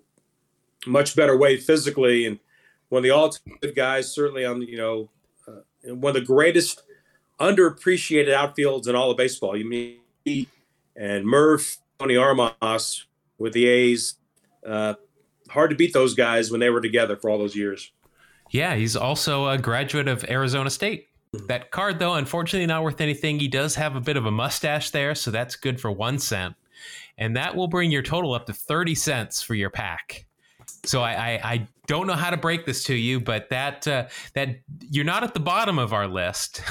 much 0.85 1.15
better 1.15 1.37
way 1.37 1.57
physically, 1.57 2.25
and 2.25 2.39
one 2.89 2.99
of 2.99 3.03
the 3.03 3.11
all-time 3.11 3.57
good 3.61 3.75
guys, 3.75 4.13
certainly 4.13 4.45
on 4.45 4.61
you 4.61 4.77
know 4.77 5.09
uh, 5.47 5.93
one 5.93 6.15
of 6.15 6.21
the 6.21 6.25
greatest 6.25 6.83
underappreciated 7.39 8.33
outfields 8.33 8.87
in 8.87 8.95
all 8.95 9.11
of 9.11 9.17
baseball. 9.17 9.57
You 9.57 9.65
mean 9.65 10.47
and 10.95 11.25
Murph, 11.25 11.77
Tony 11.99 12.15
Armas 12.15 13.05
with 13.37 13.53
the 13.53 13.65
A's. 13.67 14.15
Uh, 14.65 14.93
hard 15.49 15.69
to 15.69 15.75
beat 15.75 15.93
those 15.93 16.13
guys 16.13 16.51
when 16.51 16.59
they 16.59 16.69
were 16.69 16.81
together 16.81 17.15
for 17.17 17.29
all 17.29 17.37
those 17.37 17.55
years. 17.55 17.91
Yeah, 18.51 18.75
he's 18.75 18.95
also 18.95 19.47
a 19.49 19.57
graduate 19.57 20.07
of 20.07 20.23
Arizona 20.29 20.69
State. 20.69 21.07
That 21.47 21.71
card, 21.71 21.99
though, 21.99 22.13
unfortunately, 22.13 22.67
not 22.67 22.83
worth 22.83 23.01
anything. 23.01 23.39
He 23.39 23.47
does 23.47 23.75
have 23.75 23.95
a 23.95 24.01
bit 24.01 24.17
of 24.17 24.25
a 24.25 24.31
mustache 24.31 24.91
there, 24.91 25.15
so 25.15 25.31
that's 25.31 25.55
good 25.55 25.81
for 25.81 25.91
one 25.91 26.19
cent. 26.19 26.55
And 27.17 27.35
that 27.35 27.55
will 27.55 27.67
bring 27.67 27.91
your 27.91 28.03
total 28.03 28.33
up 28.33 28.45
to 28.47 28.53
30 28.53 28.95
cents 28.95 29.41
for 29.41 29.55
your 29.55 29.69
pack. 29.69 30.25
So 30.85 31.01
I, 31.01 31.11
I, 31.11 31.41
I 31.43 31.67
don't 31.87 32.07
know 32.07 32.13
how 32.13 32.29
to 32.29 32.37
break 32.37 32.65
this 32.65 32.83
to 32.85 32.95
you, 32.95 33.19
but 33.19 33.49
that 33.49 33.87
uh, 33.87 34.07
that 34.33 34.49
you're 34.89 35.05
not 35.05 35.23
at 35.23 35.33
the 35.33 35.39
bottom 35.39 35.77
of 35.77 35.93
our 35.93 36.07
list. 36.07 36.61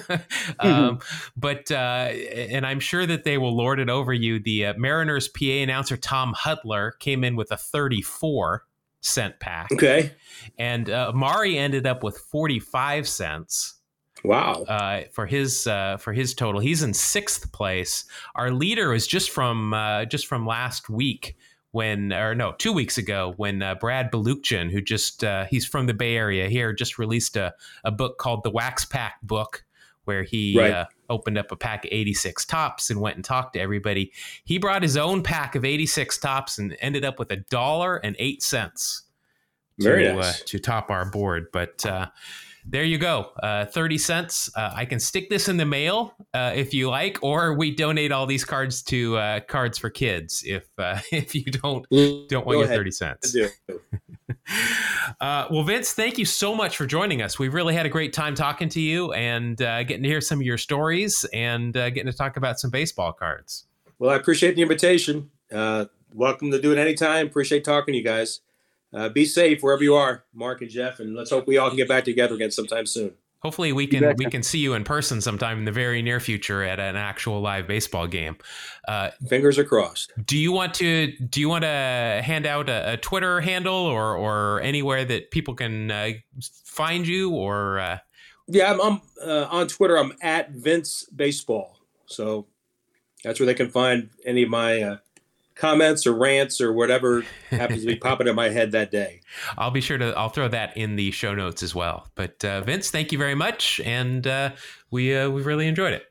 um, 0.60 1.00
but 1.36 1.70
uh, 1.70 1.74
and 1.74 2.66
I'm 2.66 2.80
sure 2.80 3.06
that 3.06 3.24
they 3.24 3.38
will 3.38 3.54
lord 3.54 3.80
it 3.80 3.90
over 3.90 4.12
you. 4.12 4.38
The 4.38 4.66
uh, 4.66 4.74
Mariners 4.76 5.28
PA 5.28 5.44
announcer 5.44 5.96
Tom 5.96 6.34
Hutyler 6.34 6.98
came 6.98 7.24
in 7.24 7.36
with 7.36 7.50
a 7.52 7.56
34 7.56 8.64
cent 9.00 9.38
pack. 9.40 9.70
Okay. 9.72 10.12
And 10.58 10.88
uh, 10.88 11.12
Mari 11.14 11.58
ended 11.58 11.86
up 11.86 12.02
with 12.02 12.18
45 12.18 13.06
cents. 13.06 13.74
Wow. 14.24 14.62
Uh, 14.62 15.02
for 15.12 15.26
his 15.26 15.66
uh, 15.66 15.98
for 15.98 16.12
his 16.12 16.34
total, 16.34 16.60
he's 16.60 16.82
in 16.82 16.94
sixth 16.94 17.52
place. 17.52 18.06
Our 18.34 18.50
leader 18.50 18.94
is 18.94 19.06
just 19.06 19.30
from 19.30 19.74
uh, 19.74 20.06
just 20.06 20.26
from 20.26 20.46
last 20.46 20.88
week 20.88 21.36
when, 21.72 22.12
or 22.12 22.34
no, 22.34 22.52
two 22.56 22.72
weeks 22.72 22.96
ago 22.98 23.34
when 23.36 23.60
uh, 23.62 23.74
Brad 23.74 24.10
Balukjian, 24.10 24.70
who 24.70 24.80
just 24.80 25.22
uh, 25.24 25.44
he's 25.44 25.66
from 25.66 25.86
the 25.86 25.94
Bay 25.94 26.16
Area 26.16 26.48
here, 26.48 26.72
just 26.72 26.98
released 26.98 27.36
a 27.36 27.52
a 27.84 27.90
book 27.90 28.16
called 28.18 28.44
the 28.44 28.50
Wax 28.50 28.84
Pack 28.86 29.20
Book, 29.22 29.64
where 30.04 30.22
he 30.22 30.58
Right. 30.58 30.70
uh, 30.72 30.86
opened 31.10 31.36
up 31.36 31.52
a 31.52 31.56
pack 31.56 31.84
of 31.84 31.90
86 31.92 32.46
Topps 32.46 32.88
and 32.88 33.00
went 33.00 33.16
and 33.16 33.24
talked 33.24 33.52
to 33.54 33.60
everybody. 33.60 34.10
He 34.44 34.56
brought 34.56 34.82
his 34.82 34.96
own 34.96 35.22
pack 35.22 35.54
of 35.54 35.66
86 35.66 36.16
Topps 36.16 36.56
and 36.58 36.74
ended 36.80 37.04
up 37.04 37.18
with 37.18 37.30
a 37.30 37.36
dollar 37.36 37.96
and 37.96 38.16
eight 38.18 38.42
cents 38.42 39.02
to, 39.80 39.86
uh, 40.12 40.14
nice. 40.22 40.42
to 40.44 40.58
top 40.58 40.90
our 40.90 41.04
board. 41.04 41.48
But 41.52 41.84
uh, 41.84 42.06
there 42.64 42.84
you 42.84 42.98
go, 42.98 43.30
uh, 43.42 43.66
thirty 43.66 43.98
cents. 43.98 44.50
Uh, 44.56 44.72
I 44.74 44.84
can 44.84 44.98
stick 44.98 45.28
this 45.30 45.48
in 45.48 45.56
the 45.56 45.66
mail 45.66 46.14
uh, 46.32 46.52
if 46.54 46.72
you 46.72 46.88
like, 46.88 47.18
or 47.22 47.54
we 47.54 47.74
donate 47.74 48.12
all 48.12 48.26
these 48.26 48.44
cards 48.44 48.82
to 48.84 49.16
uh, 49.16 49.40
Cards 49.40 49.78
for 49.78 49.90
Kids 49.90 50.42
if 50.46 50.68
uh, 50.78 50.98
if 51.12 51.34
you 51.34 51.44
don't 51.44 51.86
don't 51.90 52.46
want 52.46 52.46
Go 52.46 52.52
your 52.52 52.64
ahead. 52.64 52.76
thirty 52.76 52.90
cents. 52.90 53.36
Uh, 55.20 55.46
well, 55.50 55.62
Vince, 55.62 55.92
thank 55.92 56.18
you 56.18 56.24
so 56.24 56.54
much 56.54 56.76
for 56.76 56.86
joining 56.86 57.22
us. 57.22 57.38
We 57.38 57.48
really 57.48 57.74
had 57.74 57.86
a 57.86 57.88
great 57.88 58.12
time 58.12 58.34
talking 58.34 58.68
to 58.70 58.80
you 58.80 59.12
and 59.12 59.60
uh, 59.60 59.82
getting 59.84 60.02
to 60.02 60.08
hear 60.08 60.20
some 60.20 60.38
of 60.38 60.46
your 60.46 60.58
stories 60.58 61.24
and 61.32 61.76
uh, 61.76 61.90
getting 61.90 62.10
to 62.10 62.16
talk 62.16 62.36
about 62.36 62.58
some 62.58 62.70
baseball 62.70 63.12
cards. 63.12 63.66
Well, 63.98 64.10
I 64.10 64.16
appreciate 64.16 64.56
the 64.56 64.62
invitation. 64.62 65.30
Uh, 65.52 65.86
welcome 66.12 66.50
to 66.50 66.60
do 66.60 66.72
it 66.72 66.78
anytime. 66.78 67.26
Appreciate 67.26 67.64
talking 67.64 67.92
to 67.92 67.98
you 67.98 68.04
guys. 68.04 68.40
Uh, 68.94 69.08
be 69.08 69.24
safe 69.24 69.60
wherever 69.62 69.82
you 69.82 69.94
are, 69.94 70.24
Mark 70.32 70.62
and 70.62 70.70
Jeff, 70.70 71.00
and 71.00 71.14
let's 71.16 71.30
hope 71.30 71.46
we 71.46 71.58
all 71.58 71.68
can 71.68 71.76
get 71.76 71.88
back 71.88 72.04
together 72.04 72.34
again 72.34 72.50
sometime 72.50 72.86
soon. 72.86 73.12
Hopefully, 73.40 73.72
we 73.72 73.86
can 73.86 74.00
betcha. 74.00 74.14
we 74.16 74.24
can 74.24 74.42
see 74.42 74.58
you 74.58 74.72
in 74.72 74.84
person 74.84 75.20
sometime 75.20 75.58
in 75.58 75.64
the 75.66 75.72
very 75.72 76.00
near 76.00 76.18
future 76.18 76.62
at 76.62 76.80
an 76.80 76.96
actual 76.96 77.42
live 77.42 77.66
baseball 77.66 78.06
game. 78.06 78.36
Uh, 78.88 79.10
Fingers 79.28 79.58
are 79.58 79.64
crossed. 79.64 80.12
do 80.24 80.38
you 80.38 80.50
want 80.50 80.72
to 80.74 81.12
do 81.28 81.40
you 81.40 81.48
want 81.50 81.62
to 81.62 82.22
hand 82.24 82.46
out 82.46 82.70
a, 82.70 82.94
a 82.94 82.96
Twitter 82.96 83.42
handle 83.42 83.74
or 83.74 84.16
or 84.16 84.62
anywhere 84.62 85.04
that 85.04 85.30
people 85.30 85.54
can 85.54 85.90
uh, 85.90 86.10
find 86.64 87.06
you 87.06 87.32
or 87.32 87.80
uh, 87.80 87.98
Yeah, 88.46 88.72
I'm, 88.72 88.80
I'm 88.80 89.00
uh, 89.22 89.46
on 89.50 89.68
Twitter. 89.68 89.98
I'm 89.98 90.14
at 90.22 90.52
Vince 90.52 91.04
Baseball, 91.14 91.80
so 92.06 92.46
that's 93.24 93.38
where 93.40 93.46
they 93.46 93.54
can 93.54 93.68
find 93.68 94.08
any 94.24 94.44
of 94.44 94.48
my 94.48 94.80
uh, 94.80 94.96
comments 95.54 96.06
or 96.06 96.12
rants 96.12 96.60
or 96.60 96.72
whatever 96.72 97.24
happens 97.50 97.82
to 97.82 97.86
be 97.86 97.96
popping 98.00 98.26
in 98.26 98.34
my 98.34 98.48
head 98.48 98.72
that 98.72 98.90
day. 98.90 99.20
I'll 99.56 99.70
be 99.70 99.80
sure 99.80 99.98
to 99.98 100.16
I'll 100.16 100.28
throw 100.28 100.48
that 100.48 100.76
in 100.76 100.96
the 100.96 101.10
show 101.10 101.34
notes 101.34 101.62
as 101.62 101.74
well. 101.74 102.08
But 102.14 102.44
uh, 102.44 102.62
Vince, 102.62 102.90
thank 102.90 103.12
you 103.12 103.18
very 103.18 103.34
much, 103.34 103.80
and 103.84 104.26
uh, 104.26 104.50
we 104.90 105.16
uh, 105.16 105.30
we 105.30 105.42
really 105.42 105.68
enjoyed 105.68 105.92
it. 105.92 106.10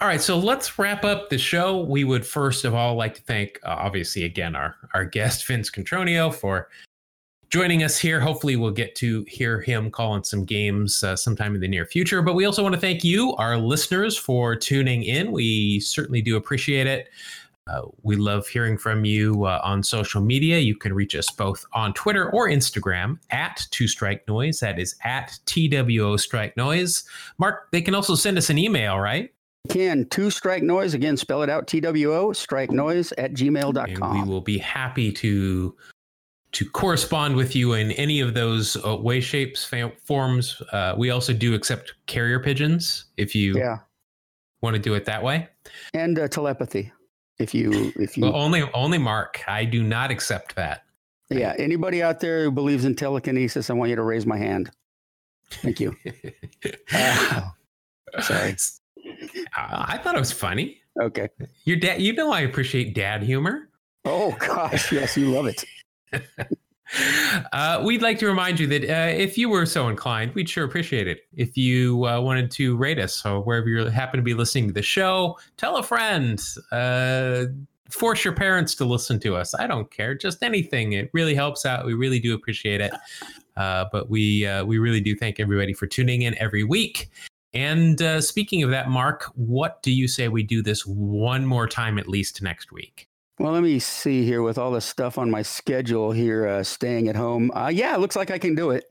All 0.00 0.08
right, 0.08 0.20
so 0.20 0.38
let's 0.38 0.78
wrap 0.78 1.04
up 1.04 1.30
the 1.30 1.38
show. 1.38 1.80
We 1.80 2.04
would 2.04 2.26
first 2.26 2.64
of 2.64 2.74
all 2.74 2.96
like 2.96 3.14
to 3.14 3.22
thank, 3.22 3.60
uh, 3.64 3.76
obviously, 3.78 4.24
again 4.24 4.56
our 4.56 4.76
our 4.92 5.04
guest 5.04 5.46
Vince 5.46 5.70
Cotroneo 5.70 6.34
for 6.34 6.68
joining 7.50 7.84
us 7.84 7.96
here. 7.96 8.18
Hopefully, 8.18 8.56
we'll 8.56 8.72
get 8.72 8.96
to 8.96 9.24
hear 9.28 9.60
him 9.60 9.90
call 9.90 10.16
in 10.16 10.24
some 10.24 10.44
games 10.44 11.04
uh, 11.04 11.14
sometime 11.14 11.54
in 11.54 11.60
the 11.60 11.68
near 11.68 11.86
future. 11.86 12.20
But 12.20 12.34
we 12.34 12.44
also 12.44 12.62
want 12.62 12.74
to 12.74 12.80
thank 12.80 13.04
you, 13.04 13.34
our 13.36 13.56
listeners, 13.56 14.16
for 14.16 14.56
tuning 14.56 15.04
in. 15.04 15.30
We 15.30 15.78
certainly 15.80 16.20
do 16.20 16.36
appreciate 16.36 16.88
it. 16.88 17.08
Uh, 17.66 17.82
we 18.02 18.16
love 18.16 18.46
hearing 18.46 18.76
from 18.76 19.04
you 19.04 19.44
uh, 19.44 19.60
on 19.64 19.82
social 19.82 20.20
media. 20.20 20.58
You 20.58 20.76
can 20.76 20.92
reach 20.92 21.14
us 21.14 21.30
both 21.30 21.64
on 21.72 21.94
Twitter 21.94 22.30
or 22.30 22.48
Instagram 22.48 23.18
at 23.30 23.66
Two 23.70 23.88
Strike 23.88 24.26
Noise. 24.28 24.60
That 24.60 24.78
is 24.78 24.94
at 25.02 25.38
TWO 25.46 26.18
Strike 26.18 26.56
Noise. 26.56 27.04
Mark, 27.38 27.70
they 27.72 27.80
can 27.80 27.94
also 27.94 28.14
send 28.14 28.36
us 28.36 28.50
an 28.50 28.58
email, 28.58 28.98
right? 28.98 29.32
Can 29.70 30.06
two 30.10 30.30
strike 30.30 30.62
noise 30.62 30.92
again? 30.92 31.16
Spell 31.16 31.42
it 31.42 31.48
out. 31.48 31.66
T 31.66 31.80
W 31.80 32.12
O 32.14 32.34
strike 32.34 32.70
noise 32.70 33.12
at 33.12 33.30
And 33.30 33.36
gmail.com. 33.38 34.12
we 34.20 34.28
will 34.30 34.42
be 34.42 34.58
happy 34.58 35.10
to 35.12 35.74
to 36.52 36.68
correspond 36.68 37.34
with 37.34 37.56
you 37.56 37.72
in 37.72 37.90
any 37.92 38.20
of 38.20 38.34
those 38.34 38.76
uh, 38.86 38.94
way, 38.94 39.20
shapes, 39.20 39.64
forms. 40.04 40.60
Uh, 40.70 40.94
we 40.98 41.08
also 41.08 41.32
do 41.32 41.54
accept 41.54 41.94
carrier 42.06 42.38
pigeons 42.40 43.06
if 43.16 43.34
you 43.34 43.56
yeah, 43.56 43.78
want 44.60 44.74
to 44.76 44.78
do 44.78 44.92
it 44.92 45.06
that 45.06 45.22
way. 45.22 45.48
and 45.94 46.18
uh, 46.18 46.28
telepathy. 46.28 46.92
If 47.38 47.54
you, 47.54 47.92
if 47.96 48.16
you, 48.16 48.24
Well, 48.24 48.36
only 48.36 48.62
only 48.72 48.98
Mark. 48.98 49.42
I 49.48 49.64
do 49.64 49.82
not 49.82 50.10
accept 50.10 50.54
that. 50.56 50.82
yeah, 51.30 51.54
anybody 51.58 52.02
out 52.02 52.20
there 52.20 52.44
who 52.44 52.50
believes 52.50 52.84
in 52.84 52.94
telekinesis, 52.94 53.70
I 53.70 53.72
want 53.72 53.90
you 53.90 53.96
to 53.96 54.02
raise 54.02 54.24
my 54.26 54.36
hand. 54.38 54.70
Thank 55.50 55.80
you. 55.80 55.96
Uh, 58.16 58.20
sorry. 58.22 58.54
I 59.56 59.98
thought 59.98 60.14
it 60.14 60.20
was 60.20 60.30
funny. 60.30 60.78
Okay. 61.02 61.28
Your 61.64 61.76
dad, 61.76 62.00
you 62.00 62.12
know, 62.12 62.30
I 62.30 62.42
appreciate 62.42 62.94
dad 62.94 63.24
humor. 63.24 63.68
Oh 64.04 64.36
gosh, 64.38 64.92
yes, 64.92 65.16
you 65.16 65.30
love 65.32 65.46
it. 65.46 65.64
Uh, 67.52 67.82
we'd 67.84 68.02
like 68.02 68.18
to 68.18 68.26
remind 68.26 68.60
you 68.60 68.66
that 68.66 68.84
uh, 68.84 69.10
if 69.16 69.38
you 69.38 69.48
were 69.48 69.66
so 69.66 69.88
inclined, 69.88 70.34
we'd 70.34 70.48
sure 70.48 70.64
appreciate 70.64 71.08
it 71.08 71.22
if 71.34 71.56
you 71.56 72.06
uh, 72.06 72.20
wanted 72.20 72.50
to 72.52 72.76
rate 72.76 72.98
us. 72.98 73.16
So 73.16 73.40
wherever 73.42 73.68
you 73.68 73.84
happen 73.86 74.18
to 74.18 74.22
be 74.22 74.34
listening 74.34 74.68
to 74.68 74.72
the 74.72 74.82
show, 74.82 75.38
tell 75.56 75.76
a 75.76 75.82
friend, 75.82 76.40
uh, 76.72 77.46
force 77.90 78.24
your 78.24 78.34
parents 78.34 78.74
to 78.76 78.84
listen 78.84 79.18
to 79.20 79.36
us. 79.36 79.54
I 79.54 79.66
don't 79.66 79.90
care, 79.90 80.14
just 80.14 80.42
anything. 80.42 80.92
It 80.92 81.10
really 81.12 81.34
helps 81.34 81.64
out. 81.66 81.86
We 81.86 81.94
really 81.94 82.20
do 82.20 82.34
appreciate 82.34 82.80
it. 82.80 82.92
Uh, 83.56 83.86
but 83.92 84.10
we 84.10 84.48
we 84.64 84.78
really 84.78 85.00
do 85.00 85.14
thank 85.14 85.38
everybody 85.38 85.72
for 85.72 85.86
tuning 85.86 86.22
in 86.22 86.36
every 86.38 86.64
week. 86.64 87.10
And 87.52 88.00
speaking 88.22 88.64
of 88.64 88.70
that, 88.70 88.88
Mark, 88.88 89.30
what 89.36 89.80
do 89.82 89.92
you 89.92 90.08
say 90.08 90.26
we 90.26 90.42
do 90.42 90.60
this 90.60 90.84
one 90.84 91.46
more 91.46 91.68
time 91.68 91.98
at 91.98 92.08
least 92.08 92.42
next 92.42 92.72
week? 92.72 93.08
Well, 93.38 93.52
let 93.52 93.62
me 93.62 93.78
see 93.80 94.24
here 94.24 94.42
with 94.42 94.58
all 94.58 94.70
the 94.70 94.80
stuff 94.80 95.18
on 95.18 95.30
my 95.30 95.42
schedule 95.42 96.12
here, 96.12 96.46
uh, 96.46 96.62
staying 96.62 97.08
at 97.08 97.16
home. 97.16 97.50
Uh, 97.52 97.68
yeah, 97.72 97.94
it 97.94 98.00
looks 98.00 98.14
like 98.14 98.30
I 98.30 98.38
can 98.38 98.54
do 98.54 98.70
it. 98.70 98.84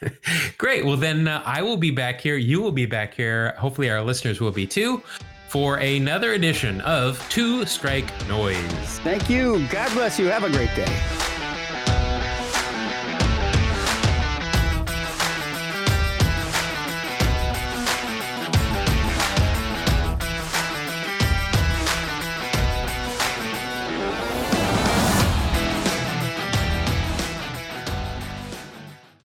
Great. 0.58 0.84
Well, 0.84 0.96
then 0.96 1.26
uh, 1.26 1.42
I 1.44 1.62
will 1.62 1.76
be 1.76 1.90
back 1.90 2.20
here. 2.20 2.36
You 2.36 2.60
will 2.60 2.72
be 2.72 2.86
back 2.86 3.14
here. 3.14 3.54
Hopefully, 3.58 3.90
our 3.90 4.02
listeners 4.02 4.40
will 4.40 4.52
be 4.52 4.66
too 4.66 5.02
for 5.48 5.76
another 5.76 6.32
edition 6.32 6.80
of 6.82 7.24
Two 7.28 7.66
Strike 7.66 8.06
Noise. 8.28 8.56
Thank 9.00 9.28
you. 9.28 9.66
God 9.68 9.92
bless 9.92 10.18
you. 10.18 10.26
Have 10.26 10.44
a 10.44 10.50
great 10.50 10.74
day. 10.74 11.31